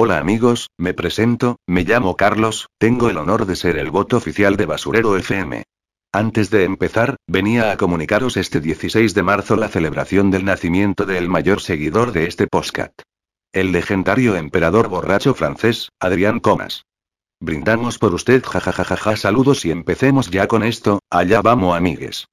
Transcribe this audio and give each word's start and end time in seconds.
Hola 0.00 0.18
amigos, 0.18 0.68
me 0.78 0.94
presento, 0.94 1.56
me 1.66 1.82
llamo 1.82 2.14
Carlos, 2.14 2.68
tengo 2.78 3.10
el 3.10 3.16
honor 3.16 3.46
de 3.46 3.56
ser 3.56 3.76
el 3.78 3.90
voto 3.90 4.16
oficial 4.16 4.56
de 4.56 4.64
Basurero 4.64 5.16
FM. 5.16 5.64
Antes 6.12 6.50
de 6.50 6.62
empezar, 6.62 7.16
venía 7.26 7.72
a 7.72 7.76
comunicaros 7.76 8.36
este 8.36 8.60
16 8.60 9.12
de 9.12 9.22
marzo 9.24 9.56
la 9.56 9.66
celebración 9.66 10.30
del 10.30 10.44
nacimiento 10.44 11.04
del 11.04 11.28
mayor 11.28 11.60
seguidor 11.60 12.12
de 12.12 12.28
este 12.28 12.46
postcat. 12.46 12.92
El 13.52 13.72
legendario 13.72 14.36
emperador 14.36 14.86
borracho 14.86 15.34
francés, 15.34 15.88
Adrián 15.98 16.38
Comas. 16.38 16.84
Brindamos 17.40 17.98
por 17.98 18.14
usted, 18.14 18.44
jajajajaja, 18.44 19.16
saludos 19.16 19.64
y 19.64 19.72
empecemos 19.72 20.30
ya 20.30 20.46
con 20.46 20.62
esto, 20.62 21.00
allá 21.10 21.42
vamos 21.42 21.76
amigues. 21.76 22.28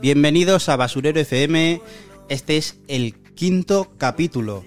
Bienvenidos 0.00 0.68
a 0.68 0.76
Basurero 0.76 1.18
FM. 1.18 1.82
Este 2.28 2.56
es 2.56 2.78
el 2.86 3.14
quinto 3.34 3.92
capítulo. 3.98 4.64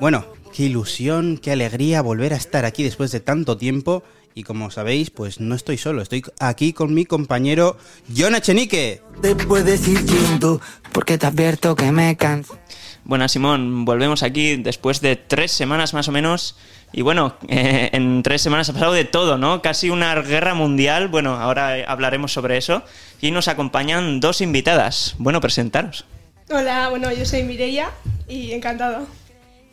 Bueno, 0.00 0.24
qué 0.54 0.62
ilusión, 0.62 1.36
qué 1.36 1.52
alegría 1.52 2.00
volver 2.00 2.32
a 2.32 2.36
estar 2.36 2.64
aquí 2.64 2.82
después 2.84 3.12
de 3.12 3.20
tanto 3.20 3.58
tiempo. 3.58 4.02
Y 4.34 4.44
como 4.44 4.70
sabéis, 4.70 5.10
pues 5.10 5.40
no 5.40 5.54
estoy 5.54 5.76
solo, 5.76 6.00
estoy 6.00 6.22
aquí 6.40 6.72
con 6.72 6.94
mi 6.94 7.04
compañero 7.04 7.76
John 8.16 8.34
Echenique. 8.34 9.02
Te 9.20 9.36
puedes 9.36 9.86
ir 9.86 10.02
yendo 10.06 10.58
porque 10.92 11.18
te 11.18 11.26
advierto 11.26 11.76
que 11.76 11.92
me 11.92 12.16
canso. 12.16 12.58
Bueno, 13.04 13.28
Simón, 13.28 13.84
volvemos 13.84 14.22
aquí 14.22 14.56
después 14.56 15.02
de 15.02 15.16
tres 15.16 15.52
semanas 15.52 15.92
más 15.92 16.08
o 16.08 16.12
menos. 16.12 16.56
Y 16.92 17.02
bueno, 17.02 17.36
eh, 17.48 17.90
en 17.92 18.22
tres 18.22 18.42
semanas 18.42 18.68
ha 18.68 18.74
pasado 18.74 18.92
de 18.92 19.04
todo, 19.04 19.38
¿no? 19.38 19.62
Casi 19.62 19.88
una 19.90 20.14
guerra 20.20 20.54
mundial. 20.54 21.08
Bueno, 21.08 21.34
ahora 21.34 21.76
hablaremos 21.86 22.32
sobre 22.32 22.58
eso. 22.58 22.82
Y 23.20 23.30
nos 23.30 23.48
acompañan 23.48 24.20
dos 24.20 24.40
invitadas. 24.40 25.14
Bueno, 25.18 25.40
presentaros. 25.40 26.04
Hola, 26.50 26.90
bueno, 26.90 27.10
yo 27.12 27.24
soy 27.24 27.44
Mireia 27.44 27.90
y 28.28 28.52
encantado. 28.52 29.06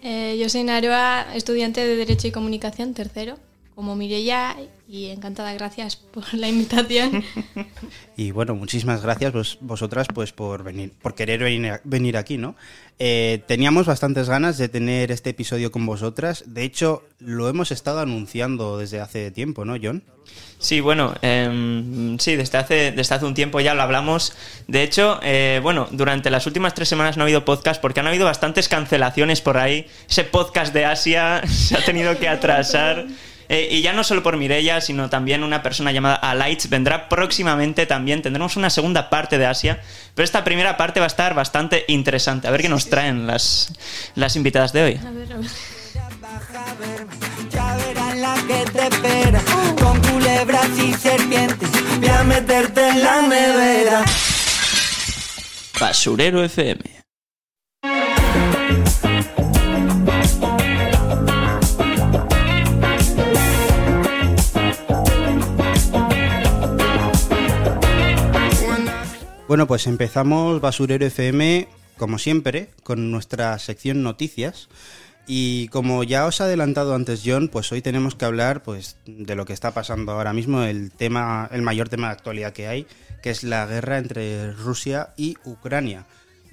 Eh, 0.02 0.38
yo 0.40 0.48
soy 0.48 0.64
Naroa, 0.64 1.28
estudiante 1.34 1.86
de 1.86 1.98
Derecho 1.98 2.28
y 2.28 2.32
Comunicación, 2.32 2.94
tercero, 2.94 3.38
como 3.80 3.96
Mireia, 3.96 4.58
y 4.90 5.06
encantada, 5.06 5.54
gracias 5.54 5.96
por 5.96 6.34
la 6.34 6.50
invitación. 6.50 7.24
Y 8.18 8.32
bueno, 8.32 8.54
muchísimas 8.54 9.02
gracias 9.02 9.32
vos- 9.32 9.58
vosotras 9.62 10.08
pues 10.14 10.34
por 10.34 10.62
venir, 10.64 10.92
por 11.02 11.16
querer 11.16 11.40
venir, 11.40 11.80
venir 11.86 12.18
aquí, 12.18 12.38
¿no? 12.38 12.54
Eh, 13.00 13.42
teníamos 13.48 13.86
bastantes 13.86 14.28
ganas 14.28 14.58
de 14.58 14.68
tener 14.68 15.10
este 15.14 15.30
episodio 15.30 15.72
con 15.72 15.86
vosotras. 15.86 16.44
De 16.46 16.64
hecho, 16.64 17.04
lo 17.20 17.48
hemos 17.48 17.72
estado 17.72 18.02
anunciando 18.02 18.78
desde 18.78 19.00
hace 19.00 19.32
tiempo, 19.32 19.64
¿no, 19.64 19.78
John? 19.82 20.04
Sí, 20.58 20.82
bueno, 20.82 21.14
em, 21.22 22.20
sí, 22.20 22.36
desde 22.36 22.58
hace, 22.58 22.92
desde 22.92 23.16
hace 23.16 23.24
un 23.26 23.34
tiempo 23.34 23.62
ya 23.62 23.74
lo 23.74 23.84
hablamos. 23.84 24.34
De 24.68 24.84
hecho, 24.84 25.22
eh, 25.24 25.62
bueno, 25.64 25.88
durante 25.92 26.30
las 26.30 26.46
últimas 26.46 26.74
tres 26.74 26.90
semanas 26.90 27.16
no 27.16 27.24
ha 27.24 27.26
habido 27.26 27.46
podcast 27.46 27.80
porque 27.82 28.02
han 28.02 28.08
habido 28.08 28.26
bastantes 28.26 28.68
cancelaciones 28.68 29.40
por 29.40 29.56
ahí. 29.58 29.88
Ese 30.10 30.26
podcast 30.26 30.74
de 30.74 30.84
Asia 30.84 31.42
se 31.48 31.78
ha 31.78 31.86
tenido 31.86 32.20
que 32.20 32.28
atrasar. 32.28 33.08
Eh, 33.50 33.68
y 33.72 33.82
ya 33.82 33.94
no 33.94 34.04
solo 34.04 34.22
por 34.22 34.38
Mireia, 34.38 34.80
sino 34.80 35.10
también 35.10 35.44
una 35.44 35.64
persona 35.64 35.92
llamada 35.92 36.16
Alights 36.16 36.70
vendrá 36.70 37.10
próximamente 37.10 37.88
también. 37.88 38.22
Tendremos 38.22 38.56
una 38.56 38.70
segunda 38.70 39.10
parte 39.10 39.40
de 39.40 39.48
Asia. 39.48 39.82
Pero 40.14 40.24
esta 40.24 40.44
primera 40.44 40.78
parte 40.78 41.00
va 41.00 41.08
a 41.08 41.08
estar 41.08 41.34
bastante 41.34 41.84
interesante. 41.88 42.48
A 42.48 42.52
ver 42.52 42.62
qué 42.62 42.70
nos 42.70 42.90
traen 42.90 43.26
las, 43.26 43.74
las 44.16 44.36
invitadas 44.36 44.72
de 44.72 44.84
hoy. 44.84 45.00
A 45.04 45.12
ver, 45.12 45.34
a 45.34 45.38
ver. 45.38 45.50
Baja 46.22 46.72
a 46.72 46.74
verme, 46.76 47.14
ya 47.50 47.76
verás 47.78 48.18
la 48.18 48.36
que 48.48 48.72
te 48.72 48.88
espera. 48.88 49.42
Con 49.82 50.02
culebras 50.02 50.70
y 50.78 50.94
serpientes, 50.94 51.70
voy 52.00 52.10
a 52.10 52.24
meterte 52.24 52.88
en 52.88 53.04
la 53.04 53.22
nevera. 53.22 54.06
Basurero 55.80 56.44
FM. 56.44 56.99
Bueno, 69.50 69.66
pues 69.66 69.88
empezamos 69.88 70.62
Basurero 70.62 71.08
FM, 71.08 71.68
como 71.98 72.20
siempre, 72.20 72.70
con 72.84 73.10
nuestra 73.10 73.58
sección 73.58 74.04
noticias. 74.04 74.70
Y 75.26 75.70
como 75.70 76.04
ya 76.04 76.28
os 76.28 76.40
ha 76.40 76.44
adelantado 76.44 76.94
antes 76.94 77.24
John, 77.26 77.48
pues 77.48 77.72
hoy 77.72 77.82
tenemos 77.82 78.14
que 78.14 78.26
hablar 78.26 78.62
pues, 78.62 78.98
de 79.08 79.36
lo 79.36 79.46
que 79.46 79.54
está 79.54 79.72
pasando 79.72 80.12
ahora 80.12 80.34
mismo, 80.34 80.62
el, 80.62 80.92
tema, 80.92 81.50
el 81.52 81.64
mayor 81.64 81.90
tema 81.90 82.10
de 82.10 82.14
actualidad 82.14 82.54
que 82.54 82.68
hay, 82.68 82.86
que 83.24 83.32
es 83.32 83.44
la 83.44 83.66
guerra 83.66 83.98
entre 83.98 84.54
Rusia 84.54 85.16
y 85.18 85.36
Ucrania. 85.44 86.06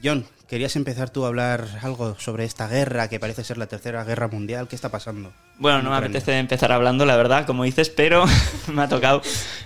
John, 0.03 0.25
querías 0.49 0.77
empezar 0.77 1.11
tú 1.11 1.25
a 1.25 1.29
hablar 1.29 1.67
algo 1.83 2.17
sobre 2.19 2.45
esta 2.45 2.69
guerra, 2.69 3.09
que 3.09 3.19
parece 3.19 3.45
ser 3.45 3.59
la 3.59 3.67
tercera 3.67 4.05
guerra 4.05 4.29
mundial. 4.29 4.69
¿Qué 4.69 4.77
está 4.77 4.91
pasando? 4.91 5.33
Bueno, 5.59 5.79
en 5.79 5.85
no 5.85 5.91
me 5.91 5.97
apetece 5.97 6.39
empezar 6.39 6.73
hablando, 6.73 7.05
la 7.05 7.17
verdad, 7.17 7.47
como 7.47 7.65
dices, 7.65 7.91
pero 7.91 8.25
me 8.73 8.83
ha 8.83 8.89
tocado. 8.89 9.23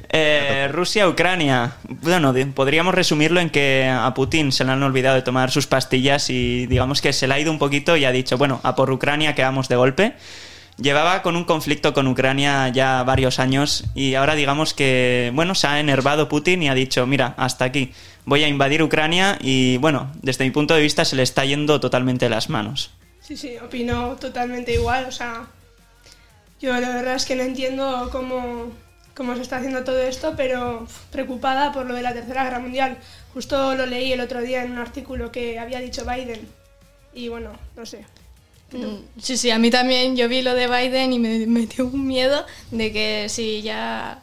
Eh, 0.09 0.69
Rusia, 0.73 1.09
Ucrania. 1.09 1.73
Bueno, 1.89 2.35
podríamos 2.55 2.95
resumirlo 2.95 3.41
en 3.41 3.51
que 3.51 3.89
a 3.89 4.13
Putin 4.15 4.53
se 4.53 4.65
le 4.65 4.73
han 4.73 4.83
olvidado 4.83 5.17
de 5.17 5.23
tomar 5.23 5.51
sus 5.51 5.67
pastillas 5.67 6.31
y 6.31 6.67
digamos 6.67 7.01
que 7.01 7.13
se 7.13 7.29
le 7.29 7.35
ha 7.35 7.41
ido 7.41 7.53
un 7.53 7.59
poquito 7.59 7.97
y 7.97 8.05
ha 8.05 8.13
dicho, 8.13 8.39
bueno, 8.39 8.61
a 8.63 8.75
por 8.75 8.91
Ucrania 8.91 9.35
que 9.35 9.43
vamos 9.43 9.69
de 9.69 9.77
golpe. 9.77 10.15
Llevaba 10.81 11.21
con 11.21 11.37
un 11.37 11.45
conflicto 11.45 11.93
con 11.93 12.07
Ucrania 12.07 12.69
ya 12.71 13.03
varios 13.03 13.39
años 13.39 13.85
y 13.95 14.15
ahora 14.15 14.35
digamos 14.35 14.73
que, 14.73 15.31
bueno, 15.35 15.55
se 15.55 15.67
ha 15.67 15.79
enervado 15.79 16.29
Putin 16.31 16.63
y 16.63 16.69
ha 16.71 16.75
dicho, 16.75 17.07
mira, 17.07 17.35
hasta 17.37 17.67
aquí, 17.67 17.93
voy 18.31 18.45
a 18.45 18.49
invadir 18.49 18.81
Ucrania 18.81 19.37
y, 19.41 19.77
bueno, 19.79 20.13
desde 20.23 20.45
mi 20.45 20.53
punto 20.53 20.73
de 20.75 20.81
vista 20.81 21.05
se 21.05 21.17
le 21.17 21.25
está 21.25 21.45
yendo 21.45 21.81
totalmente 21.81 22.29
las 22.29 22.49
manos. 22.49 22.93
Sí, 23.21 23.37
sí, 23.37 23.57
opino 23.59 24.15
totalmente 24.21 24.73
igual. 24.73 25.07
O 25.07 25.13
sea, 25.13 25.49
yo 26.61 26.73
la 26.81 26.95
verdad 26.95 27.17
es 27.17 27.25
que 27.27 27.35
no 27.35 27.43
entiendo 27.43 28.09
cómo, 28.13 28.71
cómo 29.17 29.35
se 29.35 29.43
está 29.43 29.57
haciendo 29.57 29.83
todo 29.83 29.99
esto, 30.01 30.35
pero 30.37 30.87
preocupada 31.11 31.73
por 31.73 31.87
lo 31.87 31.95
de 31.95 32.03
la 32.03 32.15
Tercera 32.15 32.45
Guerra 32.45 32.61
Mundial. 32.61 32.99
Justo 33.35 33.75
lo 33.75 33.85
leí 33.85 34.13
el 34.13 34.21
otro 34.21 34.41
día 34.41 34.63
en 34.65 34.71
un 34.71 34.79
artículo 34.79 35.33
que 35.33 35.59
había 35.59 35.81
dicho 35.81 36.05
Biden. 36.05 36.47
Y 37.13 37.29
bueno, 37.29 37.51
no 37.77 37.85
sé. 37.85 38.07
Mm, 38.71 39.21
Sí, 39.21 39.37
sí, 39.37 39.51
a 39.51 39.59
mí 39.59 39.73
también 39.73 40.17
yo 40.17 40.29
vi 40.29 40.43
lo 40.43 40.55
de 40.55 40.69
Biden 40.69 41.13
y 41.13 41.19
me 41.19 41.47
metió 41.49 41.85
un 41.85 42.07
miedo 42.07 42.47
de 42.71 42.93
que 42.93 43.27
si 43.29 43.63
ya 43.63 44.23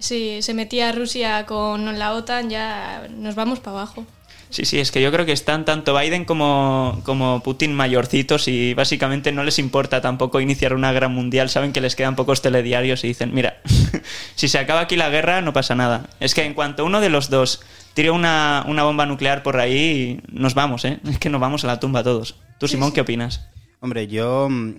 si 0.00 0.42
se 0.42 0.54
metía 0.54 0.90
Rusia 0.92 1.46
con 1.46 1.96
la 1.98 2.12
OTAN 2.14 2.50
ya 2.50 3.06
nos 3.16 3.36
vamos 3.36 3.60
para 3.60 3.76
abajo. 3.78 4.04
Sí, 4.48 4.64
sí, 4.64 4.80
es 4.80 4.90
que 4.90 5.00
yo 5.00 5.12
creo 5.12 5.24
que 5.24 5.30
están 5.32 5.64
tanto 5.64 5.96
Biden 5.96 6.24
como, 6.24 7.00
como 7.04 7.40
Putin 7.40 7.72
mayorcitos 7.72 8.48
y 8.48 8.74
básicamente 8.74 9.30
no 9.30 9.44
les 9.44 9.60
importa 9.60 10.00
tampoco 10.00 10.40
iniciar 10.40 10.74
una 10.74 10.90
guerra 10.90 11.06
mundial. 11.06 11.48
Saben 11.48 11.72
que 11.72 11.80
les 11.80 11.94
quedan 11.94 12.16
pocos 12.16 12.42
telediarios 12.42 13.04
y 13.04 13.08
dicen, 13.08 13.32
mira, 13.32 13.58
si 14.34 14.48
se 14.48 14.58
acaba 14.58 14.80
aquí 14.80 14.96
la 14.96 15.08
guerra 15.08 15.40
no 15.40 15.52
pasa 15.52 15.76
nada. 15.76 16.08
Es 16.18 16.34
que 16.34 16.44
en 16.44 16.54
cuanto 16.54 16.84
uno 16.84 17.00
de 17.00 17.10
los 17.10 17.30
dos 17.30 17.60
tire 17.94 18.10
una, 18.10 18.64
una 18.66 18.82
bomba 18.82 19.06
nuclear 19.06 19.44
por 19.44 19.56
ahí, 19.60 20.20
nos 20.32 20.54
vamos, 20.54 20.84
¿eh? 20.84 20.98
Es 21.08 21.20
que 21.20 21.30
nos 21.30 21.40
vamos 21.40 21.62
a 21.62 21.68
la 21.68 21.78
tumba 21.78 22.02
todos. 22.02 22.34
¿Tú, 22.58 22.66
Simón, 22.66 22.90
qué 22.90 23.02
opinas? 23.02 23.46
Hombre, 23.78 24.08
yo... 24.08 24.48
mm, 24.50 24.74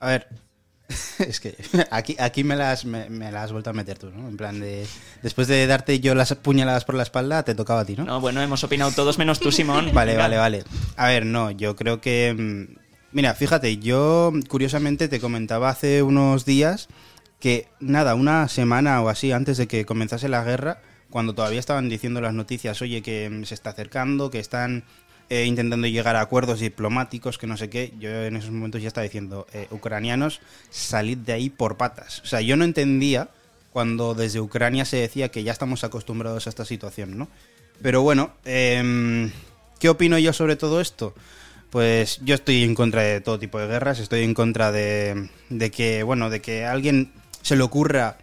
A 0.00 0.06
ver, 0.06 0.28
es 1.18 1.40
que 1.40 1.56
aquí, 1.90 2.16
aquí 2.18 2.44
me, 2.44 2.56
las, 2.56 2.84
me, 2.84 3.08
me 3.08 3.30
las 3.32 3.44
has 3.44 3.52
vuelto 3.52 3.70
a 3.70 3.72
meter 3.72 3.98
tú, 3.98 4.10
¿no? 4.10 4.28
En 4.28 4.36
plan 4.36 4.60
de... 4.60 4.86
Después 5.22 5.48
de 5.48 5.66
darte 5.66 6.00
yo 6.00 6.14
las 6.14 6.34
puñaladas 6.34 6.84
por 6.84 6.94
la 6.94 7.02
espalda, 7.02 7.42
te 7.42 7.54
tocaba 7.54 7.80
a 7.80 7.84
ti, 7.84 7.94
¿no? 7.96 8.04
No, 8.04 8.20
bueno, 8.20 8.42
hemos 8.42 8.62
opinado 8.64 8.90
todos 8.92 9.18
menos 9.18 9.40
tú, 9.40 9.52
Simón. 9.52 9.90
Vale, 9.94 10.16
vale, 10.16 10.36
vale. 10.36 10.64
A 10.96 11.08
ver, 11.08 11.26
no, 11.26 11.50
yo 11.50 11.76
creo 11.76 12.00
que... 12.00 12.34
mm, 12.76 12.80
Mira, 13.12 13.34
fíjate, 13.34 13.78
yo 13.78 14.32
curiosamente 14.48 15.08
te 15.08 15.18
comentaba 15.18 15.68
hace 15.68 16.04
unos 16.04 16.44
días 16.44 16.86
que, 17.40 17.66
nada, 17.80 18.14
una 18.14 18.46
semana 18.46 19.02
o 19.02 19.08
así 19.08 19.32
antes 19.32 19.56
de 19.56 19.66
que 19.66 19.84
comenzase 19.84 20.28
la 20.28 20.44
guerra, 20.44 20.80
cuando 21.10 21.34
todavía 21.34 21.58
estaban 21.58 21.88
diciendo 21.88 22.20
las 22.20 22.34
noticias, 22.34 22.80
oye, 22.82 23.02
que 23.02 23.42
se 23.46 23.54
está 23.54 23.70
acercando, 23.70 24.30
que 24.30 24.38
están 24.38 24.84
eh, 25.30 25.44
intentando 25.46 25.86
llegar 25.86 26.16
a 26.16 26.20
acuerdos 26.20 26.60
diplomáticos, 26.60 27.38
que 27.38 27.46
no 27.46 27.56
sé 27.56 27.70
qué, 27.70 27.94
yo 27.98 28.10
en 28.10 28.36
esos 28.36 28.50
momentos 28.50 28.82
ya 28.82 28.88
estaba 28.88 29.04
diciendo, 29.04 29.46
eh, 29.52 29.68
ucranianos, 29.70 30.40
salid 30.70 31.18
de 31.18 31.32
ahí 31.32 31.50
por 31.50 31.76
patas. 31.76 32.20
O 32.20 32.26
sea, 32.26 32.40
yo 32.40 32.56
no 32.56 32.64
entendía 32.64 33.28
cuando 33.72 34.14
desde 34.14 34.40
Ucrania 34.40 34.84
se 34.84 34.96
decía 34.96 35.30
que 35.30 35.44
ya 35.44 35.52
estamos 35.52 35.84
acostumbrados 35.84 36.46
a 36.46 36.50
esta 36.50 36.64
situación, 36.64 37.16
¿no? 37.16 37.28
Pero 37.80 38.02
bueno, 38.02 38.32
em, 38.44 39.30
¿qué 39.78 39.88
opino 39.88 40.18
yo 40.18 40.32
sobre 40.32 40.56
todo 40.56 40.80
esto? 40.80 41.14
Pues 41.70 42.18
yo 42.24 42.34
estoy 42.34 42.64
en 42.64 42.74
contra 42.74 43.02
de 43.02 43.20
todo 43.20 43.38
tipo 43.38 43.60
de 43.60 43.68
guerras, 43.68 44.00
estoy 44.00 44.24
en 44.24 44.34
contra 44.34 44.72
de, 44.72 45.30
de 45.48 45.70
que, 45.70 46.02
bueno, 46.02 46.28
de 46.28 46.40
que 46.40 46.64
a 46.64 46.72
alguien 46.72 47.12
se 47.42 47.54
le 47.54 47.62
ocurra 47.62 48.18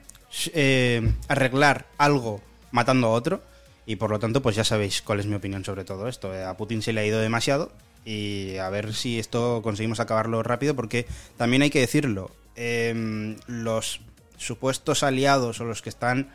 eh, 0.53 1.09
arreglar 1.29 1.85
algo 1.97 2.41
matando 2.71 3.07
a 3.07 3.11
otro. 3.11 3.41
Y 3.87 3.95
por 3.95 4.11
lo 4.11 4.19
tanto, 4.19 4.41
pues 4.41 4.55
ya 4.55 4.65
sabéis 4.65 5.01
cuál 5.01 5.21
es 5.21 5.25
mi 5.25 5.35
opinión 5.35 5.63
sobre 5.63 5.85
todo 5.85 6.07
esto. 6.07 6.35
Eh, 6.35 6.43
A 6.43 6.57
Putin 6.57 6.81
se 6.81 6.91
le 6.93 7.01
ha 7.01 7.05
ido 7.05 7.19
demasiado 7.19 7.71
y 8.05 8.57
a 8.57 8.69
ver 8.69 8.93
si 8.93 9.17
esto 9.17 9.61
conseguimos 9.63 9.99
acabarlo 9.99 10.43
rápido, 10.43 10.75
porque 10.75 11.07
también 11.37 11.61
hay 11.61 11.69
que 11.69 11.79
decirlo, 11.79 12.29
em, 12.55 13.37
los 13.47 14.01
supuestos 14.37 15.03
aliados 15.03 15.59
o 15.61 15.65
los 15.65 15.81
que 15.81 15.89
están 15.89 16.29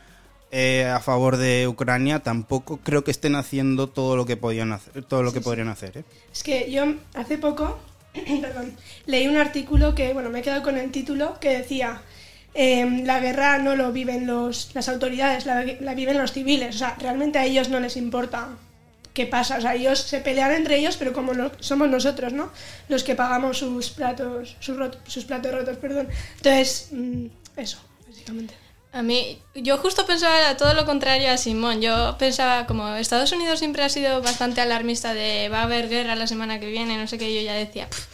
eh, 0.51 0.85
a 0.85 0.99
favor 0.99 1.37
de 1.37 1.67
Ucrania 1.67 2.19
tampoco 2.19 2.77
creo 2.83 3.03
que 3.03 3.09
estén 3.09 3.33
haciendo 3.33 3.89
todo 3.89 4.15
lo 4.15 4.27
que 4.27 4.37
podían 4.37 4.71
hacer, 4.71 5.03
todo 5.03 5.23
lo 5.23 5.33
que 5.33 5.41
podrían 5.41 5.67
hacer. 5.67 5.97
¿eh? 5.97 6.03
Es 6.31 6.43
que 6.43 6.71
yo 6.71 6.83
hace 7.15 7.39
poco, 7.39 7.79
perdón, 8.13 8.75
leí 9.07 9.27
un 9.27 9.37
artículo 9.37 9.95
que, 9.95 10.13
bueno, 10.13 10.29
me 10.29 10.39
he 10.39 10.41
quedado 10.43 10.61
con 10.61 10.77
el 10.77 10.91
título 10.91 11.39
que 11.39 11.49
decía, 11.57 12.03
em, 12.53 13.05
la 13.05 13.19
guerra 13.19 13.57
no 13.57 13.75
lo 13.75 13.91
viven 13.91 14.27
los, 14.27 14.69
las 14.73 14.89
autoridades, 14.89 15.45
la, 15.45 15.63
la 15.79 15.93
viven 15.95 16.17
los 16.17 16.31
civiles. 16.33 16.75
O 16.75 16.77
sea, 16.79 16.95
realmente 16.99 17.39
a 17.39 17.45
ellos 17.45 17.69
no 17.69 17.79
les 17.79 17.97
importa 17.97 18.49
qué 19.13 19.25
pasa. 19.27 19.57
O 19.57 19.61
sea, 19.61 19.75
ellos 19.75 19.99
se 19.99 20.19
pelean 20.19 20.51
entre 20.51 20.77
ellos, 20.77 20.97
pero 20.97 21.13
como 21.13 21.33
somos 21.59 21.89
nosotros, 21.89 22.33
¿no? 22.33 22.51
Los 22.89 23.03
que 23.03 23.15
pagamos 23.15 23.57
sus 23.59 23.89
platos, 23.91 24.55
sus, 24.59 24.77
rot- 24.77 24.97
sus 25.07 25.25
platos 25.25 25.51
rotos, 25.51 25.77
perdón. 25.77 26.07
Entonces, 26.37 26.87
mm, 26.91 27.25
eso, 27.57 27.77
básicamente. 28.07 28.55
A 28.91 29.01
mí, 29.01 29.39
yo 29.55 29.77
justo 29.79 30.05
pensaba 30.05 30.55
todo 30.55 30.75
lo 30.75 30.85
contrario 30.85 31.31
a 31.31 31.37
Simón. 31.37 31.81
Yo 31.81 32.15
pensaba, 32.19 32.67
como 32.67 32.87
Estados 32.95 33.31
Unidos 33.31 33.57
siempre 33.57 33.81
ha 33.83 33.89
sido 33.89 34.21
bastante 34.21 34.61
alarmista 34.61 35.15
de 35.15 35.49
va 35.49 35.61
a 35.61 35.63
haber 35.63 35.89
guerra 35.89 36.15
la 36.15 36.27
semana 36.27 36.59
que 36.59 36.67
viene, 36.67 36.97
no 36.97 37.07
sé 37.07 37.17
qué, 37.17 37.33
yo 37.33 37.41
ya 37.41 37.53
decía, 37.55 37.89
"Pff, 37.89 38.05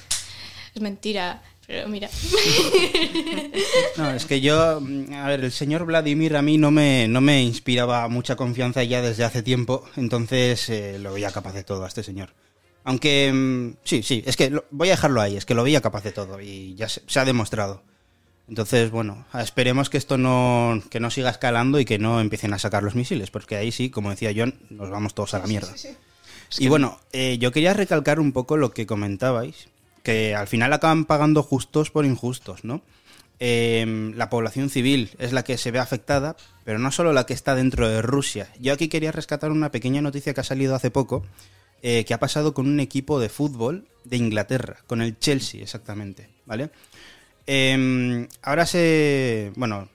es 0.75 0.81
mentira. 0.81 1.41
Pero 1.69 1.87
mira, 1.87 2.09
No, 3.97 4.09
es 4.11 4.25
que 4.25 4.41
yo, 4.41 4.81
mm, 4.81 5.13
a 5.13 5.27
ver, 5.27 5.43
el 5.43 5.51
señor 5.51 5.85
Vladimir 5.85 6.35
a 6.35 6.41
mí 6.41 6.57
no 6.57 6.71
me, 6.71 7.07
no 7.07 7.21
me 7.21 7.43
inspiraba 7.43 8.07
mucha 8.07 8.35
confianza 8.35 8.83
ya 8.83 9.03
desde 9.03 9.23
hace 9.23 9.43
tiempo, 9.43 9.85
entonces 9.95 10.67
eh, 10.69 10.97
lo 10.99 11.13
veía 11.13 11.31
capaz 11.31 11.53
de 11.53 11.63
todo 11.63 11.83
a 11.85 11.87
este 11.87 12.01
señor. 12.01 12.33
Aunque, 12.85 13.31
mm, 13.31 13.73
sí, 13.83 14.01
sí, 14.01 14.23
es 14.25 14.35
que 14.35 14.49
lo- 14.49 14.65
voy 14.71 14.87
a 14.89 14.93
dejarlo 14.93 15.21
ahí, 15.21 15.37
es 15.37 15.45
que 15.45 15.53
lo 15.53 15.63
veía 15.63 15.79
capaz 15.81 16.03
de 16.03 16.11
todo 16.11 16.41
y 16.41 16.73
ya 16.73 16.89
se, 16.89 17.01
se 17.05 17.19
ha 17.19 17.25
demostrado. 17.25 17.83
Entonces, 18.47 18.89
bueno, 18.89 19.27
esperemos 19.39 19.91
que 19.91 19.99
esto 19.99 20.17
no, 20.17 20.81
que 20.89 20.99
no 20.99 21.11
siga 21.11 21.29
escalando 21.29 21.79
y 21.79 21.85
que 21.85 21.99
no 21.99 22.19
empiecen 22.19 22.51
a 22.53 22.57
sacar 22.57 22.81
los 22.81 22.95
misiles, 22.95 23.29
porque 23.29 23.57
ahí 23.57 23.71
sí, 23.71 23.91
como 23.91 24.09
decía 24.09 24.33
John, 24.35 24.55
nos 24.71 24.89
vamos 24.89 25.13
todos 25.13 25.35
a 25.35 25.39
la 25.39 25.45
mierda. 25.45 25.71
Sí, 25.77 25.89
sí. 26.49 26.63
Y 26.63 26.67
bueno, 26.67 26.99
eh, 27.13 27.37
yo 27.39 27.51
quería 27.51 27.75
recalcar 27.75 28.19
un 28.19 28.31
poco 28.31 28.57
lo 28.57 28.71
que 28.71 28.87
comentabais, 28.87 29.67
que 30.03 30.35
al 30.35 30.47
final 30.47 30.73
acaban 30.73 31.05
pagando 31.05 31.43
justos 31.43 31.91
por 31.91 32.05
injustos, 32.05 32.63
¿no? 32.63 32.81
Eh, 33.41 34.11
la 34.15 34.29
población 34.29 34.69
civil 34.69 35.11
es 35.17 35.31
la 35.31 35.43
que 35.43 35.57
se 35.57 35.71
ve 35.71 35.79
afectada, 35.79 36.35
pero 36.65 36.77
no 36.77 36.91
solo 36.91 37.13
la 37.13 37.25
que 37.25 37.33
está 37.33 37.55
dentro 37.55 37.87
de 37.87 38.01
Rusia. 38.01 38.49
Yo 38.59 38.73
aquí 38.73 38.89
quería 38.89 39.11
rescatar 39.11 39.51
una 39.51 39.71
pequeña 39.71 40.01
noticia 40.01 40.33
que 40.33 40.41
ha 40.41 40.43
salido 40.43 40.75
hace 40.75 40.91
poco, 40.91 41.25
eh, 41.81 42.03
que 42.05 42.13
ha 42.13 42.19
pasado 42.19 42.53
con 42.53 42.67
un 42.67 42.79
equipo 42.81 43.19
de 43.19 43.29
fútbol 43.29 43.87
de 44.03 44.17
Inglaterra, 44.17 44.77
con 44.87 45.01
el 45.01 45.17
Chelsea 45.19 45.61
exactamente, 45.61 46.29
¿vale? 46.45 46.69
Eh, 47.47 48.27
ahora 48.41 48.65
se, 48.65 49.53
bueno, 49.55 49.87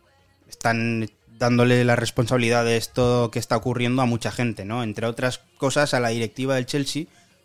están 0.48 1.10
dándole 1.38 1.84
la 1.84 1.96
responsabilidad 1.96 2.64
de 2.64 2.76
esto 2.76 3.30
que 3.30 3.38
está 3.38 3.56
ocurriendo 3.56 4.00
a 4.00 4.06
mucha 4.06 4.30
gente, 4.30 4.64
¿no? 4.64 4.82
Entre 4.82 5.06
otras 5.06 5.40
cosas 5.58 5.92
a 5.92 6.00
la 6.00 6.08
directiva 6.08 6.54
del 6.54 6.66
Chelsea 6.66 7.04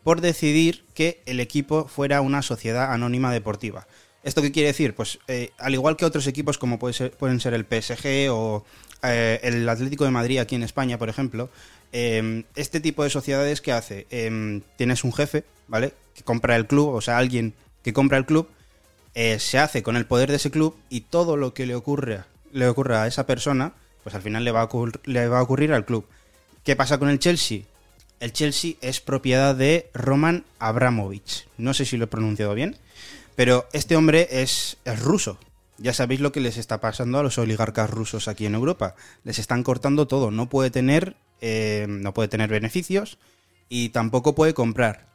por 0.10 0.22
decidir 0.22 0.86
que 0.96 1.22
el 1.28 1.40
equipo 1.40 1.88
fuera 1.88 2.22
una 2.22 2.42
sociedad 2.42 2.92
anónima 2.92 3.32
deportiva. 3.32 3.86
¿Esto 4.24 4.42
qué 4.42 4.52
quiere 4.52 4.70
decir? 4.70 4.96
Pues 4.96 5.20
eh, 5.28 5.52
al 5.60 5.76
igual 5.76 5.98
que 5.98 6.06
otros 6.06 6.26
equipos 6.26 6.58
como 6.58 6.80
puede 6.80 6.96
ser- 6.96 7.12
pueden 7.12 7.40
ser 7.40 7.54
el 7.54 7.64
PSG 7.64 8.32
o 8.32 8.66
eh, 9.04 9.40
el 9.44 9.70
Atlético 9.70 10.06
de 10.06 10.10
Madrid 10.10 10.40
aquí 10.40 10.56
en 10.56 10.64
España, 10.64 10.98
por 10.98 11.10
ejemplo, 11.10 11.52
eh, 11.92 12.44
este 12.56 12.80
tipo 12.80 13.04
de 13.04 13.12
sociedades 13.12 13.62
que 13.62 13.72
hace, 13.72 14.08
Eh, 14.10 14.62
tienes 14.78 15.04
un 15.04 15.14
jefe, 15.14 15.44
¿vale? 15.68 15.94
Que 16.16 16.24
compra 16.24 16.56
el 16.56 16.66
club, 16.66 16.90
o 16.96 17.02
sea, 17.02 17.20
alguien 17.20 17.54
que 17.84 17.94
compra 17.94 18.18
el 18.18 18.26
club, 18.26 18.50
eh, 19.14 19.38
se 19.38 19.60
hace 19.60 19.84
con 19.84 19.96
el 19.96 20.08
poder 20.08 20.32
de 20.32 20.38
ese 20.38 20.50
club 20.50 20.76
y 20.90 21.02
todo 21.02 21.38
lo 21.38 21.54
que 21.54 21.68
le 21.68 21.76
ocurre, 21.76 22.22
le 22.52 22.68
ocurre 22.68 22.98
a 22.98 23.06
esa 23.06 23.28
persona, 23.28 23.74
pues 24.02 24.16
al 24.16 24.24
final 24.24 24.44
le 24.44 24.50
va, 24.50 24.64
a 24.64 24.70
le 25.04 25.28
va 25.28 25.38
a 25.38 25.44
ocurrir 25.44 25.72
al 25.72 25.86
club. 25.86 26.04
¿Qué 26.64 26.76
pasa 26.76 26.98
con 26.98 27.10
el 27.10 27.20
Chelsea? 27.20 27.62
El 28.20 28.34
Chelsea 28.34 28.74
es 28.82 29.00
propiedad 29.00 29.56
de 29.56 29.90
Roman 29.94 30.44
Abramovich. 30.60 31.48
No 31.58 31.74
sé 31.74 31.86
si 31.86 31.98
lo 31.98 32.06
he 32.06 32.08
pronunciado 32.08 32.54
bien, 32.54 32.78
pero 33.36 33.68
este 33.72 33.96
hombre 33.96 34.28
es, 34.30 34.78
es 34.84 35.00
ruso. 35.00 35.40
Ya 35.78 35.94
sabéis 35.94 36.20
lo 36.20 36.34
que 36.34 36.42
les 36.42 36.58
está 36.58 36.82
pasando 36.82 37.20
a 37.20 37.24
los 37.24 37.38
oligarcas 37.38 37.90
rusos 37.90 38.28
aquí 38.28 38.46
en 38.46 38.56
Europa. 38.56 38.96
Les 39.24 39.40
están 39.40 39.64
cortando 39.64 40.08
todo. 40.08 40.32
No 40.32 40.50
puede 40.50 40.70
tener, 40.70 41.16
eh, 41.40 41.86
no 41.88 42.14
puede 42.14 42.28
tener 42.28 42.50
beneficios 42.50 43.18
y 43.70 43.90
tampoco 43.90 44.36
puede 44.36 44.54
comprar. 44.54 45.08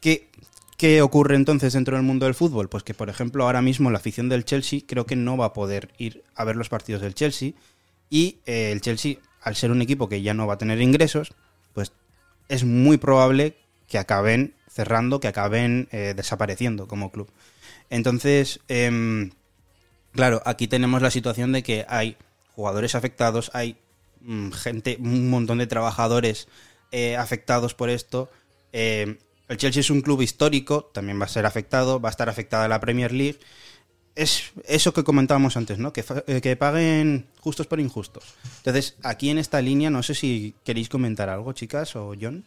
¿Qué, 0.00 0.30
¿Qué 0.76 1.02
ocurre 1.02 1.34
entonces 1.34 1.72
dentro 1.72 1.96
del 1.96 2.06
mundo 2.06 2.26
del 2.26 2.36
fútbol? 2.36 2.68
Pues 2.68 2.84
que, 2.84 2.94
por 2.94 3.08
ejemplo, 3.08 3.44
ahora 3.44 3.62
mismo 3.62 3.90
la 3.90 3.98
afición 3.98 4.28
del 4.28 4.44
Chelsea 4.44 4.80
creo 4.86 5.06
que 5.06 5.16
no 5.16 5.36
va 5.36 5.46
a 5.46 5.52
poder 5.52 5.92
ir 5.98 6.22
a 6.36 6.44
ver 6.44 6.54
los 6.54 6.68
partidos 6.68 7.02
del 7.02 7.14
Chelsea. 7.14 7.52
Y 8.10 8.38
eh, 8.46 8.70
el 8.70 8.80
Chelsea, 8.80 9.16
al 9.42 9.56
ser 9.56 9.72
un 9.72 9.82
equipo 9.82 10.08
que 10.08 10.22
ya 10.22 10.34
no 10.34 10.46
va 10.46 10.54
a 10.54 10.58
tener 10.58 10.80
ingresos, 10.80 11.32
pues 11.72 11.90
es 12.48 12.64
muy 12.64 12.98
probable 12.98 13.56
que 13.88 13.98
acaben 13.98 14.54
cerrando, 14.70 15.20
que 15.20 15.28
acaben 15.28 15.88
eh, 15.92 16.14
desapareciendo 16.16 16.88
como 16.88 17.12
club. 17.12 17.28
Entonces, 17.90 18.60
em, 18.68 19.30
claro, 20.12 20.42
aquí 20.44 20.66
tenemos 20.66 21.00
la 21.00 21.10
situación 21.10 21.52
de 21.52 21.62
que 21.62 21.86
hay 21.88 22.16
jugadores 22.56 22.94
afectados, 22.94 23.50
hay 23.54 23.76
mm, 24.22 24.50
gente, 24.50 24.96
un 25.00 25.30
montón 25.30 25.58
de 25.58 25.66
trabajadores 25.66 26.48
eh, 26.90 27.16
afectados 27.16 27.74
por 27.74 27.90
esto. 27.90 28.30
Eh, 28.72 29.18
el 29.48 29.56
Chelsea 29.58 29.80
es 29.80 29.90
un 29.90 30.00
club 30.00 30.22
histórico, 30.22 30.84
también 30.92 31.20
va 31.20 31.26
a 31.26 31.28
ser 31.28 31.46
afectado, 31.46 32.00
va 32.00 32.08
a 32.08 32.10
estar 32.10 32.28
afectada 32.28 32.66
la 32.66 32.80
Premier 32.80 33.12
League. 33.12 33.38
Es 34.16 34.52
eso 34.66 34.94
que 34.94 35.02
comentábamos 35.02 35.56
antes, 35.56 35.78
¿no? 35.78 35.92
Que, 35.92 36.04
eh, 36.26 36.40
que 36.40 36.56
paguen 36.56 37.26
justos 37.40 37.66
por 37.66 37.80
injustos. 37.80 38.24
Entonces, 38.58 38.96
aquí 39.02 39.30
en 39.30 39.38
esta 39.38 39.60
línea, 39.60 39.90
no 39.90 40.02
sé 40.02 40.14
si 40.14 40.54
queréis 40.64 40.88
comentar 40.88 41.28
algo, 41.28 41.52
chicas, 41.52 41.96
o 41.96 42.14
John. 42.20 42.44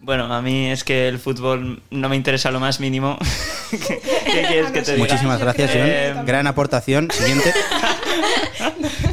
Bueno, 0.00 0.32
a 0.32 0.40
mí 0.40 0.70
es 0.70 0.84
que 0.84 1.08
el 1.08 1.18
fútbol 1.18 1.82
no 1.90 2.08
me 2.08 2.16
interesa 2.16 2.50
lo 2.50 2.60
más 2.60 2.78
mínimo. 2.78 3.18
¿Qué, 3.70 4.00
qué 4.24 4.44
quieres 4.48 4.70
que 4.70 4.82
te 4.82 4.92
diga? 4.94 5.04
Muchísimas 5.06 5.40
gracias, 5.40 5.70
John. 5.72 5.80
también. 5.80 6.26
Gran 6.26 6.46
aportación. 6.46 7.10
Siguiente. 7.10 7.52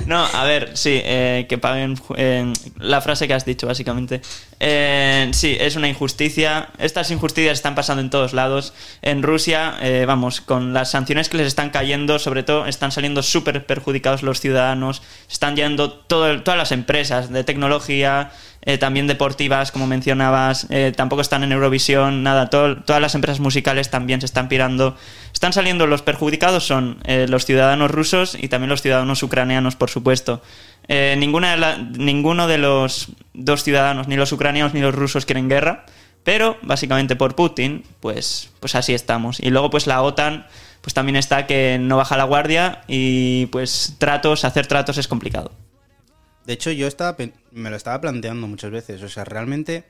No, 0.06 0.24
a 0.24 0.44
ver, 0.44 0.72
sí, 0.78 1.02
eh, 1.04 1.48
que 1.50 1.58
paguen 1.58 2.00
eh, 2.16 2.54
la 2.78 3.02
frase 3.02 3.28
que 3.28 3.34
has 3.34 3.44
dicho, 3.44 3.66
básicamente. 3.66 4.22
Eh, 4.60 5.30
sí, 5.34 5.58
es 5.60 5.76
una 5.76 5.88
injusticia. 5.90 6.70
Estas 6.78 7.10
injusticias 7.10 7.54
están 7.54 7.74
pasando 7.74 8.02
en 8.02 8.12
todos 8.12 8.34
lados. 8.34 8.74
En 9.02 9.24
Rusia, 9.24 9.78
eh, 9.82 10.06
vamos, 10.08 10.42
con 10.42 10.74
las 10.74 10.92
sanciones 10.92 11.28
que 11.30 11.38
les 11.38 11.48
están 11.48 11.72
cayendo, 11.72 12.20
sobre 12.20 12.44
todo, 12.44 12.68
están 12.68 12.92
saliendo 12.92 13.24
súper 13.24 13.66
perjudicados 13.66 14.22
los 14.22 14.40
ciudadanos. 14.42 15.02
Están 15.30 15.56
yendo 15.56 15.92
todo, 15.92 16.44
todas 16.44 16.58
las 16.58 16.72
empresas 16.72 17.32
de 17.32 17.44
tecnología, 17.44 18.32
eh, 18.66 18.78
también 18.78 19.08
deportivas, 19.08 19.72
como 19.72 19.88
mencionabas, 19.88 20.68
eh, 20.70 20.92
tampoco 20.96 21.22
están 21.22 21.44
en 21.44 21.52
Eurovisión, 21.52 22.24
nada, 22.24 22.50
todo- 22.50 22.78
todas 22.84 23.02
las 23.02 23.14
empresas 23.16 23.40
musicales 23.40 23.90
también 23.92 24.20
se 24.22 24.26
están 24.26 24.48
pirando. 24.50 24.98
Están 25.34 25.54
saliendo 25.54 25.86
los 25.88 26.02
perjudicados 26.02 26.66
son 26.66 26.98
eh, 27.06 27.28
los 27.30 27.46
ciudadanos 27.46 27.92
rusos 27.92 28.36
y 28.40 28.48
también 28.48 28.70
los 28.70 28.82
ciudadanos 28.82 29.22
ucranianos, 29.24 29.76
por 29.76 29.90
supuesto. 29.90 30.42
Ninguna 30.88 31.78
ninguno 31.98 32.48
de 32.48 32.60
los 32.60 33.08
dos 33.34 33.64
ciudadanos, 33.64 34.08
ni 34.08 34.16
los 34.18 34.32
ucranianos 34.32 34.74
ni 34.76 34.82
los 34.82 34.94
rusos, 34.94 35.26
quieren 35.26 35.50
guerra, 35.50 35.86
pero 36.24 36.58
básicamente 36.62 37.16
por 37.16 37.36
Putin, 37.36 37.84
pues, 38.02 38.52
pues 38.60 38.76
así 38.76 38.94
estamos. 38.94 39.40
Y 39.40 39.50
luego, 39.50 39.72
pues 39.72 39.88
la 39.88 40.02
OTAN, 40.04 40.46
pues 40.82 40.94
también 40.94 41.16
está 41.16 41.48
que 41.48 41.78
no 41.82 41.98
baja 41.98 42.18
la 42.18 42.24
guardia 42.26 42.82
y 42.88 43.48
pues 43.48 43.96
tratos, 43.98 44.46
hacer 44.46 44.68
tratos 44.68 45.00
es 45.00 45.08
complicado. 45.08 45.52
De 46.46 46.54
hecho, 46.54 46.72
yo 46.72 46.88
estaba 46.88 47.18
me 47.52 47.70
lo 47.70 47.76
estaba 47.76 48.02
planteando 48.02 48.48
muchas 48.48 48.72
veces. 48.72 49.02
O 49.02 49.10
sea, 49.10 49.24
realmente 49.26 49.84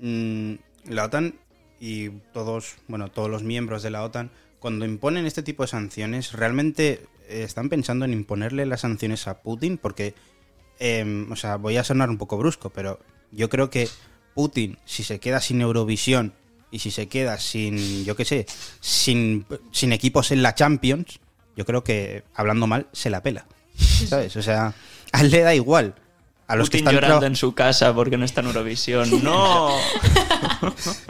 mm, 0.00 0.54
la 0.88 1.04
OTAN 1.04 1.34
y 1.80 2.10
todos, 2.32 2.76
bueno, 2.88 3.10
todos 3.10 3.30
los 3.30 3.42
miembros 3.42 3.82
de 3.82 3.90
la 3.90 4.04
OTAN, 4.04 4.30
cuando 4.58 4.84
imponen 4.84 5.26
este 5.26 5.42
tipo 5.42 5.62
de 5.62 5.68
sanciones, 5.68 6.32
realmente 6.32 7.06
eh, 7.28 7.42
están 7.42 7.68
pensando 7.68 8.04
en 8.04 8.12
imponerle 8.12 8.66
las 8.66 8.80
sanciones 8.80 9.26
a 9.26 9.42
Putin, 9.42 9.78
porque, 9.78 10.14
em, 10.78 11.30
o 11.30 11.36
sea, 11.36 11.56
voy 11.56 11.76
a 11.76 11.84
sonar 11.84 12.08
un 12.10 12.18
poco 12.18 12.38
brusco, 12.38 12.70
pero 12.70 13.00
yo 13.32 13.48
creo 13.48 13.70
que 13.70 13.88
Putin, 14.34 14.78
si 14.84 15.02
se 15.02 15.18
queda 15.18 15.40
sin 15.40 15.60
Eurovisión 15.60 16.34
y 16.70 16.78
si 16.78 16.90
se 16.90 17.08
queda 17.08 17.38
sin, 17.38 18.04
yo 18.04 18.16
qué 18.16 18.24
sé, 18.24 18.46
sin, 18.80 19.46
sin 19.72 19.92
equipos 19.92 20.30
en 20.30 20.42
la 20.42 20.54
Champions, 20.54 21.20
yo 21.56 21.64
creo 21.64 21.82
que, 21.84 22.24
hablando 22.34 22.66
mal, 22.66 22.88
se 22.92 23.10
la 23.10 23.22
pela. 23.22 23.46
¿Sabes? 23.76 24.36
O 24.36 24.42
sea, 24.42 24.74
a 25.12 25.20
él 25.20 25.30
le 25.30 25.40
da 25.40 25.54
igual. 25.54 25.94
A 26.48 26.54
los 26.54 26.70
que 26.70 26.76
están 26.76 26.94
llorando 26.94 27.26
en 27.26 27.34
su 27.34 27.54
casa 27.54 27.92
porque 27.92 28.16
no 28.16 28.24
está 28.24 28.40
en 28.40 28.48
Eurovisión. 28.48 29.08
¡No! 29.24 29.70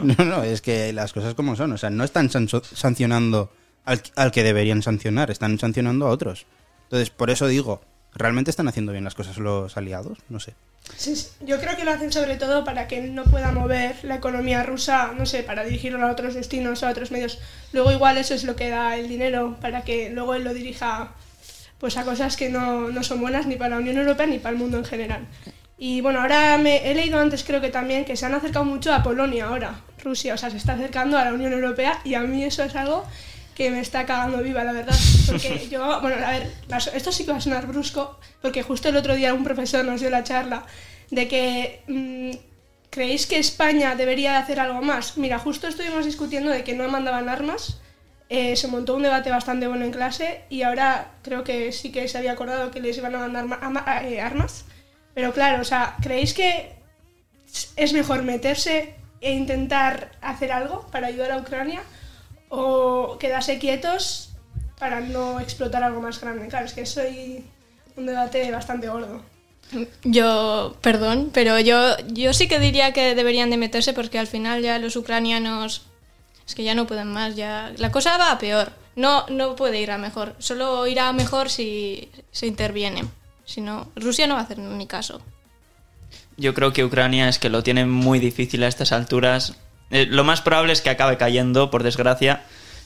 No, 0.03 0.25
no, 0.25 0.43
es 0.43 0.61
que 0.61 0.93
las 0.93 1.13
cosas 1.13 1.33
como 1.33 1.55
son. 1.55 1.71
O 1.73 1.77
sea, 1.77 1.89
no 1.89 2.03
están 2.03 2.29
sancionando 2.29 3.51
al, 3.85 4.01
al 4.15 4.31
que 4.31 4.43
deberían 4.43 4.81
sancionar, 4.81 5.31
están 5.31 5.59
sancionando 5.59 6.07
a 6.07 6.09
otros. 6.09 6.45
Entonces, 6.83 7.09
por 7.09 7.29
eso 7.29 7.47
digo, 7.47 7.81
¿realmente 8.13 8.51
están 8.51 8.67
haciendo 8.67 8.91
bien 8.91 9.03
las 9.03 9.15
cosas 9.15 9.37
los 9.37 9.77
aliados? 9.77 10.17
No 10.29 10.39
sé. 10.39 10.53
Sí, 10.95 11.15
sí. 11.15 11.27
Yo 11.41 11.59
creo 11.59 11.75
que 11.75 11.83
lo 11.83 11.91
hacen 11.91 12.11
sobre 12.11 12.37
todo 12.37 12.63
para 12.63 12.87
que 12.87 13.01
no 13.01 13.23
pueda 13.25 13.51
mover 13.51 13.97
la 14.03 14.15
economía 14.15 14.63
rusa, 14.63 15.13
no 15.17 15.25
sé, 15.25 15.43
para 15.43 15.63
dirigirlo 15.63 16.05
a 16.05 16.11
otros 16.11 16.33
destinos, 16.33 16.83
a 16.83 16.89
otros 16.89 17.11
medios. 17.11 17.39
Luego 17.73 17.91
igual 17.91 18.17
eso 18.17 18.33
es 18.33 18.43
lo 18.43 18.55
que 18.55 18.69
da 18.69 18.97
el 18.97 19.07
dinero 19.07 19.57
para 19.61 19.83
que 19.83 20.09
luego 20.09 20.33
él 20.35 20.43
lo 20.43 20.53
dirija 20.53 21.11
pues 21.79 21.97
a 21.97 22.03
cosas 22.03 22.35
que 22.37 22.49
no, 22.49 22.89
no 22.89 23.03
son 23.03 23.21
buenas 23.21 23.45
ni 23.45 23.55
para 23.55 23.71
la 23.71 23.77
Unión 23.77 23.97
Europea 23.97 24.25
ni 24.25 24.39
para 24.39 24.53
el 24.53 24.57
mundo 24.57 24.77
en 24.77 24.85
general. 24.85 25.27
Y 25.77 26.01
bueno, 26.01 26.21
ahora 26.21 26.57
me 26.57 26.89
he 26.89 26.95
leído 26.95 27.19
antes 27.19 27.43
creo 27.43 27.61
que 27.61 27.69
también 27.69 28.03
que 28.03 28.15
se 28.15 28.25
han 28.25 28.33
acercado 28.33 28.65
mucho 28.65 28.93
a 28.93 29.03
Polonia 29.03 29.45
ahora, 29.45 29.81
Rusia, 30.03 30.33
o 30.33 30.37
sea, 30.37 30.49
se 30.49 30.57
está 30.57 30.73
acercando 30.73 31.17
a 31.17 31.25
la 31.25 31.33
Unión 31.33 31.53
Europea 31.53 31.99
y 32.03 32.15
a 32.15 32.21
mí 32.21 32.43
eso 32.43 32.63
es 32.63 32.75
algo 32.75 33.05
que 33.57 33.71
me 33.71 33.79
está 33.79 34.05
cagando 34.05 34.43
viva, 34.43 34.63
la 34.63 34.71
verdad. 34.71 34.95
Porque 35.25 35.67
yo, 35.71 35.99
bueno, 36.01 36.17
a 36.23 36.31
ver, 36.31 36.51
esto 36.93 37.11
sí 37.11 37.25
que 37.25 37.31
va 37.31 37.37
a 37.37 37.41
sonar 37.41 37.65
brusco, 37.65 38.19
porque 38.41 38.61
justo 38.63 38.89
el 38.89 38.97
otro 38.97 39.15
día 39.15 39.33
un 39.33 39.43
profesor 39.43 39.83
nos 39.83 39.99
dio 39.99 40.11
la 40.11 40.23
charla 40.23 40.63
de 41.09 41.27
que 41.27 41.81
mm, 41.87 42.31
creéis 42.91 43.25
que 43.25 43.39
España 43.39 43.95
debería 43.95 44.37
hacer 44.37 44.59
algo 44.59 44.81
más. 44.81 45.17
Mira, 45.17 45.39
justo 45.39 45.67
estuvimos 45.67 46.05
discutiendo 46.05 46.51
de 46.51 46.63
que 46.63 46.75
no 46.75 46.87
mandaban 46.87 47.29
armas. 47.29 47.79
Eh, 48.29 48.55
se 48.57 48.67
montó 48.67 48.95
un 48.95 49.03
debate 49.03 49.29
bastante 49.29 49.67
bueno 49.67 49.85
en 49.85 49.91
clase 49.91 50.43
y 50.49 50.63
ahora 50.63 51.11
creo 51.23 51.43
que 51.43 51.71
sí 51.71 51.91
que 51.91 52.07
se 52.07 52.17
había 52.17 52.33
acordado 52.33 52.71
que 52.71 52.81
les 52.81 52.97
iban 52.97 53.15
a 53.15 53.27
mandar 53.27 54.05
eh, 54.05 54.19
armas. 54.19 54.65
Pero 55.13 55.33
claro, 55.33 55.61
o 55.61 55.65
sea, 55.65 55.95
¿creéis 56.01 56.33
que 56.33 56.75
es 57.75 57.93
mejor 57.93 58.23
meterse 58.23 58.95
e 59.21 59.31
intentar 59.33 60.11
hacer 60.21 60.51
algo 60.51 60.85
para 60.91 61.07
ayudar 61.07 61.31
a 61.31 61.37
Ucrania 61.37 61.81
o 62.49 63.17
quedarse 63.17 63.59
quietos 63.59 64.33
para 64.77 64.99
no 64.99 65.39
explotar 65.39 65.83
algo 65.83 66.01
más 66.01 66.19
grande? 66.19 66.47
Claro, 66.49 66.65
es 66.65 66.73
que 66.73 66.85
soy 66.85 67.45
un 67.95 68.05
debate 68.05 68.51
bastante 68.51 68.89
gordo. 68.89 69.21
Yo, 70.03 70.75
perdón, 70.81 71.31
pero 71.33 71.59
yo, 71.59 71.97
yo 72.07 72.33
sí 72.33 72.47
que 72.47 72.59
diría 72.59 72.93
que 72.93 73.15
deberían 73.15 73.49
de 73.49 73.57
meterse 73.57 73.93
porque 73.93 74.19
al 74.19 74.27
final 74.27 74.61
ya 74.61 74.79
los 74.79 74.95
ucranianos 74.95 75.86
es 76.47 76.55
que 76.55 76.63
ya 76.63 76.73
no 76.73 76.87
pueden 76.87 77.11
más, 77.11 77.35
ya 77.35 77.71
la 77.77 77.91
cosa 77.91 78.17
va 78.17 78.31
a 78.31 78.39
peor. 78.39 78.71
No, 78.95 79.25
no 79.29 79.55
puede 79.55 79.79
ir 79.79 79.91
a 79.91 79.97
mejor, 79.99 80.35
solo 80.39 80.87
irá 80.87 81.11
mejor 81.13 81.49
si 81.49 82.09
se 82.31 82.47
interviene. 82.47 83.03
Si 83.45 83.61
no, 83.61 83.89
Rusia 83.95 84.25
no 84.27 84.33
va 84.33 84.41
a 84.41 84.43
hacer 84.43 84.57
ni 84.57 84.87
caso. 84.87 85.21
Yo 86.37 86.53
creo 86.53 86.73
que 86.73 86.83
Ucrania 86.83 87.29
es 87.29 87.37
que 87.39 87.49
lo 87.49 87.63
tiene 87.63 87.85
muy 87.85 88.19
difícil 88.19 88.63
a 88.63 88.67
estas 88.67 88.91
alturas. 88.91 89.55
Eh, 89.91 90.05
lo 90.09 90.23
más 90.23 90.41
probable 90.41 90.73
es 90.73 90.81
que 90.81 90.89
acabe 90.89 91.17
cayendo, 91.17 91.69
por 91.69 91.83
desgracia. 91.83 92.43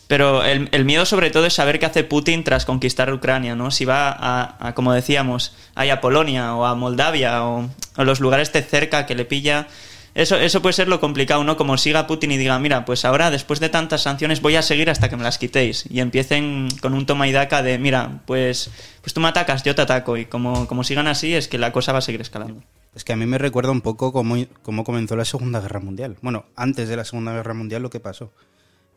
Pero 0.07 0.43
el, 0.43 0.67
el 0.71 0.83
miedo 0.83 1.05
sobre 1.05 1.31
todo 1.31 1.45
es 1.45 1.53
saber 1.53 1.79
qué 1.79 1.85
hace 1.85 2.03
Putin 2.03 2.43
tras 2.43 2.65
conquistar 2.65 3.13
Ucrania, 3.13 3.55
¿no? 3.55 3.71
Si 3.71 3.85
va 3.85 4.09
a, 4.11 4.67
a, 4.67 4.75
como 4.75 4.91
decíamos, 4.91 5.53
ahí 5.73 5.89
a 5.89 6.01
Polonia 6.01 6.53
o 6.55 6.65
a 6.65 6.75
Moldavia 6.75 7.45
o, 7.45 7.69
o 7.95 8.03
los 8.03 8.19
lugares 8.19 8.51
de 8.51 8.61
cerca 8.61 9.05
que 9.05 9.15
le 9.15 9.23
pilla. 9.23 9.67
Eso, 10.13 10.35
eso 10.35 10.61
puede 10.61 10.73
ser 10.73 10.89
lo 10.89 10.99
complicado, 10.99 11.43
¿no? 11.43 11.55
Como 11.55 11.77
siga 11.77 12.05
Putin 12.05 12.31
y 12.31 12.37
diga, 12.37 12.59
mira, 12.59 12.83
pues 12.83 13.05
ahora 13.05 13.31
después 13.31 13.59
de 13.59 13.69
tantas 13.69 14.01
sanciones 14.01 14.41
voy 14.41 14.55
a 14.55 14.61
seguir 14.61 14.89
hasta 14.89 15.09
que 15.09 15.15
me 15.15 15.23
las 15.23 15.37
quitéis. 15.37 15.85
Y 15.89 16.01
empiecen 16.01 16.67
con 16.81 16.93
un 16.93 17.05
toma 17.05 17.27
y 17.27 17.31
daca 17.31 17.63
de, 17.63 17.77
mira, 17.77 18.21
pues, 18.25 18.71
pues 19.01 19.13
tú 19.13 19.21
me 19.21 19.29
atacas, 19.29 19.63
yo 19.63 19.73
te 19.73 19.81
ataco. 19.81 20.17
Y 20.17 20.25
como, 20.25 20.67
como 20.67 20.83
sigan 20.83 21.07
así 21.07 21.33
es 21.33 21.47
que 21.47 21.57
la 21.57 21.71
cosa 21.71 21.93
va 21.93 21.99
a 21.99 22.01
seguir 22.01 22.21
escalando. 22.21 22.61
Es 22.93 23.05
que 23.05 23.13
a 23.13 23.15
mí 23.15 23.25
me 23.25 23.37
recuerda 23.37 23.71
un 23.71 23.81
poco 23.81 24.11
cómo, 24.11 24.35
cómo 24.61 24.83
comenzó 24.83 25.15
la 25.15 25.23
Segunda 25.23 25.61
Guerra 25.61 25.79
Mundial. 25.79 26.17
Bueno, 26.21 26.45
antes 26.57 26.89
de 26.89 26.97
la 26.97 27.05
Segunda 27.05 27.31
Guerra 27.31 27.53
Mundial 27.53 27.81
lo 27.81 27.89
que 27.89 28.01
pasó. 28.01 28.33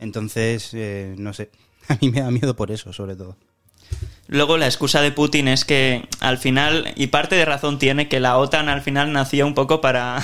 Entonces, 0.01 0.71
eh, 0.75 1.15
no 1.17 1.33
sé, 1.33 1.51
a 1.89 1.97
mí 2.01 2.11
me 2.11 2.21
da 2.21 2.31
miedo 2.33 2.57
por 2.57 2.73
eso, 2.73 2.93
sobre 2.93 3.15
todo. 3.15 3.37
Luego 4.27 4.57
la 4.57 4.67
excusa 4.67 5.03
de 5.03 5.13
Putin 5.13 5.49
es 5.49 5.65
que 5.65 6.09
al 6.21 6.39
final, 6.39 6.93
y 6.97 7.09
parte 7.09 7.37
de 7.37 7.45
razón 7.45 7.79
tiene, 7.79 8.09
que 8.09 8.21
la 8.21 8.39
OTAN 8.39 8.69
al 8.69 8.81
final 8.81 9.13
nació 9.13 9.47
un 9.47 9.55
poco 9.55 9.81
para, 9.81 10.23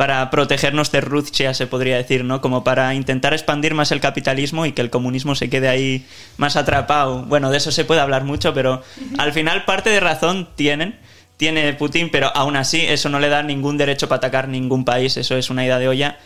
para 0.00 0.30
protegernos 0.30 0.90
de 0.92 1.02
Rusia, 1.02 1.52
se 1.52 1.66
podría 1.66 1.98
decir, 1.98 2.24
¿no? 2.24 2.40
Como 2.40 2.64
para 2.64 2.94
intentar 2.94 3.34
expandir 3.34 3.74
más 3.74 3.92
el 3.92 4.00
capitalismo 4.00 4.64
y 4.64 4.72
que 4.72 4.80
el 4.80 4.88
comunismo 4.88 5.34
se 5.34 5.50
quede 5.50 5.68
ahí 5.68 6.06
más 6.38 6.56
atrapado. 6.56 7.24
Bueno, 7.24 7.50
de 7.50 7.58
eso 7.58 7.70
se 7.70 7.84
puede 7.84 8.00
hablar 8.00 8.24
mucho, 8.24 8.54
pero 8.54 8.82
al 9.18 9.34
final 9.34 9.66
parte 9.66 9.90
de 9.90 10.00
razón 10.00 10.48
tienen. 10.56 10.98
Tiene 11.36 11.74
Putin, 11.74 12.08
pero 12.10 12.34
aún 12.34 12.56
así 12.56 12.80
eso 12.80 13.10
no 13.10 13.20
le 13.20 13.28
da 13.28 13.42
ningún 13.42 13.76
derecho 13.76 14.08
para 14.08 14.16
atacar 14.16 14.48
ningún 14.48 14.86
país, 14.86 15.18
eso 15.18 15.36
es 15.36 15.50
una 15.50 15.66
idea 15.66 15.78
de 15.78 15.88
olla. 15.88 16.18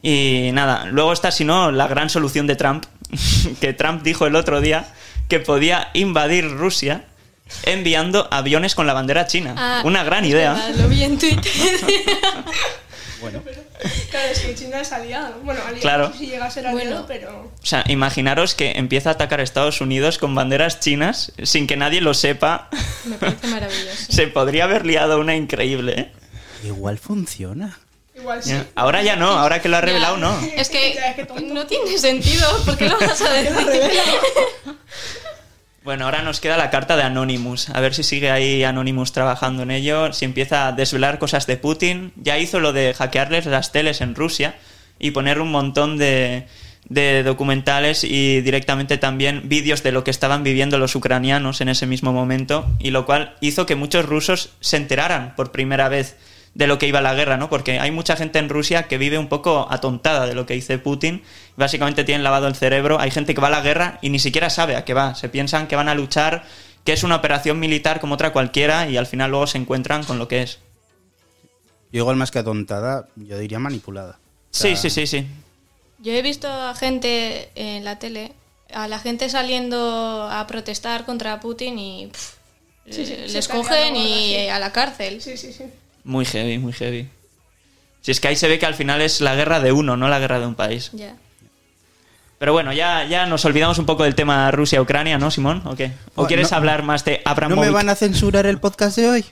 Y 0.00 0.48
nada, 0.54 0.86
luego 0.86 1.12
está, 1.12 1.30
si 1.30 1.44
no, 1.44 1.70
la 1.70 1.86
gran 1.86 2.08
solución 2.08 2.46
de 2.46 2.56
Trump, 2.56 2.86
que 3.60 3.74
Trump 3.74 4.02
dijo 4.04 4.26
el 4.26 4.36
otro 4.36 4.62
día 4.62 4.86
que 5.28 5.38
podía 5.38 5.90
invadir 5.92 6.48
Rusia 6.50 7.04
enviando 7.64 8.26
aviones 8.30 8.74
con 8.74 8.86
la 8.86 8.94
bandera 8.94 9.26
china. 9.26 9.54
Ah, 9.58 9.82
Una 9.84 10.02
gran 10.02 10.24
idea. 10.24 10.54
verdad, 10.54 10.74
lo 10.76 10.88
vi 10.88 11.02
en 11.02 11.18
Twitter. 11.18 11.52
Bueno, 13.20 13.42
Claro, 14.10 14.28
es 14.32 14.40
que 14.40 14.54
China 14.54 14.80
es 14.80 14.92
aliado. 14.92 15.34
Bueno, 15.42 15.60
aliado, 15.62 15.80
Claro. 15.80 16.06
no 16.08 16.12
sé 16.12 16.18
si 16.18 16.26
llega 16.26 16.46
a 16.46 16.50
ser 16.50 16.66
aliado, 16.66 16.88
Bueno. 16.90 17.04
pero... 17.08 17.52
O 17.62 17.66
sea, 17.66 17.84
imaginaros 17.88 18.54
que 18.54 18.72
empieza 18.72 19.10
a 19.10 19.12
atacar 19.12 19.40
a 19.40 19.42
Estados 19.42 19.80
Unidos 19.80 20.18
con 20.18 20.34
banderas 20.34 20.80
chinas 20.80 21.32
sin 21.42 21.66
que 21.66 21.76
nadie 21.76 22.00
lo 22.00 22.14
sepa. 22.14 22.68
Me 23.04 23.16
parece 23.16 23.46
maravilloso. 23.48 24.06
Se 24.12 24.26
podría 24.28 24.64
haber 24.64 24.86
liado 24.86 25.18
una 25.20 25.34
increíble, 25.36 25.94
¿eh? 26.00 26.12
igual 26.64 26.98
funciona. 26.98 27.78
Igual 28.16 28.42
sí. 28.42 28.52
Ahora 28.74 29.02
ya 29.02 29.14
no, 29.14 29.28
ahora 29.28 29.62
que 29.62 29.68
lo 29.68 29.76
ha 29.76 29.80
revelado 29.80 30.16
Ya. 30.16 30.20
no. 30.20 30.40
Es 30.56 30.68
que 30.70 30.94
Ya, 30.94 31.14
qué 31.14 31.24
tonto. 31.24 31.54
no 31.54 31.66
tiene 31.66 31.96
sentido, 31.98 32.48
¿por 32.64 32.76
qué 32.76 32.88
lo 32.88 32.98
vas 32.98 33.20
a 33.22 33.32
decir? 33.32 33.52
Bueno, 35.88 36.04
ahora 36.04 36.20
nos 36.20 36.40
queda 36.40 36.58
la 36.58 36.68
carta 36.68 36.98
de 36.98 37.02
Anonymous. 37.02 37.70
A 37.70 37.80
ver 37.80 37.94
si 37.94 38.02
sigue 38.02 38.30
ahí 38.30 38.62
Anonymous 38.62 39.12
trabajando 39.12 39.62
en 39.62 39.70
ello. 39.70 40.12
Si 40.12 40.26
empieza 40.26 40.66
a 40.66 40.72
desvelar 40.72 41.18
cosas 41.18 41.46
de 41.46 41.56
Putin. 41.56 42.12
Ya 42.16 42.36
hizo 42.36 42.60
lo 42.60 42.74
de 42.74 42.92
hackearles 42.92 43.46
las 43.46 43.72
teles 43.72 44.02
en 44.02 44.14
Rusia 44.14 44.54
y 44.98 45.12
poner 45.12 45.40
un 45.40 45.50
montón 45.50 45.96
de, 45.96 46.46
de 46.90 47.22
documentales 47.22 48.04
y 48.04 48.42
directamente 48.42 48.98
también 48.98 49.48
vídeos 49.48 49.82
de 49.82 49.92
lo 49.92 50.04
que 50.04 50.10
estaban 50.10 50.42
viviendo 50.42 50.76
los 50.76 50.94
ucranianos 50.94 51.62
en 51.62 51.70
ese 51.70 51.86
mismo 51.86 52.12
momento. 52.12 52.66
Y 52.78 52.90
lo 52.90 53.06
cual 53.06 53.36
hizo 53.40 53.64
que 53.64 53.74
muchos 53.74 54.04
rusos 54.04 54.50
se 54.60 54.76
enteraran 54.76 55.34
por 55.36 55.52
primera 55.52 55.88
vez 55.88 56.18
de 56.54 56.66
lo 56.66 56.78
que 56.78 56.86
iba 56.86 57.00
la 57.00 57.14
guerra, 57.14 57.36
¿no? 57.36 57.48
Porque 57.48 57.78
hay 57.78 57.90
mucha 57.90 58.16
gente 58.16 58.38
en 58.38 58.48
Rusia 58.48 58.84
que 58.84 58.98
vive 58.98 59.18
un 59.18 59.28
poco 59.28 59.66
atontada 59.70 60.26
de 60.26 60.34
lo 60.34 60.46
que 60.46 60.54
dice 60.54 60.78
Putin. 60.78 61.22
Básicamente 61.56 62.04
tienen 62.04 62.24
lavado 62.24 62.48
el 62.48 62.54
cerebro. 62.54 62.98
Hay 62.98 63.10
gente 63.10 63.34
que 63.34 63.40
va 63.40 63.48
a 63.48 63.50
la 63.50 63.60
guerra 63.60 63.98
y 64.02 64.10
ni 64.10 64.18
siquiera 64.18 64.50
sabe 64.50 64.76
a 64.76 64.84
qué 64.84 64.94
va. 64.94 65.14
Se 65.14 65.28
piensan 65.28 65.66
que 65.68 65.76
van 65.76 65.88
a 65.88 65.94
luchar, 65.94 66.44
que 66.84 66.92
es 66.92 67.02
una 67.02 67.16
operación 67.16 67.58
militar 67.60 68.00
como 68.00 68.14
otra 68.14 68.32
cualquiera 68.32 68.88
y 68.88 68.96
al 68.96 69.06
final 69.06 69.30
luego 69.30 69.46
se 69.46 69.58
encuentran 69.58 70.04
con 70.04 70.18
lo 70.18 70.28
que 70.28 70.42
es. 70.42 70.58
Yo 71.92 72.00
igual 72.00 72.16
más 72.16 72.30
que 72.30 72.38
atontada, 72.40 73.08
yo 73.16 73.38
diría 73.38 73.58
manipulada. 73.58 74.18
O 74.18 74.18
sea, 74.50 74.76
Sí, 74.76 74.76
sí, 74.76 74.90
sí, 74.90 75.06
sí. 75.06 75.26
Yo 76.00 76.12
he 76.12 76.22
visto 76.22 76.48
a 76.48 76.74
gente 76.74 77.50
en 77.54 77.84
la 77.84 77.98
tele, 77.98 78.32
a 78.72 78.88
la 78.88 78.98
gente 78.98 79.28
saliendo 79.28 80.28
a 80.30 80.46
protestar 80.46 81.04
contra 81.04 81.40
Putin 81.40 81.78
y 81.78 82.06
pff, 82.08 82.38
Sí, 82.90 83.04
sí, 83.04 83.12
eh, 83.12 83.24
se 83.26 83.34
les 83.34 83.48
cogen 83.48 83.96
y 83.96 84.48
a 84.48 84.58
la 84.58 84.72
cárcel. 84.72 85.20
Sí, 85.20 85.36
sí, 85.36 85.52
sí. 85.52 85.64
Muy 86.08 86.24
heavy, 86.24 86.56
muy 86.56 86.72
heavy. 86.72 87.06
Si 88.00 88.12
es 88.12 88.18
que 88.18 88.28
ahí 88.28 88.36
se 88.36 88.48
ve 88.48 88.58
que 88.58 88.64
al 88.64 88.74
final 88.74 89.02
es 89.02 89.20
la 89.20 89.34
guerra 89.34 89.60
de 89.60 89.72
uno, 89.72 89.94
no 89.94 90.08
la 90.08 90.18
guerra 90.18 90.40
de 90.40 90.46
un 90.46 90.54
país. 90.54 90.90
Ya. 90.94 91.14
Pero 92.38 92.54
bueno, 92.54 92.72
ya, 92.72 93.04
ya 93.04 93.26
nos 93.26 93.44
olvidamos 93.44 93.78
un 93.78 93.84
poco 93.84 94.04
del 94.04 94.14
tema 94.14 94.50
Rusia-Ucrania, 94.50 95.18
¿no, 95.18 95.30
Simón? 95.30 95.60
¿O 95.66 95.76
qué? 95.76 95.92
¿O 96.14 96.26
quieres 96.26 96.50
no. 96.50 96.56
hablar 96.56 96.82
más 96.82 97.04
de 97.04 97.20
¿No 97.26 97.30
Abramovich? 97.30 97.60
me 97.60 97.70
van 97.70 97.90
a 97.90 97.94
censurar 97.94 98.46
el 98.46 98.58
podcast 98.58 98.96
de 98.96 99.06
hoy? 99.06 99.24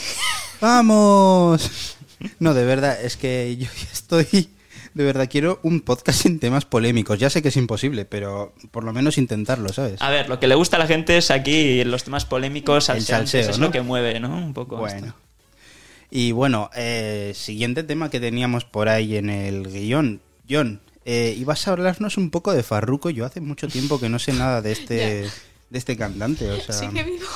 ¡Vamos! 0.60 1.96
No, 2.38 2.52
de 2.52 2.64
verdad, 2.66 3.02
es 3.02 3.16
que 3.16 3.56
yo 3.56 3.64
ya 3.66 3.88
estoy... 3.90 4.50
De 4.92 5.04
verdad, 5.04 5.28
quiero 5.30 5.60
un 5.62 5.80
podcast 5.80 6.20
sin 6.22 6.40
temas 6.40 6.66
polémicos. 6.66 7.18
Ya 7.18 7.30
sé 7.30 7.40
que 7.40 7.48
es 7.48 7.56
imposible, 7.56 8.04
pero 8.04 8.52
por 8.70 8.84
lo 8.84 8.92
menos 8.92 9.16
intentarlo, 9.16 9.72
¿sabes? 9.72 10.02
A 10.02 10.10
ver, 10.10 10.28
lo 10.28 10.38
que 10.38 10.46
le 10.46 10.56
gusta 10.56 10.76
a 10.76 10.80
la 10.80 10.86
gente 10.86 11.16
es 11.16 11.30
aquí 11.30 11.84
los 11.84 12.04
temas 12.04 12.26
polémicos, 12.26 12.90
El 12.90 13.00
salseo, 13.00 13.48
es 13.48 13.58
¿no? 13.58 13.66
lo 13.66 13.72
que 13.72 13.80
mueve, 13.80 14.20
¿no? 14.20 14.36
Un 14.36 14.52
poco. 14.52 14.76
Bueno. 14.76 15.06
esto. 15.06 15.27
Y 16.10 16.32
bueno, 16.32 16.70
eh, 16.74 17.32
siguiente 17.34 17.82
tema 17.82 18.10
que 18.10 18.20
teníamos 18.20 18.64
por 18.64 18.88
ahí 18.88 19.16
en 19.16 19.28
el 19.30 19.68
guion. 19.70 20.20
John, 20.48 20.80
eh, 21.04 21.34
ibas 21.38 21.68
a 21.68 21.72
hablarnos 21.72 22.16
un 22.16 22.30
poco 22.30 22.52
de 22.52 22.62
Farruko. 22.62 23.10
Yo 23.10 23.26
hace 23.26 23.40
mucho 23.40 23.68
tiempo 23.68 24.00
que 24.00 24.08
no 24.08 24.18
sé 24.18 24.32
nada 24.32 24.62
de 24.62 24.72
este, 24.72 24.94
de 25.70 25.78
este 25.78 25.96
cantante. 25.96 26.50
O 26.50 26.60
sea, 26.60 26.74
Sí 26.74 26.88
que 26.88 27.02
vivo. 27.02 27.26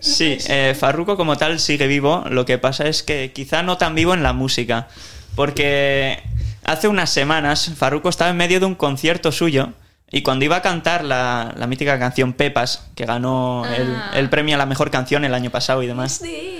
Sí, 0.00 0.38
eh, 0.48 0.74
Farruko 0.78 1.16
como 1.16 1.36
tal 1.36 1.60
sigue 1.60 1.86
vivo. 1.86 2.24
Lo 2.30 2.44
que 2.44 2.58
pasa 2.58 2.88
es 2.88 3.02
que 3.02 3.32
quizá 3.32 3.62
no 3.62 3.78
tan 3.78 3.94
vivo 3.94 4.14
en 4.14 4.22
la 4.22 4.32
música. 4.32 4.88
Porque 5.36 6.20
hace 6.64 6.88
unas 6.88 7.10
semanas 7.10 7.70
Farruko 7.76 8.08
estaba 8.08 8.30
en 8.30 8.36
medio 8.36 8.58
de 8.58 8.66
un 8.66 8.74
concierto 8.74 9.30
suyo. 9.30 9.72
Y 10.10 10.22
cuando 10.22 10.44
iba 10.44 10.56
a 10.56 10.62
cantar 10.62 11.04
la, 11.04 11.52
la 11.56 11.66
mítica 11.66 11.98
canción 11.98 12.32
Pepas, 12.32 12.86
que 12.94 13.04
ganó 13.06 13.64
el, 13.66 13.94
Ah. 13.96 14.12
el 14.14 14.30
premio 14.30 14.54
a 14.54 14.58
la 14.58 14.64
mejor 14.66 14.90
canción 14.90 15.24
el 15.24 15.34
año 15.34 15.50
pasado 15.50 15.82
y 15.82 15.88
demás. 15.88 16.20
Sí, 16.22 16.55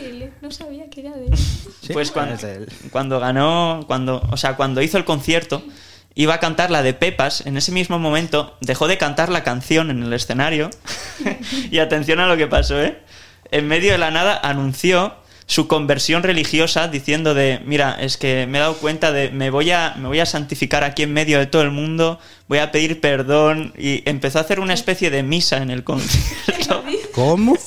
no 0.47 0.53
sabía 0.53 0.89
que 0.89 1.01
era 1.01 1.11
de 1.11 1.27
él. 1.27 1.37
sí, 1.37 1.93
Pues 1.93 2.13
cuando, 2.13 2.47
él. 2.47 2.69
cuando 2.93 3.19
ganó, 3.19 3.85
cuando, 3.89 4.23
o 4.31 4.37
sea, 4.37 4.57
cuando 4.57 4.81
hizo 4.81 4.97
el 4.97 5.05
concierto, 5.05 5.61
iba 6.15 6.35
a 6.35 6.41
cantar 6.41 6.71
la 6.71 6.83
de 6.83 6.95
Pepas, 6.95 7.45
en 7.47 7.57
ese 7.57 7.73
mismo 7.73 7.99
momento 7.99 8.57
dejó 8.61 8.87
de 8.87 8.97
cantar 8.97 9.29
la 9.29 9.43
canción 9.43 9.91
en 9.91 10.05
el 10.05 10.13
escenario. 10.13 10.71
y 11.71 11.79
atención 11.81 12.21
a 12.21 12.29
lo 12.29 12.37
que 12.37 12.47
pasó, 12.47 12.81
¿eh? 12.81 12.99
En 13.51 13.67
medio 13.67 13.91
de 13.93 13.99
la 13.99 14.13
nada 14.13 14.39
anunció 14.41 15.15
su 15.47 15.69
conversión 15.69 16.23
religiosa 16.23 16.89
diciendo 16.89 17.35
de, 17.35 17.61
mira, 17.65 17.97
es 18.01 18.17
que 18.17 18.47
me 18.49 18.59
he 18.59 18.61
dado 18.61 18.77
cuenta 18.77 19.13
de, 19.13 19.31
me 19.31 19.51
voy 19.51 19.71
a, 19.71 19.95
me 19.97 20.09
voy 20.09 20.21
a 20.21 20.27
santificar 20.27 20.85
aquí 20.85 21.05
en 21.05 21.13
medio 21.13 21.39
de 21.39 21.47
todo 21.47 21.63
el 21.63 21.71
mundo, 21.71 22.19
voy 22.49 22.59
a 22.59 22.73
pedir 22.73 23.01
perdón 23.01 23.73
y 23.79 24.09
empezó 24.09 24.39
a 24.39 24.43
hacer 24.43 24.59
una 24.59 24.75
especie 24.75 25.11
de 25.11 25.23
misa 25.23 25.59
en 25.59 25.71
el 25.71 25.85
concierto. 25.85 26.85
¿Cómo? 27.15 27.57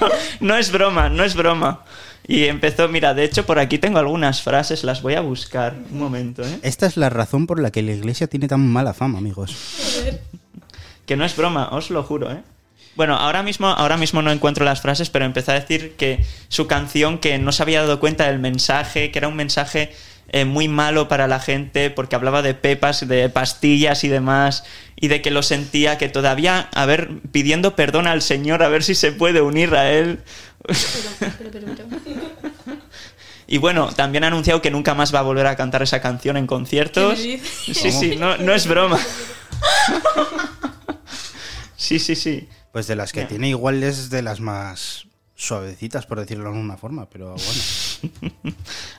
No, 0.00 0.08
no 0.40 0.56
es 0.56 0.72
broma, 0.72 1.08
no 1.08 1.24
es 1.24 1.34
broma. 1.34 1.84
Y 2.26 2.44
empezó, 2.44 2.88
mira, 2.88 3.12
de 3.12 3.24
hecho 3.24 3.44
por 3.44 3.58
aquí 3.58 3.78
tengo 3.78 3.98
algunas 3.98 4.42
frases, 4.42 4.82
las 4.82 5.02
voy 5.02 5.14
a 5.14 5.20
buscar. 5.20 5.74
Un 5.90 5.98
momento, 5.98 6.42
¿eh? 6.42 6.58
Esta 6.62 6.86
es 6.86 6.96
la 6.96 7.10
razón 7.10 7.46
por 7.46 7.60
la 7.60 7.70
que 7.70 7.82
la 7.82 7.92
iglesia 7.92 8.26
tiene 8.26 8.48
tan 8.48 8.66
mala 8.66 8.94
fama, 8.94 9.18
amigos. 9.18 9.54
Que 11.04 11.16
no 11.16 11.24
es 11.24 11.36
broma, 11.36 11.68
os 11.70 11.90
lo 11.90 12.02
juro, 12.02 12.32
¿eh? 12.32 12.40
Bueno, 12.96 13.16
ahora 13.16 13.42
mismo, 13.42 13.66
ahora 13.66 13.96
mismo 13.96 14.22
no 14.22 14.30
encuentro 14.30 14.64
las 14.64 14.80
frases, 14.80 15.10
pero 15.10 15.24
empezó 15.24 15.50
a 15.50 15.54
decir 15.54 15.96
que 15.96 16.24
su 16.48 16.66
canción, 16.66 17.18
que 17.18 17.38
no 17.38 17.50
se 17.50 17.62
había 17.62 17.82
dado 17.82 17.98
cuenta 17.98 18.28
del 18.28 18.38
mensaje, 18.38 19.10
que 19.10 19.18
era 19.18 19.28
un 19.28 19.36
mensaje 19.36 19.92
eh, 20.34 20.44
muy 20.44 20.66
malo 20.66 21.06
para 21.06 21.28
la 21.28 21.38
gente, 21.38 21.90
porque 21.90 22.16
hablaba 22.16 22.42
de 22.42 22.54
pepas, 22.54 23.06
de 23.06 23.28
pastillas 23.28 24.02
y 24.02 24.08
demás, 24.08 24.64
y 24.96 25.06
de 25.06 25.22
que 25.22 25.30
lo 25.30 25.44
sentía, 25.44 25.96
que 25.96 26.08
todavía, 26.08 26.68
a 26.74 26.86
ver, 26.86 27.20
pidiendo 27.30 27.76
perdón 27.76 28.08
al 28.08 28.20
Señor, 28.20 28.64
a 28.64 28.68
ver 28.68 28.82
si 28.82 28.96
se 28.96 29.12
puede 29.12 29.42
unir 29.42 29.76
a 29.76 29.92
Él. 29.92 30.18
Pero, 30.66 31.30
pero, 31.38 31.50
pero, 31.52 31.66
pero. 31.76 32.78
Y 33.46 33.58
bueno, 33.58 33.92
también 33.94 34.24
ha 34.24 34.26
anunciado 34.26 34.60
que 34.60 34.72
nunca 34.72 34.94
más 34.94 35.14
va 35.14 35.20
a 35.20 35.22
volver 35.22 35.46
a 35.46 35.54
cantar 35.54 35.84
esa 35.84 36.00
canción 36.00 36.36
en 36.36 36.48
conciertos. 36.48 37.20
¿Qué 37.20 37.26
me 37.26 37.32
dices? 37.34 37.76
Sí, 37.76 37.92
sí, 37.92 38.16
no, 38.16 38.36
no 38.38 38.54
es 38.54 38.66
broma. 38.66 38.98
Sí, 41.76 41.98
sí, 41.98 42.16
sí. 42.16 42.48
Pues 42.72 42.86
de 42.86 42.96
las 42.96 43.12
que 43.12 43.26
tiene 43.26 43.50
igual 43.50 43.82
es 43.82 44.08
de 44.08 44.22
las 44.22 44.40
más 44.40 45.06
suavecitas, 45.34 46.06
por 46.06 46.18
decirlo 46.18 46.44
de 46.44 46.50
alguna 46.50 46.78
forma, 46.78 47.10
pero 47.10 47.34
bueno. 47.34 47.60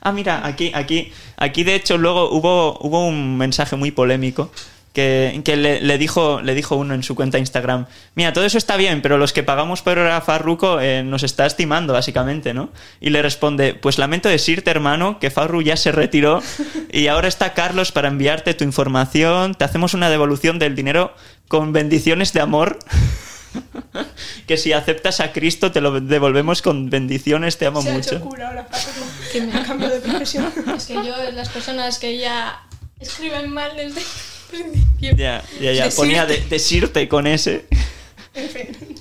Ah, 0.00 0.12
mira, 0.12 0.46
aquí, 0.46 0.70
aquí, 0.74 1.12
aquí 1.36 1.64
de 1.64 1.74
hecho 1.74 1.98
luego 1.98 2.30
hubo, 2.30 2.78
hubo 2.80 3.06
un 3.06 3.36
mensaje 3.36 3.74
muy 3.76 3.90
polémico 3.90 4.50
que, 4.96 5.42
que 5.44 5.56
le, 5.56 5.98
dijo, 5.98 6.40
le 6.40 6.54
dijo 6.54 6.74
uno 6.74 6.94
en 6.94 7.02
su 7.02 7.14
cuenta 7.14 7.38
Instagram, 7.38 7.84
mira, 8.14 8.32
todo 8.32 8.46
eso 8.46 8.56
está 8.56 8.78
bien, 8.78 9.02
pero 9.02 9.18
los 9.18 9.34
que 9.34 9.42
pagamos 9.42 9.82
por 9.82 9.98
hora 9.98 10.22
Farruko 10.22 10.80
eh, 10.80 11.02
nos 11.02 11.22
está 11.22 11.44
estimando, 11.44 11.92
básicamente, 11.92 12.54
¿no? 12.54 12.70
Y 12.98 13.10
le 13.10 13.20
responde, 13.20 13.74
pues 13.74 13.98
lamento 13.98 14.30
decirte, 14.30 14.70
hermano, 14.70 15.18
que 15.18 15.30
Farru 15.30 15.60
ya 15.60 15.76
se 15.76 15.92
retiró 15.92 16.42
y 16.90 17.08
ahora 17.08 17.28
está 17.28 17.52
Carlos 17.52 17.92
para 17.92 18.08
enviarte 18.08 18.54
tu 18.54 18.64
información, 18.64 19.54
te 19.54 19.64
hacemos 19.64 19.92
una 19.92 20.08
devolución 20.08 20.58
del 20.58 20.74
dinero 20.74 21.12
con 21.46 21.74
bendiciones 21.74 22.32
de 22.32 22.40
amor. 22.40 22.78
que 24.46 24.56
si 24.56 24.72
aceptas 24.72 25.20
a 25.20 25.32
Cristo 25.32 25.72
te 25.72 25.80
lo 25.80 26.00
devolvemos 26.00 26.62
con 26.62 26.90
bendiciones, 26.90 27.56
te 27.58 27.66
amo 27.66 27.82
Se 27.82 27.90
ha 27.90 27.94
mucho. 27.94 28.16
hecho 28.16 28.20
cura 28.24 28.48
ahora, 28.48 28.66
Paco. 28.66 28.84
Que 29.32 29.40
me- 29.42 29.62
cambio 29.62 29.88
de 29.88 30.00
profesión. 30.00 30.52
Es 30.76 30.86
que 30.86 30.94
yo, 30.94 31.14
las 31.32 31.48
personas 31.48 31.98
que 31.98 32.18
ya 32.18 32.62
escriben 33.00 33.50
mal 33.50 33.76
desde 33.76 34.00
el 34.00 34.06
principio. 34.50 35.16
Ya, 35.16 35.42
ya, 35.60 35.72
ya. 35.72 35.88
Ponía 35.90 36.26
de, 36.26 36.38
decirte 36.48 37.08
con 37.08 37.26
ese. 37.26 37.66
En 38.34 38.48
fin. 38.50 38.94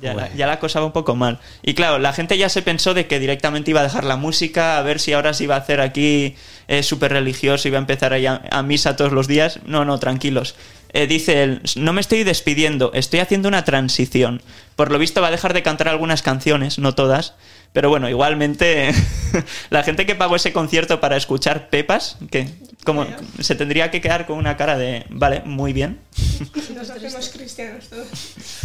Ya, 0.00 0.12
la, 0.12 0.32
ya 0.34 0.46
la 0.46 0.58
cosa 0.58 0.80
va 0.80 0.86
un 0.86 0.92
poco 0.92 1.14
mal. 1.16 1.38
Y 1.62 1.74
claro, 1.74 1.98
la 1.98 2.12
gente 2.12 2.36
ya 2.36 2.48
se 2.48 2.60
pensó 2.62 2.92
de 2.92 3.06
que 3.06 3.18
directamente 3.18 3.70
iba 3.70 3.80
a 3.80 3.84
dejar 3.84 4.04
la 4.04 4.16
música, 4.16 4.76
a 4.76 4.82
ver 4.82 5.00
si 5.00 5.14
ahora 5.14 5.32
se 5.32 5.44
iba 5.44 5.54
a 5.54 5.58
hacer 5.58 5.80
aquí 5.80 6.34
eh, 6.68 6.82
súper 6.82 7.12
religioso, 7.12 7.66
iba 7.68 7.78
a 7.78 7.80
empezar 7.80 8.12
a, 8.12 8.18
ir 8.18 8.28
a, 8.28 8.42
a 8.50 8.62
misa 8.62 8.96
todos 8.96 9.12
los 9.12 9.26
días. 9.26 9.60
No, 9.64 9.84
no, 9.84 9.98
tranquilos. 9.98 10.54
Eh, 10.92 11.06
dice 11.06 11.42
él, 11.42 11.60
no 11.76 11.92
me 11.92 12.00
estoy 12.00 12.24
despidiendo, 12.24 12.90
estoy 12.94 13.20
haciendo 13.20 13.48
una 13.48 13.64
transición. 13.64 14.40
Por 14.76 14.90
lo 14.90 14.98
visto 14.98 15.20
va 15.20 15.28
a 15.28 15.30
dejar 15.30 15.52
de 15.52 15.62
cantar 15.62 15.88
algunas 15.88 16.22
canciones, 16.22 16.78
no 16.78 16.94
todas. 16.94 17.34
Pero 17.74 17.90
bueno, 17.90 18.08
igualmente 18.08 18.90
la 19.70 19.82
gente 19.82 20.06
que 20.06 20.14
pagó 20.14 20.36
ese 20.36 20.54
concierto 20.54 20.98
para 20.98 21.18
escuchar 21.18 21.68
Pepas, 21.68 22.16
que 22.30 22.48
como 22.84 23.06
se 23.40 23.54
tendría 23.54 23.90
que 23.90 24.00
quedar 24.00 24.24
con 24.24 24.38
una 24.38 24.56
cara 24.56 24.78
de, 24.78 25.04
vale, 25.10 25.42
muy 25.44 25.74
bien. 25.74 26.00
Nos 26.74 26.88
hacemos 26.88 27.28
cristianos 27.28 27.88
todos. 27.90 28.08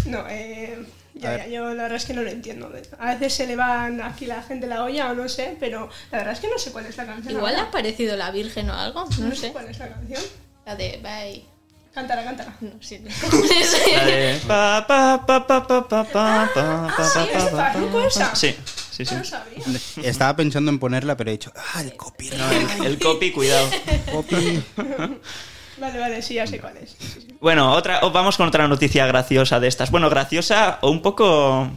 No, 0.06 0.24
eh, 0.30 0.78
ya, 1.22 1.38
ya, 1.38 1.48
yo 1.48 1.74
la 1.74 1.84
verdad 1.84 1.98
es 1.98 2.06
que 2.06 2.14
no 2.14 2.22
lo 2.24 2.30
entiendo. 2.30 2.72
A 3.00 3.14
veces 3.14 3.34
se 3.34 3.48
le 3.48 3.56
van 3.56 4.02
aquí 4.02 4.26
la 4.26 4.42
gente 4.44 4.68
la 4.68 4.84
olla 4.84 5.12
o 5.12 5.14
no 5.16 5.30
sé, 5.30 5.56
pero 5.60 5.90
la 6.12 6.18
verdad 6.20 6.34
es 6.34 6.40
que 6.40 6.48
no 6.50 6.58
sé 6.58 6.72
cuál 6.72 6.86
es 6.88 6.98
la 6.98 7.06
canción. 7.06 7.34
Igual 7.36 7.54
ahora. 7.54 7.66
ha 7.66 7.70
aparecido 7.70 8.16
la 8.18 8.32
Virgen 8.32 8.70
o 8.70 8.74
algo, 8.74 9.06
no 9.20 9.28
No 9.28 9.36
sé 9.36 9.42
sé. 9.42 9.52
cuál 9.52 9.68
es 9.70 9.80
la 9.80 9.90
canción. 9.90 10.22
La 10.66 10.76
de 10.76 11.00
Bye. 11.02 11.46
Cántala, 11.94 12.24
cántala. 12.24 12.56
No, 12.62 12.72
sí. 12.80 13.00
Pa, 14.48 14.86
pa, 14.88 15.26
pa, 15.26 15.46
pa, 15.46 15.68
pa, 15.68 15.88
pa, 15.88 16.04
pa, 16.06 16.50
pa, 16.54 16.94
pa, 16.96 18.36
sí. 18.36 18.56
Sí, 18.56 18.56
sí, 18.92 19.06
sí. 19.06 19.14
No 19.16 19.20
lo 19.20 19.26
sabía. 19.26 19.64
Estaba 20.04 20.36
pensando 20.38 20.72
en 20.72 20.80
ponerla, 20.80 21.18
pero 21.18 21.30
he 21.30 21.34
dicho, 21.34 21.52
ah, 21.56 21.82
el 21.82 21.96
copyright. 21.96 22.80
El, 22.80 22.86
el 22.86 23.00
copy, 23.00 23.32
cuidado. 23.32 23.70
copy. 24.12 24.64
Vale, 25.82 26.00
vale, 26.00 26.22
sí, 26.22 26.36
ya 26.36 26.46
sé 26.46 26.60
cuál 26.60 26.78
es. 26.78 26.91
Sí, 26.91 27.22
sí. 27.22 27.36
Bueno, 27.41 27.74
otra, 27.74 28.02
o 28.04 28.12
vamos 28.12 28.38
con 28.38 28.48
otra 28.48 28.67
noticia 28.67 29.08
graciosa 29.08 29.60
de 29.60 29.67
estas. 29.67 29.89
Bueno, 29.89 30.10
graciosa 30.12 30.78
o 30.82 30.91
un 30.91 31.02
poco. 31.02 31.67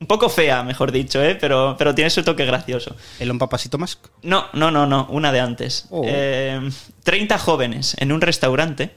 Un 0.00 0.06
poco 0.08 0.28
fea, 0.28 0.64
mejor 0.64 0.90
dicho, 0.90 1.22
¿eh? 1.22 1.36
Pero, 1.40 1.76
pero 1.78 1.94
tiene 1.94 2.10
su 2.10 2.24
toque 2.24 2.44
gracioso. 2.44 2.96
¿El 3.20 3.30
un 3.30 3.38
papasito 3.38 3.78
más? 3.78 4.00
No, 4.22 4.46
no, 4.52 4.70
no, 4.72 4.84
no, 4.84 5.06
una 5.10 5.30
de 5.30 5.38
antes. 5.38 5.86
Oh. 5.90 6.02
Eh, 6.04 6.60
30 7.04 7.38
jóvenes 7.38 7.94
en 7.98 8.10
un 8.10 8.20
restaurante. 8.20 8.96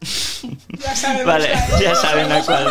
Ya 0.78 0.96
sabemos 0.96 1.26
Vale, 1.26 1.48
cuál 1.50 1.74
es. 1.74 1.80
ya 1.80 1.94
saben 1.94 2.32
a 2.32 2.42
cuál. 2.42 2.68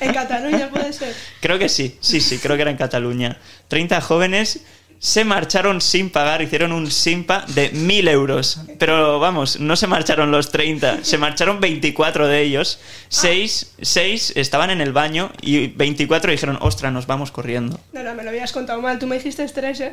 En 0.00 0.12
Cataluña 0.14 0.70
puede 0.70 0.92
ser. 0.92 1.14
Creo 1.40 1.58
que 1.58 1.68
sí, 1.68 1.98
sí, 2.00 2.20
sí, 2.20 2.38
creo 2.38 2.56
que 2.56 2.62
era 2.62 2.70
en 2.70 2.76
Cataluña. 2.78 3.36
30 3.68 4.00
jóvenes 4.00 4.64
se 5.02 5.24
marcharon 5.24 5.80
sin 5.80 6.10
pagar, 6.10 6.42
hicieron 6.42 6.70
un 6.70 6.88
simpa 6.88 7.44
de 7.48 7.70
1000 7.70 8.06
euros. 8.06 8.60
Pero 8.78 9.18
vamos, 9.18 9.58
no 9.58 9.74
se 9.74 9.88
marcharon 9.88 10.30
los 10.30 10.52
30, 10.52 11.00
se 11.02 11.18
marcharon 11.18 11.58
24 11.60 12.28
de 12.28 12.40
ellos. 12.42 12.78
6, 13.08 14.32
estaban 14.36 14.70
en 14.70 14.80
el 14.80 14.92
baño 14.92 15.32
y 15.40 15.66
24 15.66 16.30
dijeron, 16.30 16.56
ostra, 16.60 16.92
nos 16.92 17.08
vamos 17.08 17.32
corriendo. 17.32 17.80
No, 17.92 18.04
no, 18.04 18.14
me 18.14 18.22
lo 18.22 18.30
habías 18.30 18.52
contado 18.52 18.80
mal. 18.80 19.00
Tú 19.00 19.08
me 19.08 19.16
dijiste 19.16 19.44
tres, 19.48 19.80
¿eh? 19.80 19.92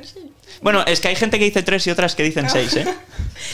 Bueno, 0.61 0.85
es 0.85 0.99
que 0.99 1.07
hay 1.07 1.15
gente 1.15 1.39
que 1.39 1.45
dice 1.45 1.63
3 1.63 1.87
y 1.87 1.89
otras 1.89 2.13
que 2.15 2.21
dicen 2.21 2.47
6, 2.47 2.75
¿eh? 2.75 2.85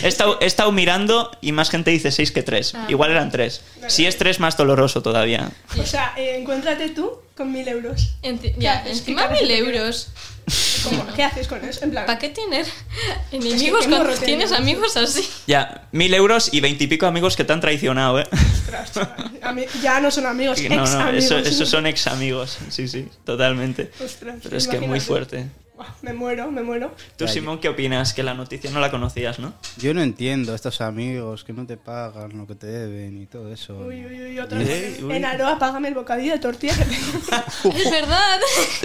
He 0.03 0.07
estado, 0.09 0.37
he 0.41 0.45
estado 0.47 0.73
mirando 0.73 1.31
y 1.39 1.53
más 1.53 1.69
gente 1.69 1.89
dice 1.89 2.11
6 2.11 2.33
que 2.33 2.43
3. 2.43 2.75
Ah. 2.75 2.85
Igual 2.89 3.11
eran 3.11 3.31
3. 3.31 3.61
Si 3.87 4.05
es 4.05 4.17
3, 4.17 4.41
más 4.41 4.57
doloroso 4.57 5.01
todavía. 5.01 5.49
O 5.79 5.85
sea, 5.85 6.13
eh, 6.17 6.35
encuéntrate 6.37 6.89
tú 6.89 7.11
con 7.37 7.53
mil 7.53 7.65
euros. 7.67 8.15
Enti- 8.23 8.53
¿Qué 8.55 8.55
ya, 8.57 8.83
encima 8.85 9.29
¿Qué 9.29 9.41
mil 9.41 9.51
euros. 9.51 10.09
¿Qué 11.15 11.23
haces 11.23 11.47
con 11.47 11.63
eso? 11.63 11.83
En 11.83 11.91
plan, 11.91 12.05
¿Para 12.05 12.19
qué 12.19 12.29
tener 12.29 12.65
enemigos 13.31 13.87
cuando 13.87 14.13
tienes 14.15 14.51
amigos 14.51 14.95
así? 14.97 15.27
Ya, 15.47 15.87
1000 15.91 16.13
euros 16.13 16.49
y 16.53 16.59
20 16.61 16.83
y 16.83 16.87
pico 16.87 17.05
amigos 17.05 17.35
que 17.35 17.43
te 17.43 17.53
han 17.53 17.61
traicionado, 17.61 18.19
¿eh? 18.19 18.27
ostras, 18.31 18.91
chaval. 18.93 19.65
Ya 19.81 19.99
no 19.99 20.11
son 20.11 20.25
amigos, 20.25 20.59
No, 20.61 20.81
ex 20.83 20.91
no, 20.93 20.99
amigos. 21.01 21.23
eso, 21.25 21.37
esos 21.37 21.69
son 21.69 21.85
ex 21.87 22.07
amigos. 22.07 22.57
Sí, 22.69 22.87
sí, 22.87 23.07
totalmente. 23.23 23.91
Ostras, 24.03 24.37
Pero 24.43 24.57
es 24.57 24.67
que 24.67 24.77
muy 24.79 24.85
imagínate. 24.97 25.05
fuerte. 25.05 25.45
Me 26.01 26.13
muero, 26.13 26.51
me 26.51 26.61
muero. 26.63 26.93
Tú, 27.17 27.27
Simón, 27.27 27.59
¿qué 27.59 27.69
opinas? 27.69 28.13
Que 28.13 28.23
la 28.23 28.33
noticia 28.33 28.69
no 28.71 28.79
la 28.79 28.91
conocías, 28.91 29.39
¿no? 29.39 29.53
Yo 29.77 29.93
no 29.93 30.01
entiendo 30.01 30.53
a 30.53 30.55
estos 30.55 30.81
amigos 30.81 31.43
que 31.43 31.53
no 31.53 31.65
te 31.65 31.77
pagan 31.77 32.37
lo 32.37 32.45
que 32.47 32.55
te 32.55 32.67
deben 32.67 33.21
y 33.21 33.25
todo 33.25 33.51
eso. 33.51 33.77
Uy, 33.77 34.05
uy, 34.05 34.21
uy, 34.21 34.39
otra 34.39 34.61
Eh, 34.61 34.65
vez. 34.65 35.01
uy. 35.01 35.15
En 35.15 35.25
Aroa, 35.25 35.57
págame 35.59 35.87
el 35.89 35.93
bocadillo 35.95 36.33
de 36.33 36.39
tortilla 36.39 36.75
que 36.77 36.85
tengo. 36.85 37.75
Es 37.77 37.91
verdad. 37.91 38.39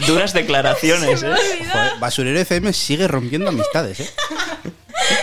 Duras 0.07 0.33
declaraciones, 0.33 1.21
Se 1.21 1.27
¿eh? 1.31 1.35
Joder, 1.71 1.93
Basurero 2.01 2.39
FM 2.41 2.73
sigue 2.73 3.07
rompiendo 3.09 3.49
amistades, 3.51 4.01
¿eh? 4.01 4.11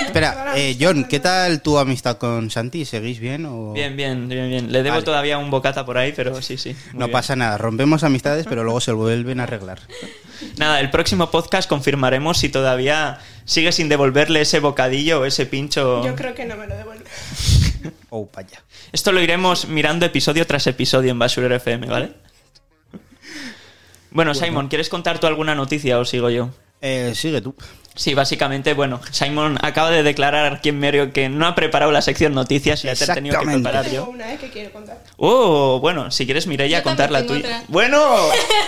Espera, 0.05 0.53
eh, 0.55 0.77
John, 0.79 1.05
¿qué 1.05 1.19
tal 1.19 1.61
tu 1.61 1.77
amistad 1.77 2.17
con 2.17 2.49
Santi? 2.49 2.85
¿Seguís 2.85 3.19
bien 3.19 3.45
o...? 3.45 3.73
Bien, 3.73 3.95
bien, 3.95 4.27
bien, 4.27 4.49
bien. 4.49 4.71
Le 4.71 4.83
debo 4.83 4.95
Vale. 4.95 5.05
todavía 5.05 5.37
un 5.37 5.49
bocata 5.51 5.85
por 5.85 5.97
ahí, 5.97 6.13
pero 6.15 6.41
sí, 6.41 6.57
sí. 6.57 6.75
No 6.93 7.05
bien. 7.05 7.11
pasa 7.11 7.35
nada, 7.35 7.57
rompemos 7.57 8.03
amistades, 8.03 8.45
pero 8.47 8.63
luego 8.63 8.79
se 8.81 8.91
vuelven 8.91 9.39
a 9.39 9.43
arreglar. 9.43 9.79
Nada, 10.57 10.79
el 10.79 10.89
próximo 10.91 11.31
podcast 11.31 11.67
confirmaremos 11.67 12.37
si 12.37 12.49
todavía 12.49 13.19
sigue 13.45 13.71
sin 13.71 13.89
devolverle 13.89 14.41
ese 14.41 14.59
bocadillo 14.59 15.21
o 15.21 15.25
ese 15.25 15.45
pincho. 15.45 16.03
Yo 16.03 16.15
creo 16.15 16.35
que 16.35 16.45
no 16.45 16.55
me 16.57 16.67
lo 16.67 16.75
devuelve. 16.75 17.05
Oh, 18.09 18.27
vaya. 18.33 18.61
Esto 18.91 19.11
lo 19.11 19.21
iremos 19.21 19.67
mirando 19.67 20.05
episodio 20.05 20.45
tras 20.47 20.65
episodio 20.67 21.11
en 21.11 21.19
Basurero 21.19 21.55
FM, 21.55 21.87
¿vale? 21.87 22.11
Bueno, 24.11 24.33
Simon, 24.33 24.67
¿quieres 24.67 24.89
contar 24.89 25.19
tú 25.19 25.27
alguna 25.27 25.53
noticia 25.53 25.99
o 25.99 26.05
sigo 26.05 26.29
yo? 26.29 26.49
Eh, 26.81 27.13
sigue 27.15 27.41
tú. 27.41 27.55
Sí, 27.95 28.13
básicamente, 28.13 28.75
bueno, 28.75 29.01
Simon 29.11 29.57
acaba 29.63 29.89
de 29.89 30.03
declarar 30.03 30.53
aquí 30.53 30.69
en 30.69 30.79
medio 30.79 31.11
que 31.11 31.29
no 31.29 31.47
ha 31.47 31.55
preparado 31.55 31.91
la 31.91 32.03
sección 32.03 32.35
noticias 32.35 32.83
y 32.83 32.87
la 32.87 32.93
he 32.93 32.95
tenido 32.95 33.39
que 33.39 33.45
preparar 33.47 33.85
Tengo 33.85 33.95
yo. 34.05 34.09
una, 34.11 34.31
¿eh? 34.33 34.37
Que 34.37 34.49
quiero 34.51 34.71
contar. 34.71 35.03
Oh, 35.17 35.79
bueno, 35.81 36.11
si 36.11 36.25
quieres, 36.25 36.45
Mireia, 36.45 36.83
contar 36.83 37.09
la 37.09 37.25
tuya. 37.25 37.39
otra. 37.39 37.63
¡Bueno! 37.69 38.15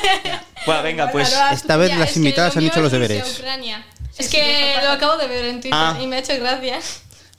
bueno, 0.65 0.82
venga, 0.84 1.12
pues. 1.12 1.32
Esta 1.52 1.78
vez 1.78 1.95
las 1.95 2.15
invitadas 2.17 2.58
han 2.58 2.65
hecho 2.65 2.82
los 2.82 2.91
deberes. 2.91 3.41
Es 4.17 4.30
que 4.30 4.76
lo 4.84 4.89
acabo 4.89 5.17
de 5.17 5.28
ver 5.28 5.45
en 5.45 5.62
Twitter 5.62 5.72
Ah. 5.80 5.98
y 6.02 6.08
me 6.08 6.15
ha 6.15 6.19
hecho 6.19 6.34
gracia. 6.39 6.80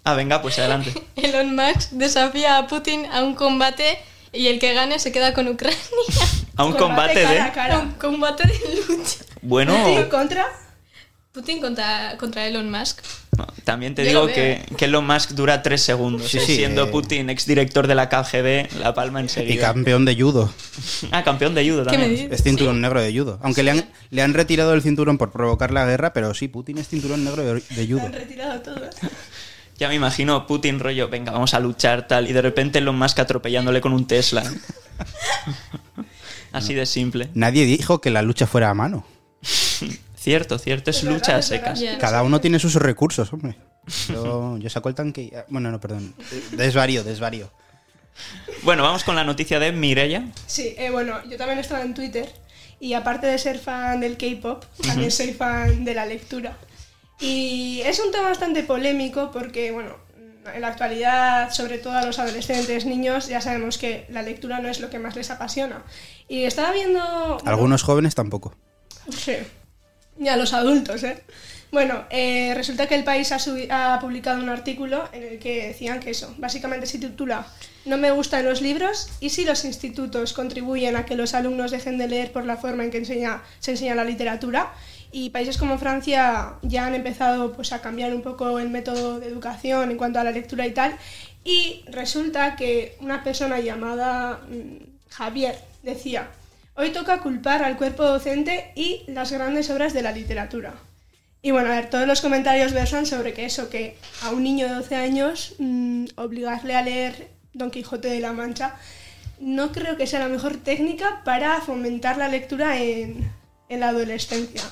Ah, 0.05 0.15
venga, 0.15 0.41
pues 0.41 0.59
adelante. 0.61 0.95
Elon 1.17 1.55
Musk 1.57 1.91
desafía 1.91 2.57
a 2.59 2.67
Putin 2.69 3.05
a 3.13 3.23
un 3.23 3.35
combate 3.35 3.99
y 4.33 4.47
el 4.49 4.59
que 4.59 4.75
gane 4.75 4.99
se 4.99 5.13
queda 5.13 5.35
con 5.35 5.49
Ucrania. 5.49 5.79
A 6.57 6.65
un 6.65 6.73
combate, 6.75 7.23
cara 7.23 7.31
a 7.31 7.33
de. 7.33 7.41
A 7.41 7.53
cara. 7.53 7.79
un 7.79 7.93
combate 7.93 8.47
de 8.47 8.59
lucha. 8.87 9.25
Bueno, 9.41 9.75
¿Putin 9.83 10.09
contra? 10.11 10.47
Putin 11.33 11.61
contra, 11.61 12.17
contra 12.19 12.47
Elon 12.47 12.71
Musk. 12.71 12.99
no, 13.39 13.47
también 13.65 13.95
te 13.95 14.03
Yo 14.05 14.09
digo 14.11 14.27
que, 14.27 14.53
¿eh? 14.53 14.65
que 14.77 14.87
Elon 14.87 15.07
Musk 15.07 15.31
dura 15.31 15.63
tres 15.63 15.81
segundos. 15.81 16.29
Sí, 16.29 16.39
¿eh? 16.39 16.41
sí, 16.45 16.57
Siendo 16.57 16.85
eh. 16.85 16.87
Putin 16.89 17.31
exdirector 17.31 17.87
de 17.87 17.95
la 17.95 18.09
KGB, 18.09 18.79
la 18.81 18.93
palma 18.95 19.21
Y 19.21 19.23
enseguida. 19.23 19.69
campeón 19.69 20.05
de 20.05 20.17
judo. 20.21 20.53
Ah, 21.13 21.23
campeón 21.25 21.55
de 21.55 21.69
judo 21.69 21.85
¿Qué 21.87 21.97
me 21.97 22.05
también. 22.05 22.33
Es 22.33 22.43
cinturón 22.43 22.81
negro 22.81 23.01
de 23.01 23.17
judo. 23.17 23.39
Aunque 23.43 23.63
le, 23.63 23.71
han, 23.71 23.89
le 24.11 24.23
han 24.23 24.35
retirado 24.35 24.75
el 24.75 24.83
cinturón 24.83 25.17
por 25.19 25.31
provocar 25.31 25.71
la 25.71 25.87
guerra, 25.87 26.13
pero 26.13 26.35
sí, 26.35 26.49
Putin 26.49 26.79
es 26.79 26.89
cinturón 26.89 27.25
negro 27.25 27.43
de, 27.43 27.61
de 27.61 27.87
judo. 27.87 28.03
han 28.07 28.13
retirado 28.13 28.61
todo. 28.61 28.81
Ya 29.81 29.89
me 29.89 29.95
imagino 29.95 30.47
Putin 30.47 30.79
rollo, 30.79 31.09
venga, 31.09 31.33
vamos 31.33 31.55
a 31.55 31.59
luchar 31.59 32.07
tal, 32.07 32.29
y 32.29 32.35
de 32.35 32.43
repente 32.43 32.81
Elon 32.81 32.99
Musk 32.99 33.19
atropellándole 33.19 33.81
con 33.81 33.95
un 33.95 34.07
Tesla. 34.07 34.45
Así 36.53 36.75
de 36.75 36.85
simple. 36.85 37.31
Nadie 37.33 37.65
dijo 37.65 37.99
que 37.99 38.11
la 38.11 38.21
lucha 38.21 38.47
fuera 38.47 38.69
a 38.69 38.75
mano. 38.75 39.07
Cierto, 40.17 40.59
cierto, 40.59 40.91
es 40.91 41.03
lucha 41.03 41.37
a 41.37 41.41
secas. 41.41 41.83
Cada 41.99 42.23
uno 42.23 42.43
tiene 42.43 42.59
sus 42.59 42.75
recursos, 42.75 43.33
hombre. 43.33 43.57
Yo, 44.09 44.59
yo 44.59 44.69
saco 44.69 44.91
el 44.91 44.95
tanque 44.95 45.23
y... 45.23 45.33
Bueno, 45.49 45.71
no, 45.71 45.81
perdón. 45.81 46.15
Desvarío, 46.53 47.03
desvarío. 47.03 47.51
Bueno, 48.63 48.83
vamos 48.83 49.03
con 49.03 49.17
la 49.17 49.25
noticia 49.25 49.59
de 49.59 49.73
Mireia. 49.73 50.29
Sí, 50.47 50.75
eh, 50.77 50.91
bueno, 50.91 51.25
yo 51.25 51.39
también 51.39 51.59
estaba 51.59 51.81
en 51.81 51.95
Twitter 51.95 52.31
y 52.79 52.93
aparte 52.93 53.27
de 53.29 53.39
ser 53.39 53.59
fan 53.59 54.01
del 54.01 54.19
K-pop, 54.19 54.63
también 54.87 55.11
soy 55.11 55.33
fan 55.33 55.87
de 55.87 55.95
la 55.95 56.05
lectura. 56.05 56.59
Y 57.21 57.83
es 57.85 58.01
un 58.01 58.11
tema 58.11 58.29
bastante 58.29 58.63
polémico 58.63 59.31
porque, 59.31 59.71
bueno, 59.71 59.97
en 60.55 60.61
la 60.61 60.69
actualidad, 60.69 61.53
sobre 61.53 61.79
todo 61.79 61.95
a 61.95 62.05
los 62.05 62.19
adolescentes, 62.19 62.87
niños, 62.87 63.29
ya 63.29 63.41
sabemos 63.41 63.79
que 63.79 64.07
la 64.09 64.23
lectura 64.23 64.61
no 64.61 64.69
es 64.69 64.81
lo 64.81 64.91
que 64.91 64.99
más 64.99 65.17
les 65.17 65.31
apasiona. 65.31 65.83
Y 66.29 66.45
estaba 66.45 66.73
viendo... 66.73 67.39
Algunos 67.45 67.83
jóvenes 67.83 68.15
tampoco. 68.15 68.55
Sí. 69.11 69.37
Y 70.19 70.29
a 70.29 70.37
los 70.37 70.53
adultos, 70.53 71.03
¿eh? 71.05 71.23
Bueno, 71.73 72.05
eh, 72.11 72.53
resulta 72.57 72.89
que 72.89 72.97
el 72.97 73.05
país 73.05 73.31
ha, 73.31 73.99
publicado 74.01 74.43
un 74.43 74.49
artículo 74.49 75.09
en 75.13 75.23
el 75.23 75.39
que 75.39 75.69
decían 75.69 76.01
que 76.01 76.11
eso, 76.11 76.35
básicamente 76.39 76.87
se 76.87 76.99
titula 76.99 77.47
No 77.85 77.97
me 77.97 78.11
gustan 78.11 78.45
los 78.45 78.61
libros 78.61 79.09
y 79.21 79.31
si 79.31 79.45
los 79.45 79.65
institutos 79.65 80.33
contribuyen 80.33 80.97
a 80.97 81.05
que 81.05 81.15
los 81.15 81.33
alumnos 81.33 81.71
dejen 81.71 81.97
de 81.97 82.09
leer 82.09 82.33
por 82.33 82.45
la 82.45 82.57
forma 82.57 82.83
en 82.83 82.91
que 82.91 82.99
enseña, 82.99 83.43
se 83.61 83.73
enseña 83.73 83.95
la 83.95 84.05
literatura. 84.05 84.73
Y 85.13 85.31
países 85.31 85.59
como 85.59 85.79
Francia 85.79 86.55
ya 86.63 86.87
han 86.87 86.95
empezado 86.95 87.53
pues, 87.53 87.73
a 87.73 87.81
cambiar 87.81 88.15
un 88.15 88.23
poco 88.23 88.59
el 88.59 88.71
método 88.71 89.19
de 89.19 89.27
educación 89.27 89.91
en 89.91 89.97
cuanto 89.97 90.21
a 90.21 90.25
la 90.25 90.31
lectura 90.31 90.67
y 90.67 90.73
tal. 90.73 90.95
Y 91.45 91.85
resulta 91.89 92.57
que 92.57 92.97
una 93.01 93.25
persona 93.25 93.61
llamada 93.61 94.41
mm, 94.49 95.11
Javier 95.11 95.59
decía, 95.83 96.31
Hoy 96.83 96.93
toca 96.93 97.21
culpar 97.21 97.63
al 97.63 97.77
cuerpo 97.77 98.05
docente 98.05 98.73
y 98.75 99.03
las 99.07 99.33
grandes 99.33 99.69
obras 99.69 99.93
de 99.93 100.01
la 100.01 100.13
literatura. 100.13 100.75
Y 101.43 101.51
bueno, 101.51 101.71
a 101.71 101.75
ver, 101.75 101.91
todos 101.91 102.07
los 102.07 102.23
comentarios 102.23 102.73
versan 102.73 103.05
sobre 103.05 103.35
que 103.35 103.45
eso, 103.45 103.69
que 103.69 103.99
a 104.23 104.31
un 104.31 104.43
niño 104.43 104.67
de 104.67 104.75
12 104.77 104.97
años 104.97 105.57
mm, 105.59 106.07
obligarle 106.17 106.77
a 106.77 106.83
leer 106.83 107.29
Don 107.53 107.71
Quijote 107.71 108.09
de 108.09 108.21
la 108.21 108.33
Mancha, 108.33 108.77
no 109.41 109.73
creo 109.73 109.99
que 109.99 110.07
sea 110.07 110.21
la 110.21 110.29
mejor 110.29 110.57
técnica 110.57 111.23
para 111.23 111.61
fomentar 111.61 112.17
la 112.17 112.29
lectura 112.29 112.79
en, 112.79 113.31
en 113.69 113.81
la 113.81 113.89
adolescencia. 113.89 114.63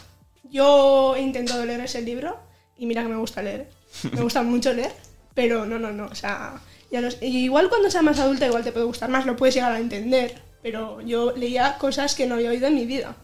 Yo 0.51 1.15
he 1.17 1.21
intentado 1.23 1.65
leer 1.65 1.81
ese 1.81 2.03
libro 2.03 2.39
y 2.77 2.87
mira 2.87 3.03
que 3.03 3.09
me 3.09 3.17
gusta 3.17 3.43
leer. 3.43 3.69
Me 4.13 4.23
gusta 4.23 4.43
mucho 4.45 4.73
leer, 4.73 4.93
pero 5.35 5.67
no, 5.67 5.79
no, 5.79 5.91
no. 5.93 6.07
O 6.07 6.15
sea, 6.15 6.61
ya 6.91 7.01
los- 7.01 7.19
igual 7.23 7.69
cuando 7.69 7.91
seas 7.91 8.05
más 8.05 8.19
adulta 8.19 8.47
igual 8.47 8.65
te 8.65 8.73
puede 8.73 8.87
gustar 8.87 9.11
más, 9.11 9.27
lo 9.27 9.37
puedes 9.37 9.55
llegar 9.55 9.73
a 9.73 9.79
entender. 9.81 10.41
Pero 10.63 11.01
yo 11.03 11.33
leía 11.37 11.77
cosas 11.79 12.15
que 12.15 12.27
no 12.27 12.35
había 12.37 12.51
oído 12.51 12.67
en 12.67 12.75
mi 12.75 12.85
vida. 12.87 13.15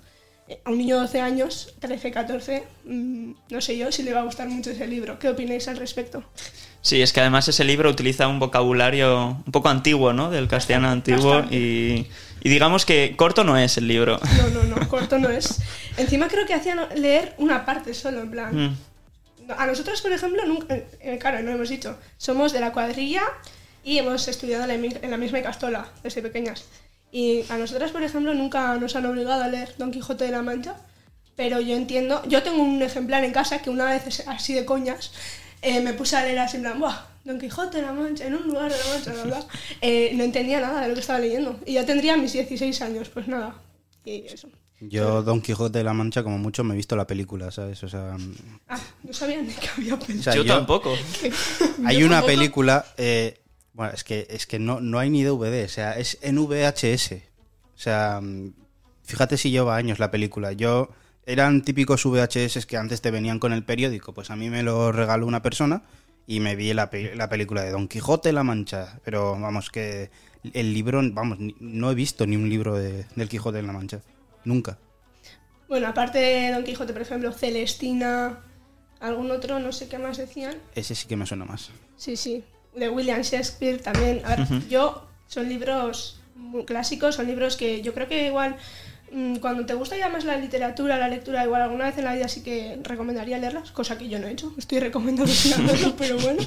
A 0.65 0.71
un 0.71 0.77
niño 0.79 0.97
de 0.97 1.01
12 1.03 1.21
años, 1.23 1.75
13, 1.81 2.11
14, 2.11 2.65
mm, 2.85 3.33
no 3.51 3.61
sé 3.63 3.79
yo 3.79 3.91
si 3.91 4.03
le 4.03 4.13
va 4.13 4.21
a 4.21 4.25
gustar 4.25 4.47
mucho 4.49 4.71
ese 4.71 4.87
libro. 4.87 5.19
¿Qué 5.19 5.31
opináis 5.31 5.67
al 5.69 5.79
respecto? 5.79 6.23
Sí, 6.83 7.01
es 7.01 7.15
que 7.15 7.21
además 7.21 7.49
ese 7.49 7.65
libro 7.65 7.89
utiliza 7.89 8.29
un 8.29 8.39
vocabulario 8.39 9.39
un 9.47 9.53
poco 9.53 9.71
antiguo, 9.71 10.13
¿no? 10.13 10.31
Del 10.31 10.47
castellano 10.47 10.91
antiguo 10.91 11.31
Bastante. 11.31 11.57
y, 11.57 12.07
y 12.45 12.49
digamos 12.49 12.87
que 12.87 13.15
corto 13.17 13.43
no 13.43 13.57
es 13.59 13.77
el 13.77 13.89
libro. 13.89 14.21
No, 14.39 14.49
no, 14.63 14.77
no, 14.77 14.89
corto 14.89 15.19
no 15.19 15.29
es. 15.31 15.59
Encima 15.97 16.29
creo 16.29 16.47
que 16.47 16.55
hacían 16.55 16.79
leer 16.95 17.35
una 17.39 17.65
parte 17.67 17.93
solo, 17.95 18.21
en 18.21 18.31
plan. 18.31 18.55
Mm. 18.57 18.77
A 19.59 19.67
nosotros, 19.67 20.01
por 20.01 20.13
ejemplo, 20.13 20.45
nunca, 20.47 20.75
eh, 21.01 21.19
claro, 21.21 21.43
no 21.43 21.51
hemos 21.51 21.69
dicho, 21.69 21.99
somos 22.17 22.53
de 22.53 22.61
la 22.61 22.73
cuadrilla 22.73 23.23
y 23.83 23.99
hemos 23.99 24.27
estudiado 24.29 24.63
en 24.65 24.69
la, 24.69 24.77
mi- 24.79 24.97
en 25.03 25.11
la 25.11 25.17
misma 25.17 25.43
Castola 25.43 25.89
desde 26.03 26.23
pequeñas. 26.23 26.65
Y 27.13 27.45
a 27.51 27.57
nosotras, 27.59 27.91
por 27.91 28.03
ejemplo, 28.03 28.33
nunca 28.35 28.75
nos 28.77 28.97
han 28.97 29.05
obligado 29.07 29.43
a 29.43 29.49
leer 29.49 29.75
Don 29.79 29.91
Quijote 29.91 30.25
de 30.25 30.31
la 30.31 30.43
Mancha, 30.43 30.75
pero 31.37 31.61
yo 31.61 31.77
entiendo, 31.77 32.23
yo 32.27 32.43
tengo 32.43 32.63
un 32.63 32.81
ejemplar 32.83 33.23
en 33.25 33.33
casa 33.33 33.61
que 33.61 33.71
una 33.71 33.85
vez, 33.87 34.23
así 34.29 34.55
de 34.55 34.65
coñas, 34.65 35.13
eh, 35.63 35.81
me 35.81 35.93
puse 35.93 36.17
a 36.17 36.23
leer 36.25 36.39
así 36.39 36.57
en 36.57 36.63
plan, 36.63 36.81
¡buah! 36.81 36.97
Don 37.25 37.39
Quijote 37.41 37.79
de 37.79 37.83
la 37.85 37.93
Mancha, 37.93 38.27
en 38.27 38.35
un 38.35 38.43
lugar 38.49 38.71
de 38.71 38.79
la 38.79 38.85
Mancha, 38.91 39.25
bla". 39.25 39.47
Eh, 39.81 40.13
no 40.15 40.25
entendía 40.25 40.61
nada 40.61 40.83
de 40.83 40.89
lo 40.89 40.95
que 40.95 41.01
estaba 41.01 41.19
leyendo. 41.19 41.59
Y 41.67 41.75
ya 41.75 41.87
tendría 41.87 42.17
mis 42.17 42.33
16 42.33 42.81
años, 42.83 43.09
pues 43.09 43.27
nada. 43.29 43.55
Y 44.05 44.27
eso. 44.27 44.49
Yo, 44.81 45.23
Don 45.23 45.41
Quijote 45.41 45.79
de 45.79 45.85
la 45.85 45.95
Mancha, 45.95 46.23
como 46.23 46.37
mucho, 46.37 46.63
me 46.65 46.75
he 46.75 46.77
visto 46.77 46.95
la 46.97 47.07
película, 47.07 47.51
¿sabes? 47.51 47.83
O 47.85 47.89
sea, 47.89 48.17
Ah, 48.69 48.79
no 49.03 49.13
sabía 49.15 49.41
ni 49.41 49.53
que 49.55 49.69
había 49.77 49.95
o 49.95 49.99
pensado. 49.99 50.35
sea, 50.35 50.35
yo, 50.35 50.43
yo- 50.45 50.55
tampoco. 50.55 50.93
Hay 51.87 51.99
Yo 52.01 52.07
una 52.07 52.17
tampoco. 52.17 52.27
película. 52.27 52.85
eh, 52.99 53.39
bueno, 53.73 53.93
es 53.95 54.05
que, 54.05 54.27
es 54.31 54.47
que 54.47 54.59
no, 54.59 54.81
no 54.81 54.99
hay 55.01 55.11
ni 55.11 55.25
DVD, 55.25 55.65
o 55.65 55.69
sea, 55.69 55.99
es 55.99 56.19
en 56.21 56.37
VHS. 56.39 57.23
O 57.75 57.79
sea, 57.79 58.21
mm, 58.23 58.53
fíjate 59.05 59.37
si 59.39 59.51
lleva 59.51 59.77
años 59.77 59.99
la 59.99 60.11
película. 60.11 60.53
Yo. 60.53 60.91
Eran 61.27 61.63
típicos 61.63 62.05
VHS 62.05 62.67
que 62.67 62.77
antes 62.77 63.01
te 63.01 63.11
venían 63.11 63.39
con 63.39 63.55
el 63.55 63.65
periódico. 63.65 64.13
Pues 64.13 64.31
a 64.31 64.37
mí 64.37 64.51
me 64.51 64.63
lo 64.63 64.93
regaló 64.93 65.27
una 65.27 65.41
persona 65.41 65.83
y 66.27 66.41
me 66.41 66.57
vi 66.57 66.73
la, 66.75 66.91
pe- 66.91 67.15
la 67.15 67.29
película 67.29 67.63
de 67.63 67.71
Don 67.71 67.89
Quijote 67.89 68.33
la 68.33 68.43
Mancha. 68.43 68.99
Pero 69.05 69.39
vamos, 69.39 69.71
que 69.71 70.11
el 70.53 70.73
libro, 70.75 71.01
vamos, 71.13 71.39
no 71.61 71.91
he 71.91 71.95
visto 71.95 72.27
ni 72.27 72.37
un 72.37 72.49
libro 72.49 72.77
de- 72.77 73.07
del 73.17 73.29
Quijote 73.29 73.59
en 73.59 73.67
la 73.67 73.73
Mancha. 73.73 74.01
Nunca. 74.45 74.79
Bueno, 75.69 75.89
aparte 75.89 76.19
de 76.19 76.53
Don 76.53 76.65
Quijote, 76.65 76.93
por 76.93 77.03
ejemplo, 77.03 77.33
Celestina, 77.33 78.41
algún 79.01 79.31
otro, 79.31 79.59
no 79.59 79.73
sé 79.73 79.89
qué 79.89 79.99
más 79.99 80.17
decían. 80.19 80.57
Ese 80.75 80.95
sí 80.95 81.07
que 81.09 81.17
me 81.17 81.27
suena 81.27 81.45
más. 81.45 81.71
Sí, 81.97 82.17
sí. 82.17 82.45
De 82.75 82.89
William 82.91 83.23
Shakespeare 83.23 83.79
también. 83.81 84.21
A 84.25 84.37
ver, 84.37 84.47
yo, 84.69 85.07
son 85.27 85.49
libros 85.49 86.21
clásicos, 86.67 87.15
son 87.15 87.27
libros 87.27 87.57
que 87.57 87.81
yo 87.83 87.95
creo 87.95 88.09
que 88.09 88.27
igual, 88.27 88.57
cuando 89.41 89.65
te 89.65 89.75
gusta 89.75 89.97
ya 89.97 90.09
más 90.09 90.25
la 90.25 90.37
literatura, 90.37 90.99
la 90.99 91.09
lectura, 91.09 91.45
igual 91.45 91.63
alguna 91.63 91.85
vez 91.85 91.99
en 91.99 92.05
la 92.05 92.15
vida 92.15 92.29
sí 92.29 92.43
que 92.43 92.79
recomendaría 92.83 93.39
leerlas, 93.39 93.71
cosa 93.71 93.97
que 93.97 94.09
yo 94.09 94.19
no 94.19 94.27
he 94.27 94.33
hecho. 94.33 94.53
Estoy 94.59 94.81
recomendando 94.81 95.33
pero 95.99 96.19
bueno. 96.19 96.43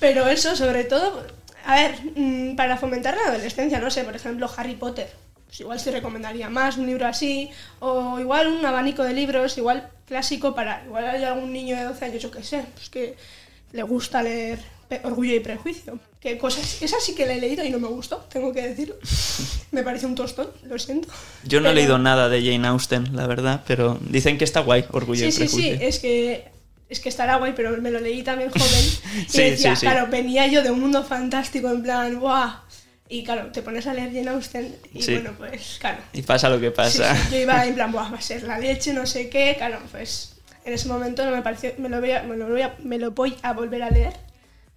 Pero 0.00 0.26
eso, 0.26 0.56
sobre 0.56 0.84
todo, 0.84 1.24
a 1.64 1.76
ver, 1.76 1.94
mm, 2.16 2.56
para 2.56 2.76
fomentar 2.76 3.16
la 3.16 3.30
adolescencia, 3.30 3.78
no 3.78 3.90
sé, 3.90 4.02
por 4.02 4.16
ejemplo, 4.16 4.50
Harry 4.56 4.74
Potter. 4.74 5.08
Pues 5.46 5.60
igual 5.60 5.78
sí 5.78 5.90
recomendaría 5.90 6.48
más 6.50 6.76
un 6.76 6.86
libro 6.86 7.06
así, 7.06 7.50
o 7.78 8.18
igual 8.18 8.48
un 8.48 8.64
abanico 8.64 9.04
de 9.04 9.12
libros, 9.12 9.56
igual 9.58 9.88
clásico 10.06 10.54
para, 10.54 10.82
igual 10.84 11.06
hay 11.06 11.22
algún 11.24 11.52
niño 11.52 11.76
de 11.76 11.84
12 11.84 12.04
años, 12.06 12.22
yo 12.22 12.30
qué 12.30 12.42
sé, 12.42 12.64
pues 12.74 12.88
que 12.88 13.16
le 13.72 13.82
gusta 13.82 14.22
leer 14.22 14.58
Orgullo 15.04 15.34
y 15.34 15.40
Prejuicio. 15.40 15.98
Que 16.20 16.38
cosas, 16.38 16.82
esa 16.82 17.00
sí 17.00 17.14
que 17.14 17.26
la 17.26 17.32
he 17.34 17.40
leído 17.40 17.64
y 17.64 17.70
no 17.70 17.78
me 17.80 17.88
gustó, 17.88 18.18
tengo 18.30 18.52
que 18.52 18.62
decirlo. 18.68 18.94
Me 19.72 19.82
parece 19.82 20.06
un 20.06 20.14
tostón, 20.14 20.48
lo 20.64 20.78
siento. 20.78 21.08
Yo 21.44 21.60
no 21.60 21.68
he 21.68 21.70
Pero- 21.72 21.80
leído 21.80 21.98
nada 21.98 22.28
de 22.28 22.42
Jane 22.44 22.68
Austen, 22.68 23.16
la 23.16 23.26
verdad, 23.26 23.62
pero 23.66 23.98
dicen 24.02 24.36
que 24.38 24.44
está 24.44 24.60
guay, 24.60 24.84
Orgullo 24.92 25.20
Sí, 25.22 25.26
y 25.28 25.32
sí, 25.32 25.48
sí, 25.48 25.56
Prejuicio. 25.56 25.88
es 25.88 25.98
que, 25.98 26.48
es 26.90 27.00
que 27.00 27.08
estará 27.08 27.36
guay, 27.36 27.54
pero 27.56 27.76
me 27.80 27.90
lo 27.90 27.98
leí 28.00 28.22
también 28.22 28.50
joven. 28.52 28.84
y 29.26 29.28
Sí, 29.30 29.42
decía, 29.42 29.74
sí, 29.74 29.80
sí. 29.80 29.86
claro, 29.86 30.08
venía 30.10 30.46
yo 30.46 30.62
de 30.62 30.70
un 30.70 30.80
mundo 30.80 31.02
fantástico, 31.04 31.70
en 31.70 31.82
plan, 31.82 32.20
¡guau! 32.20 32.50
Y 33.08 33.24
claro, 33.24 33.50
te 33.52 33.60
pones 33.62 33.86
a 33.86 33.92
leer 33.94 34.12
Jane 34.12 34.28
Austen 34.30 34.74
y 34.94 35.02
Sí. 35.02 35.14
bueno, 35.14 35.32
pues 35.36 35.76
claro. 35.80 35.98
Y 36.12 36.22
pasa 36.22 36.48
lo 36.48 36.60
que 36.60 36.68
Sí, 36.68 36.72
pasa. 36.76 37.16
sí, 37.16 37.28
yo 37.32 37.38
iba 37.40 37.66
en 37.66 37.74
plan, 37.74 37.90
Buah, 37.92 38.10
va 38.10 38.18
a 38.18 38.20
ser 38.22 38.42
la 38.44 38.58
leche, 38.58 38.92
no 38.92 39.06
sé 39.06 39.28
qué, 39.28 39.54
claro, 39.58 39.80
pues 39.90 40.36
en 40.64 40.72
ese 40.74 40.86
momento 40.88 41.24
no 41.24 41.32
me 41.34 41.42
pareció, 41.42 41.72
me 41.78 41.88
lo 41.88 41.98
voy 42.00 42.12
a, 42.12 42.22
me 42.22 42.36
lo 42.36 42.48
voy 42.48 42.62
a, 42.62 42.74
me 42.84 42.98
lo 42.98 43.10
voy 43.10 43.34
a 43.42 43.52
volver 43.52 43.82
a 43.82 43.90
leer 43.90 44.12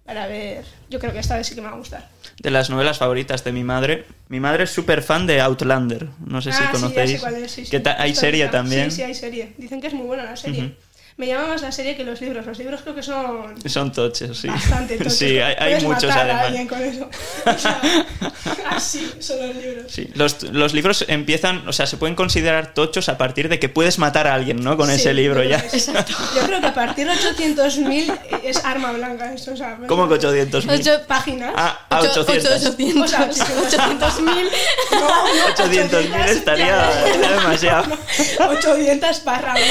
para 0.06 0.26
ver, 0.26 0.64
yo 0.88 0.98
creo 0.98 1.12
que 1.12 1.18
esta 1.18 1.36
vez 1.36 1.46
sí 1.46 1.54
que 1.54 1.60
me 1.60 1.66
va 1.68 1.74
a 1.74 1.78
gustar. 1.78 2.08
De 2.38 2.50
las 2.50 2.70
novelas 2.70 2.98
favoritas 2.98 3.42
de 3.44 3.52
mi 3.52 3.64
madre. 3.64 4.04
Mi 4.28 4.40
madre 4.40 4.64
es 4.64 4.70
súper 4.70 5.02
fan 5.02 5.26
de 5.26 5.40
Outlander. 5.40 6.06
No 6.24 6.40
sé 6.40 6.52
si 6.52 6.58
Ah, 6.58 6.60
sí, 6.60 6.64
ya 6.66 6.70
conocéis. 6.72 7.10
sé 7.12 7.18
cuál 7.20 7.34
es, 7.36 7.50
sí, 7.50 7.64
sí. 7.64 7.70
que 7.80 7.88
hay 7.90 8.14
serie 8.14 8.48
también. 8.48 8.90
Sí, 8.90 8.96
sí, 8.98 9.02
hay 9.02 9.14
serie. 9.14 9.54
Dicen 9.58 9.80
que 9.80 9.88
es 9.88 9.94
muy 9.94 10.06
buena 10.06 10.24
la 10.24 10.36
serie. 10.36 10.64
Ujú. 10.66 10.74
Me 11.18 11.26
llama 11.26 11.46
más 11.48 11.62
la 11.62 11.72
serie 11.72 11.96
que 11.96 12.04
los 12.04 12.20
libros. 12.20 12.44
Los 12.44 12.58
libros 12.58 12.82
creo 12.82 12.94
que 12.94 13.02
son 13.02 13.54
Son 13.66 13.90
tochos, 13.90 14.36
sí. 14.36 14.48
bastante 14.48 14.98
tochos. 14.98 15.14
Sí, 15.14 15.38
hay, 15.38 15.54
hay 15.58 15.70
Puedes 15.80 15.82
muchos 15.84 16.10
matar 16.10 16.18
a 16.18 16.22
además. 16.24 16.44
alguien 16.46 16.68
con 16.68 16.82
eso. 16.82 17.08
O 17.46 17.58
sea, 17.58 17.80
así 18.70 19.10
son 19.18 19.38
los 19.48 19.56
libros. 19.56 19.84
Sí, 19.90 20.10
los, 20.14 20.42
los 20.42 20.74
libros 20.74 21.06
empiezan, 21.08 21.66
o 21.66 21.72
sea, 21.72 21.86
se 21.86 21.96
pueden 21.96 22.16
considerar 22.16 22.74
tochos 22.74 23.08
a 23.08 23.16
partir 23.16 23.48
de 23.48 23.58
que 23.58 23.70
puedes 23.70 23.98
matar 23.98 24.26
a 24.26 24.34
alguien, 24.34 24.62
¿no? 24.62 24.76
Con 24.76 24.88
Sí, 24.88 24.96
ese 24.96 25.14
libro 25.14 25.42
yo 25.42 25.48
ya. 25.48 25.58
creo 25.60 25.70
que 25.70 25.80
sí. 25.80 25.90
Yo 26.34 26.42
creo 26.42 26.60
que 26.60 26.66
a 26.66 26.74
partir 26.74 27.06
de 27.06 27.14
800.000 27.14 28.18
es 28.44 28.62
arma 28.62 28.92
blanca. 28.92 29.32
Eso, 29.32 29.54
o 29.54 29.56
sea, 29.56 29.78
¿Cómo 29.88 30.06
que 30.08 30.14
800 30.16 30.66
mil? 30.66 30.80
Ocho- 30.80 31.00
páginas? 31.06 31.54
Ah, 31.56 31.78
a 31.88 32.00
Ocho- 32.00 32.20
800. 32.20 32.52
ocho- 32.62 32.68
800. 32.74 33.02
O 33.02 33.08
sea, 33.08 33.32
sí, 33.32 33.52
800 33.66 34.20
mil. 34.20 34.48
No, 34.90 35.00
no, 35.00 35.46
800 35.54 36.04
mil 36.10 36.20
estaría 36.26 36.66
ya. 36.66 37.28
demasiado. 37.30 37.96
800 38.50 39.24
barra 39.24 39.54
mil. 39.54 39.64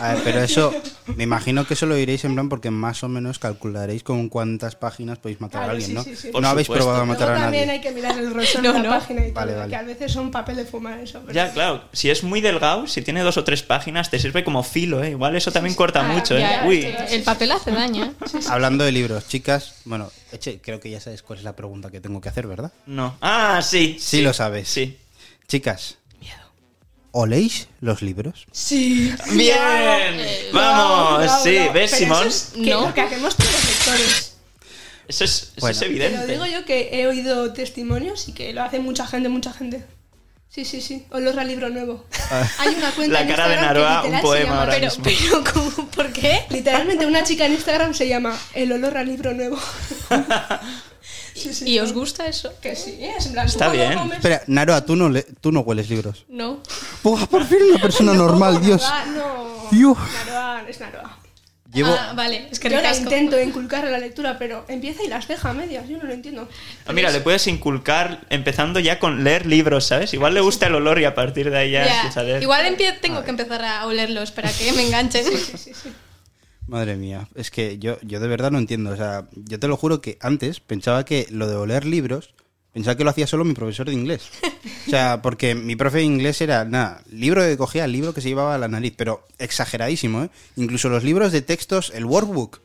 A 0.00 0.14
ver, 0.14 0.22
pero 0.24 0.40
eso, 0.42 0.72
me 1.16 1.24
imagino 1.24 1.66
que 1.66 1.74
eso 1.74 1.86
lo 1.86 1.94
diréis 1.94 2.24
en 2.24 2.34
plan 2.34 2.48
porque 2.48 2.70
más 2.70 3.02
o 3.02 3.08
menos 3.08 3.38
calcularéis 3.38 4.02
con 4.02 4.28
cuántas 4.28 4.76
páginas 4.76 5.18
podéis 5.18 5.40
matar 5.40 5.62
a 5.62 5.64
Claro, 5.64 5.72
alguien, 5.72 5.88
sí, 5.90 5.94
¿no? 5.94 6.02
sí, 6.04 6.16
sí. 6.16 6.26
No 6.28 6.32
Por 6.32 6.44
habéis 6.46 6.66
supuesto. 6.66 6.84
probado 6.86 7.02
a 7.02 7.06
matar 7.06 7.28
Luego 7.28 7.40
a 7.40 7.42
también 7.44 7.66
nadie. 7.66 7.78
hay 7.78 7.84
que 7.84 7.92
mirar 7.92 8.18
el 8.18 8.30
grosor 8.30 8.62
No, 8.62 8.72
de 8.72 8.78
la 8.78 8.84
no. 8.84 8.90
página 8.90 9.20
y 9.26 9.32
todo, 9.32 9.34
Vale, 9.34 9.54
vale. 9.54 9.70
que 9.70 9.76
a 9.76 9.82
veces 9.82 10.12
son 10.12 10.30
papel 10.30 10.56
de 10.56 10.64
fumar 10.64 10.98
eso. 11.00 11.20
pero 11.20 11.32
Ya, 11.32 11.52
claro, 11.52 11.84
si 11.92 12.10
es 12.10 12.22
muy 12.24 12.40
delgado, 12.40 12.86
si 12.86 13.02
tiene 13.02 13.20
dos 13.22 13.36
o 13.36 13.44
tres 13.44 13.62
páginas, 13.62 14.10
te 14.10 14.18
sirve 14.18 14.44
como 14.44 14.62
filo, 14.62 15.02
¿eh? 15.02 15.10
Igual 15.10 15.36
eso 15.36 15.52
también 15.52 15.74
corta 15.74 16.00
Ah, 16.00 16.12
mucho, 16.12 16.36
¿eh? 16.36 16.40
Ya, 16.40 16.64
Uy. 16.66 16.86
El 17.10 17.22
papel 17.22 17.52
hace 17.52 17.70
daño. 17.70 18.04
¿eh? 18.04 18.38
Hablando 18.48 18.84
de 18.84 18.92
libros, 18.92 19.26
chicas, 19.28 19.74
bueno, 19.84 20.10
Eche, 20.32 20.60
creo 20.60 20.80
que 20.80 20.90
ya 20.90 21.00
sabes 21.00 21.22
cuál 21.22 21.38
es 21.38 21.44
la 21.44 21.54
pregunta 21.54 21.90
que 21.90 22.00
tengo 22.00 22.20
que 22.20 22.28
hacer, 22.28 22.46
¿verdad? 22.46 22.72
No. 22.86 23.16
Ah, 23.20 23.60
sí. 23.62 23.96
Sí, 24.00 24.20
lo 24.22 24.32
sabes. 24.32 24.68
Sí. 24.68 24.98
Chicas, 25.46 25.98
¿oléis 27.14 27.68
los 27.80 28.02
libros? 28.02 28.46
Sí. 28.52 29.14
Bien. 29.32 29.56
Eh, 29.58 30.50
Vamos, 30.52 31.20
No, 31.20 31.24
no, 31.26 31.42
sí. 31.42 31.58
no. 31.58 31.72
¿Ves, 31.72 31.90
Simón? 31.92 32.26
Eso 32.26 32.28
es 32.56 32.62
que 32.64 32.70
No. 32.70 32.92
que 32.92 33.00
hacemos 33.00 33.34
todos 33.36 33.52
los 33.52 33.64
lectores. 33.64 34.30
Eso 35.08 35.24
es, 35.24 35.32
eso 35.42 35.52
Bueno. 35.60 35.72
es 35.72 35.78
Te 35.80 35.84
lo 35.86 35.90
evidente. 35.92 36.32
digo 36.32 36.46
yo 36.46 36.64
que 36.64 36.90
he 36.92 37.06
oído 37.06 37.52
testimonios 37.52 38.28
y 38.28 38.32
que 38.32 38.52
lo 38.52 38.62
hace 38.62 38.78
mucha 38.78 39.06
gente, 39.06 39.28
mucha 39.28 39.52
gente. 39.52 39.84
Sí, 40.48 40.64
sí, 40.64 40.80
sí. 40.80 41.04
Olor 41.10 41.38
al 41.40 41.48
libro 41.48 41.68
nuevo. 41.68 42.04
Hay 42.58 42.74
una 42.76 42.90
cuenta 42.92 43.12
La 43.14 43.20
en 43.22 43.28
cara 43.28 43.48
de 43.48 43.54
Instagram 43.54 43.58
que 43.58 43.66
Naroa, 43.80 43.96
literal 44.02 44.14
un 44.14 44.20
poema 44.22 44.44
llama- 44.44 44.60
ahora 44.60 44.72
Pero, 44.74 44.86
mismo. 44.86 45.04
pero, 45.04 45.44
¿cómo? 45.52 45.88
¿por 45.90 46.12
qué? 46.12 46.44
Literalmente 46.50 47.06
una 47.06 47.24
chica 47.24 47.44
en 47.46 47.52
Instagram 47.54 47.92
se 47.94 48.06
llama 48.08 48.38
El 48.54 48.70
olor 48.72 48.96
al 48.96 49.06
libro 49.08 49.34
nuevo. 49.34 49.58
Sí, 51.34 51.52
sí, 51.52 51.68
¿Y 51.68 51.78
os 51.80 51.92
gusta 51.92 52.26
eso? 52.26 52.52
Que 52.60 52.76
sí, 52.76 52.96
es 53.00 53.26
en 53.26 53.32
plan, 53.32 53.46
Está 53.46 53.66
tú 53.66 53.72
bien. 53.72 53.94
comes- 53.94 54.16
Espera, 54.18 54.42
Naroa, 54.46 54.84
tú 54.84 54.94
no, 54.96 55.08
le- 55.08 55.24
tú 55.40 55.50
no 55.52 55.60
hueles 55.60 55.88
libros. 55.90 56.24
No. 56.28 56.60
¡Buah, 57.02 57.26
por 57.26 57.44
fin 57.44 57.58
una 57.70 57.82
persona 57.82 58.14
normal, 58.24 58.60
Dios! 58.62 58.82
Ah, 58.84 59.04
no. 59.14 59.68
Dios. 59.70 59.98
Naroa, 60.26 60.64
es 60.68 60.78
Naroa. 60.80 61.18
Llevo... 61.72 61.90
Ah, 61.92 62.12
vale, 62.14 62.46
es 62.52 62.60
que 62.60 62.70
Yo 62.70 62.76
ricasco. 62.76 63.02
intento 63.02 63.40
inculcar 63.40 63.82
la 63.82 63.98
lectura, 63.98 64.38
pero 64.38 64.64
empieza 64.68 65.02
y 65.02 65.08
las 65.08 65.26
deja 65.26 65.50
a 65.50 65.54
medias. 65.54 65.88
Yo 65.88 65.98
no 65.98 66.04
lo 66.04 66.12
entiendo. 66.12 66.48
Ah, 66.86 66.92
Mira, 66.92 67.10
le 67.10 67.20
puedes 67.20 67.48
inculcar 67.48 68.20
empezando 68.30 68.78
ya 68.78 69.00
con 69.00 69.24
leer 69.24 69.44
libros, 69.46 69.84
¿sabes? 69.86 70.14
Igual 70.14 70.34
le 70.34 70.40
gusta 70.40 70.68
el 70.68 70.76
olor 70.76 71.00
y 71.00 71.04
a 71.04 71.16
partir 71.16 71.50
de 71.50 71.58
ahí 71.58 71.72
ya, 71.72 71.84
Ya, 71.84 71.96
empieza 71.96 72.20
a 72.20 72.22
leer. 72.22 72.42
Igual 72.44 72.64
empie- 72.66 73.00
tengo 73.00 73.24
que 73.24 73.30
empezar 73.30 73.64
a 73.64 73.86
olerlos 73.86 74.30
para 74.30 74.52
que 74.52 74.72
me 74.72 74.86
enganchen. 74.86 75.24
Sí, 75.26 75.36
sí, 75.36 75.72
sí. 75.74 75.88
Madre 76.66 76.96
mía, 76.96 77.28
es 77.34 77.50
que 77.50 77.78
yo, 77.78 77.98
yo 78.02 78.20
de 78.20 78.28
verdad 78.28 78.50
no 78.50 78.58
entiendo. 78.58 78.90
O 78.90 78.96
sea, 78.96 79.28
yo 79.34 79.60
te 79.60 79.68
lo 79.68 79.76
juro 79.76 80.00
que 80.00 80.16
antes 80.20 80.60
pensaba 80.60 81.04
que 81.04 81.26
lo 81.30 81.46
de 81.46 81.56
oler 81.56 81.84
libros, 81.84 82.34
pensaba 82.72 82.96
que 82.96 83.04
lo 83.04 83.10
hacía 83.10 83.26
solo 83.26 83.44
mi 83.44 83.54
profesor 83.54 83.86
de 83.86 83.92
inglés. 83.92 84.30
O 84.86 84.90
sea, 84.90 85.20
porque 85.22 85.54
mi 85.54 85.76
profe 85.76 85.98
de 85.98 86.04
inglés 86.04 86.40
era, 86.40 86.64
nada, 86.64 87.02
libro 87.10 87.42
que 87.42 87.56
cogía, 87.56 87.84
el 87.84 87.92
libro 87.92 88.14
que 88.14 88.20
se 88.20 88.28
llevaba 88.28 88.54
a 88.54 88.58
la 88.58 88.68
nariz, 88.68 88.94
pero 88.96 89.26
exageradísimo, 89.38 90.24
¿eh? 90.24 90.30
Incluso 90.56 90.88
los 90.88 91.04
libros 91.04 91.32
de 91.32 91.42
textos, 91.42 91.92
el 91.94 92.06
workbook, 92.06 92.60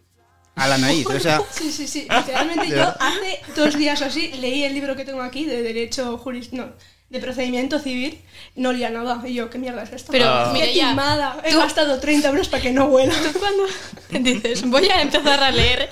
a 0.55 0.67
la 0.67 0.77
nariz. 0.77 1.05
O 1.07 1.19
sea, 1.19 1.41
Sí, 1.51 1.71
sí, 1.71 1.87
sí. 1.87 2.07
Literalmente 2.09 2.69
yo 2.75 2.83
hace 2.83 3.39
dos 3.55 3.77
días 3.77 4.01
o 4.01 4.05
así 4.05 4.31
leí 4.39 4.63
el 4.63 4.73
libro 4.73 4.95
que 4.95 5.05
tengo 5.05 5.21
aquí 5.21 5.45
de 5.45 5.61
Derecho 5.61 6.17
Juris... 6.17 6.53
No, 6.53 6.71
de 7.09 7.19
Procedimiento 7.19 7.79
Civil. 7.79 8.21
No 8.55 8.71
leía 8.71 8.89
nada. 8.89 9.21
Y 9.27 9.33
yo, 9.33 9.49
¿qué 9.49 9.57
mierda 9.57 9.83
es 9.83 9.91
esto? 9.93 10.11
Pero, 10.11 10.25
Ah. 10.27 10.49
mira 10.53 10.65
Qué 10.67 10.75
ya, 10.75 10.89
timada. 10.89 11.41
He 11.43 11.51
tú- 11.51 11.57
gastado 11.59 11.99
30 11.99 12.29
euros 12.29 12.47
para 12.49 12.61
que 12.61 12.71
no 12.71 12.85
huela. 12.85 13.13
Cuando 13.39 13.63
dices, 14.29 14.63
voy 14.69 14.87
a 14.89 15.01
empezar 15.01 15.41
a 15.43 15.51
leer, 15.51 15.89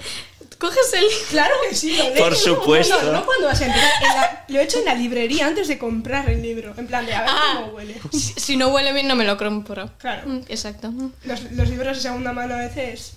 coges 0.59 0.93
el... 0.93 1.05
Claro 1.29 1.53
que 1.69 1.75
sí, 1.75 1.95
lo 1.95 2.03
lees. 2.03 2.19
Por 2.19 2.31
No, 2.31 2.37
supuesto. 2.37 3.01
No, 3.03 3.11
no, 3.13 3.25
cuando 3.25 3.47
vas 3.47 3.61
a 3.61 3.65
empezar. 3.65 3.91
En 4.01 4.07
la- 4.09 4.45
lo 4.47 4.59
he 4.59 4.63
hecho 4.63 4.79
en 4.79 4.85
la 4.85 4.93
librería 4.95 5.47
antes 5.47 5.67
de 5.67 5.77
comprar 5.77 6.29
el 6.29 6.41
libro. 6.41 6.73
En 6.77 6.87
plan 6.87 7.05
de 7.05 7.13
a 7.15 7.21
ver 7.21 7.29
Ah. 7.33 7.53
cómo 7.61 7.73
huele. 7.73 7.95
Si, 8.11 8.19
si 8.37 8.55
no 8.57 8.69
huele 8.69 8.93
bien, 8.93 9.07
no 9.07 9.15
me 9.15 9.25
lo 9.25 9.37
compro. 9.37 9.89
Claro. 9.97 10.41
Exacto. 10.47 10.91
Los, 11.23 11.51
los 11.51 11.69
libros 11.69 11.97
de 11.97 12.03
segunda 12.03 12.31
mano 12.33 12.55
a 12.55 12.59
veces 12.59 13.13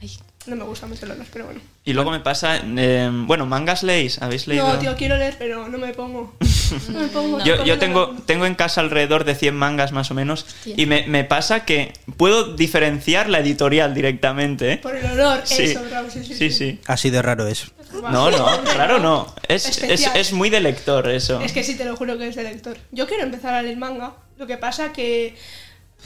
Ay, 0.00 0.10
no 0.46 0.56
me 0.56 0.64
gusta 0.64 0.86
meterlos, 0.86 1.26
pero 1.32 1.44
bueno. 1.46 1.60
Y 1.84 1.92
luego 1.92 2.10
me 2.10 2.20
pasa, 2.20 2.60
eh, 2.64 3.10
bueno, 3.12 3.46
mangas 3.46 3.82
leéis, 3.82 4.20
¿habéis 4.22 4.46
leído? 4.46 4.66
No, 4.66 4.78
tío, 4.78 4.96
quiero 4.96 5.16
leer, 5.16 5.36
pero 5.38 5.68
no 5.68 5.78
me 5.78 5.92
pongo. 5.94 6.34
No 6.88 7.00
me 7.00 7.08
pongo. 7.08 7.40
Yo, 7.42 7.56
No 7.56 7.64
yo 7.64 7.78
tengo, 7.80 8.14
tengo 8.26 8.46
en 8.46 8.54
casa 8.54 8.80
alrededor 8.80 9.24
de 9.24 9.34
100 9.34 9.56
mangas 9.56 9.90
más 9.90 10.12
o 10.12 10.14
menos 10.14 10.44
Hostia. 10.44 10.74
y 10.76 10.86
me, 10.86 11.04
me 11.08 11.24
pasa 11.24 11.64
que 11.64 11.92
puedo 12.16 12.54
diferenciar 12.54 13.28
la 13.28 13.40
editorial 13.40 13.92
directamente, 13.92 14.74
¿eh? 14.74 14.76
Por 14.76 14.94
el 14.94 15.04
olor, 15.04 15.40
Sí, 15.42 15.64
eso, 15.64 15.82
bravo, 15.90 16.08
sí, 16.10 16.22
sí. 16.24 16.34
sí, 16.34 16.50
sí. 16.52 16.78
así 16.86 17.10
de 17.10 17.22
raro 17.22 17.48
es. 17.48 17.72
No, 17.92 18.30
no, 18.30 18.62
claro 18.72 19.00
no. 19.00 19.34
Es, 19.48 19.82
es, 19.82 20.08
es 20.14 20.32
muy 20.32 20.48
de 20.48 20.60
lector 20.60 21.08
eso. 21.08 21.40
Es 21.40 21.50
que 21.50 21.64
sí, 21.64 21.76
te 21.76 21.84
lo 21.84 21.96
juro 21.96 22.16
que 22.18 22.28
es 22.28 22.36
de 22.36 22.44
lector. 22.44 22.78
Yo 22.92 23.08
quiero 23.08 23.24
empezar 23.24 23.52
a 23.52 23.62
leer 23.62 23.76
manga. 23.76 24.12
Lo 24.38 24.46
que 24.46 24.56
pasa 24.56 24.92
que. 24.92 25.34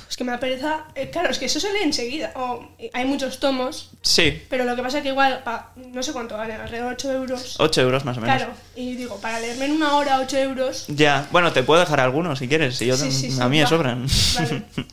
Es 0.08 0.16
que 0.16 0.24
me 0.24 0.32
da 0.32 0.38
pereza. 0.38 0.84
eh, 0.94 1.10
claro, 1.10 1.30
es 1.30 1.38
que 1.38 1.46
eso 1.46 1.58
se 1.60 1.72
lee 1.72 1.80
enseguida. 1.82 2.32
O, 2.36 2.64
eh, 2.78 2.90
hay 2.92 3.04
muchos 3.04 3.40
tomos, 3.40 3.90
Sí, 4.02 4.42
pero 4.48 4.64
lo 4.64 4.76
que 4.76 4.82
pasa 4.82 5.02
que 5.02 5.08
igual, 5.08 5.42
pa- 5.42 5.72
no 5.76 6.02
sé 6.02 6.12
cuánto 6.12 6.36
vale, 6.36 6.54
alrededor 6.54 6.88
de 6.90 6.94
8 6.94 7.12
euros. 7.12 7.56
8 7.58 7.80
euros 7.82 8.04
más 8.04 8.16
o 8.18 8.20
menos. 8.20 8.36
Claro, 8.36 8.52
y 8.76 8.94
digo, 8.96 9.16
para 9.20 9.40
leerme 9.40 9.64
en 9.66 9.72
una 9.72 9.96
hora 9.96 10.20
8 10.20 10.38
euros. 10.38 10.84
Ya, 10.88 11.26
bueno, 11.32 11.52
te 11.52 11.62
puedo 11.62 11.80
dejar 11.80 12.00
algunos 12.00 12.38
si 12.38 12.48
quieres. 12.48 12.76
Si 12.76 12.86
yo 12.86 12.96
Sí, 12.96 13.10
sí, 13.10 13.30
sí, 13.30 13.40
a 13.40 13.48
mí 13.48 13.58
me 13.60 13.66
sobran. 13.66 14.06
Vale, 14.34 14.62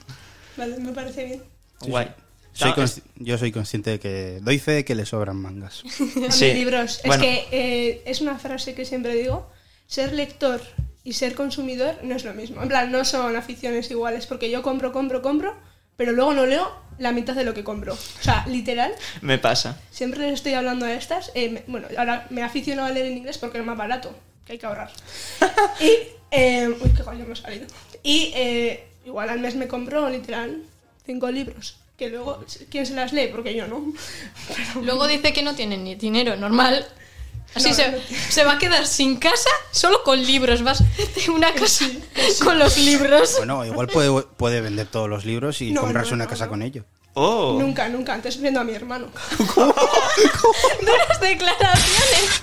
vale, 0.57 0.77
me 0.77 0.91
parece 0.91 1.25
bien. 1.25 1.43
Guay. 1.81 2.07
Soy 2.53 2.73
yo 3.15 3.37
soy 3.37 3.51
consciente 3.53 3.91
de 3.91 3.99
que 3.99 4.39
doy 4.41 4.59
fe 4.59 4.71
de 4.71 4.85
que 4.85 4.93
le 4.93 5.05
sobran 5.05 5.37
mangas. 5.37 5.83
A 6.27 6.31
Sí, 6.31 6.45
mí 6.45 6.53
libros. 6.55 6.99
bueno. 7.05 7.23
Es 7.23 7.29
que 7.29 7.47
eh, 7.51 8.03
es 8.05 8.19
una 8.21 8.37
frase 8.39 8.73
que 8.75 8.83
siempre 8.85 9.13
digo: 9.15 9.49
ser 9.87 10.11
lector 10.13 10.61
y 11.03 11.13
ser 11.13 11.35
consumidor 11.35 11.97
no 12.03 12.15
es 12.15 12.23
lo 12.25 12.33
mismo. 12.33 12.61
En 12.61 12.67
plan, 12.69 12.91
no 12.91 13.03
son 13.05 13.35
aficiones 13.35 13.89
iguales, 13.91 14.27
porque 14.27 14.49
yo 14.51 14.61
compro, 14.61 14.91
compro, 14.91 15.21
compro, 15.21 15.55
pero 15.97 16.11
luego 16.11 16.33
no 16.33 16.45
leo 16.45 16.71
la 16.99 17.11
mitad 17.11 17.33
de 17.33 17.43
lo 17.43 17.53
que 17.53 17.63
compro. 17.63 17.93
O 17.93 18.23
sea, 18.23 18.45
literal, 18.47 18.93
Me 19.21 19.37
pasa. 19.39 19.79
siempre 19.91 20.21
les 20.21 20.33
estoy 20.33 20.53
hablando 20.53 20.85
a 20.85 20.93
estas. 20.93 21.31
eh, 21.35 21.49
me- 21.49 21.63
bueno, 21.67 21.87
ahora 21.97 22.27
me 22.29 22.43
aficiono 22.43 22.85
a 22.85 22.89
leer 22.91 23.07
en 23.07 23.17
inglés 23.17 23.37
porque 23.37 23.57
es 23.59 23.65
más 23.65 23.77
barato, 23.77 24.15
que 24.45 24.53
hay 24.53 24.57
que 24.59 24.65
ahorrar. 24.65 24.91
y. 25.79 25.89
eh, 26.31 26.67
uy, 26.69 26.89
qué 26.95 27.03
coño 27.03 27.25
me 27.25 27.33
ha 27.33 27.35
salido. 27.35 27.65
Y 28.03 28.31
eh, 28.35 28.87
igual 29.05 29.29
al 29.29 29.39
mes 29.39 29.55
me 29.55 29.67
compro, 29.67 30.09
literal, 30.09 30.63
cinco 31.05 31.31
libros. 31.31 31.77
Que 31.97 32.09
luego, 32.09 32.43
¿quién 32.71 32.85
se 32.87 32.93
las 32.95 33.13
lee? 33.13 33.27
Porque 33.31 33.53
yo 33.55 33.67
no. 33.67 33.93
Pero- 34.47 34.81
Luego 34.85 35.07
dice 35.07 35.33
que 35.33 35.43
no 35.43 35.55
tiene 35.55 35.77
ni 35.77 35.95
dinero, 35.95 36.35
normal. 36.35 36.85
Así 37.53 37.69
No, 37.69 37.75
se, 37.75 37.91
no. 37.91 37.97
se 38.29 38.43
va 38.45 38.53
a 38.53 38.57
quedar 38.59 38.87
sin 38.87 39.17
casa 39.17 39.49
solo 39.71 40.03
con 40.03 40.21
libros. 40.25 40.63
Vas 40.63 40.81
a 40.81 40.83
hacerte 40.85 41.29
una 41.31 41.53
casa 41.53 41.85
con 42.43 42.57
los 42.59 42.77
libros. 42.77 43.35
Bueno, 43.37 43.65
igual 43.65 43.87
puede, 43.87 44.23
puede 44.37 44.61
vender 44.61 44.87
todos 44.87 45.09
los 45.09 45.25
libros 45.25 45.61
y 45.61 45.71
No, 45.71 45.81
comprarse 45.81 46.11
no, 46.11 46.15
una 46.15 46.23
no, 46.25 46.29
casa 46.29 46.45
no. 46.45 46.51
con 46.51 46.61
ello. 46.61 46.85
Oh, 47.13 47.57
Nunca, 47.59 47.89
nunca. 47.89 48.13
Antes 48.13 48.39
viendo 48.39 48.61
a 48.61 48.63
mi 48.63 48.73
hermano. 48.73 49.07
Duras 49.55 51.19
declaraciones. 51.19 52.41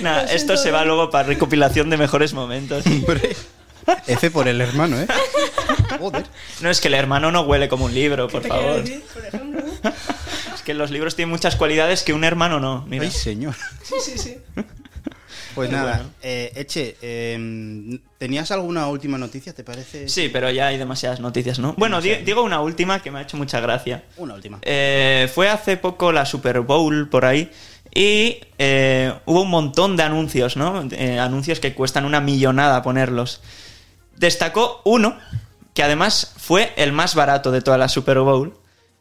Lo 0.00 0.16
esto 0.20 0.56
se 0.56 0.70
va 0.70 0.82
¿eh? 0.82 0.86
luego 0.86 1.10
para 1.10 1.24
recopilación 1.28 1.90
de 1.90 1.96
mejores 1.98 2.32
momentos. 2.32 2.84
F 4.06 4.30
por 4.30 4.48
el 4.48 4.60
hermano, 4.60 5.00
¿eh? 5.00 5.06
Joder. 6.00 6.24
No 6.60 6.70
es 6.70 6.80
que 6.80 6.88
el 6.88 6.94
hermano 6.94 7.30
no 7.30 7.42
huele 7.42 7.68
como 7.68 7.86
un 7.86 7.94
libro, 7.94 8.28
por 8.28 8.42
¿Qué 8.42 8.48
te 8.48 8.54
quiero 8.54 8.68
favor. 8.68 8.84
decir? 8.84 9.02
Por 9.14 9.26
ejemplo. 9.26 9.62
Que 10.68 10.74
los 10.74 10.90
libros 10.90 11.16
tienen 11.16 11.30
muchas 11.30 11.56
cualidades 11.56 12.02
que 12.02 12.12
un 12.12 12.24
hermano 12.24 12.60
no. 12.60 12.84
Mira. 12.86 13.04
Ay, 13.04 13.10
señor. 13.10 13.54
Sí, 13.82 13.94
sí, 14.04 14.18
sí. 14.18 14.36
Pues 15.54 15.70
nada, 15.70 15.94
bueno. 15.96 16.10
eh, 16.20 16.52
Eche, 16.56 16.94
eh, 17.00 17.98
¿tenías 18.18 18.50
alguna 18.50 18.86
última 18.88 19.16
noticia, 19.16 19.54
te 19.54 19.64
parece? 19.64 20.10
Sí, 20.10 20.28
pero 20.30 20.50
ya 20.50 20.66
hay 20.66 20.76
demasiadas 20.76 21.20
noticias, 21.20 21.58
¿no? 21.58 21.72
Bueno, 21.78 22.02
di- 22.02 22.16
digo 22.16 22.42
una 22.42 22.60
última 22.60 23.00
que 23.02 23.10
me 23.10 23.18
ha 23.18 23.22
hecho 23.22 23.38
mucha 23.38 23.60
gracia. 23.60 24.04
Una 24.18 24.34
última. 24.34 24.58
Eh, 24.60 25.30
fue 25.34 25.48
hace 25.48 25.78
poco 25.78 26.12
la 26.12 26.26
Super 26.26 26.60
Bowl 26.60 27.08
por 27.08 27.24
ahí 27.24 27.50
y 27.94 28.36
eh, 28.58 29.14
hubo 29.24 29.40
un 29.40 29.48
montón 29.50 29.96
de 29.96 30.02
anuncios, 30.02 30.58
¿no? 30.58 30.86
Eh, 30.90 31.18
anuncios 31.18 31.60
que 31.60 31.72
cuestan 31.72 32.04
una 32.04 32.20
millonada 32.20 32.82
ponerlos. 32.82 33.40
Destacó 34.18 34.82
uno 34.84 35.16
que 35.72 35.82
además 35.82 36.34
fue 36.36 36.74
el 36.76 36.92
más 36.92 37.14
barato 37.14 37.50
de 37.52 37.62
toda 37.62 37.78
la 37.78 37.88
Super 37.88 38.18
Bowl, 38.18 38.52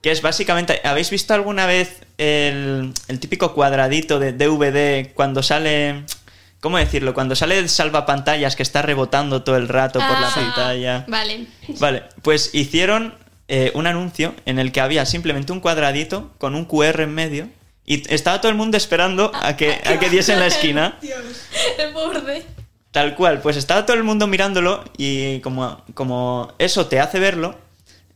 que 0.07 0.13
es 0.13 0.21
básicamente, 0.21 0.79
¿habéis 0.85 1.09
visto 1.09 1.33
alguna 1.33 1.65
vez 1.65 1.99
el, 2.17 2.93
el 3.09 3.19
típico 3.19 3.53
cuadradito 3.53 4.19
de 4.19 4.31
DVD 4.31 5.11
cuando 5.13 5.43
sale 5.43 6.05
¿Cómo 6.61 6.77
decirlo? 6.77 7.13
Cuando 7.13 7.35
sale 7.35 7.59
el 7.59 7.67
salvapantallas 7.67 8.55
que 8.55 8.63
está 8.63 8.81
rebotando 8.81 9.43
todo 9.43 9.57
el 9.57 9.67
rato 9.67 9.99
por 9.99 10.17
la 10.17 10.29
Ah, 10.29 10.33
pantalla. 10.33 11.05
Vale. 11.09 11.47
Vale, 11.79 12.03
pues 12.21 12.51
hicieron 12.53 13.15
eh, 13.49 13.71
un 13.75 13.85
anuncio 13.85 14.33
en 14.45 14.59
el 14.59 14.71
que 14.71 14.79
había 14.79 15.05
simplemente 15.05 15.51
un 15.51 15.59
cuadradito 15.59 16.31
con 16.37 16.55
un 16.55 16.63
QR 16.63 17.01
en 17.01 17.13
medio 17.13 17.49
y 17.85 18.09
estaba 18.09 18.39
todo 18.39 18.49
el 18.49 18.57
mundo 18.57 18.77
esperando 18.77 19.33
a 19.35 19.57
que, 19.57 19.73
a 19.73 19.99
que 19.99 20.09
diese 20.09 20.31
en 20.31 20.39
la 20.39 20.47
esquina. 20.47 20.97
Dios. 21.01 21.19
El 21.77 21.91
borde. 21.91 22.45
Tal 22.91 23.13
cual, 23.13 23.41
pues 23.41 23.57
estaba 23.57 23.85
todo 23.85 23.97
el 23.97 24.05
mundo 24.05 24.25
mirándolo 24.25 24.85
y 24.97 25.41
como, 25.41 25.83
como 25.93 26.53
eso 26.59 26.85
te 26.85 27.01
hace 27.01 27.19
verlo, 27.19 27.66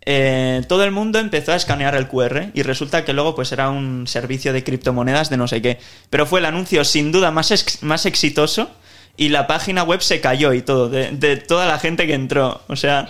eh, 0.03 0.63
todo 0.67 0.83
el 0.83 0.91
mundo 0.91 1.19
empezó 1.19 1.51
a 1.51 1.55
escanear 1.55 1.95
el 1.95 2.07
QR 2.07 2.49
y 2.53 2.63
resulta 2.63 3.05
que 3.05 3.13
luego 3.13 3.35
pues 3.35 3.51
era 3.51 3.69
un 3.69 4.07
servicio 4.07 4.51
de 4.51 4.63
criptomonedas 4.63 5.29
de 5.29 5.37
no 5.37 5.47
sé 5.47 5.61
qué. 5.61 5.79
Pero 6.09 6.25
fue 6.25 6.39
el 6.39 6.45
anuncio 6.45 6.83
sin 6.83 7.11
duda 7.11 7.31
más, 7.31 7.79
más 7.81 8.05
exitoso 8.05 8.71
y 9.17 9.29
la 9.29 9.47
página 9.47 9.83
web 9.83 10.01
se 10.01 10.21
cayó 10.21 10.53
y 10.53 10.61
todo, 10.61 10.89
de 10.89 11.37
toda 11.37 11.67
la 11.67 11.77
gente 11.77 12.07
que 12.07 12.15
entró. 12.15 12.61
O 12.67 12.75
sea, 12.75 13.07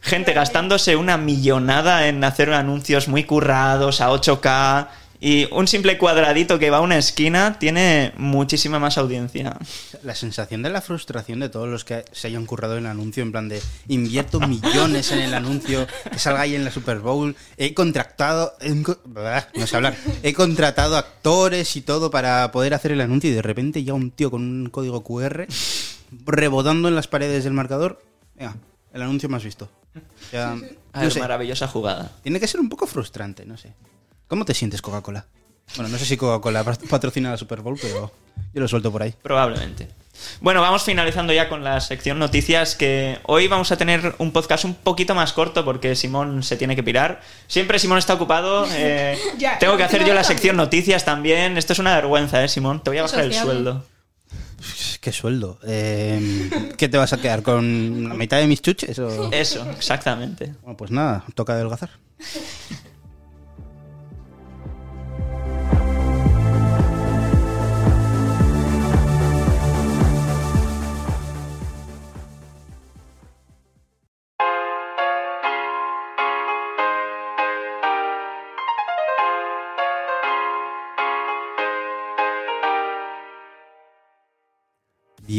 gente 0.00 0.32
gastándose 0.32 0.96
una 0.96 1.16
millonada 1.16 2.08
en 2.08 2.22
hacer 2.24 2.52
anuncios 2.52 3.08
muy 3.08 3.24
currados 3.24 4.00
a 4.00 4.10
8K 4.10 4.88
y 5.20 5.48
un 5.52 5.66
simple 5.66 5.98
cuadradito 5.98 6.58
que 6.58 6.70
va 6.70 6.76
a 6.78 6.80
una 6.80 6.96
esquina 6.96 7.58
tiene 7.58 8.12
muchísima 8.16 8.78
más 8.78 8.98
audiencia. 8.98 9.56
La 10.04 10.14
sensación 10.14 10.62
de 10.62 10.70
la 10.70 10.80
frustración 10.80 11.40
de 11.40 11.48
todos 11.48 11.68
los 11.68 11.84
que 11.84 12.04
se 12.12 12.28
hayan 12.28 12.46
currado 12.46 12.76
en 12.76 12.84
el 12.84 12.90
anuncio, 12.92 13.22
en 13.24 13.32
plan 13.32 13.48
de 13.48 13.60
invierto 13.88 14.38
millones 14.40 15.10
en 15.10 15.18
el 15.18 15.34
anuncio, 15.34 15.86
que 16.10 16.18
salga 16.18 16.42
ahí 16.42 16.54
en 16.54 16.64
la 16.64 16.70
Super 16.70 17.00
Bowl, 17.00 17.34
he 17.56 17.74
contratado, 17.74 18.52
he 18.60 18.70
no 18.74 19.66
sé 19.66 19.76
hablar, 19.76 19.96
he 20.22 20.32
contratado 20.34 20.96
actores 20.96 21.74
y 21.76 21.80
todo 21.82 22.10
para 22.10 22.50
poder 22.52 22.74
hacer 22.74 22.92
el 22.92 23.00
anuncio 23.00 23.30
y 23.30 23.34
de 23.34 23.42
repente 23.42 23.82
ya 23.82 23.94
un 23.94 24.10
tío 24.12 24.30
con 24.30 24.42
un 24.42 24.70
código 24.70 25.02
QR 25.02 25.46
rebotando 26.26 26.88
en 26.88 26.94
las 26.94 27.08
paredes 27.08 27.44
del 27.44 27.52
marcador, 27.52 28.02
venga, 28.36 28.56
el 28.92 29.02
anuncio 29.02 29.28
más 29.28 29.42
visto. 29.44 29.68
O 29.96 30.30
sea, 30.30 30.52
A 30.52 30.54
no 30.54 30.68
ver, 31.02 31.12
sé, 31.12 31.20
maravillosa 31.20 31.66
jugada. 31.66 32.12
tiene 32.22 32.38
que 32.38 32.46
ser 32.46 32.60
un 32.60 32.68
poco 32.68 32.86
frustrante, 32.86 33.44
no 33.44 33.56
sé. 33.56 33.72
¿Cómo 34.28 34.44
te 34.44 34.54
sientes 34.54 34.82
Coca-Cola? 34.82 35.26
Bueno, 35.76 35.90
no 35.90 35.98
sé 35.98 36.04
si 36.04 36.16
Coca-Cola 36.16 36.64
patrocina 36.90 37.30
la 37.30 37.36
Super 37.36 37.60
Bowl, 37.60 37.78
pero 37.80 38.12
yo 38.54 38.60
lo 38.60 38.68
suelto 38.68 38.92
por 38.92 39.02
ahí. 39.02 39.14
Probablemente. 39.22 39.88
Bueno, 40.40 40.60
vamos 40.60 40.82
finalizando 40.82 41.32
ya 41.32 41.48
con 41.48 41.62
la 41.62 41.80
sección 41.80 42.18
noticias, 42.18 42.74
que 42.74 43.18
hoy 43.26 43.46
vamos 43.46 43.70
a 43.70 43.76
tener 43.76 44.16
un 44.18 44.32
podcast 44.32 44.64
un 44.64 44.74
poquito 44.74 45.14
más 45.14 45.32
corto 45.32 45.64
porque 45.64 45.94
Simón 45.94 46.42
se 46.42 46.56
tiene 46.56 46.74
que 46.74 46.82
pirar. 46.82 47.20
Siempre 47.46 47.78
Simón 47.78 47.98
está 47.98 48.14
ocupado. 48.14 48.66
eh, 48.72 49.16
Ya, 49.38 49.58
tengo 49.58 49.76
que 49.76 49.84
hacer 49.84 50.04
yo 50.04 50.14
la 50.14 50.24
sección 50.24 50.56
también. 50.56 50.66
noticias 50.66 51.04
también. 51.04 51.56
Esto 51.56 51.72
es 51.72 51.78
una 51.78 51.94
vergüenza, 51.94 52.42
¿eh, 52.42 52.48
Simón? 52.48 52.82
Te 52.82 52.90
voy 52.90 52.98
a 52.98 53.02
bajar 53.02 53.20
el 53.20 53.34
sueldo. 53.34 53.84
¿Qué 55.00 55.12
sueldo? 55.12 55.60
Eh, 55.64 56.50
¿Qué 56.76 56.88
te 56.88 56.98
vas 56.98 57.12
a 57.12 57.18
quedar? 57.18 57.42
¿Con 57.44 58.08
la 58.08 58.14
mitad 58.14 58.38
de 58.38 58.48
mis 58.48 58.60
chuches? 58.60 58.98
o- 58.98 59.30
Eso, 59.32 59.70
exactamente. 59.70 60.52
Bueno, 60.62 60.76
pues 60.76 60.90
nada, 60.90 61.24
toca 61.36 61.52
adelgazar. 61.52 61.90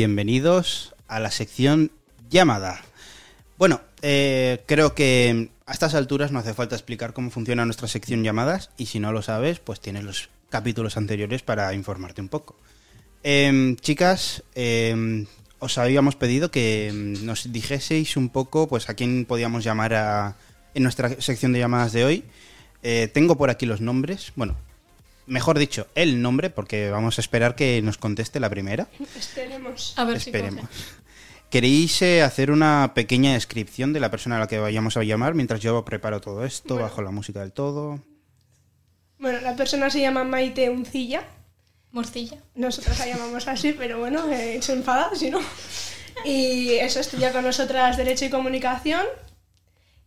Bienvenidos 0.04 0.96
a 1.10 1.20
la 1.20 1.30
sección 1.30 1.92
llamada. 2.30 2.80
Bueno, 3.58 3.82
eh, 4.02 4.64
creo 4.66 4.96
que 4.96 5.50
a 5.66 5.74
estas 5.74 5.94
alturas 5.94 6.32
no 6.32 6.40
hace 6.40 6.54
falta 6.54 6.74
explicar 6.78 7.12
cómo 7.12 7.32
funciona 7.32 7.66
nuestra 7.66 7.90
sección 7.90 8.24
llamadas 8.24 8.70
y 8.78 8.86
si 8.86 9.02
no 9.02 9.12
lo 9.12 9.22
sabes, 9.22 9.60
pues 9.60 9.82
tienes 9.82 10.06
los 10.06 10.30
capítulos 10.50 10.96
anteriores 10.96 11.42
para 11.42 11.74
informarte 11.74 12.22
un 12.22 12.30
poco. 12.30 12.56
Em, 13.24 13.76
chicas, 13.76 14.42
em, 14.56 15.26
os 15.60 15.78
habíamos 15.78 16.16
pedido 16.16 16.50
que 16.50 16.88
em, 16.88 17.26
nos 17.26 17.52
dijeseis 17.52 18.16
un 18.16 18.30
poco 18.30 18.70
pues 18.70 18.88
a 18.88 18.94
quién 18.94 19.26
podíamos 19.26 19.66
llamar 19.66 19.94
a- 19.96 20.38
en 20.76 20.84
nuestra 20.84 21.10
sección 21.20 21.52
de 21.52 21.60
llamadas 21.60 21.92
de 21.92 22.06
hoy. 22.06 22.24
Eh, 22.84 23.10
tengo 23.14 23.38
por 23.38 23.50
aquí 23.50 23.66
los 23.66 23.82
nombres, 23.82 24.32
bueno, 24.38 24.56
mejor 25.30 25.58
dicho, 25.58 25.88
el 25.96 26.22
nombre, 26.22 26.50
porque 26.50 26.89
vamos 26.89 27.18
a 27.18 27.22
esperar 27.22 27.56
que 27.56 27.82
nos 27.82 27.98
conteste 27.98 28.39
la 28.39 28.50
primera. 28.50 28.88
Esperemos. 29.18 29.94
A 29.98 30.04
ver 30.04 30.18
Esperemos. 30.18 30.65
si 30.72 31.00
¿Queréis 31.50 32.02
eh, 32.04 32.22
hacer 32.22 32.52
una 32.52 32.92
pequeña 32.94 33.34
descripción 33.34 33.92
de 33.92 34.00
la 34.00 34.12
persona 34.12 34.36
a 34.36 34.39
la 34.39 34.48
que 34.48 34.60
vayamos 34.60 34.98
a 34.98 35.04
llamar 35.04 35.34
mientras 35.34 35.62
yo 35.62 35.84
preparo 35.84 36.22
todo 36.22 36.46
esto, 36.46 36.76
bajo 36.76 37.02
la 37.02 37.10
música 37.10 37.39
del 37.39 37.54
todo? 37.54 38.00
Bueno, 39.18 39.42
la 39.42 39.56
persona 39.56 39.89
se 39.89 40.02
llama 40.02 40.24
Maite 40.24 40.70
Uncilla. 40.70 41.24
Morcilla. 41.92 42.38
Nosotras 42.54 43.00
la 43.00 43.08
llamamos 43.08 43.48
así, 43.48 43.74
pero 43.74 43.98
bueno, 43.98 44.30
eh, 44.32 44.62
se 44.62 44.74
enfada 44.74 45.15
si 45.15 45.32
no. 45.32 45.39
Y 46.24 46.72
eso, 46.74 47.00
estudia 47.00 47.32
con 47.32 47.44
nosotras 47.44 47.98
Derecho 47.98 48.26
y 48.26 48.30
Comunicación. 48.30 49.06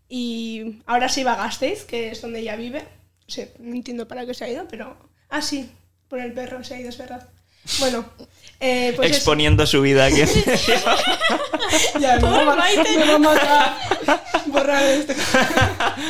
Y 0.09 0.83
ahora 0.87 1.09
sí 1.09 1.25
va 1.25 1.33
a 1.33 1.37
Gasteiz, 1.37 1.85
que 1.85 2.11
es 2.11 2.23
donde 2.23 2.41
ella 2.41 2.55
vive. 2.55 2.85
Sea, 3.27 3.49
no 3.59 3.75
entiendo 3.75 4.07
para 4.07 4.27
qué 4.27 4.35
se 4.35 4.45
ha 4.45 4.51
ido, 4.51 4.69
pero... 4.69 4.97
Ah, 5.33 5.41
sí, 5.43 5.69
por 6.09 6.21
el 6.21 6.33
perro 6.33 6.63
se 6.63 6.75
ha 6.75 6.81
ido, 6.81 6.91
es 6.91 6.99
verdad. 6.99 7.27
Bueno, 7.81 8.05
eh, 8.61 8.93
pues 8.97 9.11
eso. 9.11 9.17
Exponiendo 9.19 9.67
su 9.67 9.81
vida 9.83 10.05
aquí. 10.07 10.23
Ya, 12.01 12.19
me 12.19 12.27
a 12.29 12.45
matar- 12.45 12.85
me 12.99 13.07
va 13.07 13.15
a 13.15 13.19
matar. 13.19 13.77
Borrar 14.47 14.83
esto. 14.83 15.15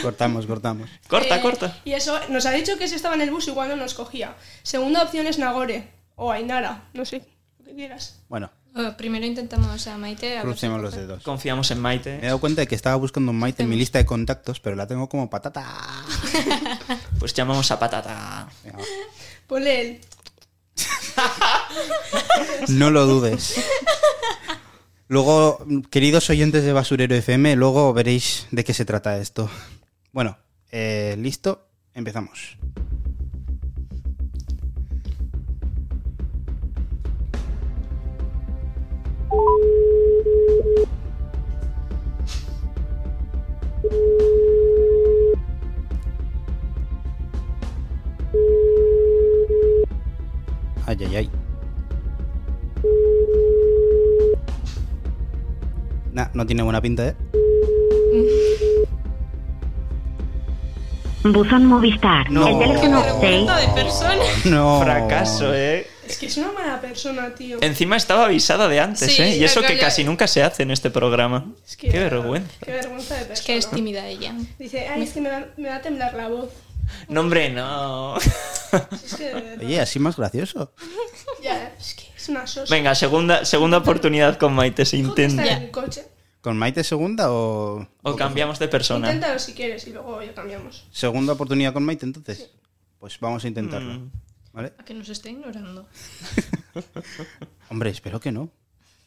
Cortamos, 0.02 0.46
cortamos. 0.46 0.88
corta, 1.08 1.36
Eh, 1.36 1.40
corta. 1.40 1.76
Y 1.84 1.92
eso, 1.92 2.18
nos 2.30 2.46
ha 2.46 2.50
dicho 2.52 2.76
que 2.78 2.88
si 2.88 2.94
estaba 2.96 3.14
en 3.14 3.20
el 3.20 3.30
bus 3.30 3.46
igual 3.48 3.68
no 3.68 3.76
nos 3.76 3.94
cogía. 3.94 4.34
Segunda 4.62 5.02
opción 5.02 5.26
es 5.26 5.38
Nagore 5.38 5.88
o 6.16 6.32
Ainara, 6.32 6.84
no 6.94 7.04
sé, 7.04 7.22
lo 7.60 7.64
que 7.66 7.74
quieras. 7.74 8.18
Bueno, 8.28 8.50
Oh, 8.74 8.96
primero 8.96 9.26
intentamos 9.26 9.86
a 9.86 9.98
Maite. 9.98 10.38
A 10.38 10.42
crucemos 10.42 10.80
los 10.80 10.94
dedos. 10.94 11.22
Confiamos 11.22 11.70
en 11.70 11.78
Me 11.78 11.80
he 11.80 11.82
Maite. 11.82 12.18
dado 12.20 12.40
cuenta 12.40 12.62
de 12.62 12.66
que 12.66 12.74
estaba 12.74 12.96
buscando 12.96 13.30
un 13.30 13.38
Maite 13.38 13.62
en 13.62 13.68
mi 13.68 13.76
lista 13.76 13.98
de 13.98 14.06
contactos, 14.06 14.60
pero 14.60 14.76
la 14.76 14.86
tengo 14.86 15.08
como 15.08 15.28
patata. 15.28 15.64
Pues 17.18 17.34
llamamos 17.34 17.70
a 17.70 17.78
Patata. 17.78 18.48
Venga. 18.64 18.78
Ponle 19.46 19.80
el... 19.80 20.00
No 22.68 22.90
lo 22.90 23.06
dudes. 23.06 23.62
Luego, 25.08 25.64
queridos 25.90 26.30
oyentes 26.30 26.64
de 26.64 26.72
Basurero 26.72 27.14
FM, 27.14 27.54
luego 27.56 27.92
veréis 27.92 28.46
de 28.50 28.64
qué 28.64 28.72
se 28.74 28.84
trata 28.84 29.18
esto. 29.18 29.48
Bueno, 30.10 30.38
eh, 30.72 31.14
listo, 31.18 31.68
empezamos. 31.94 32.56
Ay, 50.86 50.96
ay, 51.00 51.16
ay. 51.16 51.30
Nah, 56.12 56.28
no 56.34 56.46
tiene 56.46 56.62
buena 56.62 56.80
pinta, 56.80 57.08
¿eh? 57.08 57.14
Buzón 61.24 61.66
Movistar. 61.66 62.30
No. 62.30 62.48
El 62.48 62.58
teléfono 62.58 63.02
6. 63.02 63.20
Vergüenza 63.22 63.56
de 63.56 63.68
persona. 63.68 64.24
No. 64.46 64.80
Fracaso, 64.82 65.54
¿eh? 65.54 65.86
Es 66.06 66.18
que 66.18 66.26
es 66.26 66.36
una 66.36 66.50
mala 66.52 66.80
persona, 66.80 67.32
tío. 67.34 67.58
Encima 67.62 67.96
estaba 67.96 68.24
avisada 68.26 68.66
de 68.68 68.80
antes, 68.80 69.12
Sí, 69.14 69.22
¿eh? 69.22 69.36
Y 69.36 69.44
eso 69.44 69.62
que 69.62 69.78
casi 69.78 70.02
nunca 70.04 70.26
se 70.26 70.42
hace 70.42 70.64
en 70.64 70.72
este 70.72 70.90
programa. 70.90 71.52
Es 71.66 71.76
que- 71.76 71.88
Qué 71.88 71.98
vergüenza. 72.00 72.50
Qué 72.60 72.72
vergüenza 72.72 73.14
de 73.14 73.20
persona. 73.24 73.34
Es 73.34 73.42
que 73.42 73.56
es 73.56 73.70
tímida 73.70 74.06
ella. 74.08 74.34
Dice, 74.58 74.88
ay, 74.88 75.02
es 75.04 75.12
que 75.12 75.20
me 75.20 75.30
va, 75.30 75.44
me 75.56 75.68
va 75.68 75.76
a 75.76 75.80
temblar 75.80 76.12
la 76.14 76.28
voz. 76.28 76.50
No, 77.08 77.20
hombre, 77.20 77.50
no. 77.50 78.16
Es 78.16 79.14
que. 79.16 79.58
Oye, 79.60 79.80
así 79.80 79.98
más 79.98 80.16
gracioso. 80.16 80.72
Ya, 81.42 81.74
es 81.78 81.94
que 81.94 82.04
es 82.16 82.28
una 82.28 82.46
sosa. 82.46 82.74
Venga, 82.74 82.94
segunda, 82.94 83.44
segunda 83.44 83.78
oportunidad 83.78 84.38
con 84.38 84.54
Maite, 84.54 84.84
se 84.84 84.96
Está 84.96 85.08
intenta. 85.08 85.46
en 85.46 85.62
el 85.64 85.70
coche. 85.70 86.06
¿Con 86.40 86.56
Maite 86.58 86.82
segunda 86.82 87.30
o...? 87.30 87.86
O 88.02 88.16
cambiamos 88.16 88.58
de 88.58 88.66
persona. 88.66 89.06
Inténtalo 89.08 89.38
si 89.38 89.54
quieres 89.54 89.86
y 89.86 89.92
luego 89.92 90.20
ya 90.22 90.34
cambiamos. 90.34 90.86
¿Segunda 90.90 91.34
oportunidad 91.34 91.72
con 91.72 91.84
Maite, 91.84 92.04
entonces? 92.04 92.50
Pues 92.98 93.18
vamos 93.20 93.44
a 93.44 93.48
intentarlo. 93.48 93.92
Mm. 93.94 94.10
¿Vale? 94.52 94.72
A 94.78 94.84
que 94.84 94.92
nos 94.92 95.08
esté 95.08 95.30
ignorando. 95.30 95.86
Hombre, 97.70 97.90
espero 97.90 98.18
que 98.20 98.32
no. 98.32 98.50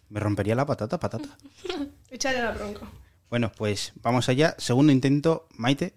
Me 0.10 0.20
rompería 0.20 0.56
la 0.56 0.66
patata, 0.66 1.00
patata. 1.00 1.38
Échale 2.10 2.42
la 2.42 2.52
bronca. 2.52 2.90
Bueno, 3.30 3.52
pues 3.52 3.92
vamos 4.02 4.30
allá. 4.30 4.56
Segundo 4.58 4.94
intento, 4.94 5.48
Maite. 5.58 5.94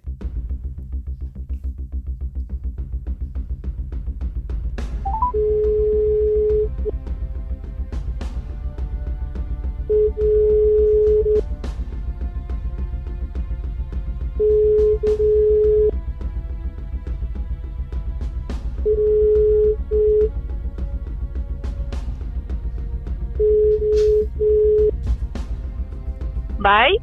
Bye. 26.59 27.00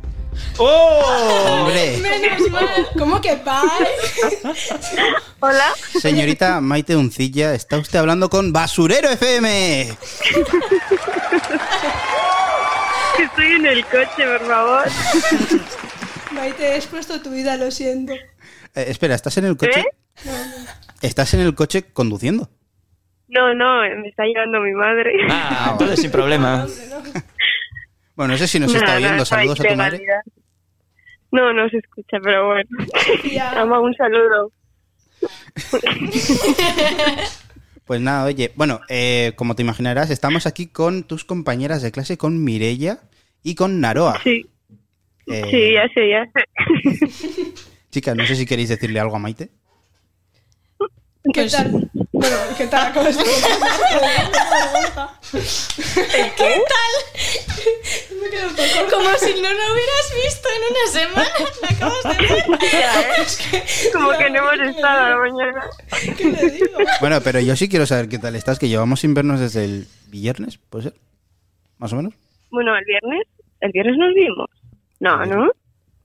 ¡Oh! 0.58 1.46
Hombre. 1.50 1.98
Menos 1.98 2.50
mal. 2.52 2.88
¿Cómo 2.98 3.22
que 3.22 3.36
bye? 3.36 4.54
Hola. 5.40 5.74
Señorita 6.00 6.62
Maite 6.62 6.96
Uncilla, 6.96 7.54
está 7.54 7.78
usted 7.78 8.00
hablando 8.00 8.30
con 8.30 8.54
Basurero 8.54 9.10
FM. 9.10 9.98
Estoy 13.20 13.46
en 13.46 13.66
el 13.66 13.86
coche, 13.86 14.08
por 14.18 14.48
favor. 14.48 14.84
Maite, 16.36 16.68
he 16.68 16.76
expuesto 16.76 17.22
tu 17.22 17.32
vida, 17.32 17.58
lo 17.58 17.72
siento. 17.72 18.14
Eh, 18.14 18.86
espera, 18.88 19.16
¿estás 19.16 19.38
en 19.38 19.46
el 19.46 19.58
coche? 19.58 19.80
¿Eh? 19.80 20.30
¿Estás 21.02 21.34
en 21.34 21.42
el 21.42 21.56
coche 21.56 21.84
conduciendo? 21.94 22.50
No, 23.28 23.54
no, 23.54 23.82
me 24.02 24.10
está 24.10 24.24
llevando 24.26 24.60
mi 24.62 24.74
madre. 24.74 25.12
Ah, 25.30 25.70
entonces 25.72 26.00
sin 26.00 26.12
problema. 26.12 26.68
Bueno, 28.16 28.32
no 28.32 28.38
sé 28.38 28.48
si 28.48 28.62
nos 28.62 28.74
está 28.74 28.96
oyendo. 28.96 29.26
Saludos 29.26 29.60
a 29.60 29.64
tu 29.66 29.76
madre. 29.76 30.02
No, 31.32 31.52
no 31.52 31.68
se 31.68 31.80
escucha, 31.80 32.18
pero 32.24 32.48
bueno. 32.48 32.70
Ama, 33.58 33.82
un 33.82 33.94
saludo. 33.94 34.54
Pues 37.86 38.02
nada, 38.02 38.26
oye, 38.26 38.52
bueno, 38.56 38.82
eh, 38.90 39.34
como 39.36 39.56
te 39.56 39.62
imaginarás, 39.62 40.10
estamos 40.10 40.48
aquí 40.48 40.66
con 40.66 41.04
tus 41.04 41.24
compañeras 41.24 41.84
de 41.84 41.92
clase, 41.92 42.18
con 42.18 42.44
Mirella 42.44 43.02
y 43.44 43.54
con 43.54 43.80
Naroa. 43.80 44.20
Sí, 44.24 44.50
Eh, 45.28 45.44
sí, 45.50 45.74
ya 45.74 45.88
sé, 45.94 46.10
ya 46.10 46.26
sé. 46.32 46.44
Chicas, 47.92 48.16
no 48.16 48.26
sé 48.26 48.36
si 48.36 48.46
queréis 48.46 48.70
decirle 48.70 49.00
algo 49.00 49.16
a 49.16 49.20
Maite. 49.20 49.50
¿Qué 51.34 51.42
Pues- 51.42 51.52
tal? 51.54 51.90
Bueno, 52.12 52.38
¿qué 52.58 52.68
tal? 52.68 52.94
¿Cómo 52.94 53.08
estás? 53.08 53.26
¿Qué? 56.38 56.62
Me 58.22 58.30
quedo 58.30 58.48
un 58.50 58.56
poco. 58.56 58.70
Como 58.96 59.10
si 59.18 59.34
no 59.42 59.50
lo 59.52 59.74
hubieras 59.74 60.14
visto 60.24 60.48
en 60.56 60.62
una 60.72 60.86
semana. 60.92 61.34
Lo 61.62 61.68
acabas 61.70 62.04
de 62.04 62.10
ver. 62.28 62.44
Ya, 62.72 63.02
¿eh? 63.02 63.06
Como 63.94 64.10
que 64.18 64.30
no 64.30 64.38
hemos 64.52 64.60
estado 64.76 65.00
a 65.02 65.10
la 65.10 65.18
mañana. 65.18 65.62
¿Qué 66.18 66.26
le 66.26 66.50
digo? 66.52 66.78
Bueno, 67.00 67.22
pero 67.22 67.40
yo 67.40 67.56
sí 67.56 67.68
quiero 67.70 67.86
saber 67.86 68.08
qué 68.08 68.20
tal 68.20 68.36
estás, 68.36 68.60
que 68.60 68.70
llevamos 68.70 69.00
sin 69.00 69.14
vernos 69.14 69.40
desde 69.40 69.64
el 69.66 69.88
viernes, 70.08 70.58
¿puede 70.70 70.84
ser? 70.86 70.94
¿Más 71.80 71.92
o 71.94 71.96
menos? 71.98 72.14
Bueno, 72.52 72.76
el 72.78 72.86
viernes, 72.86 73.28
el 73.62 73.72
viernes 73.72 73.98
nos 73.98 74.14
vimos. 74.14 74.50
No, 75.00 75.26
¿no? 75.26 75.52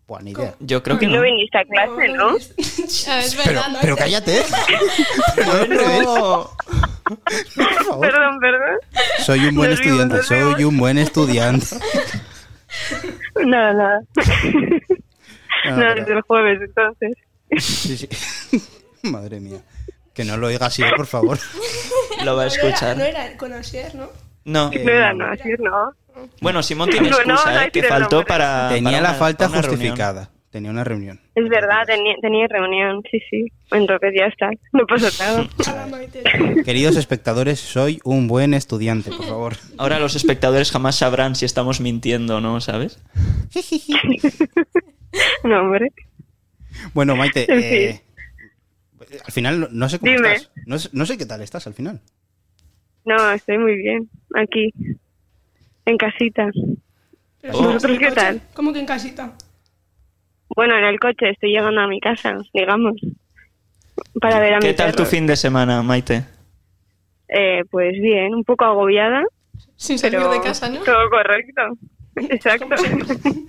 Buena 0.07 0.31
idea. 0.31 0.55
Yo 0.59 0.83
creo 0.83 0.99
que 0.99 1.07
No 1.07 1.17
no. 1.17 1.23
viniste 1.23 1.57
a 1.59 1.65
clase, 1.65 2.09
¿no? 2.09 2.31
Ah, 3.09 3.21
es 3.21 3.35
Pero, 3.37 3.47
verdad, 3.47 3.69
¿no? 3.71 3.79
pero 3.81 3.97
cállate. 3.97 4.43
Pero 5.37 5.67
no 5.67 6.51
por 7.55 7.85
favor. 7.85 8.01
Perdón, 8.01 8.39
perdón. 8.41 8.77
Soy 9.25 9.41
un 9.47 9.55
buen 9.57 9.71
Nos 9.71 9.81
vimos, 9.81 10.01
estudiante, 10.01 10.17
nos 10.17 10.29
vimos. 10.29 10.53
soy 10.55 10.65
un 10.65 10.79
buen 10.79 10.99
estudiante. 10.99 11.67
Nada, 13.47 13.73
nada. 13.73 14.01
No, 14.17 15.71
No, 15.71 15.77
pero- 15.77 15.95
desde 15.95 16.13
el 16.15 16.21
jueves, 16.23 16.59
entonces. 16.63 17.13
sí, 17.59 17.97
sí. 17.97 18.09
Madre 19.03 19.41
mía. 19.41 19.61
Que 20.15 20.25
no 20.25 20.37
lo 20.37 20.49
oiga 20.49 20.67
así, 20.67 20.83
por 20.97 21.07
favor. 21.07 21.39
Lo 22.25 22.37
va 22.37 22.43
a 22.43 22.47
No 22.47 22.53
era, 22.53 22.63
no 22.63 22.69
escuchar. 22.69 23.01
era 23.01 23.37
con 23.37 23.53
Asier, 23.53 23.95
¿no? 23.95 24.09
No. 24.45 24.71
Eh, 24.73 24.83
No 24.85 24.91
era 24.91 25.13
no. 25.13 25.93
Bueno, 26.41 26.63
Simón 26.63 26.91
tiene 26.91 27.09
No, 27.11 27.17
no, 27.25 27.35
excusa, 27.35 27.55
no 27.55 27.61
¿eh? 27.63 27.71
Que 27.73 27.83
faltó 27.85 28.25
para. 28.25 28.69
Tenía 28.71 28.91
para 28.93 29.03
la 29.03 29.09
una- 29.11 29.19
falta 29.19 29.45
reunión. 29.49 29.65
justificada. 29.71 30.31
Tenía 30.51 30.71
una 30.73 30.83
reunión. 30.83 31.21
Es 31.37 31.49
verdad, 31.49 31.87
tenía, 31.87 32.15
tenía 32.21 32.49
reunión, 32.49 33.01
sí, 33.09 33.21
sí. 33.31 33.47
Entonces 33.71 34.13
ya 34.19 34.27
está, 34.27 34.51
no 34.73 34.85
pasa 34.85 35.09
nada. 35.25 35.49
Queridos 36.65 36.97
espectadores, 36.97 37.61
soy 37.61 38.01
un 38.03 38.27
buen 38.27 38.53
estudiante, 38.53 39.11
por 39.13 39.25
favor. 39.27 39.57
Ahora 39.79 40.01
los 40.01 40.17
espectadores 40.17 40.73
jamás 40.73 40.97
sabrán 40.97 41.37
si 41.37 41.45
estamos 41.45 41.81
mintiendo 41.81 42.39
o 42.39 42.41
no, 42.41 42.61
¿sabes? 42.61 42.99
No, 45.45 45.61
hombre. 45.61 45.93
Bueno, 46.95 47.17
Maite, 47.17 47.47
eh, 47.49 48.01
al 49.25 49.33
final 49.33 49.61
no, 49.61 49.69
no 49.71 49.89
sé 49.89 49.99
cómo 49.99 50.13
Dime. 50.13 50.35
estás. 50.35 50.51
No, 50.67 50.79
sé- 50.79 50.89
no 50.93 51.07
sé 51.07 51.19
qué 51.19 51.27
tal 51.27 51.43
estás 51.43 51.67
al 51.67 51.75
final. 51.75 52.01
No, 53.05 53.31
estoy 53.33 53.59
muy 53.59 53.77
bien. 53.77 54.09
Aquí. 54.35 54.73
En 55.85 55.97
casita. 55.97 56.49
Pero 57.41 57.55
Oh. 57.59 57.63
¿Vosotros 57.63 57.99
qué 57.99 58.13
tal? 58.13 58.41
¿Cómo 58.55 58.73
que 58.73 58.81
en 58.81 58.87
casita? 58.87 59.33
Bueno, 60.55 60.77
en 60.77 60.85
el 60.85 61.01
coche 61.01 61.31
estoy 61.31 61.51
llegando 61.53 61.81
a 61.81 61.87
mi 61.89 62.01
casa, 62.01 62.37
digamos. 62.53 63.01
Para 64.21 64.41
ver 64.41 64.55
a 64.55 64.59
mi 64.59 64.67
¿Qué 64.67 64.75
tal 64.75 64.95
tu 64.95 65.05
fin 65.05 65.27
de 65.27 65.37
semana, 65.37 65.83
Maite? 65.83 66.25
Eh, 67.29 67.63
pues 67.71 67.93
bien, 68.01 68.35
un 68.35 68.45
poco 68.45 68.65
agobiada, 68.65 69.23
Sin 69.77 69.99
salir 69.99 70.19
pero 70.19 70.33
de 70.33 70.41
casa, 70.41 70.69
¿no? 70.69 70.81
todo 70.81 71.09
correcto. 71.11 71.63
Exacto. 72.17 72.67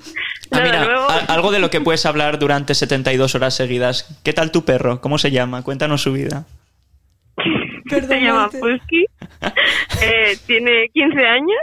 Ah, 0.54 0.60
mira, 0.66 0.84
algo 1.30 1.50
de 1.52 1.60
lo 1.60 1.70
que 1.70 1.80
puedes 1.80 2.06
hablar 2.06 2.38
durante 2.38 2.76
72 2.76 3.36
horas 3.36 3.54
seguidas. 3.56 4.20
¿Qué 4.22 4.34
tal 4.34 4.52
tu 4.52 4.66
perro? 4.66 5.00
¿Cómo 5.00 5.18
se 5.18 5.32
llama? 5.32 5.64
Cuéntanos 5.64 6.02
su 6.02 6.12
vida. 6.12 6.46
Perdón, 7.92 8.10
Se 8.10 8.20
llama. 8.22 8.50
Pusky. 8.50 9.06
Eh, 10.04 10.38
tiene 10.46 10.90
15 10.94 11.26
años. 11.26 11.58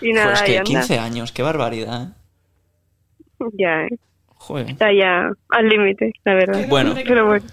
Y 0.00 0.12
nada, 0.12 0.26
Joder, 0.26 0.34
es 0.36 0.42
ahí 0.42 0.50
que 0.52 0.58
anda. 0.58 0.70
15 0.70 0.98
años, 0.98 1.32
qué 1.32 1.42
barbaridad. 1.42 2.08
¿eh? 3.40 3.44
Ya, 3.54 3.82
eh. 3.84 3.98
Joder. 4.36 4.70
está 4.70 4.92
ya 4.92 5.30
al 5.50 5.68
límite, 5.68 6.12
la 6.24 6.34
verdad. 6.34 6.66
Bueno. 6.68 6.94
Pero 6.94 7.26
bueno. 7.26 7.44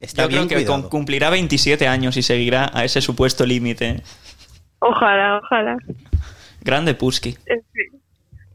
Está 0.00 0.22
Yo 0.22 0.28
bien 0.28 0.46
creo 0.48 0.58
que 0.60 0.64
cuidado. 0.66 0.88
cumplirá 0.90 1.30
27 1.30 1.86
años 1.88 2.16
y 2.16 2.22
seguirá 2.22 2.70
a 2.74 2.84
ese 2.84 3.00
supuesto 3.00 3.46
límite. 3.46 4.02
Ojalá, 4.80 5.38
ojalá. 5.42 5.76
Grande 6.60 6.94
Pusky. 6.94 7.36
En 7.46 7.62
fin, 7.72 8.00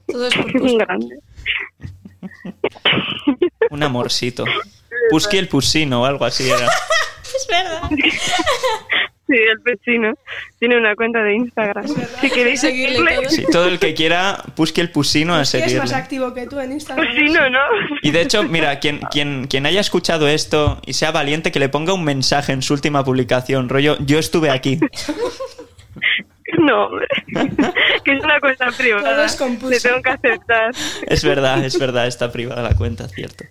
Todo 0.08 0.28
es 0.28 0.36
por 0.36 0.46
un 0.48 0.52
Pusky. 0.54 0.78
grande. 0.80 1.20
Un 3.72 3.84
amorcito. 3.84 4.46
Pusky 5.10 5.38
el 5.38 5.48
Pusino 5.48 6.02
o 6.04 6.06
algo 6.06 6.26
así 6.26 6.50
era. 6.50 6.68
Es 7.40 7.48
verdad. 7.48 7.90
Sí, 9.30 9.36
el 9.36 9.60
vecino. 9.60 10.16
Tiene 10.58 10.76
una 10.80 10.96
cuenta 10.96 11.22
de 11.22 11.36
Instagram. 11.36 11.86
Si 12.20 12.32
queréis 12.32 12.62
Seguirle 12.62 12.96
seguirle, 12.96 13.16
todo. 13.18 13.30
Sí, 13.30 13.46
todo 13.52 13.68
el 13.68 13.78
que 13.78 13.94
quiera, 13.94 14.44
Pusky 14.56 14.82
el 14.82 14.90
Pusino 14.90 15.36
a 15.36 15.44
Es 15.44 15.52
que 15.52 15.58
es 15.60 15.64
más 15.66 15.72
seguirle. 15.72 15.96
activo 15.96 16.34
que 16.34 16.48
tú 16.48 16.60
en 16.60 16.72
Instagram. 16.72 17.06
Pusino, 17.06 17.48
¿no? 17.52 17.60
Y 18.02 18.10
de 18.10 18.22
hecho, 18.22 18.42
mira, 18.42 18.80
quien, 18.80 19.02
quien, 19.12 19.46
quien 19.46 19.68
haya 19.68 19.82
escuchado 19.82 20.28
esto 20.28 20.82
y 20.84 20.94
sea 20.94 21.12
valiente, 21.12 21.52
que 21.52 21.60
le 21.60 21.70
ponga 21.70 21.94
un 21.94 22.04
mensaje 22.06 22.54
en 22.54 22.64
su 22.64 22.74
última 22.74 23.04
publicación, 23.04 23.70
rollo, 23.70 23.98
yo 24.00 24.18
estuve 24.18 24.50
aquí. 24.50 24.80
No, 26.58 26.88
hombre. 26.88 27.08
Que 28.04 28.14
es 28.14 28.24
una 28.24 28.40
cuenta 28.40 28.72
privada. 28.76 29.28
Le 29.70 29.80
tengo 29.80 30.02
que 30.02 30.10
aceptar. 30.10 30.72
Es 31.06 31.24
verdad, 31.24 31.64
es 31.64 31.78
verdad, 31.78 32.08
está 32.08 32.32
privada 32.32 32.64
la 32.64 32.76
cuenta, 32.76 33.08
cierto. 33.08 33.44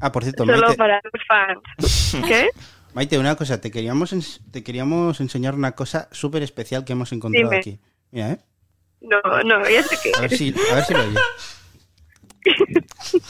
Ah, 0.00 0.12
por 0.12 0.22
cierto, 0.22 0.44
Solo 0.44 0.58
Maite, 0.60 0.76
para 0.76 1.00
los 1.02 1.26
fans. 1.26 2.16
¿Qué? 2.28 2.50
Maite, 2.94 3.18
una 3.18 3.34
cosa, 3.36 3.60
te 3.60 3.70
queríamos, 3.70 4.12
ens- 4.12 4.40
te 4.50 4.62
queríamos 4.62 5.20
enseñar 5.20 5.54
una 5.54 5.72
cosa 5.72 6.08
súper 6.12 6.42
especial 6.42 6.84
que 6.84 6.92
hemos 6.92 7.12
encontrado 7.12 7.48
Dime. 7.50 7.58
aquí. 7.58 7.78
Mira, 8.12 8.30
¿eh? 8.32 8.38
No, 9.00 9.20
no, 9.44 9.68
ya 9.68 9.82
sé 9.82 9.96
que. 10.02 10.12
A 10.16 10.20
ver 10.22 10.36
si, 10.36 10.54
a 10.70 10.74
ver 10.76 10.84
si 10.84 10.94
lo 10.94 11.00
oyes. 11.00 11.20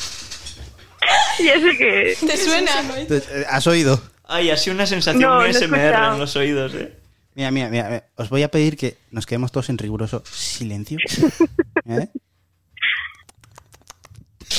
Ya 1.45 1.61
sé 1.61 1.77
que. 1.77 2.17
¿Te 2.27 2.37
suena? 2.39 2.71
Eh, 3.11 3.45
¿Has 3.51 3.67
oído? 3.67 4.01
Ay, 4.25 4.51
así 4.51 4.71
una 4.71 4.87
sensación 4.87 5.23
No, 5.23 5.41
muy 5.41 5.49
no 5.53 5.59
SMR 5.59 5.95
en 6.13 6.19
los 6.19 6.35
oídos, 6.37 6.73
eh. 6.75 6.97
Mira, 7.35 7.51
mira, 7.51 7.69
mira. 7.69 8.07
Os 8.17 8.31
voy 8.31 8.43
a 8.43 8.51
pedir 8.51 8.77
que 8.77 8.97
nos 9.11 9.27
quedemos 9.27 9.53
todos 9.53 9.69
en 9.69 9.77
riguroso 9.77 10.23
silencio. 10.31 10.97
Mira, 11.85 12.03
¿eh? 12.05 12.09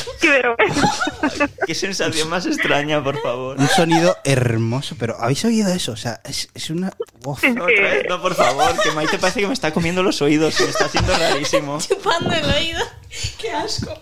Qué 0.22 0.30
vergüenza. 0.30 1.50
Qué 1.66 1.76
sensación 1.76 2.30
más 2.30 2.46
extraña, 2.46 3.04
por 3.04 3.22
favor. 3.22 3.58
Un 3.60 3.68
sonido 3.68 4.18
hermoso, 4.24 4.96
pero 5.00 5.16
¿habéis 5.20 5.44
oído 5.46 5.74
eso? 5.74 5.94
O 5.94 5.98
sea, 5.98 6.22
es, 6.24 6.50
es 6.54 6.70
una... 6.70 6.92
Uf. 7.24 7.44
No, 7.44 7.66
vez, 7.66 8.06
no, 8.10 8.22
por 8.22 8.36
favor, 8.36 8.76
que 8.82 8.92
Maite 8.92 9.18
parece 9.18 9.42
que 9.42 9.48
me 9.48 9.54
está 9.54 9.72
comiendo 9.72 10.04
los 10.04 10.22
oídos, 10.22 10.60
me 10.60 10.68
está 10.68 10.86
haciendo 10.86 11.16
rarísimo. 11.18 11.80
Chupando 11.88 12.32
el 12.32 12.46
oído. 12.46 12.82
¡Qué 13.40 13.52
asco! 13.52 13.94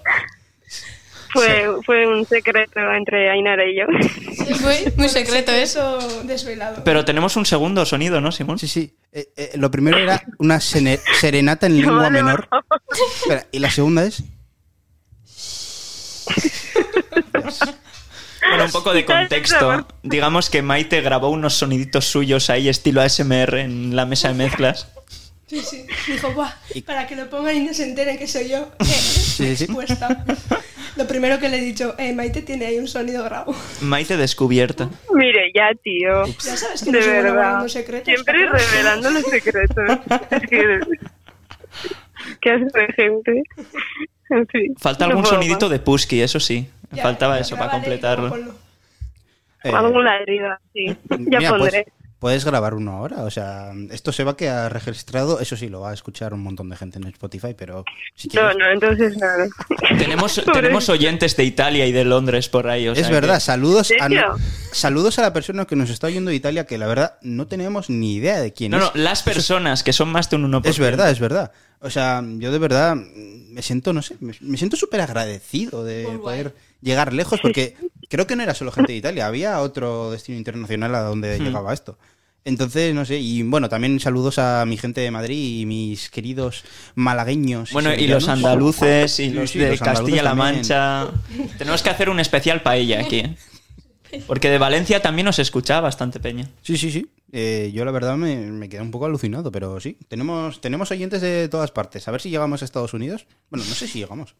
Fue, 1.31 1.65
fue 1.83 2.07
un 2.07 2.25
secreto 2.27 2.79
entre 2.95 3.31
Ainara 3.31 3.65
y 3.65 3.75
yo. 3.75 3.85
Muy, 4.61 4.93
muy 4.97 5.09
secreto 5.09 5.51
eso. 5.51 5.97
Desvelado. 6.23 6.83
Pero 6.83 7.05
tenemos 7.05 7.35
un 7.35 7.45
segundo 7.47 7.85
sonido, 7.87 8.21
¿no, 8.21 8.31
Simón? 8.31 8.59
Sí, 8.59 8.67
sí. 8.67 8.93
Eh, 9.11 9.29
eh, 9.35 9.51
lo 9.55 9.71
primero 9.71 9.97
era 9.97 10.21
una 10.37 10.59
serenata 10.59 11.65
en 11.65 11.77
lengua 11.81 12.11
menor. 12.11 12.47
Espera, 13.21 13.47
y 13.51 13.57
la 13.57 13.71
segunda 13.71 14.05
es... 14.05 14.23
Bueno, 18.49 18.65
un 18.65 18.71
poco 18.71 18.93
de 18.93 19.05
contexto. 19.05 19.87
Digamos 20.03 20.49
que 20.49 20.61
Maite 20.61 20.99
grabó 21.01 21.29
unos 21.29 21.53
soniditos 21.53 22.05
suyos 22.05 22.49
ahí, 22.49 22.67
estilo 22.67 23.01
ASMR, 23.01 23.55
en 23.59 23.95
la 23.95 24.05
mesa 24.05 24.27
de 24.27 24.33
mezclas. 24.33 24.89
Sí, 25.47 25.61
sí. 25.61 25.85
Dijo, 26.07 26.31
Buah, 26.33 26.51
para 26.85 27.07
que 27.07 27.15
lo 27.15 27.29
pongan 27.29 27.55
y 27.55 27.61
no 27.61 27.73
se 27.73 27.85
enteren 27.85 28.17
que 28.17 28.27
soy 28.27 28.49
yo. 28.49 28.69
Eh, 28.81 28.85
sí, 28.85 29.55
sí. 29.55 29.63
expuesta. 29.63 30.25
Lo 30.97 31.07
primero 31.07 31.39
que 31.39 31.47
le 31.49 31.57
he 31.57 31.61
dicho, 31.61 31.95
eh, 31.97 32.13
Maite 32.13 32.41
tiene 32.41 32.65
ahí 32.65 32.77
un 32.77 32.87
sonido 32.87 33.23
grabo. 33.23 33.55
Maite 33.81 34.17
descubierta. 34.17 34.89
Mire, 35.13 35.51
ya, 35.55 35.71
tío. 35.81 36.25
Ya 36.25 36.57
sabes 36.57 36.83
que 36.83 36.91
De 36.91 36.99
no 36.99 37.05
verdad. 37.07 37.67
secretos. 37.69 38.05
Siempre 38.13 38.45
Carlos. 38.45 38.71
revelando 38.71 39.09
los 39.09 39.23
secretos. 39.23 39.83
Es 40.31 40.41
que. 40.49 40.79
¿Qué 42.41 42.51
hace 42.51 42.65
de 42.65 42.93
gente? 42.95 43.43
Falta 44.77 45.05
no 45.05 45.11
algún 45.11 45.23
puedo 45.23 45.35
sonidito 45.35 45.69
de 45.69 45.79
Pusky, 45.79 46.21
eso 46.21 46.39
sí. 46.39 46.67
Me 46.91 46.97
Ya, 46.97 47.03
Faltaba 47.03 47.35
ya, 47.35 47.41
eso 47.41 47.55
para 47.57 47.71
completarlo. 47.71 48.35
Eh, 49.63 49.71
más. 49.71 49.83
Algún 49.83 50.03
ladrido, 50.03 50.49
sí. 50.73 50.95
Ya 51.29 51.39
mira, 51.39 51.49
pondré. 51.49 51.83
pues, 51.83 52.02
puedes 52.23 52.45
grabar 52.45 52.73
uno 52.73 52.93
ahora. 52.93 53.23
O 53.25 53.29
sea, 53.29 53.73
esto 53.91 54.13
se 54.13 54.23
va 54.23 54.31
a 54.31 54.37
quedar 54.37 54.71
registrado. 54.71 55.41
Eso 55.41 55.57
sí, 55.57 55.67
lo 55.67 55.81
va 55.81 55.91
a 55.91 55.93
escuchar 55.93 56.33
un 56.33 56.39
montón 56.41 56.69
de 56.69 56.77
gente 56.77 56.97
en 56.97 57.03
Spotify, 57.07 57.53
pero 57.53 57.83
si 58.15 58.29
No, 58.29 58.31
quieres. 58.31 58.55
no, 58.57 58.71
entonces 58.71 59.17
nada. 59.17 59.45
Tenemos, 59.99 60.41
tenemos 60.53 60.87
oyentes 60.87 61.35
de 61.35 61.43
Italia 61.43 61.85
y 61.85 61.91
de 61.91 62.05
Londres 62.05 62.47
por 62.47 62.69
ahí. 62.69 62.87
o 62.87 62.93
es 62.93 62.99
sea 62.99 63.09
verdad, 63.09 63.35
que- 63.35 63.41
saludos 63.41 63.91
a, 63.99 64.07
saludos 64.71 65.19
a 65.19 65.23
la 65.23 65.33
persona 65.33 65.65
que 65.65 65.75
nos 65.75 65.89
está 65.89 66.07
oyendo 66.07 66.29
de 66.29 66.35
Italia, 66.37 66.65
que 66.65 66.77
la 66.77 66.87
verdad 66.87 67.17
no 67.21 67.47
tenemos 67.47 67.89
ni 67.89 68.15
idea 68.15 68.39
de 68.39 68.53
quién 68.53 68.71
No, 68.71 68.77
es. 68.77 68.83
no, 68.85 68.91
las 68.95 69.21
personas, 69.21 69.83
que 69.83 69.91
son 69.91 70.09
más 70.09 70.29
de 70.29 70.37
un 70.37 70.49
1%. 70.49 70.65
Es 70.69 70.79
verdad, 70.79 71.11
es 71.11 71.19
verdad. 71.19 71.51
O 71.81 71.89
sea, 71.89 72.23
yo 72.37 72.53
de 72.53 72.59
verdad 72.59 72.95
me 72.95 73.61
siento, 73.61 73.91
no 73.91 74.01
sé, 74.01 74.15
me, 74.21 74.33
siento 74.57 74.77
súper 74.77 75.01
agradecido 75.01 75.83
de 75.83 76.03
Muy 76.07 76.15
guay. 76.15 76.21
poder 76.43 76.55
llegar 76.81 77.11
lejos, 77.11 77.39
porque 77.41 77.75
creo 78.09 78.25
que 78.25 78.35
no 78.37 78.43
era 78.43 78.53
solo 78.53 78.71
gente 78.71 78.93
de 78.93 78.97
Italia, 78.99 79.27
había 79.27 79.59
otro 79.59 80.09
destino 80.11 80.37
internacional 80.37 80.95
a 80.95 81.01
donde 81.01 81.37
Hmm. 81.39 81.43
llegaba 81.43 81.73
esto. 81.73 81.97
Entonces, 82.45 82.93
no 82.93 83.05
sé, 83.05 83.19
y 83.19 83.41
bueno, 83.43 83.69
también 83.69 83.99
saludos 84.01 84.37
a 84.37 84.65
mi 84.65 84.77
gente 84.77 84.99
de 84.99 85.11
Madrid 85.11 85.61
y 85.61 85.65
mis 85.65 86.09
queridos 86.09 86.65
malagueños. 86.95 87.71
Bueno, 87.71 87.93
y 87.93 88.07
los 88.07 88.27
andaluces 88.27 89.19
y 89.19 89.29
los 89.29 89.51
sí, 89.51 89.59
de 89.59 89.77
Castilla-La. 89.77 90.35
Mancha. 90.35 91.07
Tenemos 91.57 91.81
que 91.81 91.89
hacer 91.89 92.09
un 92.09 92.19
especial 92.19 92.61
paella 92.61 92.99
aquí. 92.99 93.19
¿eh? 93.19 93.37
Porque 94.27 94.49
de 94.49 94.57
Valencia 94.57 95.01
también 95.01 95.25
nos 95.25 95.39
escucha 95.39 95.79
bastante 95.79 96.19
peña. 96.19 96.49
Sí, 96.61 96.77
sí, 96.77 96.91
sí. 96.91 97.09
Eh, 97.31 97.71
yo 97.73 97.85
la 97.85 97.91
verdad 97.91 98.17
me, 98.17 98.35
me 98.35 98.69
quedé 98.69 98.81
un 98.81 98.91
poco 98.91 99.05
alucinado, 99.05 99.51
pero 99.51 99.79
sí. 99.79 99.97
Tenemos, 100.09 100.59
tenemos 100.59 100.91
oyentes 100.91 101.21
de 101.21 101.47
todas 101.47 101.71
partes. 101.71 102.07
A 102.07 102.11
ver 102.11 102.21
si 102.21 102.29
llegamos 102.29 102.61
a 102.61 102.65
Estados 102.65 102.93
Unidos. 102.93 103.25
Bueno, 103.49 103.65
no 103.67 103.73
sé 103.73 103.87
si 103.87 103.99
llegamos. 103.99 104.35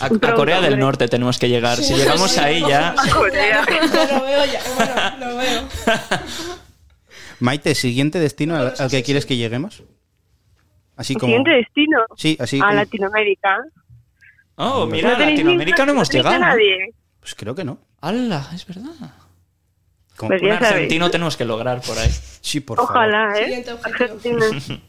A, 0.00 0.06
a 0.06 0.34
Corea 0.34 0.60
del. 0.60 0.78
Norte 0.78 1.08
tenemos 1.08 1.38
que 1.38 1.48
llegar. 1.48 1.78
Si 1.78 1.94
llegamos 1.94 2.36
ahí 2.36 2.60
ya... 2.60 2.94
Corea. 3.12 3.62
lo 4.12 4.22
veo 4.22 4.44
ya, 4.44 4.60
bueno, 4.76 5.30
lo 5.30 5.36
veo. 5.38 5.68
Maite, 7.40 7.74
siguiente 7.74 8.18
destino 8.18 8.56
al, 8.56 8.74
al 8.78 8.90
que 8.90 9.02
quieres 9.02 9.24
que 9.24 9.36
lleguemos. 9.36 9.82
Así 10.96 11.14
como. 11.14 11.30
Siguiente 11.30 11.50
destino. 11.52 11.98
Sí, 12.16 12.36
así 12.40 12.60
A 12.62 12.72
Latinoamérica. 12.74 13.56
Oh, 14.56 14.86
mira, 14.86 15.14
a 15.14 15.18
Latinoamérica 15.18 15.86
no 15.86 15.92
hemos 15.92 16.10
llegado. 16.10 16.34
¿no? 16.38 16.46
nadie. 16.46 16.92
Pues 17.20 17.34
creo 17.34 17.54
que 17.54 17.64
no. 17.64 17.78
¡Hala! 18.00 18.50
Es 18.54 18.66
verdad. 18.66 18.90
Como- 20.16 20.30
Pues 20.30 20.42
Un 20.42 20.50
argentino 20.50 21.10
tenemos 21.10 21.36
que 21.36 21.44
lograr 21.44 21.80
por 21.80 21.96
ahí. 21.96 22.10
Sí, 22.40 22.60
por 22.60 22.76
favor. 22.76 22.90
Ojalá, 22.90 23.38
¿eh? 23.40 23.64
Argentina. 23.84 24.44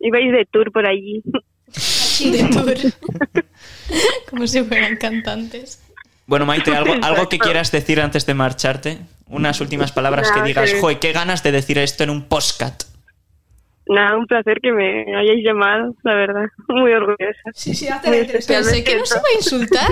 Ibais 0.00 0.32
de 0.32 0.46
tour 0.50 0.72
por 0.72 0.86
allí. 0.86 1.22
de 1.24 2.44
tour. 2.48 3.44
Como 4.30 4.46
si 4.46 4.62
fueran 4.64 4.96
cantantes. 4.96 5.82
Bueno, 6.26 6.44
Maite, 6.46 6.74
¿algo, 6.74 6.94
algo 7.02 7.28
que 7.28 7.38
quieras 7.38 7.70
decir 7.72 8.00
antes 8.00 8.26
de 8.26 8.34
marcharte? 8.34 8.98
Unas 9.26 9.60
últimas 9.60 9.92
palabras 9.92 10.30
que 10.32 10.42
digas, 10.42 10.72
que- 10.72 10.80
joder, 10.80 10.98
qué 10.98 11.12
ganas 11.12 11.42
de 11.42 11.52
decir 11.52 11.78
esto 11.78 12.04
en 12.04 12.10
un 12.10 12.28
postcat. 12.28 12.84
Nada, 13.90 14.16
un 14.18 14.26
placer 14.26 14.58
que 14.62 14.70
me 14.70 15.16
hayáis 15.16 15.42
llamado, 15.44 15.94
la 16.02 16.14
verdad. 16.14 16.44
Muy 16.68 16.92
orgullosa. 16.92 17.50
Sí, 17.54 17.74
sí, 17.74 17.86
interesante. 17.86 18.46
Pensé 18.54 18.84
que 18.84 18.96
nos 18.96 19.10
iba 19.10 19.20
a 19.20 19.36
insultar. 19.36 19.90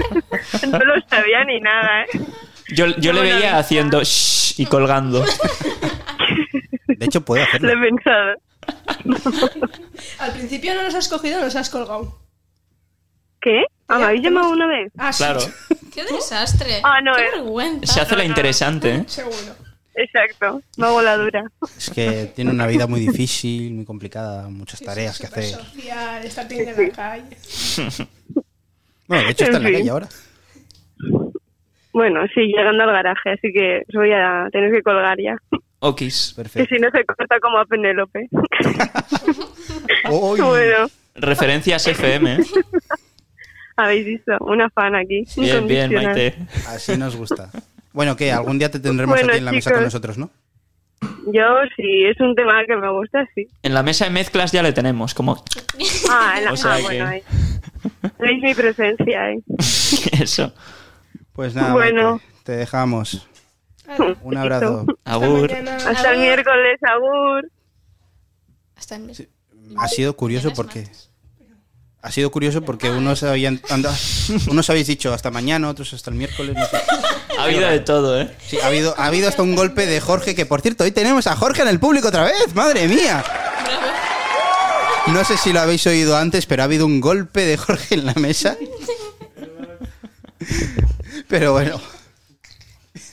No 0.71 0.79
lo 0.79 1.01
sabía 1.09 1.45
ni 1.45 1.61
nada, 1.61 2.03
¿eh? 2.03 2.21
Yo, 2.75 2.87
yo 2.99 3.13
le 3.15 3.21
No, 3.21 3.25
veía 3.37 3.53
no. 3.53 3.59
haciendo 3.59 4.03
shh 4.03 4.59
y 4.61 4.67
colgando. 4.67 5.25
De 6.89 7.07
hecho, 7.07 7.23
puede 7.23 7.43
Lo 7.43 7.49
hacerlo. 7.49 7.71
he 7.73 7.89
pensado. 7.89 8.35
Al 10.19 10.33
principio 10.33 10.75
no 10.75 10.83
nos 10.83 10.95
has 10.95 11.09
cogido, 11.09 11.41
nos 11.41 11.57
has 11.57 11.71
colgado. 11.71 12.19
¿Qué? 13.41 13.63
Ah, 13.89 13.99
¿me 13.99 14.05
habéis 14.07 14.23
llamado 14.23 14.51
una 14.51 14.67
vez? 14.67 14.93
Ah, 14.99 15.13
sí, 15.13 15.23
Claro. 15.23 15.41
¡Qué 15.95 16.05
desastre! 16.05 16.81
Ah, 16.83 17.01
no, 17.01 17.15
¡Qué 17.15 17.23
eh. 17.23 17.31
vergüenza! 17.37 17.93
Se 17.93 18.01
hace 18.01 18.17
la 18.17 18.25
interesante, 18.25 18.95
¿eh? 18.95 19.05
seguro. 19.07 19.55
Exacto. 19.95 20.61
Me 20.77 20.87
hago 20.87 21.01
la 21.01 21.17
dura. 21.17 21.45
Es 21.79 21.89
que 21.91 22.31
tiene 22.35 22.51
una 22.51 22.67
vida 22.67 22.87
muy 22.87 23.01
difícil, 23.01 23.73
muy 23.73 23.85
complicada, 23.87 24.49
muchas 24.49 24.81
tareas 24.81 25.19
que 25.19 25.27
hacer. 25.27 25.45
social, 25.45 26.25
estar 26.25 26.53
en 26.53 26.67
la 26.67 26.91
calle. 26.91 27.37
Bueno, 29.07 29.25
de 29.25 29.31
hecho 29.31 29.45
está 29.45 29.57
en 29.57 29.63
la 29.63 29.69
fin. 29.71 29.79
calle 29.79 29.91
ahora. 29.91 30.09
Bueno, 31.93 32.21
sí, 32.35 32.41
llegando 32.49 32.83
al 32.85 32.93
garaje, 32.93 33.31
así 33.31 33.51
que 33.55 33.85
os 33.89 33.95
voy 33.95 34.13
a 34.13 34.49
tener 34.53 34.71
que 34.71 34.83
colgar 34.83 35.17
ya. 35.19 35.37
Okis. 35.79 36.33
Que 36.37 36.43
Perfecto. 36.43 36.75
si 36.75 36.81
no 36.83 36.91
se 36.91 37.05
corta 37.07 37.41
como 37.41 37.59
a 37.59 37.65
Penélope. 37.65 38.29
Bueno, 40.09 40.89
Referencias 41.15 41.87
FM, 41.87 42.35
¿eh? 42.35 42.39
habéis 43.77 44.07
visto, 44.07 44.33
una 44.41 44.69
fan 44.71 44.95
aquí. 44.95 45.25
Bien, 45.37 45.67
bien. 45.67 45.93
Maite. 45.93 46.35
Así 46.69 46.97
nos 46.97 47.17
gusta. 47.17 47.51
Bueno, 47.93 48.17
que 48.17 48.31
algún 48.33 48.59
día 48.59 48.71
te 48.71 48.79
tendremos 48.79 49.15
Bueno, 49.15 49.29
aquí 49.31 49.39
en 49.39 49.45
la 49.45 49.53
mesa 49.53 49.73
con 49.73 49.83
nosotros, 49.85 50.19
¿no? 50.19 50.31
Yo, 51.33 51.43
si 51.77 52.05
es 52.05 52.19
un 52.21 52.35
tema 52.35 52.65
que 52.67 52.77
me 52.77 52.91
gusta, 52.91 53.27
sí. 53.35 53.49
En 53.63 53.75
la 53.75 53.83
mesa 53.83 54.05
de 54.07 54.11
mezclas 54.11 54.53
ya 54.53 54.63
le 54.63 54.73
tenemos, 54.73 55.13
como 55.15 55.43
Ah, 56.11 56.35
en 56.39 56.45
la, 56.45 56.53
O 56.55 56.57
sea 56.57 56.75
ah, 56.75 56.77
que- 56.77 56.83
bueno, 56.83 57.07
ahí. 57.07 57.23
Veis 58.19 58.43
mi 58.43 58.55
presencia 58.55 59.23
ahí. 59.25 59.39
eso. 60.21 60.53
Pues 61.33 61.55
nada, 61.55 61.73
Bueno. 61.75 62.13
Maite, 62.13 62.25
te 62.45 62.53
dejamos. 62.53 63.29
Un 64.23 64.37
abrazo. 64.37 64.87
Agur. 65.05 65.53
Hasta 65.53 66.13
el 66.13 66.19
miércoles, 66.21 66.81
Agur. 66.83 67.51
Hasta 68.77 68.97
en- 68.97 69.13
Ha 69.79 69.89
sido 69.89 70.17
curioso 70.17 70.53
porque. 70.55 70.87
Ha 72.03 72.13
sido 72.13 72.31
curioso 72.31 72.63
porque 72.63 72.91
unos 72.91 73.23
habían 73.23 73.61
anda- 73.69 73.95
unos 74.51 74.71
habéis 74.71 74.87
dicho 74.87 75.13
hasta 75.13 75.31
mañana, 75.31 75.69
otros 75.69 75.93
hasta 75.93 76.11
el 76.11 76.17
miércoles. 76.17 76.55
no 76.55 76.65
sé. 76.67 76.77
Ha 77.39 77.43
habido 77.45 77.69
de 77.69 77.81
todo, 77.81 78.21
¿eh? 78.21 78.31
Sí, 78.47 78.59
ha 78.63 78.67
habido 78.67 78.95
ha 78.99 79.07
habido 79.07 79.29
hasta 79.29 79.43
un 79.43 79.55
golpe 79.57 79.87
de 79.87 80.01
Jorge 80.01 80.35
que 80.35 80.47
por 80.47 80.61
cierto 80.63 80.85
hoy 80.85 80.93
tenemos 80.93 81.27
a 81.27 81.37
Jorge 81.37 81.63
en 81.63 81.69
el 81.69 81.81
público 81.81 82.09
otra 82.09 82.25
vez, 82.25 82.55
madre 82.55 82.87
mía. 82.89 83.25
No 85.09 85.25
sé 85.25 85.37
si 85.37 85.53
lo 85.53 85.61
habéis 85.61 85.87
oído 85.87 86.17
antes, 86.17 86.47
pero 86.47 86.63
ha 86.63 86.65
habido 86.65 86.85
un 86.87 87.01
golpe 87.01 87.45
de 87.45 87.57
Jorge 87.57 87.95
en 87.95 88.07
la 88.07 88.15
mesa. 88.15 88.57
Pero 91.29 91.53
bueno, 91.53 91.81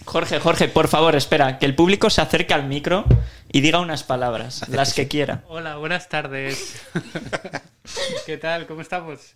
Jorge, 0.05 0.39
Jorge, 0.39 0.67
por 0.67 0.87
favor, 0.87 1.15
espera, 1.15 1.57
que 1.59 1.65
el 1.65 1.75
público 1.75 2.09
se 2.09 2.21
acerque 2.21 2.53
al 2.53 2.67
micro 2.67 3.05
y 3.53 3.61
diga 3.61 3.79
unas 3.79 4.03
palabras, 4.03 4.67
las 4.67 4.93
que 4.93 5.07
quiera. 5.07 5.43
Hola, 5.47 5.77
buenas 5.77 6.09
tardes. 6.09 6.81
¿Qué 8.25 8.37
tal? 8.37 8.67
¿Cómo 8.67 8.81
estamos? 8.81 9.35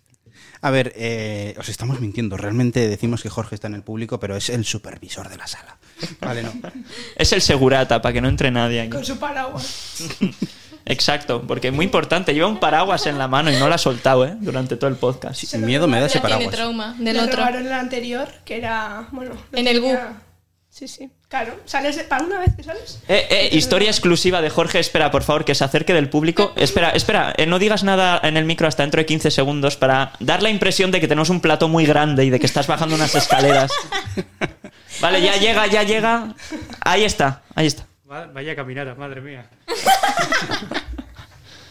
a 0.60 0.70
ver, 0.70 0.92
eh, 0.96 1.54
os 1.58 1.68
estamos 1.68 2.00
mintiendo. 2.00 2.36
Realmente 2.36 2.88
decimos 2.88 3.22
que 3.22 3.28
Jorge 3.30 3.54
está 3.54 3.66
en 3.68 3.74
el 3.74 3.82
público, 3.82 4.20
pero 4.20 4.36
es 4.36 4.50
el 4.50 4.64
supervisor 4.64 5.28
de 5.28 5.36
la 5.36 5.46
sala. 5.46 5.78
Vale, 6.20 6.42
no. 6.42 6.52
Es 7.16 7.32
el 7.32 7.40
segurata, 7.42 8.02
para 8.02 8.12
que 8.12 8.20
no 8.20 8.28
entre 8.28 8.50
nadie 8.50 8.80
aquí. 8.82 8.90
Con 8.90 9.04
su 9.04 9.18
paraguas. 9.18 9.96
Exacto, 10.84 11.42
porque 11.46 11.68
es 11.68 11.74
muy 11.74 11.84
importante. 11.84 12.34
Lleva 12.34 12.46
un 12.48 12.60
paraguas 12.60 13.06
en 13.06 13.18
la 13.18 13.28
mano 13.28 13.52
y 13.52 13.56
no 13.56 13.68
lo 13.68 13.74
ha 13.74 13.78
soltado, 13.78 14.26
¿eh? 14.26 14.36
Durante 14.40 14.76
todo 14.76 14.88
el 14.90 14.96
podcast. 14.96 15.40
Sin 15.44 15.64
miedo 15.64 15.86
me 15.88 16.00
da 16.00 16.06
ese 16.06 16.18
Ya 16.18 16.22
tiene 16.22 16.34
paraguas. 16.46 16.54
trauma 16.56 16.96
del 16.98 17.16
Le 17.16 17.22
otro. 17.22 17.36
robaron 17.36 17.66
el 17.66 17.72
anterior, 17.72 18.28
que 18.44 18.56
era, 18.58 19.08
bueno... 19.12 19.32
En 19.52 19.66
el 19.68 19.76
tenía- 19.80 20.22
Sí, 20.70 20.86
sí, 20.88 21.10
claro. 21.28 21.60
¿Sales 21.64 21.96
para 22.04 22.24
una 22.24 22.38
vez 22.40 22.54
que 22.56 22.62
sales? 22.62 23.02
Eh, 23.08 23.26
eh, 23.30 23.48
historia 23.52 23.90
exclusiva 23.90 24.40
de 24.42 24.50
Jorge. 24.50 24.78
Espera, 24.78 25.10
por 25.10 25.22
favor, 25.22 25.44
que 25.44 25.54
se 25.54 25.64
acerque 25.64 25.94
del 25.94 26.08
público. 26.08 26.52
Espera, 26.56 26.90
espera, 26.90 27.34
eh, 27.36 27.46
no 27.46 27.58
digas 27.58 27.84
nada 27.84 28.20
en 28.22 28.36
el 28.36 28.44
micro 28.44 28.66
hasta 28.68 28.82
dentro 28.82 28.98
de 29.00 29.06
15 29.06 29.30
segundos 29.30 29.76
para 29.76 30.12
dar 30.20 30.42
la 30.42 30.50
impresión 30.50 30.90
de 30.90 31.00
que 31.00 31.08
tenemos 31.08 31.30
un 31.30 31.40
plato 31.40 31.68
muy 31.68 31.86
grande 31.86 32.24
y 32.24 32.30
de 32.30 32.40
que 32.40 32.46
estás 32.46 32.66
bajando 32.66 32.94
unas 32.94 33.14
escaleras. 33.14 33.70
Vale, 35.00 35.20
ya 35.22 35.36
llega, 35.36 35.66
ya 35.66 35.82
llega. 35.84 36.34
Ahí 36.80 37.04
está, 37.04 37.42
ahí 37.54 37.66
está. 37.66 37.86
Va- 38.10 38.26
Vaya 38.26 38.56
caminada, 38.56 38.94
madre 38.94 39.20
mía. 39.20 39.48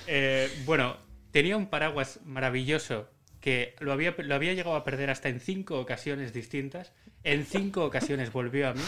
Eh, 0.07 0.49
bueno, 0.65 0.95
tenía 1.31 1.57
un 1.57 1.67
paraguas 1.67 2.19
maravilloso 2.25 3.09
que 3.41 3.75
lo 3.79 3.91
había, 3.91 4.15
lo 4.17 4.35
había 4.35 4.53
llegado 4.53 4.75
a 4.75 4.83
perder 4.85 5.09
hasta 5.09 5.29
en 5.29 5.39
cinco 5.41 5.79
ocasiones 5.79 6.31
distintas. 6.33 6.93
En 7.23 7.45
cinco 7.45 7.83
ocasiones 7.83 8.31
volvió 8.31 8.69
a 8.69 8.73
mí. 8.73 8.81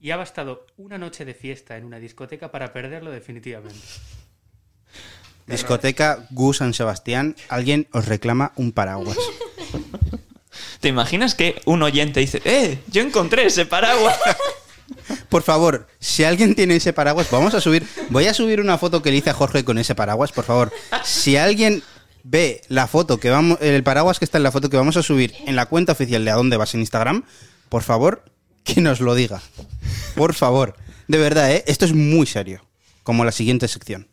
Y 0.00 0.10
ha 0.10 0.16
bastado 0.16 0.66
una 0.76 0.98
noche 0.98 1.24
de 1.24 1.34
fiesta 1.34 1.76
en 1.76 1.84
una 1.84 1.98
discoteca 1.98 2.50
para 2.50 2.72
perderlo 2.72 3.10
definitivamente. 3.10 3.80
Discoteca 5.46 6.26
Gus 6.30 6.58
San 6.58 6.74
Sebastián, 6.74 7.36
alguien 7.48 7.86
os 7.92 8.06
reclama 8.06 8.52
un 8.56 8.72
paraguas. 8.72 9.16
¿Te 10.80 10.88
imaginas 10.88 11.34
que 11.34 11.60
un 11.66 11.82
oyente 11.82 12.20
dice, 12.20 12.42
eh, 12.44 12.78
yo 12.88 13.02
encontré 13.02 13.46
ese 13.46 13.66
paraguas? 13.66 14.16
Por 15.28 15.42
favor, 15.42 15.88
si 15.98 16.24
alguien 16.24 16.54
tiene 16.54 16.76
ese 16.76 16.92
paraguas, 16.92 17.30
vamos 17.30 17.54
a 17.54 17.60
subir. 17.60 17.86
Voy 18.10 18.26
a 18.26 18.34
subir 18.34 18.60
una 18.60 18.78
foto 18.78 19.02
que 19.02 19.10
le 19.10 19.16
hice 19.16 19.30
a 19.30 19.34
Jorge 19.34 19.64
con 19.64 19.78
ese 19.78 19.94
paraguas, 19.94 20.30
por 20.30 20.44
favor. 20.44 20.72
Si 21.02 21.36
alguien 21.36 21.82
ve 22.22 22.62
la 22.68 22.86
foto 22.86 23.18
que 23.18 23.30
vamos, 23.30 23.58
el 23.60 23.82
paraguas 23.82 24.18
que 24.18 24.24
está 24.24 24.38
en 24.38 24.44
la 24.44 24.52
foto 24.52 24.70
que 24.70 24.76
vamos 24.76 24.96
a 24.96 25.02
subir 25.02 25.34
en 25.46 25.56
la 25.56 25.66
cuenta 25.66 25.92
oficial 25.92 26.24
de 26.24 26.30
a 26.30 26.34
dónde 26.34 26.56
vas 26.56 26.74
en 26.74 26.80
Instagram, 26.80 27.24
por 27.68 27.82
favor, 27.82 28.24
que 28.66 28.80
nos 28.80 29.00
lo 29.00 29.14
diga. 29.14 29.40
Por 30.14 30.34
favor. 30.34 30.76
De 31.08 31.18
verdad, 31.18 31.52
¿eh? 31.52 31.64
Esto 31.66 31.84
es 31.84 31.94
muy 31.94 32.26
serio. 32.26 32.66
Como 33.04 33.24
la 33.24 33.32
siguiente 33.32 33.68
sección. 33.68 34.08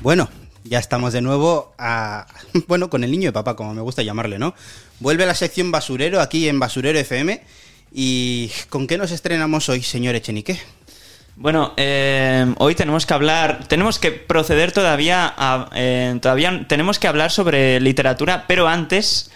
Bueno, 0.00 0.28
ya 0.64 0.78
estamos 0.78 1.12
de 1.12 1.22
nuevo 1.22 1.72
a... 1.78 2.26
Bueno, 2.66 2.90
con 2.90 3.02
el 3.02 3.10
niño 3.10 3.28
de 3.28 3.32
papá, 3.32 3.56
como 3.56 3.72
me 3.72 3.80
gusta 3.80 4.02
llamarle, 4.02 4.38
¿no? 4.38 4.54
Vuelve 5.00 5.24
la 5.24 5.34
sección 5.34 5.70
basurero 5.70 6.20
aquí 6.20 6.48
en 6.48 6.58
Basurero 6.60 6.98
FM. 6.98 7.42
¿Y 7.92 8.50
con 8.68 8.86
qué 8.86 8.98
nos 8.98 9.10
estrenamos 9.10 9.68
hoy, 9.70 9.82
señor 9.82 10.14
Echenique? 10.14 10.60
Bueno, 11.36 11.72
eh, 11.76 12.52
hoy 12.58 12.74
tenemos 12.74 13.06
que 13.06 13.14
hablar, 13.14 13.66
tenemos 13.68 13.98
que 13.98 14.10
proceder 14.10 14.72
todavía 14.72 15.32
a, 15.36 15.70
eh, 15.74 16.18
todavía 16.20 16.66
tenemos 16.68 16.98
que 16.98 17.06
hablar 17.06 17.30
sobre 17.30 17.80
literatura, 17.80 18.44
pero 18.48 18.66
antes 18.68 19.30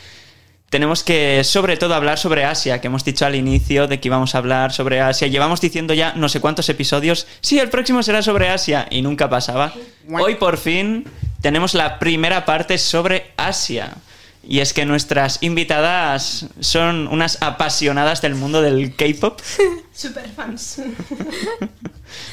tenemos 0.73 1.05
que 1.05 1.45
sobre 1.45 1.77
todo 1.77 1.95
hablar 1.95 2.18
sobre 2.18 2.47
Asia, 2.47 2.81
que 2.81 2.87
hemos 2.87 3.05
dicho 3.05 3.27
al 3.27 3.35
inicio 3.35 3.89
de 3.89 4.01
que 4.01 4.09
íbamos 4.09 4.35
a 4.35 4.39
hablar 4.39 4.73
sobre 4.73 5.03
Asia. 5.03 5.29
Llevamos 5.29 5.61
diciendo 5.61 5.93
ya 5.93 6.14
no 6.14 6.31
sé 6.31 6.41
cuántos 6.41 6.66
episodios, 6.70 7.27
sí, 7.43 7.59
el 7.59 7.68
próximo 7.68 8.03
será 8.03 8.23
sobre 8.23 8.49
Asia 8.49 8.87
y 8.91 9.03
nunca 9.03 9.29
pasaba. 9.29 9.75
Hoy 10.11 10.37
por 10.37 10.57
fin 10.57 11.05
tenemos 11.43 11.75
la 11.75 11.99
primera 11.99 12.47
parte 12.47 12.79
sobre 12.79 13.33
Asia. 13.37 13.99
Y 14.49 14.61
es 14.61 14.73
que 14.73 14.87
nuestras 14.87 15.43
invitadas 15.43 16.47
son 16.61 17.07
unas 17.07 17.43
apasionadas 17.43 18.23
del 18.23 18.35
mundo 18.35 18.62
del 18.62 18.97
K-pop. 18.97 19.41
Super 19.93 20.27
fans. 20.31 20.81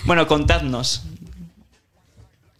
Bueno, 0.06 0.28
contadnos. 0.28 1.04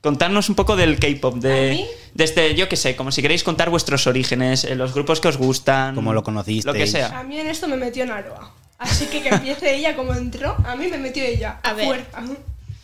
Contadnos 0.02 0.48
un 0.50 0.56
poco 0.56 0.76
del 0.78 0.98
K-pop, 1.00 1.36
¿A 1.36 1.40
de, 1.40 1.70
mí? 1.72 1.86
desde, 2.14 2.56
yo 2.56 2.70
qué 2.70 2.78
sé, 2.78 2.96
como 2.96 3.12
si 3.12 3.22
queréis 3.22 3.44
contar 3.44 3.70
vuestros 3.70 4.08
orígenes, 4.08 4.64
eh, 4.64 4.76
los 4.76 4.94
grupos 4.94 5.20
que 5.20 5.28
os 5.28 5.38
gustan. 5.38 5.94
¿Cómo 5.96 6.14
lo 6.14 6.24
conocisteis? 6.24 6.66
Lo 6.66 6.74
que 6.74 6.84
A 6.84 6.88
sea. 6.88 7.24
mí 7.24 7.38
en 7.38 7.48
esto 7.48 7.68
me 7.68 7.76
metió 7.76 8.06
Naroa. 8.06 8.54
Así 8.78 9.08
que 9.08 9.22
que 9.22 9.30
empiece 9.30 9.76
ella 9.76 9.96
como 9.96 10.14
entró, 10.14 10.56
a 10.66 10.76
mí 10.78 10.88
me 10.88 10.98
metió 10.98 11.24
ella. 11.24 11.60
A 11.64 11.74
ver. 11.74 11.86
fuerza. 11.88 12.24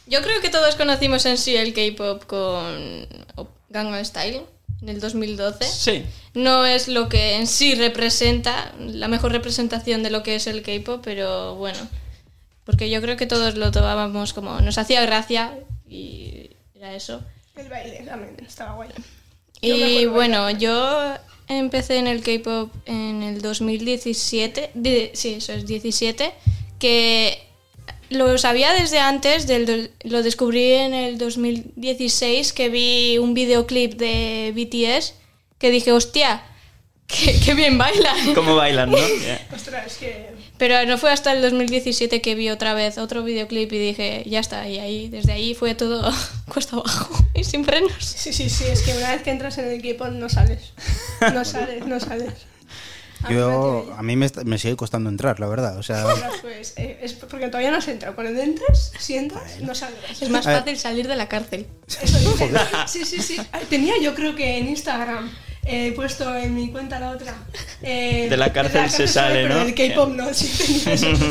Yo 0.08 0.22
creo 0.22 0.42
que 0.42 0.50
todos 0.50 0.76
conocimos 0.76 1.26
en 1.26 1.38
sí 1.38 1.56
el 1.56 1.74
K-pop 1.74 2.26
con 2.26 3.08
Gangnam 3.70 4.04
Style 4.04 4.42
en 4.82 4.90
el 4.90 5.00
2012. 5.00 5.64
Sí. 5.66 6.04
No 6.34 6.66
es 6.66 6.90
lo 6.90 7.08
que 7.08 7.38
en 7.38 7.48
sí 7.48 7.76
representa, 7.76 8.74
la 8.78 9.08
mejor 9.08 9.32
representación 9.32 10.04
de 10.04 10.10
lo 10.10 10.22
que 10.22 10.36
es 10.36 10.48
el 10.48 10.62
K-pop, 10.64 11.02
pero 11.04 11.56
bueno. 11.56 11.80
Porque 12.66 12.90
yo 12.90 13.02
creo 13.02 13.16
que 13.16 13.26
todos 13.26 13.56
lo 13.56 13.72
tomábamos 13.72 14.34
como. 14.34 14.60
Nos 14.60 14.78
hacía 14.78 15.02
gracia 15.02 15.58
y 15.88 16.50
era 16.76 16.94
eso. 16.94 17.24
El 17.56 17.70
baile 17.70 18.04
también 18.06 18.36
estaba 18.46 18.74
guay. 18.76 18.90
Yo 19.62 19.76
Y 19.76 20.06
bueno, 20.08 20.44
bailar. 20.44 20.62
yo 20.62 21.16
empecé 21.48 21.98
en 21.98 22.08
el 22.08 22.22
K-pop 22.22 22.72
en 22.86 23.24
el 23.24 23.42
2017, 23.42 24.72
de- 24.74 25.12
sí, 25.14 25.36
eso 25.36 25.54
es 25.54 25.66
17, 25.66 26.34
que 26.80 27.42
lo 28.10 28.38
sabía 28.38 28.74
desde 28.74 29.00
antes, 29.00 29.48
del, 29.48 29.92
lo 30.04 30.22
descubrí 30.22 30.74
en 30.74 30.94
el 30.94 31.18
2016, 31.18 32.54
que 32.54 32.70
vi 32.70 33.18
un 33.18 33.34
videoclip 33.34 33.94
de 33.94 34.52
BTS, 34.56 35.14
que 35.58 35.72
dije, 35.72 35.92
hostia, 35.94 36.44
qué, 37.08 37.40
qué 37.44 37.54
bien 37.54 37.78
bailan. 37.78 38.34
¿Cómo 38.36 38.56
bailan, 38.56 38.92
no? 38.92 38.98
Yeah. 39.24 39.48
Ostras, 39.56 39.88
es 39.88 39.98
que. 39.98 40.30
Pero 40.58 40.86
no 40.86 40.98
fue 40.98 41.12
hasta 41.12 41.34
el 41.34 41.42
2017 41.42 42.22
que 42.22 42.36
vi 42.36 42.50
otra 42.50 42.74
vez 42.74 42.98
otro 42.98 43.24
videoclip 43.24 43.72
y 43.74 43.78
dije, 43.78 44.24
ya 44.26 44.40
está, 44.40 44.68
y 44.70 44.80
ahí, 44.80 45.10
desde 45.10 45.34
ahí 45.34 45.54
fue 45.54 45.76
todo 45.76 46.10
cuesta 46.54 46.78
abajo 46.78 47.14
y 47.34 47.44
sin 47.44 47.66
frenos. 47.66 47.94
Sí, 48.00 48.32
sí, 48.32 48.50
sí, 48.50 48.66
es 48.66 48.82
que 48.82 48.96
una 48.96 49.12
vez 49.12 49.22
que 49.22 49.32
entras 49.32 49.58
en 49.58 49.66
el 49.66 49.74
equipo 49.74 50.08
no 50.08 50.30
sales. 50.30 50.74
No 51.34 51.44
sales, 51.46 51.86
no 51.86 52.00
sales. 52.00 52.34
A 53.26 53.30
mí 53.30 53.36
me 53.36 53.40
Yo, 53.42 53.96
a 53.98 54.02
mí 54.04 54.16
me, 54.16 54.28
me 54.46 54.58
sigue 54.58 54.76
costando 54.76 55.10
entrar, 55.10 55.40
la 55.40 55.48
verdad. 55.48 55.78
O 55.78 55.84
sea. 55.84 56.06
Ostras, 56.06 56.34
pues, 56.42 56.74
eh, 56.78 57.00
es 57.02 57.14
porque 57.14 57.48
todavía 57.48 57.72
no 57.72 57.78
has 57.78 57.88
entrado. 57.88 58.16
Cuando 58.16 58.40
entres, 58.40 58.92
si 59.00 59.16
entras, 59.16 59.60
no 59.62 59.74
saldrás. 59.76 60.22
Es 60.22 60.30
más 60.30 60.46
fácil 60.46 60.78
salir 60.78 61.08
de 61.08 61.16
la 61.16 61.28
cárcel. 61.28 61.68
Eso 62.02 62.20
dice. 62.20 62.52
Sí, 62.88 63.06
sí, 63.06 63.22
sí. 63.22 63.38
Tenía 63.70 63.94
yo 64.02 64.14
creo 64.16 64.36
que 64.36 64.58
en 64.58 64.68
Instagram 64.70 65.32
eh, 65.66 65.94
puesto 65.96 66.36
en 66.36 66.54
mi 66.54 66.70
cuenta 66.72 67.00
la 67.00 67.12
otra. 67.12 67.34
eh, 67.82 68.28
De 68.30 68.38
la 68.38 68.54
cárcel 68.54 68.90
se 68.90 69.08
sale, 69.08 69.50
¿no? 69.50 69.66
del 69.66 69.74
K-pop 69.74 70.10
no, 70.10 70.34
sí 70.34 70.84
tenía 70.84 70.94
eso. 70.94 71.08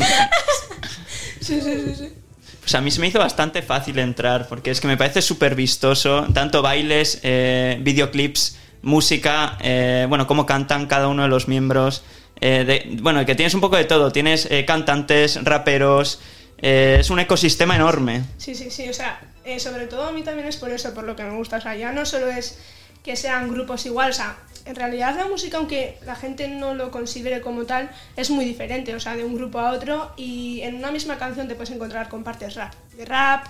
Sí, 1.39 1.61
sí, 1.61 1.73
sí, 1.85 1.95
sí. 1.95 2.13
Pues 2.61 2.73
a 2.73 2.81
mí 2.81 2.89
se 2.89 2.99
me 2.99 3.07
hizo 3.07 3.19
bastante 3.19 3.61
fácil 3.61 3.99
entrar, 3.99 4.47
porque 4.47 4.71
es 4.71 4.81
que 4.81 4.87
me 4.87 4.97
parece 4.97 5.21
súper 5.21 5.53
vistoso, 5.53 6.25
tanto 6.33 6.63
bailes, 6.63 7.19
eh, 7.21 7.77
videoclips, 7.81 8.57
música, 8.85 9.57
eh, 9.61 10.05
bueno, 10.07 10.25
cómo 10.27 10.45
cantan 10.45 10.85
cada 10.87 11.07
uno 11.09 11.23
de 11.23 11.27
los 11.29 11.47
miembros. 11.47 12.03
eh, 12.41 12.65
de- 12.65 12.97
bueno, 13.01 13.25
que 13.25 13.33
tienes 13.33 13.53
un 13.53 13.61
poco 13.61 13.77
de 13.77 13.85
todo, 13.85 14.11
tienes 14.11 14.45
eh, 14.51 14.65
cantantes, 14.65 15.41
raperos, 15.45 16.19
eh, 16.57 16.97
es 16.99 17.09
un 17.09 17.19
ecosistema 17.19 17.75
enorme. 17.77 18.23
Sí, 18.37 18.55
sí, 18.55 18.69
sí, 18.69 18.89
o 18.89 18.93
sea, 18.93 19.21
eh, 19.45 19.57
sobre 19.57 19.87
todo 19.87 20.03
a 20.03 20.11
mí 20.11 20.21
también 20.21 20.45
es 20.45 20.57
por 20.57 20.69
eso, 20.69 20.93
por 20.93 21.05
lo 21.05 21.15
que 21.15 21.23
me 21.23 21.33
gusta, 21.37 21.57
o 21.57 21.61
sea, 21.61 21.75
ya 21.77 21.93
no 21.93 22.05
solo 22.05 22.27
es 22.29 22.59
que 23.05 23.15
sean 23.15 23.47
grupos 23.49 23.85
igual, 23.85 24.09
o 24.09 24.13
sea, 24.13 24.35
en 24.65 24.75
realidad 24.75 25.15
la 25.17 25.27
música, 25.27 25.57
aunque 25.57 25.97
la 26.05 26.15
gente 26.15 26.49
no 26.49 26.73
lo 26.73 26.91
considere 26.91 27.39
como 27.39 27.63
tal, 27.63 27.89
es 28.17 28.29
muy 28.29 28.43
diferente, 28.43 28.93
o 28.93 28.99
sea, 28.99 29.15
de 29.15 29.23
un 29.23 29.35
grupo 29.35 29.59
a 29.59 29.71
otro 29.71 30.11
y 30.17 30.59
en 30.63 30.75
una 30.75 30.91
misma 30.91 31.17
canción 31.17 31.47
te 31.47 31.55
puedes 31.55 31.69
encontrar 31.73 32.09
con 32.09 32.23
partes 32.25 32.55
rap, 32.55 32.73
rap. 33.05 33.45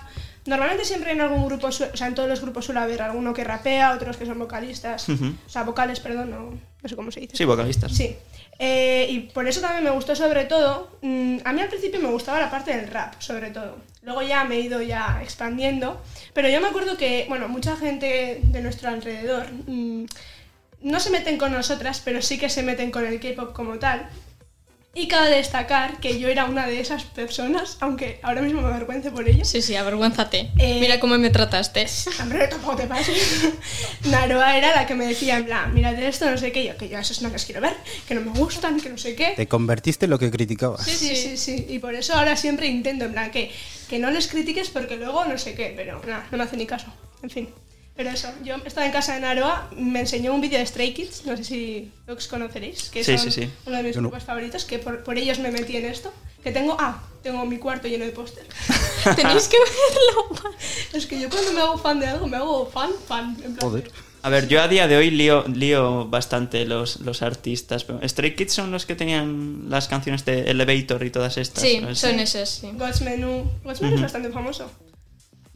Normalmente 0.46 0.84
siempre 0.84 1.12
en 1.12 1.20
algún 1.20 1.46
grupo, 1.46 1.68
o 1.68 1.72
sea, 1.72 2.06
en 2.06 2.14
todos 2.14 2.28
los 2.28 2.40
grupos 2.40 2.64
suele 2.64 2.80
haber 2.80 3.02
alguno 3.02 3.34
que 3.34 3.44
rapea, 3.44 3.92
otros 3.92 4.16
que 4.16 4.26
son 4.26 4.38
vocalistas, 4.38 5.08
o 5.08 5.48
sea, 5.48 5.64
vocales, 5.64 6.00
perdón, 6.00 6.30
no, 6.30 6.50
no 6.82 6.88
sé 6.88 6.96
cómo 6.96 7.10
se 7.10 7.20
dice. 7.20 7.36
Sí, 7.36 7.44
vocalistas. 7.44 7.92
Sí. 7.92 8.16
Eh, 8.58 9.06
y 9.10 9.20
por 9.20 9.46
eso 9.46 9.60
también 9.60 9.84
me 9.84 9.90
gustó 9.90 10.16
sobre 10.16 10.44
todo, 10.44 10.98
mm, 11.02 11.38
a 11.44 11.52
mí 11.52 11.60
al 11.60 11.68
principio 11.68 12.00
me 12.00 12.08
gustaba 12.08 12.40
la 12.40 12.50
parte 12.50 12.74
del 12.74 12.88
rap, 12.88 13.20
sobre 13.20 13.50
todo. 13.50 13.76
Luego 14.02 14.22
ya 14.22 14.44
me 14.44 14.56
he 14.56 14.60
ido 14.60 14.80
ya 14.80 15.20
expandiendo, 15.22 16.00
pero 16.32 16.48
yo 16.48 16.60
me 16.60 16.68
acuerdo 16.68 16.96
que, 16.96 17.26
bueno, 17.28 17.48
mucha 17.48 17.76
gente 17.76 18.40
de 18.42 18.62
nuestro 18.62 18.88
alrededor 18.88 19.46
mm, 19.66 20.04
no 20.82 21.00
se 21.00 21.10
meten 21.10 21.38
con 21.38 21.52
nosotras, 21.52 22.00
pero 22.04 22.22
sí 22.22 22.38
que 22.38 22.48
se 22.48 22.62
meten 22.62 22.90
con 22.90 23.04
el 23.04 23.20
K-pop 23.20 23.52
como 23.52 23.78
tal. 23.78 24.08
Y 24.98 25.08
cabe 25.08 25.28
destacar 25.28 26.00
que 26.00 26.18
yo 26.18 26.28
era 26.28 26.46
una 26.46 26.66
de 26.66 26.80
esas 26.80 27.04
personas, 27.04 27.76
aunque 27.80 28.18
ahora 28.22 28.40
mismo 28.40 28.62
me 28.62 28.68
avergüence 28.68 29.10
por 29.10 29.28
ello. 29.28 29.44
Sí, 29.44 29.60
sí, 29.60 29.76
avergüénzate. 29.76 30.52
Eh, 30.58 30.78
Mira 30.80 30.98
cómo 30.98 31.18
me 31.18 31.28
trataste. 31.28 31.86
Hombre, 32.22 32.48
tampoco 32.48 32.76
te 32.76 32.86
pases. 32.86 33.52
Naroa 34.04 34.56
era 34.56 34.74
la 34.74 34.86
que 34.86 34.94
me 34.94 35.04
decía, 35.06 35.36
en 35.36 35.44
plan, 35.44 35.74
mírate 35.74 36.08
esto, 36.08 36.30
no 36.30 36.38
sé 36.38 36.50
qué, 36.50 36.64
yo 36.64 36.78
que 36.78 36.88
yo 36.88 36.98
esos 36.98 37.20
no 37.20 37.28
los 37.28 37.44
quiero 37.44 37.60
ver, 37.60 37.74
que 38.08 38.14
no 38.14 38.22
me 38.22 38.38
gustan, 38.38 38.80
que 38.80 38.88
no 38.88 38.96
sé 38.96 39.14
qué. 39.14 39.34
te 39.36 39.46
convertiste 39.46 40.06
en 40.06 40.12
lo 40.12 40.18
que 40.18 40.30
criticabas. 40.30 40.82
Sí, 40.86 40.96
sí, 40.96 41.14
sí, 41.14 41.36
sí. 41.36 41.66
Y 41.68 41.78
por 41.78 41.94
eso 41.94 42.14
ahora 42.14 42.34
siempre 42.34 42.66
intento, 42.66 43.04
en 43.04 43.12
plan, 43.12 43.30
que, 43.30 43.52
que 43.90 43.98
no 43.98 44.10
les 44.10 44.28
critiques 44.28 44.70
porque 44.70 44.96
luego 44.96 45.26
no 45.26 45.36
sé 45.36 45.54
qué, 45.54 45.74
pero 45.76 46.00
nada, 46.06 46.26
no 46.30 46.38
me 46.38 46.44
hace 46.44 46.56
ni 46.56 46.64
caso. 46.64 46.86
En 47.22 47.28
fin. 47.28 47.48
Pero 47.96 48.10
eso, 48.10 48.28
yo 48.44 48.56
estaba 48.66 48.86
en 48.86 48.92
casa 48.92 49.14
de 49.14 49.20
Naroa, 49.20 49.70
me 49.76 50.00
enseñó 50.00 50.34
un 50.34 50.40
vídeo 50.42 50.58
de 50.58 50.66
Stray 50.66 50.92
Kids, 50.92 51.24
no 51.24 51.36
sé 51.36 51.44
si 51.44 51.90
los 52.06 52.26
conoceréis, 52.28 52.90
que 52.90 53.02
Sí, 53.02 53.16
son 53.16 53.30
sí, 53.32 53.42
sí. 53.44 53.50
uno 53.64 53.76
de 53.78 53.82
mis 53.82 53.96
no. 53.96 54.02
grupos 54.02 54.22
favoritos, 54.24 54.64
que 54.66 54.78
por, 54.78 55.02
por 55.02 55.16
ellos 55.16 55.38
me 55.38 55.50
metí 55.50 55.76
en 55.76 55.86
esto. 55.86 56.12
Que 56.44 56.52
tengo, 56.52 56.76
ah, 56.78 57.02
tengo 57.22 57.44
mi 57.46 57.56
cuarto 57.58 57.88
lleno 57.88 58.04
de 58.04 58.12
póster. 58.12 58.46
Tenéis 59.16 59.48
que 59.48 59.56
verlo. 59.58 60.52
es 60.92 61.06
que 61.06 61.18
yo 61.18 61.28
cuando 61.30 61.52
me 61.52 61.60
hago 61.60 61.78
fan 61.78 61.98
de 61.98 62.06
algo, 62.06 62.26
me 62.28 62.36
hago 62.36 62.66
fan, 62.70 62.90
fan. 63.08 63.30
En 63.42 63.54
plan, 63.56 63.70
Joder. 63.70 63.90
A 64.22 64.28
ver, 64.28 64.48
yo 64.48 64.60
a 64.60 64.66
día 64.68 64.88
de 64.88 64.96
hoy 64.96 65.10
lío, 65.10 65.44
lío 65.46 66.06
bastante 66.06 66.64
los, 66.66 67.00
los 67.00 67.22
artistas. 67.22 67.84
pero 67.84 68.00
Stray 68.06 68.34
Kids 68.34 68.52
son 68.52 68.72
los 68.72 68.84
que 68.84 68.94
tenían 68.96 69.70
las 69.70 69.86
canciones 69.88 70.24
de 70.24 70.50
Elevator 70.50 71.04
y 71.04 71.10
todas 71.10 71.36
estas. 71.36 71.62
Sí, 71.62 71.80
¿no? 71.80 71.94
son 71.94 72.18
esos, 72.20 72.48
sí. 72.48 72.70
God's 72.74 73.00
Menu. 73.02 73.48
God's 73.64 73.80
Menu 73.82 73.96
es 73.96 74.02
bastante 74.02 74.30
famoso. 74.30 74.70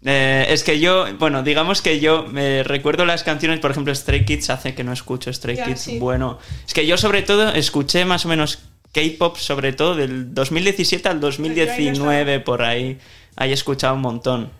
Eh, 0.04 0.46
es 0.48 0.64
que 0.64 0.80
yo, 0.80 1.06
bueno, 1.18 1.42
digamos 1.42 1.82
que 1.82 2.00
yo 2.00 2.24
me 2.26 2.62
recuerdo 2.62 3.04
las 3.04 3.22
canciones, 3.22 3.60
por 3.60 3.70
ejemplo, 3.70 3.94
Stray 3.94 4.24
Kids 4.24 4.48
hace 4.50 4.74
que 4.74 4.82
no 4.84 4.92
escucho 4.92 5.32
Stray 5.32 5.56
Kids. 5.62 5.80
sí. 5.80 5.98
Bueno, 5.98 6.38
es 6.66 6.72
que 6.72 6.86
yo 6.86 6.96
sobre 6.96 7.22
todo 7.22 7.50
escuché 7.52 8.04
más 8.06 8.24
o 8.24 8.28
menos 8.28 8.60
K-pop, 8.92 9.36
sobre 9.36 9.72
todo 9.72 9.94
del 9.94 10.34
2017 10.34 11.08
al 11.08 11.20
2019, 11.20 12.40
por 12.40 12.62
ahí. 12.62 12.98
Ahí 13.36 13.50
he 13.50 13.54
escuchado 13.54 13.94
un 13.94 14.00
montón. 14.00 14.50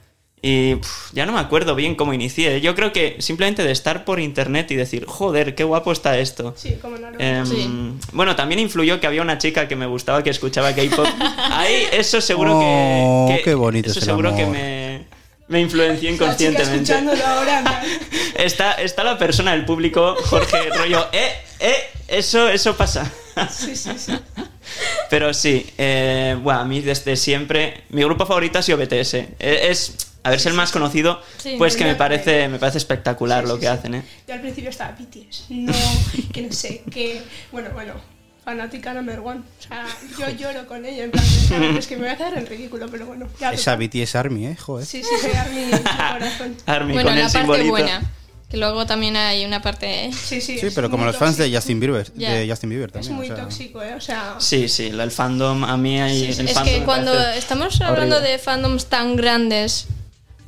Y 0.42 0.76
ya 1.12 1.26
no 1.26 1.32
me 1.32 1.38
acuerdo 1.40 1.74
bien 1.74 1.94
cómo 1.96 2.14
inicié. 2.14 2.62
Yo 2.62 2.74
creo 2.74 2.92
que 2.94 3.16
simplemente 3.18 3.62
de 3.62 3.72
estar 3.72 4.06
por 4.06 4.20
internet 4.20 4.70
y 4.70 4.74
decir, 4.76 5.04
joder, 5.06 5.54
qué 5.54 5.64
guapo 5.64 5.92
está 5.92 6.18
esto. 6.18 6.54
Sí, 6.56 6.76
como 6.80 6.96
no. 6.96 7.08
Em, 7.18 7.44
Sí. 7.44 7.68
Bueno, 8.12 8.36
también 8.36 8.58
influyó 8.58 9.00
que 9.00 9.06
había 9.06 9.20
una 9.20 9.36
chica 9.36 9.68
que 9.68 9.76
me 9.76 9.84
gustaba 9.84 10.22
que 10.22 10.30
escuchaba 10.30 10.72
K-pop. 10.74 11.06
Ahí, 11.50 11.82
eso 11.92 12.22
seguro 12.22 12.52
Oh, 12.54 13.26
que, 13.28 13.36
que- 13.38 13.42
qué 13.42 13.54
bonito 13.54 13.90
Eso 13.90 13.98
es 13.98 14.04
el 14.04 14.10
seguro 14.12 14.34
que 14.34 14.46
me, 14.46 14.89
me 15.50 15.60
influenció 15.60 16.08
La 16.10 16.14
chica 16.16 16.24
inconscientemente. 16.24 16.92
escuchándolo 16.92 17.26
ahora. 17.26 17.82
Está, 18.36 18.72
está 18.74 19.04
la 19.04 19.18
persona 19.18 19.52
del 19.52 19.66
público, 19.66 20.16
Jorge, 20.24 20.70
rollo, 20.76 21.06
eh, 21.12 21.30
eh, 21.58 21.74
eso, 22.08 22.48
eso 22.48 22.74
pasa. 22.74 23.10
Sí, 23.50 23.76
sí, 23.76 23.90
sí. 23.98 24.12
Pero 25.10 25.34
sí, 25.34 25.66
eh, 25.76 26.36
bueno, 26.40 26.60
a 26.60 26.64
mí 26.64 26.80
desde 26.80 27.16
siempre, 27.16 27.82
mi 27.90 28.02
grupo 28.02 28.24
favorito 28.24 28.58
ha 28.58 28.62
sido 28.62 28.78
BTS. 28.78 29.14
Eh, 29.14 29.28
Es, 29.68 30.12
a 30.22 30.30
ver, 30.30 30.38
es 30.38 30.46
el 30.46 30.54
más 30.54 30.70
conocido, 30.72 31.20
pues 31.58 31.76
que 31.76 31.84
me 31.84 31.96
parece, 31.96 32.48
me 32.48 32.58
parece 32.58 32.78
espectacular 32.78 33.46
lo 33.46 33.58
que 33.58 33.68
hacen, 33.68 33.94
¿eh? 33.96 34.02
Yo 34.26 34.34
al 34.34 34.40
principio 34.40 34.70
estaba 34.70 34.92
BTS. 34.98 35.50
No, 35.50 35.72
que 36.32 36.42
no 36.42 36.52
sé, 36.52 36.82
que. 36.90 37.20
Bueno, 37.52 37.70
bueno. 37.74 37.94
Fanática 38.50 38.92
number 38.92 39.20
one. 39.20 39.40
O 39.40 39.62
sea, 39.62 39.86
yo 40.18 40.28
lloro 40.30 40.66
con 40.66 40.84
ella. 40.84 41.04
En 41.04 41.12
plan, 41.12 41.24
de, 41.24 41.78
es 41.78 41.86
que 41.86 41.96
me 41.96 42.02
voy 42.02 42.10
a 42.10 42.16
quedar 42.16 42.36
en 42.36 42.46
ridículo, 42.46 42.88
pero 42.90 43.06
bueno. 43.06 43.28
Ya 43.38 43.52
Esa. 43.52 43.76
BTS 43.76 44.16
Army, 44.16 44.46
¿eh? 44.46 44.56
Joder. 44.56 44.84
Sí, 44.84 45.02
sí, 45.04 45.08
soy 45.20 45.30
Army 45.32 45.60
en 45.62 45.70
mi 45.70 45.78
corazón. 45.78 46.56
Army 46.66 46.92
Bueno, 46.94 47.10
con 47.10 47.18
la 47.18 47.26
el 47.26 47.32
parte 47.32 47.38
simbolito. 47.38 47.70
buena. 47.70 48.10
Que 48.50 48.56
luego 48.56 48.84
también 48.84 49.16
hay 49.16 49.44
una 49.44 49.62
parte... 49.62 50.10
Sí, 50.12 50.40
sí. 50.40 50.58
Sí, 50.58 50.66
es 50.66 50.74
pero 50.74 50.90
como 50.90 51.04
muy 51.04 51.12
los 51.12 51.16
fans 51.20 51.36
de. 51.36 51.54
Justin 51.54 51.78
Bieber, 51.78 52.12
de 52.12 52.48
Justin 52.50 52.70
Bieber 52.70 52.88
Es 52.88 52.92
también. 52.94 53.14
muy 53.14 53.30
o 53.30 53.36
sea, 53.36 53.44
tóxico, 53.44 53.80
¿eh? 53.80 53.94
O 53.94 54.00
sea. 54.00 54.34
Sí, 54.38 54.68
sí, 54.68 54.86
el 54.88 55.10
fandom, 55.12 55.62
a 55.62 55.76
mí 55.76 56.00
hay... 56.00 56.26
Sí, 56.26 56.32
sí. 56.32 56.40
el 56.40 56.48
Es 56.48 56.58
que 56.58 56.82
cuando 56.84 57.16
estamos 57.30 57.80
hablando 57.80 58.16
horrible. 58.16 58.32
de 58.32 58.38
fandoms 58.40 58.86
tan 58.86 59.14
grandes, 59.14 59.86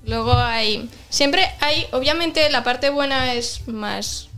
luego 0.05 0.35
hay... 0.35 0.91
Siempre 1.11 1.49
hay, 1.61 1.87
obviamente 1.93 2.51
la 2.51 2.65
parte 2.65 2.91
buena 2.91 3.35
es 3.35 3.69
más... 3.69 4.29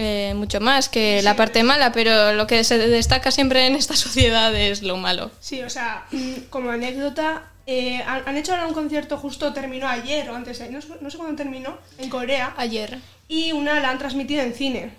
eh, 0.00 0.32
mucho 0.34 0.60
más 0.60 0.88
que 0.88 1.20
la 1.22 1.34
parte 1.36 1.62
mala, 1.64 1.90
pero 1.92 2.32
lo 2.32 2.46
que 2.46 2.62
se 2.64 2.78
destaca 2.78 3.30
siempre 3.30 3.66
en 3.66 3.74
esta 3.74 3.96
sociedad 4.06 4.54
es 4.54 4.82
lo 4.82 4.96
malo. 4.96 5.30
Sí, 5.40 5.60
o 5.62 5.68
sea, 5.68 6.06
mm, 6.12 6.34
como 6.50 6.70
anécdota, 6.70 7.42
eh, 7.66 8.00
han, 8.06 8.22
han 8.26 8.36
hecho 8.36 8.52
ahora 8.52 8.66
un 8.68 8.74
concierto 8.74 9.18
justo 9.18 9.52
terminó 9.52 9.88
ayer 9.88 10.30
o 10.30 10.34
antes, 10.36 10.58
de- 10.60 10.70
no, 10.70 10.80
sé- 10.80 10.94
no 11.00 11.10
sé 11.10 11.18
cuándo 11.18 11.36
terminó, 11.36 11.76
en 11.98 12.08
Corea, 12.08 12.54
Ayer. 12.56 12.98
y 13.26 13.52
una 13.52 13.80
la 13.80 13.90
han 13.90 13.98
transmitido 13.98 14.42
en 14.42 14.54
cine. 14.54 14.92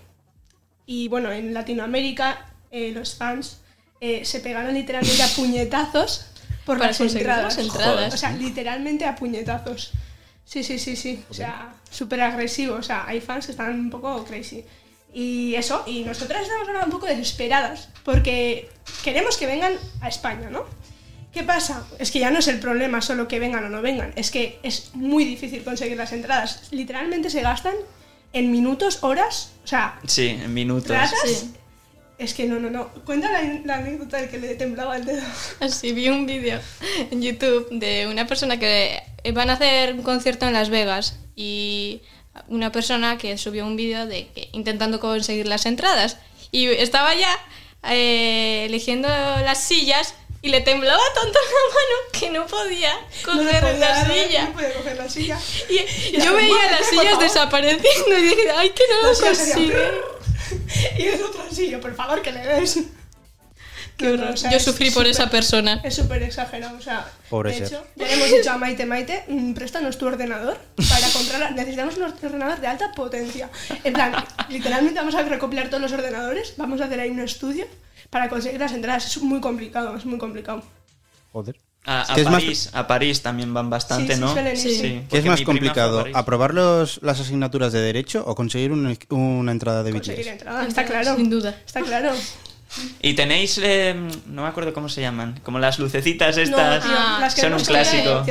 Y 0.86 1.08
bueno, 1.08 1.32
en 1.32 1.54
Latinoamérica 1.54 2.46
eh, 2.70 2.92
los 2.92 3.14
fans 3.16 3.58
eh, 4.00 4.24
se 4.24 4.40
pegaron 4.40 4.74
literalmente 4.74 5.22
a 5.22 5.28
puñetazos 5.36 6.26
por 6.64 6.78
Para 6.78 6.90
las 6.90 7.00
entradas. 7.00 7.56
las 7.56 7.66
entradas. 7.66 8.14
O 8.14 8.16
sea, 8.16 8.32
literalmente 8.32 9.04
a 9.06 9.16
puñetazos. 9.16 9.92
Sí, 10.44 10.62
sí, 10.64 10.78
sí, 10.78 10.96
sí. 10.96 11.22
O 11.30 11.34
sea, 11.34 11.74
súper 11.90 12.20
agresivo. 12.22 12.74
O 12.76 12.82
sea, 12.82 13.04
hay 13.06 13.20
fans 13.20 13.46
que 13.46 13.52
están 13.52 13.78
un 13.78 13.90
poco 13.90 14.24
crazy. 14.24 14.64
Y 15.12 15.54
eso, 15.56 15.82
y 15.86 16.04
nosotras 16.04 16.42
estamos 16.42 16.68
ahora 16.68 16.84
un 16.84 16.90
poco 16.90 17.06
desesperadas 17.06 17.88
porque 18.04 18.68
queremos 19.02 19.36
que 19.36 19.46
vengan 19.46 19.72
a 20.00 20.08
España, 20.08 20.50
¿no? 20.50 20.64
¿Qué 21.32 21.42
pasa? 21.44 21.86
Es 21.98 22.10
que 22.10 22.18
ya 22.18 22.30
no 22.30 22.38
es 22.40 22.48
el 22.48 22.58
problema 22.58 23.00
solo 23.00 23.28
que 23.28 23.38
vengan 23.38 23.64
o 23.64 23.68
no 23.68 23.82
vengan, 23.82 24.12
es 24.16 24.30
que 24.30 24.58
es 24.62 24.90
muy 24.94 25.24
difícil 25.24 25.62
conseguir 25.62 25.96
las 25.96 26.12
entradas. 26.12 26.68
Literalmente 26.72 27.30
se 27.30 27.40
gastan 27.42 27.74
en 28.32 28.50
minutos, 28.50 28.98
horas, 29.02 29.52
o 29.64 29.66
sea, 29.66 29.98
Sí, 30.06 30.28
en 30.28 30.52
minutos. 30.54 30.86
¿tratas? 30.88 31.18
Sí. 31.24 31.54
Es 32.18 32.34
que 32.34 32.46
no, 32.46 32.60
no, 32.60 32.68
no. 32.68 32.88
Cuenta 33.06 33.30
la, 33.32 33.42
la 33.64 33.76
anécdota 33.76 34.18
de 34.20 34.28
que 34.28 34.38
le 34.38 34.54
temblaba 34.54 34.96
el 34.96 35.06
dedo. 35.06 35.22
Así 35.60 35.92
vi 35.92 36.08
un 36.08 36.26
vídeo 36.26 36.60
en 37.10 37.22
YouTube 37.22 37.68
de 37.70 38.06
una 38.08 38.26
persona 38.26 38.58
que 38.58 39.00
van 39.32 39.50
a 39.50 39.54
hacer 39.54 39.94
un 39.94 40.02
concierto 40.02 40.46
en 40.46 40.52
Las 40.52 40.68
Vegas 40.68 41.18
y 41.34 42.02
una 42.48 42.72
persona 42.72 43.18
que 43.18 43.36
subió 43.38 43.66
un 43.66 43.76
vídeo 43.76 44.06
de 44.06 44.28
que 44.28 44.48
intentando 44.52 45.00
conseguir 45.00 45.46
las 45.46 45.66
entradas 45.66 46.16
y 46.50 46.66
estaba 46.66 47.14
ya 47.14 47.38
eh, 47.84 48.64
eligiendo 48.66 49.08
las 49.08 49.62
sillas 49.62 50.14
y 50.42 50.48
le 50.48 50.60
temblaba 50.60 51.02
tanto 51.14 51.38
la 51.38 51.74
mano 51.74 51.96
que 52.12 52.30
no 52.30 52.46
podía 52.46 52.92
No 52.94 53.32
coger 53.32 53.60
podía 53.60 53.72
la 53.72 53.78
dar, 53.78 54.12
silla. 54.12 54.44
No 54.44 54.52
podía 54.52 54.72
coger 54.74 54.96
la 54.96 55.08
silla. 55.08 55.38
Y 55.68 56.18
yo 56.18 56.34
veía 56.34 56.54
madre, 56.54 56.70
las 56.70 56.86
sillas 56.86 57.18
desapareciendo 57.18 58.18
y 58.18 58.22
dije, 58.22 58.50
ay, 58.56 58.70
que 58.70 58.84
no 58.88 59.08
lo 59.08 59.14
silla 59.14 59.28
consigue. 59.28 59.90
Y 60.98 61.08
otro 61.08 61.44
así, 61.48 61.70
yo, 61.70 61.80
por 61.80 61.94
favor, 61.94 62.22
que 62.22 62.32
le 62.32 62.40
des. 62.40 62.78
Qué 64.00 64.06
No, 64.08 64.14
horror. 64.22 64.34
o 64.34 64.36
sea, 64.36 64.50
Yo 64.50 64.56
es 64.56 64.64
sufrí 64.64 64.90
por 64.90 65.06
esa 65.06 65.28
persona. 65.30 65.80
Es 65.84 65.94
súper 65.94 66.22
exagerado, 66.22 66.76
o 66.76 66.80
sea, 66.80 67.06
Pobre 67.28 67.50
de 67.52 67.58
ser. 67.58 67.66
hecho, 67.66 67.84
ya 67.96 68.06
le 68.06 68.14
hemos 68.14 68.30
dicho 68.30 68.50
a 68.50 68.56
Maite, 68.58 68.86
Maite, 68.86 69.24
mm, 69.28 69.52
préstanos 69.52 69.98
tu 69.98 70.06
ordenador 70.06 70.58
para 70.88 71.08
comprar, 71.10 71.52
necesitamos 71.54 71.96
un 71.98 72.02
ordenador 72.04 72.60
de 72.60 72.66
alta 72.66 72.90
potencia. 72.92 73.50
En 73.84 73.92
plan, 73.92 74.12
literalmente 74.48 74.98
vamos 74.98 75.14
a 75.14 75.22
recopilar 75.22 75.68
todos 75.68 75.82
los 75.82 75.92
ordenadores, 75.92 76.54
vamos 76.56 76.80
a 76.80 76.86
hacer 76.86 76.98
ahí 77.00 77.10
un 77.10 77.20
estudio 77.20 77.66
para 78.08 78.28
conseguir 78.28 78.58
las 78.58 78.72
entradas. 78.72 79.04
Es 79.06 79.22
muy 79.22 79.40
complicado, 79.40 79.94
es 79.96 80.06
muy 80.06 80.18
complicado. 80.18 80.62
Joder. 81.32 81.56
A, 81.86 82.12
a 82.12 82.14
¿Qué 82.14 82.20
es 82.22 82.26
más- 82.28 82.42
París, 82.42 82.70
a 82.74 82.86
París 82.86 83.22
también 83.22 83.54
van 83.54 83.70
bastante, 83.70 84.08
Sí, 84.08 84.14
sí, 84.14 84.20
¿no? 84.20 84.32
suelen 84.32 84.52
ir, 84.52 84.58
sí. 84.58 84.74
Sí. 84.74 85.02
¿Qué 85.10 85.18
es 85.18 85.24
más 85.24 85.40
complicado? 85.42 86.04
¿Aprobar 86.12 86.52
los, 86.52 87.00
las 87.02 87.20
asignaturas 87.20 87.72
de 87.72 87.80
derecho 87.80 88.22
o 88.26 88.34
conseguir 88.34 88.70
un- 88.72 88.98
una 89.10 89.52
entrada 89.52 89.82
de 89.82 89.92
Conseguir 89.92 90.24
BTS? 90.26 90.32
entradas, 90.32 90.68
está 90.68 90.84
claro. 90.84 91.16
Sin 91.16 91.30
duda. 91.30 91.54
Está 91.66 91.80
claro. 91.82 92.12
Y 93.02 93.14
tenéis, 93.14 93.58
eh, 93.62 93.94
no 94.26 94.42
me 94.42 94.48
acuerdo 94.48 94.72
cómo 94.72 94.88
se 94.88 95.00
llaman, 95.00 95.40
como 95.42 95.58
las 95.58 95.78
lucecitas 95.78 96.36
No, 96.36 96.42
estas. 96.42 96.84
tío, 96.84 96.92
Ah, 96.94 97.18
las 97.20 97.34
que 97.34 97.40
son 97.40 97.50
no 97.50 97.56
un 97.56 97.62
en 97.62 97.66
clásico. 97.66 98.24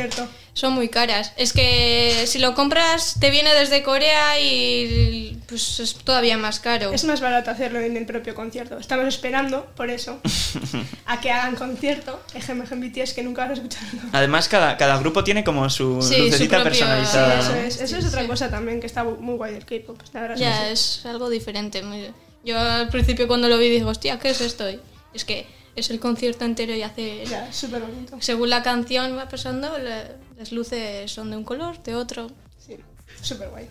Son 0.54 0.74
muy 0.74 0.90
caras. 0.90 1.32
Es 1.38 1.54
que 1.54 2.24
si 2.26 2.40
lo 2.40 2.54
compras 2.56 3.16
te 3.20 3.30
viene 3.30 3.54
desde 3.54 3.82
Corea 3.84 4.40
y 4.40 5.38
pues 5.48 5.80
es 5.80 5.94
todavía 5.96 6.38
más 6.38 6.60
caro. 6.60 6.92
Es 6.92 7.06
más 7.06 7.22
barato 7.22 7.52
hacerlo 7.52 7.80
en 7.80 7.96
el 7.96 8.06
propio 8.06 8.36
concierto. 8.36 8.78
Estamos 8.78 9.08
esperando, 9.08 9.66
por 9.78 9.90
eso, 9.90 10.20
a 11.06 11.20
que 11.22 11.32
hagan 11.32 11.56
concierto. 11.56 12.20
Ejem, 12.34 12.62
ejem, 12.64 12.82
BTS, 12.82 13.14
que 13.14 13.24
nunca 13.24 13.44
has 13.46 13.52
escuchado. 13.52 13.86
Además, 14.12 14.50
cada, 14.50 14.76
cada 14.78 14.98
grupo 14.98 15.24
tiene 15.24 15.44
como 15.44 15.70
su 15.70 16.02
Sí, 16.02 16.16
su 16.16 16.24
lucecita 16.24 16.58
Sí, 16.58 16.64
personalizada. 16.64 17.40
eso 17.40 17.56
es, 17.56 17.82
eso 17.82 17.98
es 17.98 18.04
Sí, 18.04 18.08
otra 18.10 18.22
sí. 18.24 18.28
cosa 18.28 18.50
también 18.50 18.80
que 18.82 18.88
está 18.88 19.04
muy 19.04 19.36
guay 19.36 19.54
del 19.54 19.66
K-pop. 19.66 20.02
Ya, 20.36 20.70
es 20.70 21.06
algo 21.06 21.30
diferente. 21.30 21.82
muy- 21.84 22.12
Yo 22.44 22.58
al 22.60 22.90
principio 22.90 23.28
cuando 23.28 23.48
lo 23.50 23.58
vi 23.58 23.70
digo, 23.70 23.90
hostia, 23.90 24.18
¿qué 24.20 24.30
es 24.30 24.42
esto? 24.42 24.70
Y 24.70 24.80
es 25.14 25.26
que 25.26 25.46
es 25.76 25.90
el 25.90 26.00
concierto 26.00 26.46
entero 26.46 26.74
y 26.74 26.82
hace... 26.84 27.26
Ya, 27.26 27.52
súper 27.52 27.82
bonito. 27.82 28.18
Según 28.20 28.50
la 28.50 28.64
canción 28.64 29.18
va 29.18 29.28
pasando, 29.30 29.78
la- 29.78 30.10
las 30.38 30.52
luces 30.52 31.12
son 31.12 31.32
de 31.32 31.38
un 31.38 31.44
color, 31.44 31.82
de 31.84 31.96
otro. 31.96 32.32
Sí, 32.66 32.78
súper 33.22 33.50
guay. 33.50 33.68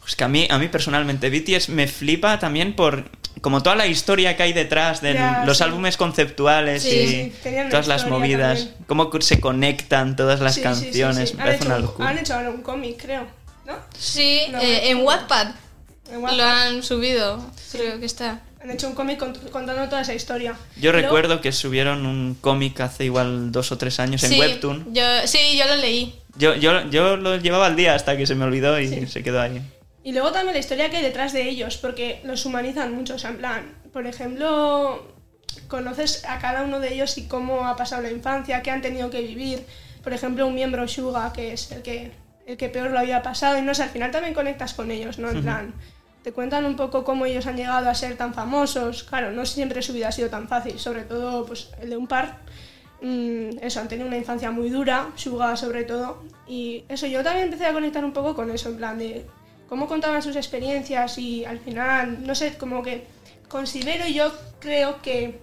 Pues 0.00 0.16
que 0.16 0.24
a 0.24 0.28
mí, 0.28 0.46
a 0.50 0.58
mí 0.58 0.68
personalmente 0.68 1.30
BTS 1.30 1.70
me 1.70 1.86
flipa 1.88 2.38
también 2.38 2.76
por 2.76 3.10
como 3.40 3.62
toda 3.62 3.74
la 3.76 3.86
historia 3.86 4.36
que 4.36 4.42
hay 4.44 4.52
detrás 4.52 5.00
de 5.00 5.14
Ya, 5.14 5.42
los 5.44 5.58
sí. 5.58 5.64
álbumes 5.64 5.96
conceptuales 5.96 6.82
Sí, 6.82 6.88
y 6.90 7.08
sí, 7.08 7.32
todas 7.70 7.88
las 7.88 8.06
movidas, 8.06 8.58
también. 8.60 8.84
cómo 8.86 9.10
se 9.20 9.40
conectan 9.40 10.14
todas 10.16 10.40
las 10.40 10.54
Sí, 10.54 10.60
sí, 10.62 10.68
sí, 10.68 10.82
canciones, 10.84 11.30
sí. 11.30 11.34
me 11.36 11.42
Han, 11.42 11.46
parece 11.46 11.64
hecho, 11.64 11.72
una 11.74 11.78
locura. 11.80 12.08
han 12.08 12.18
hecho 12.18 12.34
ahora 12.34 12.50
un 12.50 12.62
cómic, 12.62 13.02
creo. 13.02 13.26
¿No? 13.66 13.74
Sí, 13.98 14.42
No, 14.50 14.60
eh, 14.60 14.80
no. 14.94 15.00
En 15.00 15.06
Wattpad. 15.06 15.54
Lo 16.12 16.42
han 16.44 16.82
subido, 16.82 17.44
creo 17.72 17.98
que 18.00 18.06
está. 18.06 18.40
Han 18.62 18.70
hecho 18.70 18.88
un 18.88 18.94
cómic 18.94 19.20
cont- 19.20 19.50
contando 19.50 19.86
toda 19.88 20.00
esa 20.02 20.14
historia. 20.14 20.54
Yo 20.76 20.90
Pero- 20.92 21.02
recuerdo 21.02 21.40
que 21.40 21.52
subieron 21.52 22.06
un 22.06 22.34
cómic 22.40 22.80
hace 22.80 23.04
igual 23.04 23.52
dos 23.52 23.72
o 23.72 23.78
tres 23.78 24.00
años 24.00 24.22
en 24.24 24.30
sí, 24.30 24.40
Webtoon. 24.40 24.94
Yo, 24.94 25.02
sí, 25.26 25.38
yo 25.58 25.66
lo 25.66 25.76
leí. 25.76 26.14
Yo, 26.36 26.54
yo, 26.54 26.88
yo 26.90 27.16
lo 27.16 27.36
llevaba 27.36 27.66
al 27.66 27.76
día 27.76 27.94
hasta 27.94 28.16
que 28.16 28.26
se 28.26 28.34
me 28.34 28.44
olvidó 28.44 28.80
y 28.80 28.88
Sí. 28.88 29.06
se 29.06 29.22
quedó 29.22 29.40
ahí. 29.42 29.60
Y 30.02 30.12
luego 30.12 30.32
también 30.32 30.54
la 30.54 30.60
historia 30.60 30.88
que 30.90 30.96
hay 30.98 31.02
detrás 31.02 31.32
de 31.32 31.48
ellos, 31.48 31.76
porque 31.76 32.20
los 32.24 32.44
humanizan 32.46 32.94
mucho. 32.94 33.14
O 33.14 33.18
sea, 33.18 33.30
en 33.30 33.36
plan, 33.38 33.74
por 33.92 34.06
ejemplo, 34.06 35.06
conoces 35.68 36.24
a 36.26 36.38
cada 36.38 36.62
uno 36.62 36.80
de 36.80 36.94
ellos 36.94 37.16
y 37.18 37.26
cómo 37.26 37.66
ha 37.66 37.76
pasado 37.76 38.02
la 38.02 38.10
infancia, 38.10 38.62
qué 38.62 38.70
han 38.70 38.82
tenido 38.82 39.10
que 39.10 39.20
vivir. 39.20 39.64
Por 40.02 40.12
ejemplo, 40.12 40.46
un 40.46 40.54
miembro 40.54 40.86
Suga, 40.88 41.32
que 41.32 41.52
es 41.52 41.70
el 41.70 41.82
que, 41.82 42.12
el 42.46 42.56
que 42.56 42.68
peor 42.68 42.90
lo 42.90 42.98
había 42.98 43.22
pasado, 43.22 43.58
y 43.58 43.62
no 43.62 43.74
sé, 43.74 43.82
al 43.82 43.90
final 43.90 44.10
también 44.10 44.34
conectas 44.34 44.74
con 44.74 44.90
ellos, 44.90 45.18
¿no? 45.18 45.30
En 45.30 45.42
plan, 45.42 45.74
te 46.22 46.32
cuentan 46.32 46.64
un 46.64 46.74
poco 46.74 47.04
cómo 47.04 47.26
ellos 47.26 47.46
han 47.46 47.56
llegado 47.56 47.88
a 47.88 47.94
ser 47.94 48.16
tan 48.16 48.32
famosos. 48.32 49.04
Claro, 49.04 49.30
no 49.32 49.44
siempre 49.44 49.82
su 49.82 49.92
vida 49.92 50.08
ha 50.08 50.12
sido 50.12 50.30
tan 50.30 50.48
fácil, 50.48 50.78
sobre 50.78 51.02
todo 51.02 51.44
pues, 51.44 51.70
el 51.80 51.90
de 51.90 51.96
un 51.96 52.06
par. 52.06 52.38
mm, 53.02 53.58
eso, 53.60 53.80
han 53.80 53.88
tenido 53.88 54.08
una 54.08 54.16
infancia 54.16 54.50
muy 54.50 54.70
dura, 54.70 55.10
Suga 55.16 55.56
sobre 55.56 55.84
todo. 55.84 56.22
Y 56.48 56.84
eso, 56.88 57.06
yo 57.06 57.22
también 57.22 57.44
empecé 57.44 57.66
a 57.66 57.72
conectar 57.72 58.04
un 58.04 58.12
poco 58.12 58.34
con 58.34 58.50
eso, 58.50 58.70
en 58.70 58.76
plan 58.78 58.98
de 58.98 59.26
cómo 59.68 59.86
contaban 59.86 60.22
sus 60.22 60.36
experiencias 60.36 61.18
y 61.18 61.44
al 61.44 61.58
final, 61.58 62.26
no 62.26 62.34
sé, 62.34 62.56
como 62.56 62.82
que 62.82 63.06
considero 63.48 64.06
yo 64.08 64.32
creo 64.60 65.02
que 65.02 65.40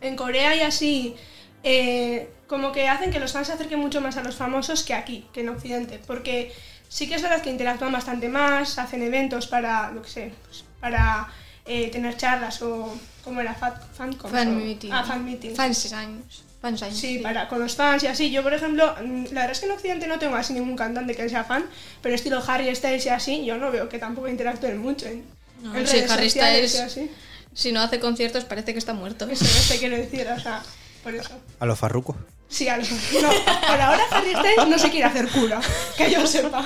en 0.00 0.16
Corea 0.16 0.54
y 0.54 0.60
así, 0.60 1.16
eh, 1.64 2.28
como 2.46 2.70
que 2.72 2.88
hacen 2.88 3.10
que 3.10 3.18
los 3.18 3.32
fans 3.32 3.48
se 3.48 3.54
acerquen 3.54 3.80
mucho 3.80 4.00
más 4.00 4.16
a 4.16 4.22
los 4.22 4.36
famosos 4.36 4.82
que 4.84 4.94
aquí, 4.94 5.26
que 5.32 5.40
en 5.40 5.48
Occidente, 5.48 5.98
porque 6.06 6.52
sí 6.88 7.08
que 7.08 7.14
es 7.16 7.22
verdad 7.22 7.42
que 7.42 7.50
interactúan 7.50 7.90
bastante 7.92 8.28
más, 8.28 8.78
hacen 8.78 9.02
eventos 9.02 9.46
para, 9.46 9.90
lo 9.90 10.02
que 10.02 10.10
sé, 10.10 10.32
pues, 10.44 10.64
para 10.80 11.28
eh, 11.66 11.88
tener 11.90 12.16
charlas 12.16 12.60
o 12.62 12.94
como 13.24 13.40
era 13.40 13.54
fan, 13.54 13.72
Fan 13.96 14.14
o- 14.48 14.60
meeting. 14.60 14.90
Ah, 14.92 15.02
fan 15.02 15.24
meeting. 15.24 15.54
Fan 15.54 15.74
signs. 15.74 16.44
Fansign, 16.60 16.94
Sí, 16.94 17.16
sí. 17.16 17.18
para 17.18 17.46
con 17.46 17.58
los 17.60 17.74
fans 17.76 18.02
y 18.04 18.06
así. 18.06 18.30
Yo, 18.30 18.42
por 18.42 18.54
ejemplo, 18.54 18.94
mm, 19.04 19.24
la 19.32 19.40
verdad 19.42 19.50
es 19.50 19.60
que 19.60 19.66
en 19.66 19.72
Occidente 19.72 20.06
no 20.06 20.18
tengo 20.18 20.34
así 20.36 20.54
ningún 20.54 20.76
cantante 20.76 21.14
que 21.14 21.28
sea 21.28 21.44
fan, 21.44 21.66
pero 22.00 22.14
estilo 22.14 22.42
Harry 22.46 22.74
Styles 22.74 23.04
y 23.04 23.08
así, 23.10 23.44
yo 23.44 23.58
no 23.58 23.70
veo 23.70 23.86
que 23.90 23.98
tampoco 23.98 24.28
interactúen 24.28 24.78
mucho 24.78 25.04
en, 25.06 25.24
No, 25.62 25.74
en 25.76 25.86
sí, 25.86 25.96
redes 25.96 26.10
Harry 26.10 26.30
Styles- 26.30 26.80
así. 26.80 27.10
Si 27.52 27.70
no 27.70 27.82
hace 27.82 28.00
conciertos 28.00 28.44
parece 28.46 28.72
que 28.72 28.78
está 28.78 28.94
muerto. 28.94 29.28
Eso 29.28 29.44
no 29.44 29.68
te 29.68 29.78
quiero 29.78 29.94
decir, 29.96 30.26
o 30.26 30.40
sea, 30.40 30.62
por 31.04 31.14
eso. 31.14 31.30
A 31.60 31.66
lo 31.66 31.76
farruco. 31.76 32.16
Sí, 32.48 32.66
a 32.68 32.76
lo- 32.76 32.82
no, 32.84 33.28
por 33.28 33.80
ahora 33.80 34.02
Harry 34.10 34.30
Styles 34.30 34.68
no 34.68 34.78
se 34.78 34.90
quiere 34.90 35.04
hacer 35.06 35.28
cura, 35.28 35.60
que 35.96 36.10
yo 36.10 36.26
sepa. 36.26 36.64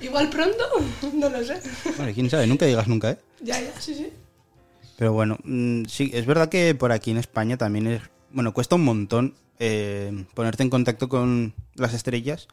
Igual 0.00 0.28
pronto, 0.30 0.64
no 1.14 1.28
lo 1.28 1.44
sé. 1.44 1.60
Bueno, 1.96 2.12
quién 2.14 2.28
sabe, 2.30 2.46
nunca 2.46 2.66
digas 2.66 2.86
nunca, 2.88 3.10
¿eh? 3.12 3.18
Ya, 3.40 3.60
ya, 3.60 3.72
sí, 3.80 3.94
sí. 3.94 4.10
Pero 4.96 5.12
bueno, 5.12 5.38
mm, 5.44 5.84
sí, 5.86 6.10
es 6.14 6.24
verdad 6.26 6.48
que 6.48 6.74
por 6.74 6.92
aquí 6.92 7.10
en 7.10 7.18
España 7.18 7.56
también 7.56 7.86
es. 7.86 8.02
Bueno, 8.30 8.52
cuesta 8.52 8.74
un 8.76 8.84
montón 8.84 9.34
eh, 9.58 10.24
ponerte 10.34 10.62
en 10.62 10.70
contacto 10.70 11.08
con 11.08 11.54
las 11.74 11.94
estrellas, 11.94 12.48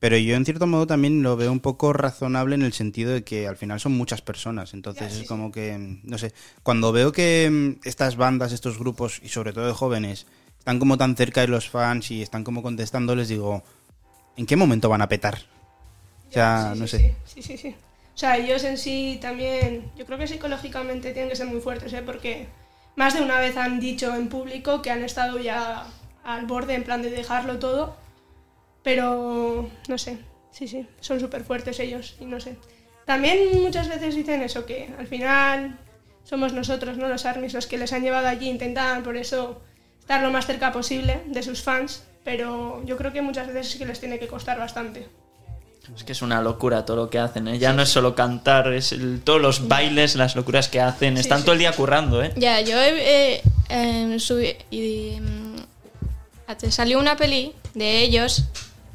pero 0.00 0.16
yo 0.16 0.36
en 0.36 0.44
cierto 0.44 0.66
modo 0.66 0.86
también 0.86 1.22
lo 1.22 1.36
veo 1.36 1.50
un 1.50 1.60
poco 1.60 1.92
razonable 1.92 2.54
en 2.54 2.62
el 2.62 2.72
sentido 2.72 3.12
de 3.12 3.24
que 3.24 3.48
al 3.48 3.56
final 3.56 3.80
son 3.80 3.92
muchas 3.96 4.22
personas. 4.22 4.74
Entonces 4.74 5.12
sí, 5.12 5.22
es 5.22 5.28
como 5.28 5.50
que, 5.50 5.98
no 6.02 6.18
sé, 6.18 6.32
cuando 6.62 6.92
veo 6.92 7.12
que 7.12 7.48
mm, 7.50 7.86
estas 7.86 8.16
bandas, 8.16 8.52
estos 8.52 8.78
grupos, 8.78 9.20
y 9.22 9.28
sobre 9.28 9.52
todo 9.52 9.66
de 9.66 9.72
jóvenes, 9.72 10.26
están 10.58 10.78
como 10.78 10.98
tan 10.98 11.16
cerca 11.16 11.40
de 11.40 11.48
los 11.48 11.68
fans 11.68 12.10
y 12.10 12.22
están 12.22 12.44
como 12.44 12.62
contestando, 12.62 13.16
les 13.16 13.28
digo, 13.28 13.62
¿en 14.36 14.46
qué 14.46 14.54
momento 14.54 14.88
van 14.88 15.02
a 15.02 15.08
petar? 15.08 15.38
O 16.28 16.32
sea, 16.32 16.72
Sí, 16.74 16.80
no 16.80 16.86
sí, 16.86 16.98
sé. 16.98 17.16
Sí, 17.24 17.42
sí, 17.42 17.42
sí, 17.42 17.56
sí. 17.56 17.74
O 18.14 18.18
sea, 18.18 18.36
ellos 18.36 18.64
en 18.64 18.76
sí 18.78 19.18
también, 19.20 19.92
yo 19.96 20.04
creo 20.04 20.18
que 20.18 20.26
psicológicamente 20.26 21.12
tienen 21.12 21.30
que 21.30 21.36
ser 21.36 21.46
muy 21.46 21.60
fuertes, 21.60 21.92
¿eh? 21.92 22.02
Porque 22.04 22.48
más 22.96 23.14
de 23.14 23.22
una 23.22 23.38
vez 23.38 23.56
han 23.56 23.78
dicho 23.78 24.14
en 24.14 24.28
público 24.28 24.82
que 24.82 24.90
han 24.90 25.04
estado 25.04 25.38
ya 25.38 25.86
al 26.24 26.46
borde, 26.46 26.74
en 26.74 26.82
plan 26.82 27.00
de 27.00 27.10
dejarlo 27.10 27.58
todo. 27.60 27.96
Pero, 28.82 29.68
no 29.88 29.98
sé, 29.98 30.18
sí, 30.50 30.68
sí, 30.68 30.86
son 31.00 31.20
súper 31.20 31.44
fuertes 31.44 31.78
ellos 31.80 32.16
y 32.20 32.24
no 32.24 32.40
sé. 32.40 32.56
También 33.04 33.62
muchas 33.62 33.88
veces 33.88 34.14
dicen 34.14 34.42
eso, 34.42 34.66
que 34.66 34.90
al 34.98 35.06
final 35.06 35.78
somos 36.24 36.52
nosotros, 36.52 36.96
¿no? 36.98 37.08
Los 37.08 37.24
armies 37.26 37.54
los 37.54 37.66
que 37.66 37.78
les 37.78 37.92
han 37.92 38.02
llevado 38.02 38.28
allí, 38.28 38.48
intentan 38.48 39.02
por 39.02 39.16
eso 39.16 39.62
estar 39.98 40.22
lo 40.22 40.30
más 40.30 40.46
cerca 40.46 40.72
posible 40.72 41.22
de 41.26 41.42
sus 41.42 41.62
fans, 41.62 42.04
pero 42.24 42.82
yo 42.84 42.96
creo 42.96 43.12
que 43.12 43.22
muchas 43.22 43.46
veces 43.46 43.68
sí 43.70 43.78
que 43.78 43.86
les 43.86 44.00
tiene 44.00 44.18
que 44.18 44.28
costar 44.28 44.58
bastante. 44.58 45.06
Es 45.96 46.04
que 46.04 46.12
es 46.12 46.20
una 46.20 46.42
locura 46.42 46.84
todo 46.84 46.96
lo 46.98 47.10
que 47.10 47.18
hacen, 47.18 47.48
¿eh? 47.48 47.58
Ya 47.58 47.72
no 47.72 47.80
es 47.80 47.88
solo 47.88 48.14
cantar, 48.14 48.70
es 48.74 48.92
el- 48.92 49.22
todos 49.24 49.40
los 49.40 49.68
bailes, 49.68 50.16
las 50.16 50.36
locuras 50.36 50.68
que 50.68 50.82
hacen. 50.82 51.16
Sí, 51.16 51.22
Están 51.22 51.38
sí. 51.38 51.44
todo 51.44 51.54
el 51.54 51.58
día 51.60 51.72
currando, 51.72 52.22
¿eh? 52.22 52.30
Ya, 52.36 52.60
yo 52.60 52.76
eh, 52.78 53.40
eh, 53.70 54.16
subí- 54.18 54.56
y, 54.70 55.16
te 56.58 56.70
salió 56.70 56.98
una 56.98 57.16
peli 57.16 57.54
de 57.74 58.02
ellos 58.02 58.44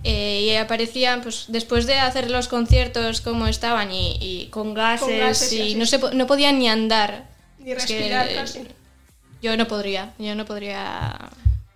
eh, 0.04 0.42
y 0.42 0.56
aparecían 0.56 1.22
pues 1.22 1.46
después 1.48 1.86
de 1.86 1.96
hacer 1.96 2.30
los 2.30 2.48
conciertos 2.48 3.22
como 3.22 3.48
estaban 3.48 3.92
y, 3.92 4.18
y 4.20 4.48
con 4.48 4.74
gases, 4.74 5.08
Con 5.08 5.18
gases 5.18 5.54
y 5.54 5.62
y 5.62 5.76
no 5.76 5.86
se 5.86 6.00
no 6.14 6.28
podían 6.28 6.60
ni 6.60 6.68
andar. 6.68 7.26
Ni 7.60 7.72
Es 7.72 7.86
que, 7.86 7.98
respirar 7.98 8.34
casi. 8.34 8.68
Yo 9.42 9.58
no 9.58 9.68
podría, 9.68 10.14
yo 10.20 10.36
no 10.36 10.46
podría 10.46 11.18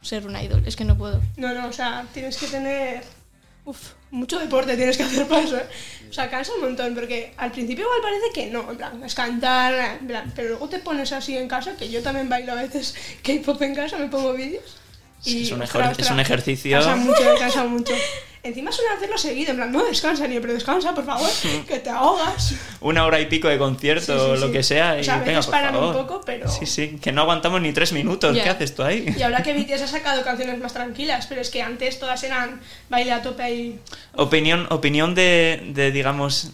ser 0.02 0.26
una 0.26 0.42
idol, 0.42 0.64
es 0.66 0.76
que 0.76 0.86
no 0.86 0.98
puedo. 0.98 1.22
No, 1.36 1.54
no, 1.54 1.68
o 1.68 1.74
sea, 1.74 2.06
tienes 2.14 2.38
que 2.38 2.48
tener. 2.48 3.04
Uf, 3.66 3.92
mucho 4.12 4.40
deporte 4.40 4.78
tienes 4.78 4.96
que 4.96 5.04
hacer 5.04 5.28
para 5.28 5.42
eso, 5.44 5.58
¿eh? 5.58 5.68
O 6.10 6.14
sea, 6.14 6.30
cansa 6.30 6.54
un 6.54 6.62
montón, 6.62 6.96
porque 6.96 7.34
al 7.36 7.52
principio 7.52 7.84
igual 7.84 8.00
parece 8.02 8.26
que 8.34 8.50
no, 8.50 8.72
en 8.72 8.78
plan, 8.78 9.04
es 9.04 9.14
cantar, 9.14 9.98
en 10.00 10.08
plan, 10.08 10.32
pero 10.34 10.50
luego 10.50 10.70
te 10.70 10.80
pones 10.80 11.12
así 11.12 11.36
en 11.36 11.50
casa, 11.50 11.76
que 11.76 11.90
yo 11.90 12.02
también 12.02 12.30
bailo 12.30 12.54
a 12.54 12.56
veces 12.56 12.96
K-pop 13.22 13.62
en 13.62 13.76
casa, 13.76 13.98
me 13.98 14.08
pongo 14.08 14.32
vídeos. 14.34 14.78
Sí, 15.22 15.44
es 15.44 15.52
un 15.52 15.62
ostras, 15.62 15.90
ostras, 15.92 16.08
es 16.08 16.14
un 16.14 16.20
ejercicio. 16.20 16.78
Cansa 16.80 16.96
mucho, 16.96 17.24
cansa 17.40 17.64
mucho. 17.68 17.94
Encima 18.44 18.72
suelen 18.72 18.94
hacerlo 18.96 19.18
seguido, 19.18 19.52
en 19.52 19.58
plan, 19.58 19.72
no 19.74 19.84
descansa 19.84 20.26
ni, 20.28 20.40
pero 20.40 20.54
descansa, 20.54 20.94
por 20.96 21.06
favor, 21.06 21.28
que 21.68 21.80
te 21.80 21.90
ahogas. 21.90 22.54
Una 22.80 23.04
hora 23.06 23.20
y 23.20 23.26
pico 23.26 23.50
de 23.50 23.58
concierto 23.58 24.14
Sí, 24.18 24.26
sí, 24.26 24.32
o 24.32 24.36
lo 24.38 24.48
sí. 24.48 24.54
que 24.54 24.64
sea. 24.64 24.94
O 24.94 25.00
Y 25.00 25.04
sea, 25.04 25.16
a 25.16 25.20
venga, 25.20 25.32
veces 25.32 25.46
por 25.48 25.52
paran 25.52 25.76
un 25.76 25.82
favor. 25.94 26.08
poco, 26.08 26.22
pero- 26.26 26.48
Sí, 26.50 26.66
sí, 26.66 26.98
que 27.02 27.12
no 27.12 27.22
aguantamos 27.24 27.60
ni 27.62 27.74
tres 27.74 27.92
minutos. 27.92 28.34
Ya. 28.36 28.44
¿Qué 28.44 28.50
haces 28.52 28.74
tú 28.76 28.84
ahí? 28.84 29.06
Y 29.18 29.22
ahora 29.22 29.44
que 29.44 29.54
BTS 29.58 29.82
ha 29.82 29.88
sacado 29.88 30.24
canciones 30.24 30.60
más 30.60 30.72
tranquilas, 30.72 31.26
pero 31.28 31.42
es 31.42 31.50
que 31.50 31.62
antes 31.62 32.00
todas 32.00 32.24
eran 32.24 32.62
baile 32.90 33.12
a 33.12 33.22
tope 33.22 33.54
y 33.54 33.80
Opinión, 34.16 34.66
opinión 34.70 35.14
de, 35.14 35.62
de, 35.74 35.92
digamos, 35.92 36.52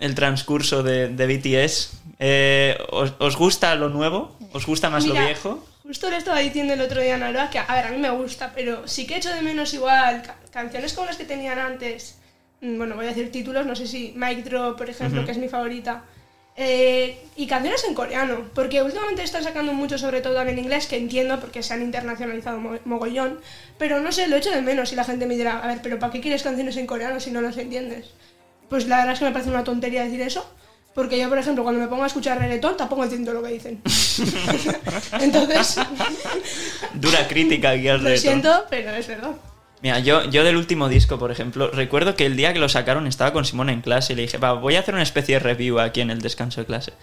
el 0.00 0.14
transcurso 0.16 0.82
de, 0.82 1.08
de 1.08 1.26
BTS. 1.28 1.90
Eh, 2.18 2.76
¿os, 2.90 3.12
os 3.20 3.36
gusta 3.36 3.74
lo 3.76 3.88
nuevo? 3.88 4.36
¿Os 4.52 4.66
gusta 4.66 4.90
más 4.90 5.04
lo 5.06 5.12
Mira, 5.12 5.26
viejo? 5.26 5.64
Justo 5.86 6.10
le 6.10 6.16
estaba 6.16 6.40
diciendo 6.40 6.72
el 6.74 6.80
otro 6.80 7.00
día 7.00 7.14
a 7.14 7.18
Nora 7.18 7.48
que, 7.48 7.58
a 7.60 7.74
ver, 7.74 7.84
a 7.86 7.90
mí 7.90 7.98
me 7.98 8.10
gusta, 8.10 8.52
pero 8.54 8.88
sí 8.88 9.06
que 9.06 9.16
echo 9.16 9.32
de 9.32 9.42
menos 9.42 9.72
igual 9.72 10.22
ca- 10.22 10.36
canciones 10.50 10.92
como 10.92 11.06
las 11.06 11.16
que 11.16 11.24
tenían 11.24 11.58
antes. 11.58 12.16
Mm, 12.60 12.76
Bueno, 12.78 12.96
voy 12.96 13.04
a 13.04 13.08
decir 13.08 13.30
títulos, 13.30 13.66
no 13.66 13.76
sé 13.76 13.86
si 13.86 14.12
Mic 14.16 14.42
Drop, 14.44 14.76
por 14.76 14.90
ejemplo, 14.90 15.24
que 15.24 15.30
es 15.30 15.38
mi 15.38 15.48
favorita. 15.48 16.02
Eh, 16.56 17.18
y 17.36 17.46
canciones 17.46 17.84
en 17.84 17.94
coreano, 17.94 18.48
porque 18.54 18.82
últimamente 18.82 19.22
están 19.22 19.44
sacando 19.44 19.74
mucho, 19.74 19.98
sobre 19.98 20.22
todo 20.22 20.40
en 20.40 20.58
inglés, 20.58 20.86
que 20.86 20.96
entiendo 20.96 21.38
porque 21.38 21.62
se 21.62 21.74
han 21.74 21.82
internacionalizado 21.82 22.58
mo- 22.58 22.78
mogollón, 22.86 23.38
pero 23.78 24.00
no 24.00 24.10
sé, 24.10 24.26
lo 24.26 24.36
echo 24.36 24.50
de 24.50 24.62
menos 24.62 24.90
y 24.92 24.96
la 24.96 25.04
gente 25.04 25.26
me 25.26 25.36
dirá, 25.36 25.58
a 25.58 25.66
ver, 25.66 25.80
pero 25.82 25.98
¿para 25.98 26.12
qué 26.12 26.22
quieres 26.22 26.42
canciones 26.42 26.76
en 26.78 26.86
coreano 26.86 27.20
si 27.20 27.30
no 27.30 27.42
las 27.42 27.58
entiendes? 27.58 28.06
Pues 28.70 28.86
la 28.88 28.96
verdad 28.96 29.12
es 29.12 29.18
que 29.18 29.26
me 29.26 29.32
parece 29.32 29.50
una 29.50 29.64
tontería 29.64 30.02
decir 30.04 30.22
eso, 30.22 30.50
porque 30.96 31.18
yo, 31.18 31.28
por 31.28 31.36
ejemplo, 31.36 31.62
cuando 31.62 31.78
me 31.78 31.88
pongo 31.88 32.04
a 32.04 32.06
escuchar 32.06 32.38
reggaetón, 32.38 32.74
tampoco 32.74 33.04
entiendo 33.04 33.34
lo 33.34 33.42
que 33.42 33.50
dicen. 33.50 33.82
Entonces, 35.20 35.78
Dura 36.94 37.28
crítica 37.28 37.70
aquí 37.70 37.86
al 37.86 38.02
lo 38.02 38.16
siento, 38.16 38.64
pero 38.70 38.92
es 38.92 39.06
verdad. 39.06 39.32
Mira, 39.82 39.98
yo, 39.98 40.24
yo 40.30 40.42
del 40.42 40.56
último 40.56 40.88
disco, 40.88 41.18
por 41.18 41.30
ejemplo, 41.30 41.70
recuerdo 41.70 42.16
que 42.16 42.24
el 42.24 42.34
día 42.34 42.54
que 42.54 42.60
lo 42.60 42.70
sacaron 42.70 43.06
estaba 43.06 43.34
con 43.34 43.44
Simón 43.44 43.68
en 43.68 43.82
clase 43.82 44.14
y 44.14 44.16
le 44.16 44.22
dije, 44.22 44.38
va, 44.38 44.54
voy 44.54 44.76
a 44.76 44.80
hacer 44.80 44.94
una 44.94 45.02
especie 45.02 45.34
de 45.34 45.40
review 45.40 45.80
aquí 45.80 46.00
en 46.00 46.10
el 46.10 46.22
descanso 46.22 46.62
de 46.62 46.66
clase. 46.66 46.94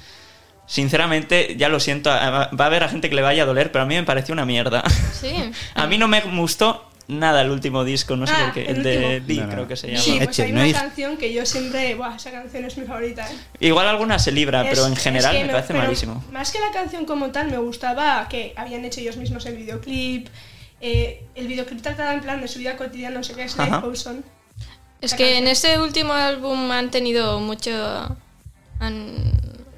Sinceramente, 0.65 1.55
ya 1.55 1.69
lo 1.69 1.79
siento, 1.79 2.09
va 2.09 2.49
a 2.49 2.65
haber 2.65 2.83
a 2.83 2.89
gente 2.89 3.09
que 3.09 3.15
le 3.15 3.21
vaya 3.21 3.43
a 3.43 3.45
doler, 3.45 3.71
pero 3.71 3.83
a 3.83 3.85
mí 3.85 3.93
me 3.93 4.03
pareció 4.03 4.33
una 4.33 4.47
mierda. 4.47 4.83
Sí. 5.13 5.35
a 5.75 5.85
mí 5.85 5.99
no 5.99 6.07
me 6.07 6.19
gustó 6.21 6.89
nada 7.07 7.41
el 7.41 7.51
último 7.51 7.83
disco, 7.83 8.15
no 8.15 8.25
sé 8.25 8.33
Ah, 8.35 8.45
por 8.45 8.53
qué, 8.53 8.65
el 8.65 8.77
el, 8.77 8.83
de. 8.83 9.19
Lee 9.27 9.37
No, 9.39 9.45
no. 9.47 9.51
creo 9.53 9.67
que 9.67 9.75
se 9.75 9.87
llama. 9.87 9.99
Sí, 10.01 10.19
pues 10.23 10.39
hay 10.39 10.51
no 10.51 10.55
una 10.57 10.63
hay- 10.63 10.73
canción 10.73 11.17
que 11.17 11.33
yo 11.33 11.45
siempre... 11.45 11.95
Buah, 11.95 12.15
esa 12.15 12.31
canción 12.31 12.65
es 12.65 12.77
mi 12.77 12.85
favorita, 12.85 13.29
¿eh? 13.29 13.35
Igual 13.59 13.87
alguna 13.87 14.19
se 14.19 14.31
libra, 14.31 14.61
Es- 14.63 14.69
pero 14.69 14.87
en 14.87 14.93
es 14.93 14.99
general 14.99 15.35
que 15.37 15.43
me 15.45 15.51
parece 15.51 15.73
malísimo. 15.73 16.23
Más 16.31 16.51
que 16.51 16.59
la 16.59 16.71
canción 16.71 17.05
como 17.05 17.31
tal, 17.31 17.49
me 17.51 17.57
gustaba 17.57 18.27
que 18.29 18.53
habían 18.55 18.85
hecho 18.85 18.99
ellos 19.01 19.17
mismos 19.17 19.45
el 19.45 19.55
videoclip. 19.57 20.27
eh, 20.81 21.23
el 21.35 21.47
videoclip 21.47 21.81
trataba 21.81 22.13
en 22.13 22.21
plan 22.21 22.41
de 22.41 22.47
su 22.47 22.59
vida 22.59 22.75
cotidiana, 22.75 23.17
no 23.17 23.23
sé 23.23 23.33
qué 23.33 23.43
es, 23.43 23.57
Ajá. 23.57 23.65
Life 23.77 23.87
Goes 23.87 24.05
On. 24.07 24.23
Es 25.01 25.13
que 25.13 25.23
canción. 25.23 25.43
en 25.43 25.47
ese 25.49 25.79
último 25.79 26.13
álbum 26.13 26.71
han 26.71 26.91
tenido 26.91 27.39
mucho. 27.39 27.71
han 28.79 29.31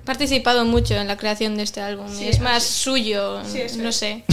participado 0.04 0.66
mucho 0.66 0.94
en 0.96 1.08
la 1.08 1.18
creación 1.18 1.58
de 1.58 1.64
este 1.64 1.82
álbum. 1.82 2.08
Sí, 2.16 2.26
y 2.26 2.28
es 2.28 2.40
más 2.40 2.64
suyo, 2.64 3.42
no 3.78 3.90
es. 3.90 3.96
sé. 3.96 4.24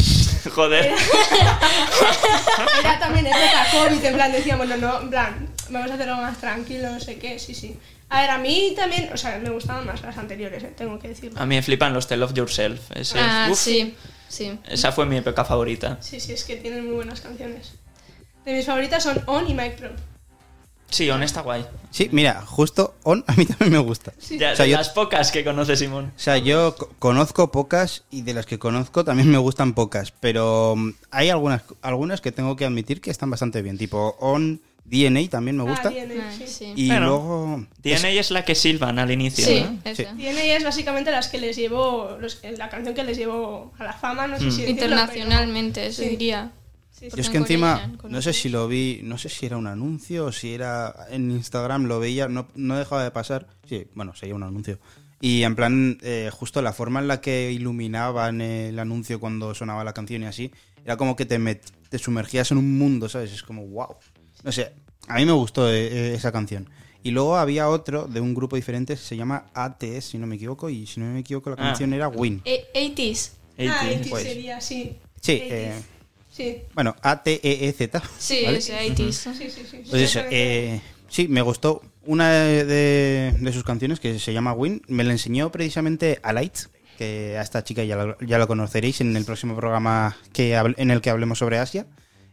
Joder. 0.55 0.93
Era 2.80 2.99
también 2.99 3.26
época 3.26 3.66
COVID, 3.72 4.05
en 4.05 4.14
plan 4.14 4.32
decíamos, 4.32 4.66
no, 4.68 4.76
no, 4.76 5.01
en 5.03 5.11
plan, 5.11 5.49
vamos 5.70 5.90
a 5.90 5.95
hacer 5.95 6.09
algo 6.09 6.22
más 6.22 6.38
tranquilo, 6.38 6.90
no 6.90 7.01
sé 7.01 7.18
qué, 7.18 7.38
sí, 7.38 7.55
sí. 7.55 7.76
A 8.09 8.20
ver, 8.22 8.30
a 8.30 8.38
mí 8.38 8.74
también, 8.76 9.11
o 9.12 9.16
sea, 9.16 9.38
me 9.38 9.51
gustaban 9.51 9.86
más 9.86 10.03
las 10.03 10.16
anteriores, 10.18 10.62
eh, 10.62 10.72
tengo 10.76 10.99
que 10.99 11.09
decirlo. 11.09 11.40
A 11.40 11.47
mí 11.47 11.55
me 11.57 11.62
flipan 11.62 11.95
los 11.95 12.07
The 12.09 12.16
Love 12.18 12.34
Yourself. 12.34 12.90
Ese- 12.95 13.18
Ah, 13.18 13.49
uf, 13.51 13.59
sí, 13.59 13.95
sí. 14.28 14.59
Esa 14.68 14.93
fue 14.93 15.07
mi 15.07 15.16
época 15.16 15.45
favorita. 15.45 15.97
Sí, 16.01 16.20
sí, 16.20 16.32
es 16.32 16.45
que 16.45 16.57
tienen 16.57 16.84
muy 16.84 16.95
buenas 16.97 17.20
canciones. 17.22 17.72
De 18.45 18.53
mis 18.53 18.66
favoritas 18.66 19.03
son 19.03 19.22
On 19.26 19.49
y 19.49 19.55
Mike 19.55 19.76
Pro. 19.78 19.90
Sí, 20.93 21.11
honesta 21.11 21.40
guay. 21.40 21.64
Sí, 21.90 22.09
mira, 22.12 22.43
justo 22.47 22.95
On 23.03 23.24
a 23.26 23.32
mí 23.34 23.47
también 23.47 23.72
me 23.72 23.78
gusta. 23.78 24.12
Sí. 24.18 24.38
Ya, 24.38 24.53
O 24.53 24.57
sea, 24.57 24.64
de 24.66 24.70
yo- 24.72 24.76
las 24.76 24.90
pocas 24.90 25.32
que 25.32 25.43
conoce 25.45 25.74
Simón. 25.76 26.12
O 26.14 26.18
sea, 26.18 26.36
yo 26.38 26.76
co- 26.76 26.90
conozco 26.99 27.51
pocas 27.51 28.05
y 28.11 28.22
de 28.22 28.34
las 28.34 28.47
que 28.47 28.59
conozco 28.59 29.05
también 29.05 29.30
me 29.30 29.38
gustan 29.38 29.72
pocas, 29.74 30.12
pero 30.12 30.74
mm, 30.76 30.90
hay 31.11 31.30
algunas, 31.30 31.62
algunas 31.82 32.20
que 32.20 32.30
tengo 32.30 32.55
que 32.57 32.64
admitir 32.66 33.01
que 33.01 33.11
están 33.11 33.30
bastante 33.30 33.62
bien, 33.62 33.78
tipo 33.78 34.16
On, 34.20 34.61
DNA 34.84 35.28
también 35.30 35.57
me 35.57 35.62
gusta. 35.62 35.88
Ah, 35.88 35.93
DNA, 35.93 36.28
Ah, 36.28 36.32
sí. 36.36 36.45
sí. 36.47 36.72
Y 36.76 36.88
Bueno, 36.88 37.07
luego... 37.07 37.66
DNA 37.82 38.11
es 38.11 38.30
la 38.30 38.45
que 38.45 38.55
silban 38.55 38.99
al 38.99 39.11
inicio, 39.11 39.47
Sí, 39.47 39.61
¿no? 39.64 39.78
esa. 39.90 40.12
DNA 40.12 40.57
es 40.57 40.64
básicamente 40.64 41.11
las 41.11 41.28
que 41.28 41.38
les 41.38 41.57
llevó, 41.57 42.18
los- 42.20 42.40
la 42.59 42.68
canción 42.68 42.95
que 42.95 43.05
les 43.05 43.16
llevó 43.16 43.72
a 43.78 43.84
la 43.84 43.93
fama, 43.95 44.26
no 44.26 44.38
sé 44.38 44.47
Mm. 44.47 44.51
si 44.53 44.64
Internacionalmente, 44.66 45.93
se 45.93 46.03
Sí. 46.05 46.09
diría. 46.11 46.51
Sí, 47.11 47.20
es 47.20 47.28
que 47.30 47.36
encima, 47.38 47.92
no 48.09 48.22
sé 48.22 48.32
si 48.32 48.48
lo 48.48 48.68
vi, 48.68 49.00
no 49.03 49.18
sé 49.18 49.28
si 49.28 49.46
era 49.46 49.57
un 49.57 49.66
anuncio 49.66 50.26
o 50.26 50.32
si 50.32 50.55
era 50.55 50.94
en 51.11 51.30
Instagram, 51.30 51.84
lo 51.86 51.98
veía, 52.00 52.28
no, 52.28 52.48
no 52.55 52.76
dejaba 52.78 53.05
de 53.05 53.11
pasar. 53.11 53.46
Sí, 53.68 53.86
bueno, 53.94 54.14
sería 54.14 54.34
un 54.34 54.42
anuncio. 54.42 54.78
Y 55.20 55.42
en 55.44 55.55
plan, 55.55 55.98
eh, 56.03 56.30
justo 56.32 56.61
la 56.62 56.72
forma 56.72 57.00
en 57.00 57.09
la 57.09 57.20
que 57.20 57.53
iluminaban 57.53 58.40
el 58.40 58.78
anuncio 58.78 59.20
cuando 59.20 59.55
sonaba 59.55 59.84
la 59.84 59.92
canción 59.94 60.22
y 60.22 60.26
así, 60.26 60.50
era 60.84 60.96
como 60.96 61.14
que 61.14 61.26
te, 61.26 61.38
met- 61.38 61.61
te 61.88 61.98
sumergías 61.98 62.50
en 62.50 62.59
un 62.59 62.76
mundo, 62.76 63.09
¿sabes? 63.09 63.32
Es 63.32 63.42
como, 63.42 63.64
wow. 63.66 63.94
No 64.42 64.50
sé, 64.50 64.72
a 65.07 65.16
mí 65.16 65.24
me 65.24 65.32
gustó 65.32 65.70
eh, 65.70 65.86
eh, 65.86 66.14
esa 66.14 66.32
canción. 66.32 66.68
Y 67.05 67.11
luego 67.12 67.36
había 67.36 67.68
otro 67.68 68.07
de 68.07 68.20
un 68.20 68.34
grupo 68.34 68.57
diferente, 68.57 68.96
se 68.96 69.16
llama 69.16 69.46
ATS, 69.55 70.05
si 70.05 70.18
no 70.18 70.26
me 70.26 70.36
equivoco, 70.36 70.70
y 70.70 70.86
si 70.86 70.98
no 71.00 71.07
me 71.12 71.20
equivoco 71.20 71.50
la 71.50 71.57
Ah. 71.57 71.66
canción 71.68 71.92
era 71.92 72.09
Win. 72.09 72.42
E- 72.44 72.66
80s. 72.74 73.30
Ah, 73.59 73.62
80. 73.62 73.80
80 73.86 74.11
Pues. 74.11 74.22
sería, 74.24 74.61
sí. 74.61 74.96
Sí, 75.20 75.32
80s. 75.32 75.50
eh, 75.50 75.82
Sí. 76.33 76.62
Bueno, 76.74 76.97
A-T-E-E-Z. 77.03 78.03
Sí, 78.18 78.43
¿vale? 78.45 78.59
ese 78.59 78.74
80s. 78.74 79.12
Sí, 79.12 79.51
sí, 79.51 79.62
sí. 79.70 79.83
Pues 79.89 80.03
eso, 80.03 80.20
eh, 80.30 80.80
sí, 81.09 81.28
me 81.28 81.43
gustó. 81.43 81.83
Una 82.05 82.30
de, 82.30 82.64
de 83.39 83.53
sus 83.53 83.62
canciones, 83.64 84.01
que 84.01 84.18
se 84.18 84.33
llama 84.33 84.55
Win, 84.55 84.83
me 84.89 85.05
la 85.05 85.12
enseñó 85.12 85.53
precisamente 85.53 86.18
a 86.22 86.33
Light, 86.33 86.57
que 86.99 87.37
a 87.39 87.43
esta 87.43 87.62
chica 87.62 87.85
ya 87.85 87.97
la, 87.97 88.16
ya 88.26 88.39
la 88.39 88.47
conoceréis 88.47 89.01
en 89.03 89.16
el 89.16 89.24
próximo 89.24 89.55
programa 89.55 90.16
que 90.33 90.55
en 90.55 90.91
el 90.91 91.01
que 91.01 91.11
hablemos 91.11 91.39
sobre 91.39 91.59
Asia. 91.59 91.87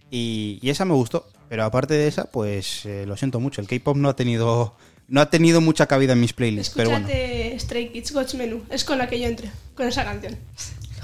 Y, 0.09 0.59
y 0.61 0.69
esa 0.69 0.85
me 0.85 0.93
gustó. 0.93 1.27
Pero 1.49 1.65
aparte 1.65 1.95
de 1.95 2.07
esa, 2.07 2.25
pues 2.25 2.85
eh, 2.85 3.05
lo 3.05 3.17
siento 3.17 3.39
mucho. 3.39 3.59
El 3.61 3.67
K-pop 3.67 3.97
no 3.97 4.09
ha 4.09 4.15
tenido 4.15 4.75
no 5.07 5.21
ha 5.21 5.29
tenido 5.29 5.59
mucha 5.59 5.87
cabida 5.87 6.13
en 6.13 6.21
mis 6.21 6.33
playlists. 6.33 6.73
Pero 6.75 6.91
bueno, 6.91 7.07
Escúchate 7.07 7.59
Stray 7.59 7.89
Kids 7.91 8.11
Watch 8.11 8.35
Menu. 8.35 8.63
Es 8.69 8.83
con 8.83 8.97
la 8.97 9.09
que 9.09 9.19
yo 9.19 9.27
entré, 9.27 9.49
con 9.75 9.87
esa 9.87 10.03
canción. 10.03 10.37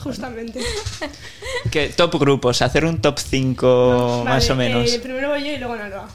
Justamente. 0.06 0.60
Que 1.72 1.90
top 1.90 2.20
grupos, 2.20 2.62
hacer 2.62 2.86
un 2.86 3.02
top 3.02 3.18
5 3.20 4.22
más 4.26 4.48
Vale, 4.48 4.52
o 4.52 4.56
menos. 4.56 4.94
eh, 4.94 5.00
primero 5.00 5.30
voy 5.30 5.44
yo 5.44 5.52
y 5.52 5.58
luego 5.58 5.76
Nalba. 5.76 6.08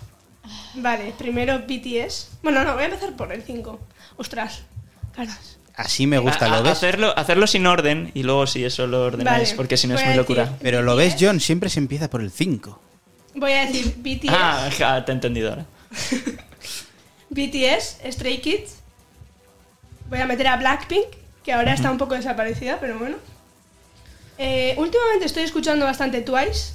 Vale, 0.74 1.12
primero 1.18 1.59
BTS. 1.61 2.28
Bueno, 2.43 2.64
no, 2.64 2.74
voy 2.74 2.84
a 2.84 2.86
empezar 2.86 3.14
por 3.16 3.32
el 3.32 3.43
5. 3.43 3.80
Ostras, 4.16 4.62
caras. 5.14 5.59
así 5.74 6.07
me 6.07 6.18
gusta, 6.18 6.47
A- 6.47 6.49
¿lo 6.57 6.62
ves? 6.62 6.72
hacerlo, 6.72 7.12
hacerlo 7.18 7.47
sin 7.49 7.66
orden 7.66 8.11
y 8.14 8.22
luego 8.22 8.47
si 8.47 8.64
eso 8.64 8.86
lo 8.86 9.07
ordenáis, 9.07 9.49
Vale, 9.51 9.57
porque 9.57 9.76
si 9.76 9.86
no 9.88 9.97
es 9.97 10.05
muy 10.07 10.14
locura. 10.14 10.45
decir- 10.45 10.59
Pero 10.62 10.82
lo 10.82 10.95
ves, 10.97 11.16
John, 11.18 11.41
siempre 11.41 11.68
se 11.68 11.80
empieza 11.80 12.09
por 12.09 12.20
el 12.20 12.30
5. 12.30 12.80
Voy 13.34 13.53
a 13.53 13.66
decir 13.66 13.95
BTS, 13.99 14.28
Ah, 14.32 14.70
ja, 14.78 15.05
te 15.05 15.11
he 15.12 15.14
entendido 15.16 15.51
ahora. 15.51 15.66
BTS, 17.30 17.99
Stray 18.12 18.41
Kids. 18.41 18.76
Voy 20.09 20.18
a 20.20 20.26
meter 20.26 20.47
a 20.49 20.57
Blackpink, 20.57 21.07
que 21.45 21.53
ahora 21.53 21.72
está 21.74 21.91
un 21.91 21.99
poco 21.99 22.14
desaparecida, 22.14 22.78
pero 22.80 22.99
bueno. 22.99 23.16
Eh, 24.43 24.74
últimamente 24.78 25.26
estoy 25.26 25.43
escuchando 25.43 25.84
bastante 25.84 26.22
Twice. 26.22 26.72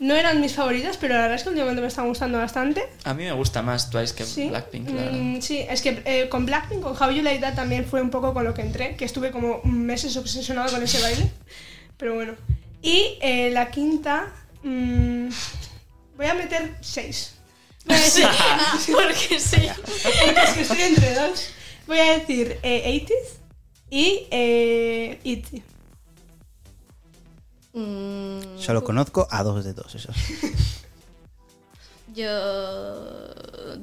No 0.00 0.16
eran 0.16 0.40
mis 0.40 0.54
favoritas, 0.54 0.96
pero 0.96 1.14
la 1.14 1.20
verdad 1.20 1.36
es 1.36 1.44
que 1.44 1.50
últimamente 1.50 1.80
me 1.80 1.86
están 1.86 2.08
gustando 2.08 2.36
bastante. 2.38 2.82
A 3.04 3.14
mí 3.14 3.22
me 3.22 3.32
gusta 3.32 3.62
más 3.62 3.90
Twice 3.90 4.12
que 4.12 4.24
Sí, 4.24 4.48
Blackpink, 4.48 4.88
la 4.88 5.02
verdad. 5.02 5.12
Mm, 5.12 5.40
sí, 5.40 5.64
es 5.70 5.80
que 5.82 6.02
eh, 6.04 6.28
con 6.28 6.46
Blackpink, 6.46 6.82
con 6.82 7.00
How 7.00 7.12
You 7.12 7.22
Like 7.22 7.40
That 7.42 7.54
también 7.54 7.86
fue 7.86 8.02
un 8.02 8.10
poco 8.10 8.34
con 8.34 8.42
lo 8.42 8.54
que 8.54 8.62
entré, 8.62 8.96
que 8.96 9.04
estuve 9.04 9.30
como 9.30 9.60
meses 9.62 10.16
obsesionado 10.16 10.68
con 10.72 10.82
ese 10.82 11.00
baile. 11.00 11.30
Pero 11.96 12.14
bueno. 12.16 12.34
Y 12.82 13.18
eh, 13.20 13.50
la 13.52 13.70
quinta, 13.70 14.32
mm, 14.64 15.28
voy 16.16 16.26
a 16.26 16.34
meter 16.34 16.76
seis. 16.80 17.36
Voy 17.86 17.96
a 17.96 18.00
decir, 18.00 18.26
Porque 18.92 19.38
sí. 19.38 19.60
es 19.64 20.52
que 20.54 20.62
estoy 20.62 20.82
entre 20.82 21.14
dos. 21.14 21.50
Voy 21.86 22.00
a 22.00 22.18
decir 22.18 22.58
eh, 22.64 23.00
80s 23.06 23.38
y 23.90 24.26
eh, 24.32 25.20
ITZY. 25.22 25.62
Mm, 27.74 28.58
Solo 28.58 28.82
conozco 28.84 29.26
a 29.30 29.42
dos 29.42 29.64
de 29.64 29.72
dos, 29.74 29.94
esos. 29.94 30.14
Yo 32.14 33.34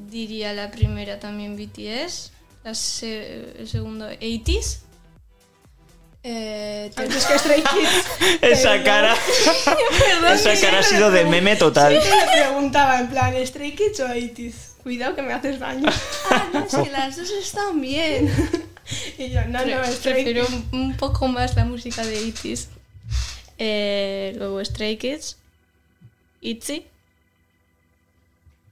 diría 0.09 0.53
la 0.53 0.71
primera 0.71 1.19
también 1.19 1.55
BTS, 1.57 2.31
la 2.63 2.73
se- 2.75 3.59
el 3.59 3.67
segundo 3.67 4.09
80s. 4.09 4.77
Eh, 6.23 6.91
que 6.95 7.19
Stray 7.39 7.63
Kids. 7.63 8.39
Esa 8.41 8.83
cara, 8.83 9.15
Perdón, 9.65 10.33
esa 10.35 10.53
cara 10.61 10.79
ha 10.79 10.83
sido 10.83 11.09
de 11.09 11.25
meme 11.25 11.55
total. 11.55 11.99
Siempre 11.99 12.25
me 12.25 12.31
preguntaba 12.43 12.99
en 12.99 13.07
plan, 13.09 13.33
¿Stray 13.45 13.75
Kids 13.75 13.99
o 14.01 14.07
80s? 14.07 14.53
Cuidado 14.83 15.15
que 15.15 15.23
me 15.23 15.33
haces 15.33 15.59
daño. 15.59 15.89
ah, 16.29 16.47
no, 16.53 16.59
es 16.65 16.75
que 16.75 16.91
las 16.91 17.17
dos 17.17 17.29
están 17.31 17.81
bien. 17.81 18.31
y 19.17 19.31
yo, 19.31 19.43
no, 19.47 19.65
no, 19.65 19.83
Stray 19.85 20.13
prefiero 20.23 20.47
un 20.71 20.95
poco 20.95 21.27
más 21.27 21.55
la 21.55 21.65
música 21.65 22.05
de 22.05 22.21
80s. 22.21 22.67
Eh, 23.63 24.33
luego 24.37 24.65
Stray 24.65 24.97
Kids, 24.97 25.37
ITZY 26.41 26.87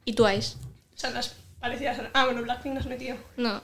y 0.06 0.14
Twice. 0.14 0.56
O 0.96 1.00
sea, 1.00 1.12
las 1.12 1.36
parecidas 1.60 2.00
a... 2.00 2.10
Ah, 2.14 2.26
bueno, 2.26 2.42
Blackpink 2.42 2.74
nos 2.74 2.88
metió. 2.88 3.16
No. 3.38 3.62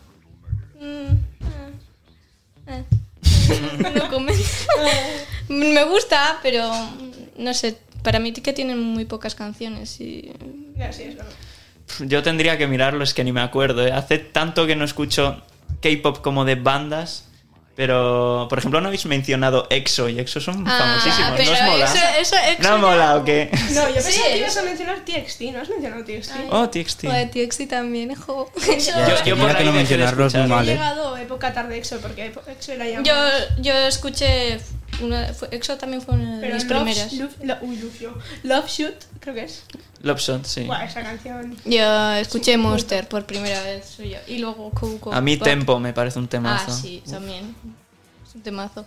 Mm, 0.79 1.15
eh, 1.47 1.73
eh. 2.67 2.83
No 3.95 4.07
comento. 4.11 4.43
Me 5.49 5.83
gusta, 5.85 6.39
pero 6.43 6.71
no 7.39 7.53
sé. 7.55 7.75
Para 8.03 8.19
mí 8.19 8.31
que 8.31 8.53
tienen 8.53 8.79
muy 8.79 9.05
pocas 9.05 9.33
canciones 9.33 9.99
y 9.99 10.31
Ya, 10.75 10.93
sí, 10.93 11.03
es 11.03 11.17
verdad. 11.17 11.33
Yo 12.01 12.21
tendría 12.21 12.59
que 12.59 12.67
mirarlo, 12.67 13.03
es 13.03 13.15
que 13.15 13.23
ni 13.23 13.31
me 13.31 13.41
acuerdo. 13.41 13.87
¿eh? 13.87 13.91
Hace 13.91 14.19
tanto 14.19 14.67
que 14.67 14.75
no 14.75 14.85
escucho 14.85 15.41
K-pop 15.81 16.21
como 16.21 16.45
de 16.45 16.53
bandas. 16.53 17.27
Pero, 17.75 18.47
por 18.49 18.57
ejemplo, 18.59 18.79
no 18.79 18.87
habéis 18.87 19.05
mencionado 19.05 19.67
EXO 19.69 20.07
y 20.07 20.17
EXO 20.19 20.39
son 20.39 20.63
Ah, 20.65 20.77
famosísimos. 20.79 21.31
¿No 21.45 21.51
os 21.51 21.61
mola? 21.61 21.85
eso- 21.85 22.19
eso 22.21 22.35
EXO 22.51 22.63
¿No 22.63 22.75
ya- 22.75 22.77
mola 22.77 23.15
o 23.17 23.25
qué? 23.25 23.49
No, 23.71 23.87
yo 23.89 23.95
pensé 23.95 24.11
Sí, 24.13 24.21
que 24.23 24.37
ibas 24.37 24.51
eso. 24.51 24.59
a 24.61 24.63
mencionar 24.63 24.99
TXT, 25.03 25.41
¿no 25.51 25.59
has 25.61 25.67
mencionado 25.69 26.03
TXT? 26.05 26.31
Oh, 26.51 26.69
TXT. 26.69 27.03
O 27.09 27.11
de 27.11 27.25
TXT 27.25 27.67
también, 27.67 28.15
jo. 28.15 28.49
Yo, 28.55 28.65
yo 29.25 29.35
por 29.35 29.45
Mira 29.47 29.53
que 29.57 29.59
ahí 29.59 29.65
no 29.65 29.71
mencionarlos 29.73 30.33
muy 30.33 30.43
escuchar. 30.43 30.45
He 30.45 30.47
mal, 30.47 30.69
¿eh? 30.69 30.71
llegado 30.73 31.17
época 31.17 31.53
tarde 31.53 31.77
EXO, 31.77 31.97
porque 31.99 32.31
EXO 32.47 32.71
era 32.71 32.87
ya... 32.87 33.03
Yo, 33.03 33.13
yo 33.61 33.73
escuché. 33.73 34.57
Una, 35.01 35.33
fue- 35.33 35.49
EXO 35.51 35.77
también 35.77 36.01
fue 36.01 36.15
una 36.15 36.35
de 36.35 36.41
Pero 36.41 36.53
mis 36.55 36.63
Love, 36.65 36.83
primeras. 36.83 37.13
Love, 37.13 37.35
Lo- 37.43 37.57
uy, 37.61 37.75
Love. 37.77 38.23
Love 38.43 38.67
Shoot, 38.69 38.95
creo 39.19 39.35
que 39.35 39.43
es. 39.43 39.63
Love 40.01 40.19
Shot, 40.19 40.45
sí. 40.45 40.63
Guau, 40.65 40.85
esa 40.85 41.01
canción. 41.01 41.55
Yo 41.65 42.11
escuché 42.13 42.57
Monster 42.57 43.07
por 43.07 43.25
primera 43.25 43.61
vez. 43.63 43.97
yo. 43.97 44.17
Y 44.27 44.37
luego 44.39 44.69
Coco. 44.71 45.11
A 45.13 45.19
mí 45.21 45.35
Pop. 45.37 45.45
Tempo 45.45 45.79
me 45.79 45.93
parece 45.93 46.19
un 46.19 46.27
temazo. 46.27 46.65
Ah, 46.71 46.71
sí, 46.81 47.01
también. 47.09 47.55
Es 48.27 48.35
un 48.35 48.41
temazo. 48.41 48.85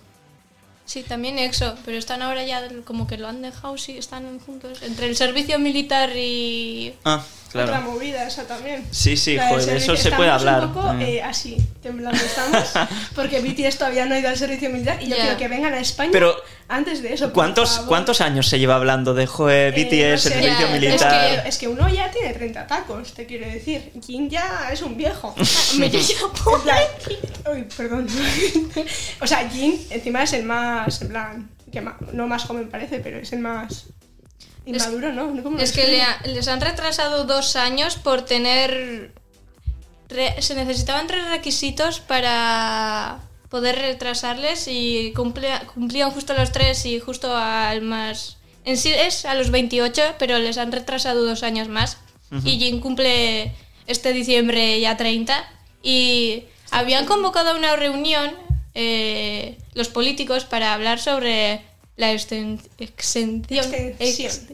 Sí, 0.86 1.02
también 1.02 1.38
EXO, 1.38 1.74
pero 1.84 1.98
están 1.98 2.22
ahora 2.22 2.44
ya 2.44 2.66
como 2.84 3.06
que 3.06 3.18
lo 3.18 3.28
han 3.28 3.42
dejado, 3.42 3.76
sí, 3.76 3.98
están 3.98 4.38
juntos. 4.40 4.80
Entre 4.82 5.06
el 5.06 5.16
servicio 5.16 5.58
militar 5.58 6.10
y... 6.16 6.94
Ah, 7.04 7.22
Otra 7.48 7.64
claro. 7.64 7.82
movida 7.92 8.26
esa 8.28 8.46
también. 8.46 8.84
Sí, 8.90 9.16
sí, 9.16 9.36
La 9.36 9.48
joder, 9.48 9.64
de 9.66 9.76
eso 9.78 9.96
se 9.96 10.10
puede 10.12 10.28
hablar. 10.30 10.66
un 10.66 10.72
poco 10.74 10.86
también. 10.88 11.10
eh, 11.10 11.22
así, 11.22 11.56
temblando 11.82 12.22
estamos, 12.22 12.64
porque 13.14 13.40
BTS 13.40 13.78
todavía 13.78 14.04
no 14.04 14.14
ha 14.14 14.18
ido 14.18 14.28
al 14.28 14.36
servicio 14.36 14.68
militar 14.68 14.98
y 15.02 15.08
yo 15.08 15.16
Ya. 15.16 15.22
quiero 15.22 15.36
que 15.38 15.48
vengan 15.48 15.72
a 15.72 15.80
España 15.80 16.10
Pero, 16.12 16.36
antes 16.68 17.02
de 17.02 17.14
eso. 17.14 17.32
¿Cuántos, 17.32 17.70
favor. 17.70 17.88
¿Cuántos 17.88 18.20
años 18.20 18.46
se 18.48 18.58
lleva 18.58 18.74
hablando 18.76 19.14
de 19.14 19.26
joder, 19.26 19.72
Eh, 19.78 19.84
BTS, 19.84 20.10
no 20.12 20.18
sé, 20.18 20.28
el 20.28 20.42
servicio 20.44 20.66
es 20.66 20.72
militar? 20.72 21.24
Es 21.36 21.40
que, 21.42 21.48
es 21.48 21.58
que 21.58 21.68
uno 21.68 21.88
ya 21.88 22.10
tiene 22.10 22.34
30 22.34 22.66
tacos, 22.66 23.14
te 23.14 23.24
quiero 23.24 23.46
decir. 23.46 23.92
Jin 24.06 24.28
ya 24.28 24.68
es 24.70 24.82
un 24.82 24.96
viejo. 24.96 25.34
Me 25.78 25.90
Uy, 27.50 27.64
perdón. 27.76 28.06
o 29.20 29.26
sea, 29.26 29.48
Jin 29.48 29.80
encima 29.90 30.22
es 30.22 30.32
el 30.34 30.44
más, 30.44 31.00
en 31.02 31.08
plan, 31.08 31.50
que 31.72 31.80
ma- 31.80 31.96
no 32.12 32.26
más 32.26 32.44
joven 32.44 32.68
parece, 32.68 33.00
pero 33.00 33.18
es 33.18 33.32
el 33.32 33.38
más 33.40 33.84
inmaduro, 34.68 35.12
¿no? 35.12 35.42
¿Cómo 35.42 35.56
lo 35.56 35.62
Es 35.62 35.72
que 35.72 35.82
describo? 35.82 35.96
le 35.96 36.02
ha- 36.02 36.20
les 36.34 36.48
han 36.48 36.60
retrasado 36.60 37.24
dos 37.24 37.56
años 37.56 37.96
por 37.96 38.22
tener... 38.22 39.12
re- 40.08 40.40
se 40.40 40.54
necesitaban 40.54 41.06
tres 41.06 41.26
requisitos 41.28 42.00
para 42.00 43.20
poder 43.48 43.76
retrasarles 43.78 44.66
y 44.68 45.12
cumplía- 45.14 45.66
cumplían 45.74 46.10
justo 46.10 46.34
los 46.34 46.52
tres 46.52 46.84
y 46.86 47.00
justo 47.00 47.34
al 47.36 47.80
más... 47.82 48.36
En 48.64 48.76
sí 48.76 48.92
es 48.92 49.24
a 49.24 49.34
los 49.34 49.50
28, 49.50 50.16
pero 50.18 50.38
les 50.38 50.58
han 50.58 50.70
retrasado 50.72 51.24
dos 51.24 51.42
años 51.42 51.68
más. 51.68 51.96
Y 52.44 52.58
Jin 52.58 52.80
cumple 52.80 53.54
este 53.86 54.12
diciembre 54.12 54.78
ya 54.78 54.98
30. 54.98 55.48
Y 55.82 56.42
habían 56.70 57.06
convocado 57.06 57.50
a 57.52 57.54
una 57.56 57.74
reunión 57.76 58.30
eh, 58.74 59.56
los 59.72 59.88
políticos 59.88 60.44
para 60.44 60.74
hablar 60.74 61.00
sobre 61.00 61.62
la 61.98 62.12
exten- 62.14 62.58
exención, 62.78 63.66
ex- 63.98 64.46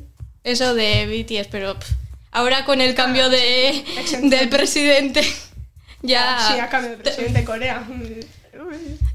eso 0.43 0.75
de 0.75 1.07
BTS, 1.07 1.47
pero 1.51 1.79
pff, 1.79 1.89
ahora 2.33 2.65
con 2.65 2.81
el 2.81 2.95
cambio 2.97 3.29
de, 3.31 3.69
Exención. 3.69 4.31
del 4.31 4.49
presidente 4.49 5.23
ya 6.03 6.51
Sí, 6.53 6.59
a 6.59 6.69
cambio 6.69 6.91
de 6.91 6.97
presidente 6.97 7.39
de 7.39 7.45
Corea. 7.45 7.87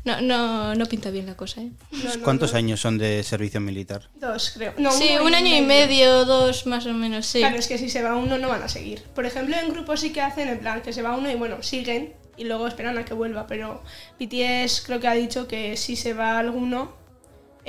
no, 0.06 0.22
no, 0.22 0.76
no 0.76 0.86
pinta 0.86 1.10
bien 1.12 1.26
la 1.26 1.36
cosa. 1.36 1.62
¿eh? 1.62 1.70
No, 1.92 2.16
no, 2.16 2.24
¿Cuántos 2.24 2.52
no. 2.54 2.58
años 2.60 2.80
son 2.82 2.98
de 2.98 3.24
servicio 3.24 3.60
militar? 3.62 4.10
Dos, 4.16 4.52
creo. 4.56 4.74
No, 4.78 4.92
sí, 4.92 5.10
un 5.22 5.34
año 5.36 5.56
y 5.56 5.62
medio, 5.62 6.26
dos 6.26 6.66
más 6.66 6.86
o 6.86 6.94
menos, 6.94 7.26
sí. 7.26 7.40
Claro, 7.40 7.58
es 7.58 7.68
que 7.68 7.78
si 7.78 7.90
se 7.90 8.02
va 8.02 8.16
uno 8.16 8.38
no 8.38 8.48
van 8.50 8.64
a 8.64 8.68
seguir. 8.70 9.04
Por 9.16 9.26
ejemplo, 9.26 9.56
en 9.58 9.72
grupos 9.72 10.00
sí 10.02 10.12
que 10.12 10.22
hacen 10.22 10.48
en 10.48 10.60
plan 10.60 10.82
que 10.82 10.94
se 10.94 11.02
va 11.02 11.16
uno 11.16 11.30
y 11.32 11.36
bueno, 11.36 11.62
siguen 11.64 12.14
y 12.38 12.46
luego 12.46 12.68
esperan 12.68 12.98
a 12.98 13.06
que 13.06 13.14
vuelva. 13.14 13.48
Pero 13.48 13.82
BTS 14.20 14.82
creo 14.86 15.00
que 15.00 15.08
ha 15.08 15.14
dicho 15.14 15.48
que 15.48 15.78
si 15.78 15.96
se 15.96 16.14
va 16.14 16.40
alguno, 16.40 16.94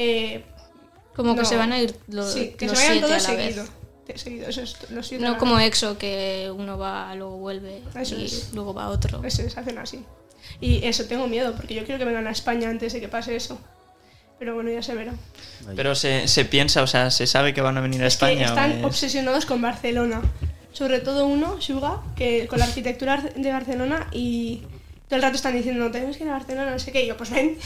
eh, 0.03 0.45
Como 1.15 1.37
que 1.37 1.45
se 1.45 1.57
van 1.57 1.73
a 1.73 1.79
ir 1.81 1.95
lo- 2.09 2.27
sí, 2.31 2.55
que 2.59 2.67
los 2.67 2.79
se 2.79 2.85
vayan 2.89 2.93
siete 3.01 3.05
a 3.05 3.19
todos 3.19 3.23
la 3.23 3.37
seguido. 3.45 3.63
vez. 3.65 3.73
Te- 4.07 4.19
seguido, 4.19 4.49
eso 4.49 4.63
es, 4.63 4.77
los 4.91 5.07
siete 5.07 5.25
a 5.27 5.29
No 5.31 5.39
como 5.39 5.57
vez. 5.57 5.67
EXO, 5.67 5.99
que 5.99 6.51
uno 6.55 6.79
va, 6.79 7.15
luego 7.15 7.37
vuelve 7.37 7.83
Eso 7.95 8.17
y 8.17 8.25
es. 8.25 8.51
luego 8.55 8.73
va 8.75 8.89
otro. 8.89 9.23
Eso 9.25 9.43
es, 9.43 9.57
hacen 9.59 9.79
así. 9.79 10.03
Y 10.61 10.85
eso, 10.87 11.05
tengo 11.05 11.27
miedo 11.27 11.53
porque 11.55 11.75
yo 11.75 11.85
quiero 11.85 11.99
que 11.99 12.05
vengan 12.07 12.27
a 12.27 12.31
España 12.31 12.69
antes 12.71 12.93
de 12.93 13.01
que 13.01 13.09
pase 13.09 13.37
eso. 13.37 13.59
Pero 14.39 14.55
bueno, 14.55 14.71
ya 14.71 14.83
se 14.83 14.95
verá. 14.95 15.13
Pero 15.77 15.95
se, 15.95 16.27
se 16.27 16.47
piensa, 16.47 16.83
o 16.83 16.87
sea, 16.87 17.11
se 17.11 17.27
sabe 17.27 17.53
que 17.53 17.61
van 17.61 17.77
a 17.77 17.83
venir 17.83 18.03
a 18.03 18.07
Es 18.07 18.15
España. 18.15 18.47
¿o 18.47 18.49
están 18.49 18.73
es- 18.73 18.85
obsesionados 18.85 19.45
con 19.45 19.61
Barcelona. 19.61 20.23
Sobre 20.73 21.01
todo 21.01 21.27
uno, 21.27 21.61
Suga, 21.61 22.01
que 22.17 22.47
con 22.47 22.59
la 22.61 22.65
arquitectura 22.65 23.19
de 23.37 23.53
Barcelona 23.53 24.09
y 24.13 24.63
todo 25.09 25.17
el 25.17 25.23
rato 25.23 25.37
están 25.37 25.53
diciendo, 25.55 25.91
tenemos 25.91 26.17
que 26.17 26.23
ir 26.25 26.31
a 26.31 26.35
Barcelona, 26.35 26.71
no 26.71 26.79
sé 26.79 26.91
qué. 26.91 27.05
Y 27.05 27.09
yo, 27.09 27.17
pues 27.19 27.31
ven. 27.31 27.59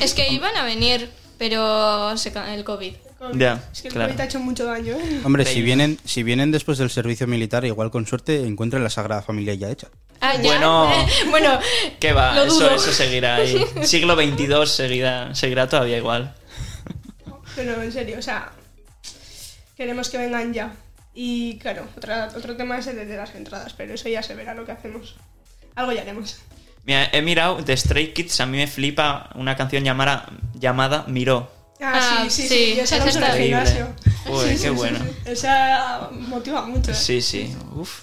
Es 0.00 0.14
que 0.14 0.28
iban 0.32 0.56
a 0.56 0.64
venir, 0.64 1.10
pero 1.40 2.16
se 2.18 2.32
ca- 2.32 2.54
el 2.54 2.64
COVID. 2.64 2.94
COVID. 3.18 3.38
Ya, 3.40 3.64
es 3.72 3.80
que 3.80 3.88
el 3.88 3.94
claro. 3.94 4.10
COVID 4.10 4.20
ha 4.20 4.24
hecho 4.26 4.40
mucho 4.40 4.64
daño, 4.66 4.92
¿eh? 4.94 5.20
Hombre, 5.24 5.46
si 5.46 5.62
vienen, 5.62 5.98
si 6.04 6.22
vienen 6.22 6.52
después 6.52 6.76
del 6.76 6.90
servicio 6.90 7.26
militar, 7.26 7.64
igual 7.64 7.90
con 7.90 8.06
suerte 8.06 8.46
encuentran 8.46 8.84
la 8.84 8.90
Sagrada 8.90 9.22
Familia 9.22 9.54
ya 9.54 9.70
hecha. 9.70 9.88
Ah, 10.20 10.34
ya. 10.36 10.42
Bueno. 10.42 10.92
bueno, 11.30 11.58
¿Qué 11.98 12.12
va? 12.12 12.34
Lo 12.34 12.44
Eso, 12.44 12.54
dudo. 12.60 12.74
eso 12.74 12.92
seguirá 12.92 13.36
ahí. 13.36 13.64
Siglo 13.84 14.14
XXII 14.16 14.66
seguirá, 14.66 15.34
seguirá 15.34 15.66
todavía 15.66 15.96
igual. 15.96 16.34
Pero 17.56 17.82
en 17.82 17.90
serio, 17.90 18.18
o 18.18 18.22
sea, 18.22 18.52
queremos 19.78 20.10
que 20.10 20.18
vengan 20.18 20.52
ya. 20.52 20.74
Y 21.14 21.58
claro, 21.58 21.86
otra, 21.96 22.28
otro 22.36 22.54
tema 22.56 22.78
es 22.78 22.86
el 22.86 22.96
de 23.08 23.16
las 23.16 23.34
entradas, 23.34 23.72
pero 23.72 23.94
eso 23.94 24.08
ya 24.10 24.22
se 24.22 24.34
verá 24.34 24.52
lo 24.54 24.66
que 24.66 24.72
hacemos. 24.72 25.16
Algo 25.74 25.92
ya 25.92 26.02
haremos. 26.02 26.36
Mira, 26.90 27.08
he 27.12 27.22
mirado 27.22 27.62
de 27.62 27.76
Stray 27.76 28.12
Kids, 28.12 28.40
a 28.40 28.46
mí 28.46 28.56
me 28.58 28.66
flipa 28.66 29.30
una 29.36 29.54
canción 29.54 29.84
llamada, 29.84 30.26
llamada 30.54 31.04
Miró. 31.06 31.48
Ah, 31.80 31.92
Ah, 31.94 32.24
sí, 32.24 32.30
sí, 32.30 32.48
sí, 32.48 32.48
sí. 32.48 32.74
Yo 32.78 32.82
esa 32.82 32.98
la 32.98 33.04
uso 33.04 33.18
en 33.18 33.24
el 33.26 33.38
gimnasio. 33.42 33.88
Joder, 34.26 34.58
qué 34.60 34.70
bueno. 34.70 34.98
Esa 35.24 36.08
motiva 36.10 36.62
mucho. 36.62 36.90
¿eh? 36.90 36.94
Sí, 36.96 37.22
sí. 37.22 37.56
Uf. 37.76 38.00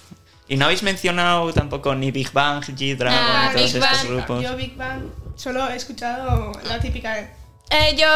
Y 0.48 0.56
no 0.56 0.64
habéis 0.64 0.82
mencionado 0.82 1.52
tampoco 1.52 1.94
ni 1.94 2.10
Big 2.10 2.32
Bang, 2.32 2.64
G-Dragon, 2.64 3.18
Ah, 3.22 3.50
todos 3.52 3.74
Big 3.74 3.82
estos 3.82 3.98
Bang. 4.04 4.08
grupos. 4.08 4.42
Yo 4.42 4.56
Big 4.56 4.74
Bang 4.74 5.02
solo 5.36 5.68
he 5.68 5.76
escuchado 5.76 6.52
la 6.64 6.80
típica 6.80 7.14
de... 7.14 7.28
eh, 7.68 7.94
yo, 7.94 8.06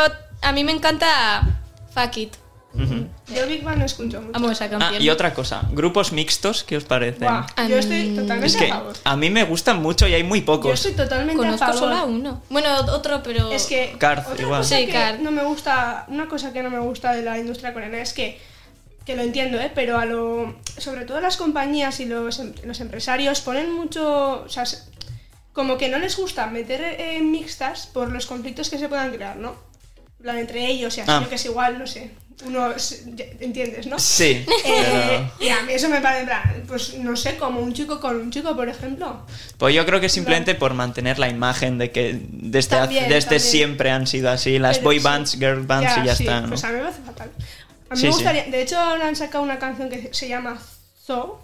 a 0.40 0.52
mí 0.52 0.64
me 0.64 0.72
encanta 0.72 1.60
Fuck 1.94 2.16
It. 2.16 2.34
Ujú. 2.74 3.06
Yo 3.34 3.46
Big 3.46 3.62
Bang 3.62 3.78
no 3.78 3.84
escucho 3.84 4.20
mucho. 4.20 4.36
Amo 4.36 4.50
esa 4.50 4.68
Ah, 4.80 4.92
y 4.98 5.10
otra 5.10 5.34
cosa, 5.34 5.62
grupos 5.72 6.12
mixtos, 6.12 6.64
¿qué 6.64 6.76
os 6.76 6.84
parecen? 6.84 7.28
Buah, 7.28 7.46
yo 7.68 7.76
estoy 7.78 8.14
totalmente 8.14 8.46
Es 8.46 8.56
que 8.56 8.70
a 8.70 8.74
favor. 8.76 8.96
a 9.04 9.16
mí 9.16 9.30
me 9.30 9.44
gustan 9.44 9.82
mucho 9.82 10.08
y 10.08 10.14
hay 10.14 10.22
muy 10.22 10.40
Yo 10.40 10.46
pocos. 10.46 10.72
estoy 10.74 10.92
totalmente 10.92 11.36
Conozco 11.36 11.64
a 11.64 11.66
favor. 11.68 11.78
solo 11.80 11.96
a 11.96 12.04
uno. 12.04 12.42
Bueno, 12.48 12.68
otro, 12.92 13.22
pero... 13.22 13.52
Es 13.52 13.66
que 13.66 13.94
Card, 13.98 14.20
otra 14.26 14.42
igual. 14.42 14.60
cosa 14.62 14.76
Sí, 14.78 14.86
que 14.86 14.92
Card. 14.92 15.20
no 15.20 15.30
me 15.30 15.44
gusta, 15.44 16.06
una 16.08 16.28
cosa 16.28 16.52
que 16.52 16.62
no 16.62 16.70
me 16.70 16.78
gusta 16.80 17.12
de 17.12 17.22
la 17.22 17.38
industria 17.38 17.72
coreana 17.72 18.00
es 18.00 18.12
que 18.12 18.40
que 19.04 19.16
lo 19.16 19.22
entiendo, 19.22 19.58
¿eh? 19.60 19.68
pero 19.74 19.98
a 19.98 20.04
lo, 20.04 20.54
sobre 20.78 21.04
todo 21.04 21.20
las 21.20 21.36
compañías 21.36 21.98
y 21.98 22.04
los, 22.04 22.38
em- 22.38 22.54
los 22.64 22.78
empresarios 22.78 23.40
ponen 23.40 23.72
mucho, 23.72 24.44
o 24.44 24.48
sea, 24.48 24.64
se- 24.64 24.78
como 25.52 25.76
que 25.76 25.88
no 25.88 25.98
les 25.98 26.16
gusta 26.16 26.46
meter 26.46 26.80
eh, 27.00 27.20
mixtas 27.20 27.88
por 27.88 28.12
los 28.12 28.26
conflictos 28.26 28.70
que 28.70 28.78
se 28.78 28.88
puedan 28.88 29.10
crear, 29.10 29.36
¿no? 29.36 29.56
Plan, 30.22 30.38
entre 30.38 30.68
ellos 30.68 30.96
y 30.98 31.00
así, 31.00 31.10
Ah. 31.12 31.18
yo 31.20 31.28
que 31.28 31.34
es 31.34 31.44
igual, 31.46 31.80
no 31.80 31.86
sé, 31.88 32.12
uno, 32.46 32.72
¿entiendes, 33.40 33.86
no? 33.86 33.98
Sí, 33.98 34.44
Eh, 34.46 34.46
pero... 34.64 35.32
y 35.40 35.48
a 35.48 35.62
mí 35.62 35.72
eso 35.72 35.88
me 35.88 36.00
parece, 36.00 36.30
pues 36.66 36.94
no 36.98 37.16
sé, 37.16 37.36
como 37.36 37.60
un 37.60 37.72
chico 37.72 38.00
con 38.00 38.16
un 38.16 38.30
chico, 38.30 38.54
por 38.56 38.68
ejemplo. 38.68 39.24
Pues 39.58 39.74
yo 39.74 39.84
creo 39.86 40.00
que 40.00 40.08
simplemente 40.08 40.54
por 40.54 40.74
mantener 40.74 41.18
la 41.18 41.28
imagen 41.28 41.78
de 41.78 41.90
que 41.92 42.18
desde, 42.30 42.76
hace- 42.76 42.84
También, 42.86 43.08
desde 43.08 43.20
también. 43.22 43.40
siempre 43.40 43.90
han 43.90 44.06
sido 44.06 44.30
así, 44.30 44.58
las 44.58 44.78
Pero 44.78 44.84
boy 44.84 44.98
sí. 44.98 45.04
bands, 45.04 45.32
girl 45.38 45.62
bands 45.66 45.92
y 46.02 46.06
ya 46.06 46.16
sí, 46.16 46.24
está, 46.24 46.40
¿no? 46.40 46.48
Pues 46.48 46.64
a 46.64 46.68
mí 46.68 46.74
me 46.74 46.80
parece 46.82 47.02
fatal. 47.02 47.30
A 47.90 47.94
mí 47.94 48.00
Sí, 48.00 48.06
me 48.06 48.12
sí. 48.12 48.16
gustaría, 48.18 48.44
de 48.44 48.62
hecho 48.62 48.78
ahora 48.78 49.08
han 49.08 49.16
sacado 49.16 49.44
una 49.44 49.58
canción 49.58 49.88
que 49.90 50.08
se 50.12 50.28
llama 50.28 50.58
Zo, 51.04 51.40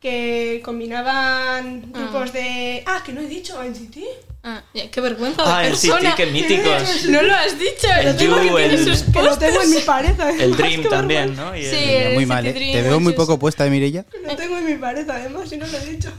que 0.00 0.60
combinaban 0.64 1.92
grupos 1.92 2.32
de... 2.32 2.82
Ah, 2.86 3.02
que 3.04 3.12
no 3.12 3.20
he 3.20 3.26
dicho, 3.26 3.62
NCT. 3.62 3.98
Ah, 4.46 4.62
ya, 4.74 4.90
qué 4.90 5.00
vergüenza 5.00 5.42
de 5.42 5.48
Ah, 5.50 5.64
el 5.64 5.70
persona. 5.70 6.00
City, 6.00 6.12
qué 6.16 6.26
míticos. 6.26 7.04
No 7.08 7.22
lo 7.22 7.34
has 7.34 7.58
dicho. 7.58 7.88
El 7.98 8.06
lo 8.06 8.14
tengo 8.16 8.42
You, 8.42 8.56
que 8.56 8.64
el- 8.66 8.84
sus 8.84 9.02
Que 9.04 9.22
lo 9.22 9.38
tengo 9.38 9.62
en 9.62 9.70
mi 9.70 9.80
pared. 9.80 10.10
además, 10.20 10.40
El 10.42 10.56
Dream 10.56 10.82
también. 10.90 11.34
¿no? 11.34 11.56
Y 11.56 11.64
el- 11.64 11.70
Sí, 11.70 11.76
Mira, 11.86 11.98
el 12.08 12.14
muy 12.14 12.24
City 12.24 12.26
mal, 12.26 12.46
¿eh? 12.46 12.52
Dream, 12.52 12.72
Te 12.72 12.82
veo 12.82 13.00
muy 13.00 13.12
poco 13.14 13.38
puesta, 13.38 13.66
¿eh, 13.66 13.70
Mirella? 13.70 14.04
Lo 14.26 14.36
tengo 14.36 14.58
en 14.58 14.66
mi 14.66 14.74
pared 14.74 15.08
además 15.08 15.50
y 15.50 15.56
no 15.56 15.66
lo 15.66 15.78
he 15.78 15.86
dicho. 15.86 16.12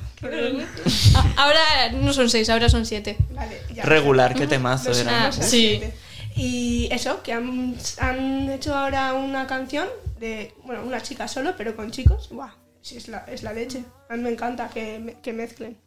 Ah, 1.13 1.25
Ahora 1.37 1.91
no 1.93 2.13
son 2.13 2.29
seis, 2.31 2.49
ahora 2.49 2.67
son 2.67 2.85
siete. 2.87 3.15
Vale, 3.31 3.61
ya. 3.73 3.83
Regular, 3.83 4.33
qué 4.33 4.47
temazo 4.47 4.91
era. 4.91 5.27
Ah, 5.27 5.31
sí. 5.31 5.41
siete. 5.43 5.93
Y 6.35 6.89
eso, 6.91 7.21
que 7.23 7.31
han, 7.31 7.77
han 7.99 8.49
hecho 8.49 8.75
ahora 8.75 9.13
una 9.13 9.47
canción 9.47 9.87
de, 10.19 10.53
bueno, 10.63 10.83
una 10.83 11.01
chica 11.01 11.27
solo, 11.27 11.53
pero 11.57 11.75
con 11.75 11.91
chicos. 11.91 12.29
Buah, 12.29 12.49
sí, 12.81 12.97
es 12.97 13.07
la, 13.07 13.19
es 13.31 13.43
la 13.43 13.53
leche. 13.53 13.83
A 14.09 14.15
mí 14.15 14.23
me 14.23 14.31
encanta 14.31 14.67
que, 14.73 15.15
que 15.21 15.31
mezclen. 15.31 15.77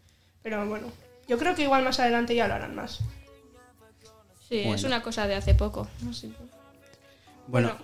Pero 0.42 0.64
bueno, 0.66 0.86
yo 1.28 1.38
creo 1.38 1.54
que 1.54 1.62
igual 1.62 1.84
más 1.84 2.00
adelante 2.00 2.34
ya 2.34 2.48
lo 2.48 2.54
harán 2.54 2.74
más. 2.74 3.00
Sí, 4.48 4.60
es 4.60 4.84
una 4.84 5.02
cosa 5.02 5.26
de 5.26 5.34
hace 5.34 5.54
poco. 5.54 5.86
Bueno, 7.46 7.68
Bueno. 7.68 7.76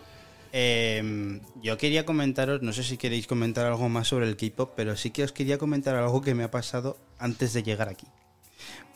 em, 0.53 1.41
yo 1.63 1.77
quería 1.77 2.07
comentaros, 2.07 2.63
no 2.63 2.73
sé 2.73 2.83
si 2.83 2.97
queréis 2.97 3.27
comentar 3.27 3.67
algo 3.67 3.89
más 3.89 4.09
sobre 4.09 4.27
el 4.27 4.37
K-pop, 4.37 4.73
pero 4.75 4.97
sí 4.97 5.11
que 5.11 5.25
os 5.25 5.33
quería 5.33 5.59
comentar 5.59 5.95
algo 5.95 6.23
que 6.23 6.35
me 6.35 6.43
ha 6.45 6.51
pasado 6.51 6.97
antes 7.19 7.53
de 7.53 7.63
llegar 7.63 7.89
aquí. 7.89 8.07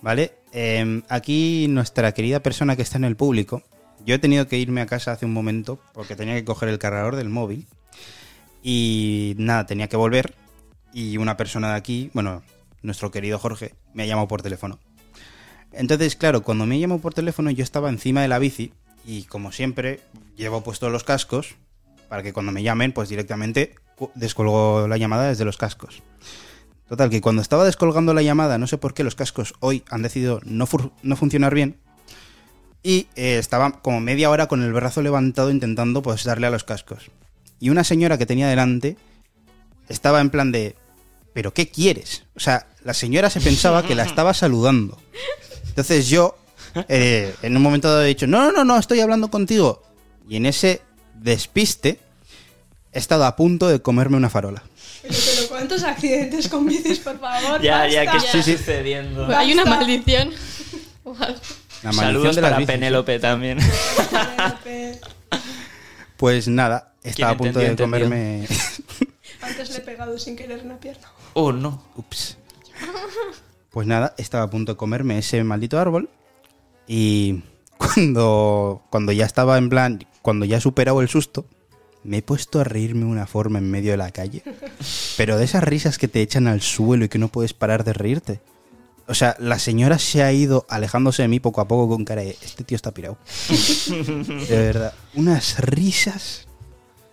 ¿Vale? 0.00 0.32
Em, 0.52 1.02
aquí 1.08 1.66
nuestra 1.68 2.12
querida 2.12 2.40
persona 2.40 2.74
que 2.76 2.82
está 2.82 2.96
en 2.96 3.04
el 3.04 3.16
público, 3.16 3.62
yo 4.06 4.14
he 4.14 4.18
tenido 4.18 4.46
que 4.46 4.56
irme 4.56 4.80
a 4.80 4.86
casa 4.86 5.12
hace 5.12 5.26
un 5.26 5.32
momento 5.32 5.78
porque 5.92 6.16
tenía 6.16 6.34
que 6.36 6.44
coger 6.44 6.68
el 6.70 6.78
cargador 6.78 7.16
del 7.16 7.28
móvil 7.28 7.66
y 8.62 9.34
nada, 9.38 9.66
tenía 9.66 9.88
que 9.88 9.96
volver 9.96 10.34
y 10.94 11.16
una 11.18 11.36
persona 11.36 11.70
de 11.72 11.76
aquí, 11.76 12.10
bueno, 12.14 12.42
nuestro 12.82 13.10
querido 13.10 13.38
Jorge, 13.38 13.74
me 13.94 14.02
ha 14.02 14.06
llamado 14.06 14.28
por 14.28 14.42
teléfono. 14.42 14.78
Entonces, 15.72 16.16
claro, 16.16 16.42
cuando 16.42 16.66
me 16.66 16.78
llamó 16.78 17.00
por 17.00 17.14
teléfono 17.14 17.50
yo 17.50 17.62
estaba 17.62 17.88
encima 17.88 18.22
de 18.22 18.28
la 18.28 18.38
bici 18.38 18.72
y 19.06 19.24
como 19.24 19.52
siempre 19.52 20.00
llevo 20.36 20.62
puestos 20.62 20.90
los 20.90 21.04
cascos 21.04 21.56
para 22.08 22.22
que 22.22 22.32
cuando 22.32 22.52
me 22.52 22.62
llamen 22.62 22.92
pues 22.92 23.08
directamente 23.08 23.74
descolgo 24.14 24.88
la 24.88 24.96
llamada 24.96 25.28
desde 25.28 25.44
los 25.44 25.56
cascos. 25.56 26.02
Total, 26.88 27.10
que 27.10 27.20
cuando 27.20 27.42
estaba 27.42 27.64
descolgando 27.64 28.14
la 28.14 28.22
llamada, 28.22 28.56
no 28.56 28.66
sé 28.66 28.78
por 28.78 28.94
qué 28.94 29.04
los 29.04 29.14
cascos 29.14 29.54
hoy 29.60 29.84
han 29.90 30.02
decidido 30.02 30.40
no, 30.44 30.66
no 31.02 31.16
funcionar 31.16 31.54
bien 31.54 31.76
y 32.82 33.08
eh, 33.16 33.38
estaba 33.38 33.82
como 33.82 34.00
media 34.00 34.30
hora 34.30 34.46
con 34.46 34.62
el 34.62 34.72
brazo 34.72 35.02
levantado 35.02 35.50
intentando 35.50 36.02
pues 36.02 36.24
darle 36.24 36.46
a 36.46 36.50
los 36.50 36.64
cascos. 36.64 37.10
Y 37.60 37.70
una 37.70 37.84
señora 37.84 38.18
que 38.18 38.26
tenía 38.26 38.48
delante 38.48 38.96
estaba 39.88 40.20
en 40.20 40.30
plan 40.30 40.52
de, 40.52 40.76
¿pero 41.38 41.54
qué 41.54 41.68
quieres? 41.68 42.24
O 42.34 42.40
sea, 42.40 42.66
la 42.82 42.92
señora 42.92 43.30
se 43.30 43.40
pensaba 43.40 43.84
que 43.84 43.94
la 43.94 44.02
estaba 44.02 44.34
saludando. 44.34 45.00
Entonces 45.68 46.08
yo, 46.08 46.36
eh, 46.88 47.32
en 47.42 47.56
un 47.56 47.62
momento 47.62 47.86
dado 47.86 48.02
he 48.02 48.08
dicho, 48.08 48.26
no, 48.26 48.46
no, 48.46 48.50
no, 48.50 48.64
no, 48.64 48.76
estoy 48.76 48.98
hablando 48.98 49.30
contigo. 49.30 49.84
Y 50.28 50.34
en 50.34 50.46
ese 50.46 50.82
despiste 51.14 52.00
he 52.92 52.98
estado 52.98 53.24
a 53.24 53.36
punto 53.36 53.68
de 53.68 53.80
comerme 53.80 54.16
una 54.16 54.28
farola. 54.28 54.64
Pero, 55.02 55.14
pero 55.14 55.48
¿cuántos 55.48 55.84
accidentes 55.84 56.48
con 56.48 56.66
bicis, 56.66 56.98
por 56.98 57.20
favor? 57.20 57.62
Ya, 57.62 57.86
ya, 57.86 58.00
¿qué 58.00 58.16
basta. 58.16 58.38
está 58.40 58.42
sucediendo? 58.42 59.28
Hay 59.28 59.52
una 59.52 59.64
maldición. 59.64 60.32
La 61.04 61.12
maldición 61.14 61.94
Saludos 61.94 62.34
de 62.34 62.42
para. 62.42 62.66
Penélope 62.66 63.20
también. 63.20 63.58
Penélope. 64.64 65.00
Pues 66.16 66.48
nada, 66.48 66.94
estaba 67.04 67.30
a 67.30 67.36
punto 67.36 67.60
de 67.60 67.66
entendió. 67.66 67.84
comerme... 67.84 68.48
Antes 69.40 69.70
le 69.70 69.76
he 69.78 69.80
pegado 69.82 70.18
sin 70.18 70.34
querer 70.34 70.62
una 70.64 70.78
pierna. 70.78 71.06
Oh, 71.34 71.52
no. 71.52 71.82
Ups. 71.96 72.38
Pues 73.70 73.86
nada, 73.86 74.14
estaba 74.16 74.44
a 74.44 74.50
punto 74.50 74.72
de 74.72 74.76
comerme 74.76 75.18
ese 75.18 75.44
maldito 75.44 75.78
árbol 75.78 76.08
y 76.88 77.42
cuando, 77.78 78.82
cuando 78.90 79.12
ya 79.12 79.26
estaba 79.26 79.58
en 79.58 79.68
plan, 79.68 80.04
cuando 80.22 80.46
ya 80.46 80.56
he 80.56 80.60
superado 80.60 81.00
el 81.02 81.08
susto, 81.08 81.44
me 82.02 82.16
he 82.16 82.22
puesto 82.22 82.60
a 82.60 82.64
reírme 82.64 83.04
una 83.04 83.26
forma 83.26 83.58
en 83.58 83.70
medio 83.70 83.90
de 83.90 83.98
la 83.98 84.10
calle. 84.10 84.42
Pero 85.16 85.36
de 85.36 85.44
esas 85.44 85.62
risas 85.62 85.98
que 85.98 86.08
te 86.08 86.22
echan 86.22 86.46
al 86.48 86.62
suelo 86.62 87.04
y 87.04 87.08
que 87.08 87.18
no 87.18 87.28
puedes 87.28 87.52
parar 87.52 87.84
de 87.84 87.92
reírte. 87.92 88.40
O 89.06 89.14
sea, 89.14 89.36
la 89.38 89.58
señora 89.58 89.98
se 89.98 90.22
ha 90.22 90.32
ido 90.32 90.66
alejándose 90.68 91.22
de 91.22 91.28
mí 91.28 91.38
poco 91.38 91.60
a 91.60 91.68
poco 91.68 91.88
con 91.88 92.04
cara 92.04 92.22
de, 92.22 92.36
este 92.42 92.64
tío 92.64 92.74
está 92.74 92.92
pirado. 92.92 93.16
De 93.88 94.56
verdad, 94.56 94.92
unas 95.14 95.60
risas 95.60 96.47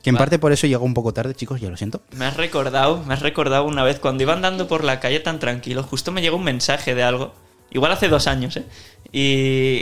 que 0.06 0.11
en 0.11 0.18
Va. 0.18 0.19
parte 0.19 0.38
por 0.38 0.52
eso 0.52 0.68
llegó 0.68 0.86
un 0.86 0.94
poco 0.94 1.15
tarde, 1.15 1.34
chicos, 1.34 1.60
ya 1.60 1.68
lo 1.68 1.77
siento. 1.77 1.99
Me 2.11 2.26
has 2.26 2.38
recordado, 2.38 3.03
me 3.07 3.15
has 3.15 3.23
recordado 3.23 3.64
una 3.64 3.84
vez 3.84 3.99
cuando 3.99 4.22
iba 4.22 4.34
andando 4.34 4.68
por 4.68 4.84
la 4.84 4.99
calle 4.99 5.19
tan 5.19 5.40
tranquilo, 5.40 5.82
justo 5.82 6.11
me 6.11 6.22
llegó 6.22 6.38
un 6.38 6.44
mensaje 6.44 6.94
de 6.94 7.02
algo, 7.02 7.34
igual 7.72 7.91
hace 7.91 8.07
dos 8.07 8.27
años, 8.27 8.56
¿eh? 8.56 8.65
Y 9.11 9.82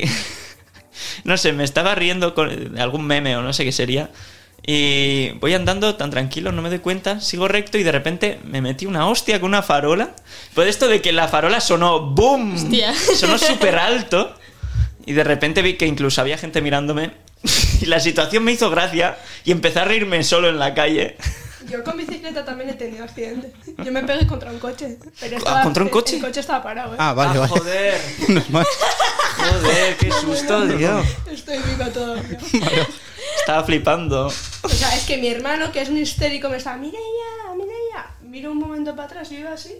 no 1.26 1.36
sé, 1.36 1.52
me 1.52 1.66
estaba 1.66 1.94
riendo 1.94 2.34
con 2.36 2.74
de 2.74 2.82
algún 2.82 3.06
meme 3.06 3.36
o 3.36 3.42
no 3.42 3.52
sé 3.52 3.66
qué 3.66 3.74
sería. 3.74 4.12
Y 4.66 5.32
voy 5.42 5.56
andando 5.56 5.96
tan 5.96 6.10
tranquilo, 6.10 6.54
no 6.54 6.62
me 6.62 6.70
doy 6.70 6.80
cuenta, 6.80 7.20
sigo 7.20 7.50
recto 7.50 7.78
y 7.78 7.84
de 7.84 7.92
repente 7.92 8.40
me 8.46 8.62
metí 8.62 8.86
una 8.86 9.10
hostia 9.10 9.42
con 9.42 9.50
una 9.50 9.62
farola. 9.62 10.16
Pues 10.54 10.70
esto 10.70 10.88
de 10.88 11.02
que 11.02 11.12
la 11.12 11.28
farola 11.28 11.60
sonó 11.60 12.00
¡boom! 12.00 12.56
Hostia. 12.56 12.94
Sonó 12.96 13.38
súper 13.38 13.76
alto. 13.76 14.34
Y 15.06 15.14
de 15.14 15.24
repente 15.24 15.62
vi 15.62 15.76
que 15.78 15.86
incluso 15.86 16.22
había 16.22 16.38
gente 16.38 16.62
mirándome. 16.62 17.12
Y 17.82 17.86
la 17.88 18.00
situación 18.00 18.44
me 18.46 18.54
hizo 18.54 18.70
gracia 18.70 19.18
y 19.44 19.52
empecé 19.52 19.80
a 19.80 19.84
reírme 19.86 20.24
solo 20.24 20.48
en 20.48 20.58
la 20.58 20.74
calle. 20.74 21.18
Yo 21.70 21.84
con 21.84 21.98
bicicleta 21.98 22.46
también 22.46 22.70
he 22.70 22.74
tenido 22.74 23.04
accidente. 23.04 23.52
Yo 23.84 23.92
me 23.92 24.04
pegué 24.04 24.26
contra 24.26 24.52
un 24.52 24.60
coche. 24.60 24.98
Pero 25.20 25.36
Ah, 25.36 25.40
estaba, 25.40 25.62
¿contra 25.64 25.84
un 25.84 25.90
coche? 25.90 26.16
El 26.16 26.22
coche 26.22 26.40
estaba 26.40 26.64
parado, 26.64 26.94
¿eh? 26.94 26.98
Ah, 27.00 27.14
vale, 27.14 27.32
Ah, 27.32 27.40
vale. 27.42 27.48
joder. 27.50 28.02
Joder, 29.38 29.98
qué 29.98 30.12
susto, 30.12 30.68
tío. 30.68 31.04
Estoy 31.32 31.58
viva 31.60 31.86
todavía. 31.90 32.38
Estaba 33.40 33.64
flipando. 33.64 34.28
O 34.28 34.70
sea, 34.70 34.96
es 34.96 35.04
que 35.06 35.18
mi 35.18 35.28
hermano, 35.28 35.72
que 35.72 35.82
es 35.82 35.90
un 35.90 35.98
histérico, 35.98 36.50
me 36.50 36.58
estaba, 36.58 36.78
mira 36.78 37.00
ya, 37.00 37.54
mira 37.56 37.74
ya. 37.94 38.16
Miro 38.22 38.52
un 38.52 38.60
momento 38.60 38.96
para 38.96 39.08
atrás 39.08 39.32
y 39.32 39.38
iba 39.38 39.52
así. 39.52 39.74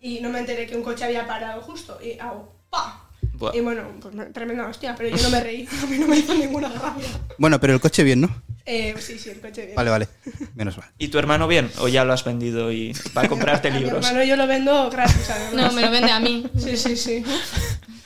Y 0.00 0.20
no 0.20 0.28
me 0.28 0.38
enteré 0.38 0.66
que 0.66 0.76
un 0.76 0.82
coche 0.82 1.04
había 1.04 1.26
parado 1.26 1.60
justo. 1.62 1.98
Y 2.02 2.18
hago, 2.20 2.52
¡pa! 2.70 3.09
Buah. 3.34 3.52
Y 3.56 3.60
bueno, 3.60 3.82
pues 4.00 4.14
me- 4.14 4.26
tremenda 4.26 4.66
hostia, 4.66 4.94
pero 4.96 5.14
yo 5.16 5.22
no 5.22 5.30
me 5.30 5.40
reí. 5.40 5.66
A 5.82 5.86
mí 5.86 5.98
no 5.98 6.06
me 6.06 6.18
hizo 6.18 6.34
ninguna 6.34 6.68
gracia. 6.68 7.08
Bueno, 7.38 7.60
pero 7.60 7.72
el 7.74 7.80
coche 7.80 8.02
bien, 8.04 8.20
¿no? 8.22 8.42
Eh, 8.66 8.94
sí, 8.98 9.18
sí, 9.18 9.30
el 9.30 9.40
coche 9.40 9.62
bien. 9.64 9.74
Vale, 9.76 9.90
vale. 9.90 10.08
Menos 10.54 10.76
mal. 10.76 10.88
¿Y 10.98 11.08
tu 11.08 11.18
hermano 11.18 11.48
bien? 11.48 11.70
¿O 11.78 11.88
ya 11.88 12.04
lo 12.04 12.12
has 12.12 12.24
vendido 12.24 12.70
y 12.72 12.92
va 13.16 13.22
a 13.22 13.28
comprarte 13.28 13.68
A 13.68 13.70
mi 13.74 13.80
libros? 13.80 14.04
hermano 14.06 14.24
yo 14.24 14.36
lo 14.36 14.46
vendo 14.46 14.90
gratis, 14.90 15.30
además. 15.30 15.54
No, 15.54 15.72
me 15.72 15.82
lo 15.82 15.90
vende 15.90 16.10
a 16.12 16.20
mí. 16.20 16.46
Sí, 16.58 16.76
sí, 16.76 16.96
sí. 16.96 17.24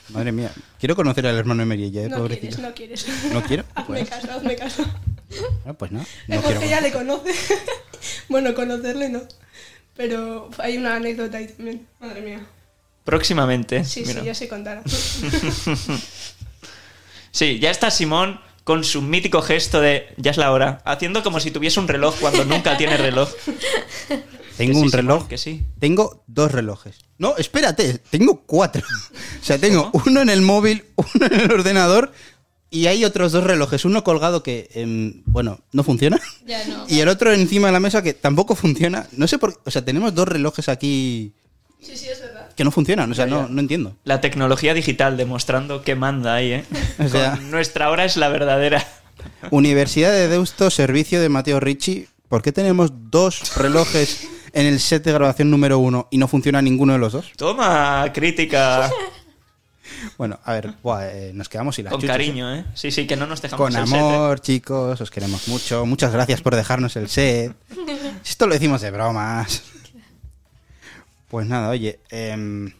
Madre 0.09 0.31
mía. 0.31 0.51
Quiero 0.79 0.95
conocer 0.95 1.27
al 1.27 1.35
hermano 1.37 1.61
de 1.61 1.65
Meriella, 1.65 2.03
eh, 2.03 2.09
No 2.09 2.17
pobrecito. 2.17 2.55
quieres, 2.55 2.59
no 2.63 2.73
quieres. 2.73 3.33
¿No 3.33 3.43
quiero? 3.43 3.63
Hazme 3.75 3.97
Pues, 3.97 4.09
caso, 4.09 4.31
hazme 4.31 4.55
caso. 4.55 4.83
ah, 5.65 5.73
pues 5.73 5.91
no. 5.91 6.05
No 6.27 6.41
Jorge 6.41 6.59
quiero. 6.59 6.69
ya 6.71 6.81
le 6.81 6.91
conoce. 6.93 7.31
bueno, 8.29 8.53
conocerle 8.53 9.09
no. 9.09 9.21
Pero 9.97 10.49
hay 10.59 10.77
una 10.77 10.95
anécdota 10.95 11.37
ahí 11.37 11.47
también. 11.47 11.87
Madre 11.99 12.21
mía. 12.21 12.45
Próximamente. 13.05 13.85
Sí, 13.85 14.03
mira. 14.05 14.19
sí, 14.19 14.25
ya 14.25 14.35
se 14.35 14.49
contará. 14.49 14.83
Sí, 17.31 17.59
ya 17.59 17.69
está 17.69 17.91
Simón 17.91 18.39
con 18.63 18.85
su 18.85 19.01
mítico 19.01 19.41
gesto 19.41 19.81
de 19.81 20.07
ya 20.15 20.31
es 20.31 20.37
la 20.37 20.53
hora, 20.53 20.81
haciendo 20.85 21.21
como 21.21 21.41
si 21.41 21.51
tuviese 21.51 21.81
un 21.81 21.89
reloj 21.89 22.15
cuando 22.21 22.45
nunca 22.45 22.77
tiene 22.77 22.95
reloj. 22.95 23.29
Tengo 24.57 24.73
sí, 24.73 24.79
un 24.79 24.89
Simón, 24.89 24.91
reloj. 24.91 25.27
que 25.27 25.37
sí. 25.37 25.65
Tengo 25.77 26.23
dos 26.27 26.49
relojes. 26.49 26.95
No, 27.17 27.35
espérate, 27.35 27.97
tengo 28.09 28.41
cuatro. 28.45 28.83
O 29.41 29.43
sea, 29.45 29.59
tengo 29.59 29.91
uno 30.05 30.21
en 30.21 30.29
el 30.29 30.41
móvil, 30.41 30.85
uno 30.95 31.25
en 31.25 31.33
el 31.41 31.51
ordenador 31.51 32.13
y 32.69 32.87
hay 32.87 33.03
otros 33.03 33.33
dos 33.33 33.43
relojes. 33.43 33.83
Uno 33.83 34.05
colgado 34.05 34.41
que, 34.41 34.69
em, 34.73 35.21
bueno, 35.25 35.59
no 35.73 35.83
funciona. 35.83 36.19
Ya 36.47 36.65
no. 36.65 36.85
Y 36.87 37.01
el 37.01 37.09
otro 37.09 37.33
encima 37.33 37.67
de 37.67 37.73
la 37.73 37.81
mesa 37.81 38.01
que 38.01 38.13
tampoco 38.13 38.55
funciona. 38.55 39.07
No 39.11 39.27
sé 39.27 39.37
por 39.37 39.53
qué. 39.53 39.59
O 39.65 39.71
sea, 39.71 39.83
tenemos 39.83 40.15
dos 40.15 40.27
relojes 40.27 40.69
aquí 40.69 41.33
sí, 41.85 41.95
sí, 41.95 42.07
es 42.09 42.19
verdad. 42.19 42.34
Que 42.55 42.63
no 42.63 42.71
funcionan. 42.71 43.11
O 43.11 43.15
sea, 43.15 43.25
no, 43.25 43.47
no 43.47 43.59
entiendo. 43.59 43.95
La 44.03 44.21
tecnología 44.21 44.73
digital 44.73 45.17
demostrando 45.17 45.81
que 45.83 45.95
manda 45.95 46.35
ahí, 46.35 46.51
¿eh? 46.53 46.65
O 46.99 47.07
sea- 47.09 47.31
Con 47.31 47.51
nuestra 47.51 47.89
hora 47.89 48.05
es 48.05 48.17
la 48.17 48.29
verdadera. 48.29 48.85
Universidad 49.51 50.11
de 50.11 50.27
Deusto, 50.27 50.69
servicio 50.69 51.21
de 51.21 51.29
Mateo 51.29 51.59
Ricci. 51.59 52.07
¿Por 52.29 52.41
qué 52.41 52.51
tenemos 52.51 52.91
dos 53.11 53.55
relojes 53.55 54.27
en 54.53 54.65
el 54.65 54.79
set 54.79 55.03
de 55.03 55.13
grabación 55.13 55.49
número 55.51 55.79
uno 55.79 56.07
y 56.11 56.17
no 56.17 56.27
funciona 56.27 56.61
ninguno 56.61 56.93
de 56.93 56.99
los 56.99 57.13
dos? 57.13 57.31
Toma, 57.37 58.11
crítica. 58.13 58.89
Bueno, 60.17 60.39
a 60.43 60.53
ver, 60.53 60.73
buah, 60.83 61.07
eh, 61.07 61.31
nos 61.33 61.47
quedamos 61.47 61.75
sin 61.75 61.85
las 61.85 61.91
Con 61.91 62.01
chuchas, 62.01 62.15
¿eh? 62.15 62.17
cariño, 62.19 62.53
¿eh? 62.53 62.65
Sí, 62.73 62.89
sí, 62.91 63.05
que 63.05 63.15
no 63.15 63.27
nos 63.27 63.41
dejamos 63.41 63.65
Con 63.67 63.75
el 63.79 63.87
set, 63.87 63.95
¿eh? 63.95 63.99
amor, 63.99 64.39
chicos, 64.39 64.99
os 64.99 65.11
queremos 65.11 65.47
mucho. 65.47 65.85
Muchas 65.85 66.11
gracias 66.11 66.41
por 66.41 66.55
dejarnos 66.55 66.95
el 66.95 67.07
set. 67.07 67.53
Esto 68.25 68.47
lo 68.47 68.53
decimos 68.53 68.81
de 68.81 68.91
bromas. 68.91 69.63
Pues 71.35 71.47
nada, 71.47 71.67
oye, 71.67 71.99
em, 72.11 72.71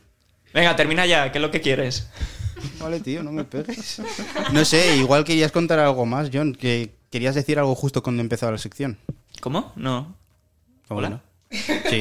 Venga, 0.54 0.78
termina 0.78 1.06
ya, 1.06 1.30
¿qué 1.30 1.40
es 1.40 1.42
lo 1.42 1.52
que 1.52 1.60
quieres? 1.60 2.08
vale, 2.80 3.02
tío, 3.02 3.22
no 3.22 3.34
me 3.34 3.44
pegues. 3.44 4.02
No 4.54 4.64
sé, 4.64 4.96
igual 4.96 5.26
querías 5.26 5.52
contar 5.52 5.78
algo 5.80 6.06
más, 6.06 6.30
John, 6.32 6.56
que 6.56 6.96
querías 7.12 7.36
decir 7.36 7.60
algo 7.60 7.76
justo 7.76 8.02
cuando 8.02 8.22
empezó 8.22 8.50
la 8.50 8.58
sección. 8.58 8.98
¿Cómo? 9.42 9.74
No. 9.76 10.16
¿Cómo 10.88 11.00
Hola. 11.00 11.10
no? 11.10 11.22
Sí. 11.52 12.00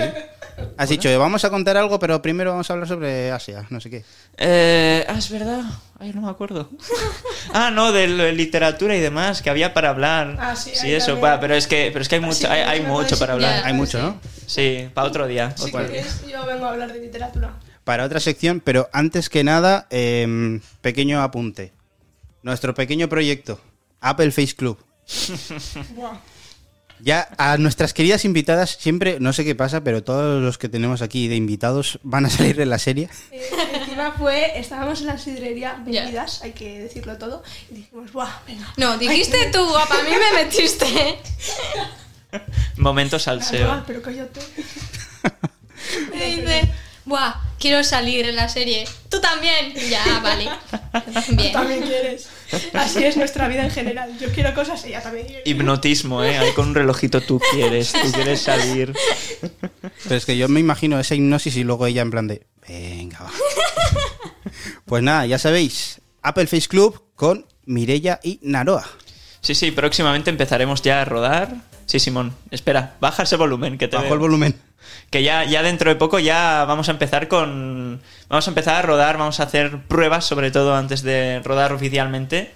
Has 0.77 0.89
dicho, 0.89 1.09
"Eh, 1.09 1.17
vamos 1.17 1.45
a 1.45 1.51
contar 1.51 1.77
algo, 1.77 1.99
pero 1.99 2.21
primero 2.23 2.51
vamos 2.51 2.69
a 2.69 2.73
hablar 2.73 2.89
sobre 2.89 3.31
Asia, 3.31 3.67
no 3.71 3.81
sé 3.81 3.91
qué. 3.91 4.05
Eh, 4.37 5.05
ah, 5.09 5.17
es 5.19 5.31
verdad. 5.31 5.63
Ay, 5.99 6.13
no 6.15 6.21
me 6.23 6.31
acuerdo. 6.31 6.71
ah, 7.53 7.71
no, 7.71 7.93
de 7.93 8.33
literatura 8.33 8.97
y 8.97 9.01
demás 9.01 9.43
que 9.43 9.51
había 9.51 9.73
para 9.75 9.91
hablar. 9.91 10.37
Ah, 10.41 10.57
sí, 10.57 10.71
sí 10.75 10.93
eso, 10.93 11.21
pero 11.41 11.55
es 11.55 11.67
que, 11.67 11.91
pero 11.93 12.03
es 12.03 12.09
que 12.09 12.17
hay 12.17 12.23
Ah, 12.23 12.27
mucho, 12.27 12.39
sí, 12.39 12.47
hay, 12.47 12.61
hay 12.61 12.81
mucho 12.83 13.19
para 13.19 13.33
hablar. 13.35 13.65
Hay 13.65 13.73
mucho, 13.73 14.01
¿no? 14.01 14.21
Sí, 14.47 14.89
para 14.95 15.09
otro 15.09 15.27
día. 15.27 15.55
Si 15.57 15.65
otro 15.69 15.87
día. 15.89 16.05
yo 16.31 16.47
vengo 16.47 16.67
a 16.67 16.71
hablar 16.71 16.93
de 16.93 17.01
literatura. 17.01 17.55
Para 17.85 18.05
otra 18.05 18.19
sección, 18.21 18.61
pero 18.65 18.89
antes 18.93 19.29
que 19.29 19.45
nada, 19.45 19.87
em, 19.91 20.61
pequeño 20.81 21.21
apunte. 21.23 21.73
Nuestro 22.43 22.75
pequeño 22.75 23.09
proyecto, 23.09 23.61
Apple 24.01 24.31
Face 24.31 24.55
Club. 24.57 24.79
Ya 27.05 27.29
a 27.37 27.59
nuestras 27.59 27.93
queridas 27.93 28.25
invitadas, 28.25 28.79
siempre, 28.81 29.19
no 29.21 29.35
sé 29.35 29.45
qué 29.45 29.55
pasa, 29.55 29.85
pero 29.85 30.03
todos 30.03 30.43
los 30.43 30.57
que 30.57 30.71
tenemos 30.71 31.03
aquí 31.03 31.29
de 31.29 31.37
invitados 31.37 31.99
van 32.03 32.25
a 32.25 32.31
salir 32.31 32.59
en 32.61 32.71
la 32.71 32.79
serie. 32.79 33.11
Eh, 33.31 33.43
encima 33.75 34.13
fue, 34.13 34.59
estábamos 34.59 35.03
en 35.03 35.09
la 35.09 35.19
sidrería 35.19 35.83
Ya. 35.87 36.03
vendidas, 36.05 36.41
hay 36.43 36.53
que 36.53 36.79
decirlo 36.81 37.19
todo, 37.19 37.43
y 37.71 37.75
dijimos, 37.75 38.11
¡buah, 38.11 38.31
venga! 38.47 38.73
No, 38.79 38.97
dijiste 38.97 39.51
tú, 39.53 39.63
guapa, 39.69 40.01
a 40.01 40.03
mí 40.03 40.11
me 40.13 40.45
metiste. 40.45 41.19
Momento 42.79 43.17
Ah, 43.17 43.21
salseo. 43.21 43.85
pero 43.87 44.01
cállate. 44.01 44.41
Me 46.11 46.25
dice, 46.37 46.71
buah, 47.05 47.35
quiero 47.59 47.85
salir 47.85 48.27
en 48.27 48.37
la 48.37 48.49
serie. 48.49 48.85
Tú 49.09 49.21
también. 49.21 49.75
Ya, 49.89 50.19
vale. 50.23 50.49
Tú 51.27 51.37
Bien. 51.37 51.53
también 51.53 51.83
quieres. 51.83 52.29
Así 52.73 53.05
es 53.05 53.17
nuestra 53.17 53.49
vida 53.49 53.65
en 53.65 53.71
general. 53.71 54.17
Yo 54.19 54.31
quiero 54.33 54.55
cosas, 54.55 54.85
ella 54.85 55.03
también 55.03 55.27
quiere. 55.27 55.43
Hipnotismo, 55.45 56.23
¿eh? 56.23 56.39
Ahí 56.39 56.53
con 56.53 56.69
un 56.69 56.75
relojito 56.75 57.21
tú 57.21 57.41
quieres, 57.53 57.93
tú 57.93 58.13
quieres 58.13 58.41
salir. 58.43 58.95
Pero 60.05 60.15
es 60.15 60.25
que 60.25 60.37
yo 60.37 60.49
me 60.49 60.61
imagino 60.61 60.99
esa 61.01 61.15
hipnosis 61.15 61.57
y 61.57 61.65
luego 61.65 61.87
ella 61.87 62.03
en 62.03 62.11
plan 62.11 62.27
de, 62.29 62.47
venga, 62.69 63.21
va. 63.21 63.31
Pues 64.85 65.03
nada, 65.03 65.27
ya 65.27 65.39
sabéis, 65.39 66.01
Apple 66.23 66.47
Face 66.47 66.69
Club 66.69 67.03
con 67.17 67.47
Mirella 67.65 68.21
y 68.23 68.39
Naroa. 68.43 68.87
Sí, 69.41 69.55
sí, 69.55 69.71
próximamente 69.71 70.31
empezaremos 70.31 70.83
ya 70.83 71.01
a 71.03 71.05
rodar. 71.05 71.57
Sí, 71.87 71.99
Simón, 72.01 72.35
espera, 72.51 72.95
baja 73.01 73.23
ese 73.25 73.37
volumen 73.37 73.79
que 73.79 73.89
te 73.89 73.97
Bajo 73.97 74.05
veo. 74.07 74.15
el 74.15 74.21
volumen. 74.21 74.55
Que 75.11 75.23
ya, 75.23 75.45
ya 75.45 75.63
dentro 75.63 75.91
de 75.91 75.97
poco 75.97 76.19
ya 76.19 76.65
vamos 76.67 76.89
a 76.89 76.93
empezar 76.93 77.29
con. 77.29 78.01
Vamos 78.29 78.47
a 78.47 78.51
empezar 78.51 78.77
a 78.77 78.83
rodar, 78.83 79.17
vamos 79.19 79.41
a 79.41 79.45
hacer 79.45 79.79
pruebas, 79.87 80.25
sobre 80.25 80.51
todo 80.51 80.75
antes 80.75 81.03
de 81.03 81.41
rodar 81.45 81.73
oficialmente. 81.73 82.53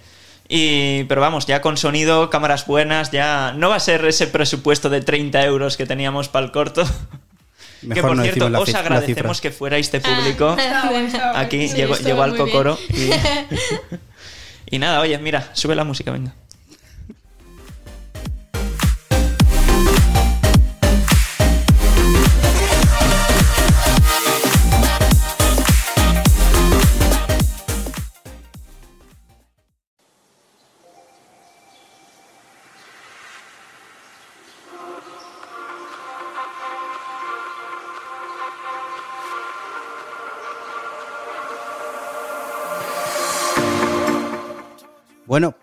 Y, 0.47 1.03
pero 1.03 1.21
vamos, 1.21 1.45
ya 1.45 1.61
con 1.61 1.77
sonido, 1.77 2.29
cámaras 2.29 2.65
buenas, 2.65 3.11
ya 3.11 3.53
no 3.55 3.69
va 3.69 3.75
a 3.75 3.79
ser 3.79 4.03
ese 4.05 4.25
presupuesto 4.27 4.89
de 4.89 5.01
30 5.01 5.43
euros 5.45 5.77
que 5.77 5.85
teníamos 5.85 6.27
para 6.27 6.45
el 6.45 6.51
corto. 6.51 6.83
que 7.81 7.87
Mejor 7.87 8.09
por 8.09 8.17
no 8.17 8.23
cierto, 8.23 8.45
os 8.59 8.73
agradecemos 8.75 9.41
que 9.41 9.51
fuerais 9.51 9.91
de 9.91 10.01
público. 10.01 10.55
Bueno, 10.55 10.81
bueno. 10.89 11.19
Aquí 11.35 11.67
Sí, 11.69 11.77
llegó, 11.77 12.23
al 12.23 12.35
cocoro. 12.35 12.77
Y, 12.89 13.11
y 14.75 14.79
nada, 14.79 14.99
oye, 15.01 15.17
mira, 15.19 15.49
sube 15.53 15.75
la 15.75 15.83
música, 15.83 16.11
venga. 16.11 16.33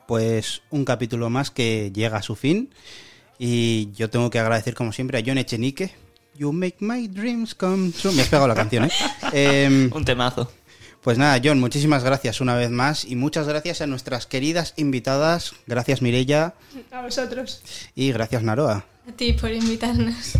Pues 0.06 0.62
un 0.70 0.84
capítulo 0.84 1.30
más 1.30 1.50
que 1.50 1.90
llega 1.92 2.18
a 2.18 2.22
su 2.22 2.36
fin. 2.36 2.70
Y 3.38 3.90
yo 3.92 4.08
tengo 4.08 4.30
que 4.30 4.38
agradecer, 4.38 4.74
como 4.74 4.92
siempre, 4.92 5.18
a 5.18 5.22
John 5.24 5.38
Echenique. 5.38 5.92
You 6.34 6.52
make 6.52 6.76
my 6.80 7.08
dreams 7.08 7.54
come 7.54 7.90
true. 7.92 8.12
Me 8.12 8.22
has 8.22 8.28
pegado 8.28 8.48
la 8.48 8.54
canción, 8.54 8.84
¿eh? 8.84 8.90
Em, 9.32 9.90
Un 9.92 10.04
temazo. 10.04 10.50
Pues 11.02 11.18
nada, 11.18 11.40
John, 11.42 11.60
muchísimas 11.60 12.02
gracias 12.02 12.40
una 12.40 12.56
vez 12.56 12.70
más. 12.70 13.04
Y 13.04 13.14
muchas 13.14 13.46
gracias 13.46 13.80
a 13.80 13.86
nuestras 13.86 14.26
queridas 14.26 14.74
invitadas. 14.76 15.54
Gracias, 15.66 16.02
Mirella. 16.02 16.54
A 16.90 17.02
vosotros. 17.02 17.62
Y 17.94 18.10
gracias, 18.12 18.42
Naroa. 18.42 18.84
A 19.08 19.12
ti 19.12 19.32
por 19.34 19.52
invitarnos. 19.52 20.32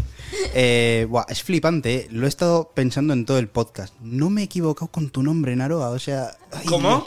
Eh, 0.55 1.07
buah, 1.09 1.25
es 1.29 1.45
flipante, 1.45 1.95
¿eh? 1.95 2.09
lo 2.11 2.27
he 2.27 2.29
estado 2.29 2.73
pensando 2.75 3.13
en 3.13 3.25
todo 3.25 3.39
el 3.39 3.47
podcast. 3.47 3.95
No 4.01 4.29
me 4.29 4.41
he 4.41 4.45
equivocado 4.45 4.91
con 4.91 5.11
tu 5.11 5.23
nombre, 5.23 5.55
Naroa. 5.55 5.91
O 5.91 6.01
sea. 6.01 6.37
ay, 6.51 6.67
¿Cómo? 6.67 7.07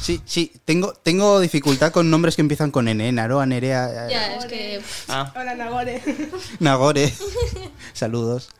Sí, 0.00 0.20
sí, 0.24 0.52
tengo, 0.64 0.92
tengo 0.94 1.40
dificultad 1.40 1.92
con 1.92 2.10
nombres 2.10 2.34
que 2.36 2.42
empiezan 2.42 2.70
con 2.70 2.88
N, 2.88 3.12
Naroa, 3.12 3.44
Nerea, 3.46 4.06
eh, 4.06 4.10
Ya, 4.10 4.34
es 4.36 4.44
que. 4.46 4.80
Ah, 5.08 5.32
Hola, 5.36 5.54
Nagore. 5.54 6.02
Nagore. 6.60 7.12
Saludos. 7.92 8.48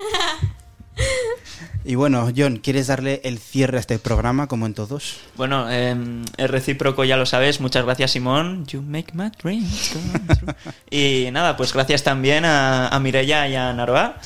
Y 1.82 1.94
bueno, 1.94 2.30
John, 2.36 2.58
¿quieres 2.58 2.88
darle 2.88 3.22
el 3.24 3.38
cierre 3.38 3.78
a 3.78 3.80
este 3.80 3.98
programa 3.98 4.48
como 4.48 4.66
en 4.66 4.74
todos? 4.74 5.16
bueno, 5.36 5.66
eh, 5.70 5.96
es 6.36 6.50
recíproco, 6.50 7.04
ya 7.04 7.16
lo 7.16 7.24
sabes. 7.24 7.58
Muchas 7.60 7.86
gracias, 7.86 8.10
Simón. 8.10 8.66
You 8.66 8.82
make 8.82 9.12
my 9.14 9.30
dreams 9.42 9.92
come 9.94 10.18
true. 10.36 10.54
Y 10.90 11.30
nada, 11.32 11.56
pues 11.56 11.72
gracias 11.72 12.02
también 12.04 12.44
a, 12.44 12.88
a 12.88 13.00
Mireia 13.00 13.48
y 13.48 13.56
a 13.56 13.72
Naroa. 13.72 14.18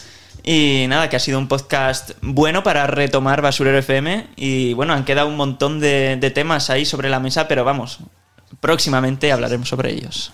Y 0.45 0.85
nada, 0.89 1.09
que 1.09 1.17
ha 1.17 1.21
sido 1.21 1.39
un 1.39 1.49
podcast 1.49 2.13
bueno 2.21 2.63
para 2.63 2.87
retomar 2.87 3.41
Basurero 3.41 3.79
FM. 3.79 4.29
Y 4.37 4.75
bueno, 4.75 4.93
han 4.93 5.05
quedado 5.05 5.29
un 5.29 5.37
montón 5.37 5.81
de, 5.81 6.17
de 6.21 6.31
temas 6.31 6.69
ahí 6.69 6.85
sobre 6.85 7.09
la 7.09 7.19
mesa, 7.19 7.49
pero 7.49 7.65
vamos, 7.65 8.01
próximamente 8.61 9.33
hablaremos 9.33 9.69
sobre 9.71 9.93
ellos. 9.93 10.33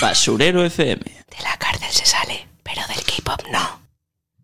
Basurero 0.00 0.64
FM. 0.64 1.02
De 1.04 1.42
la 1.42 1.56
cárcel 1.58 1.90
se 1.90 2.06
sale, 2.06 2.46
pero 2.62 2.80
del 2.88 3.04
K-pop 3.04 3.42
no. 3.50 3.87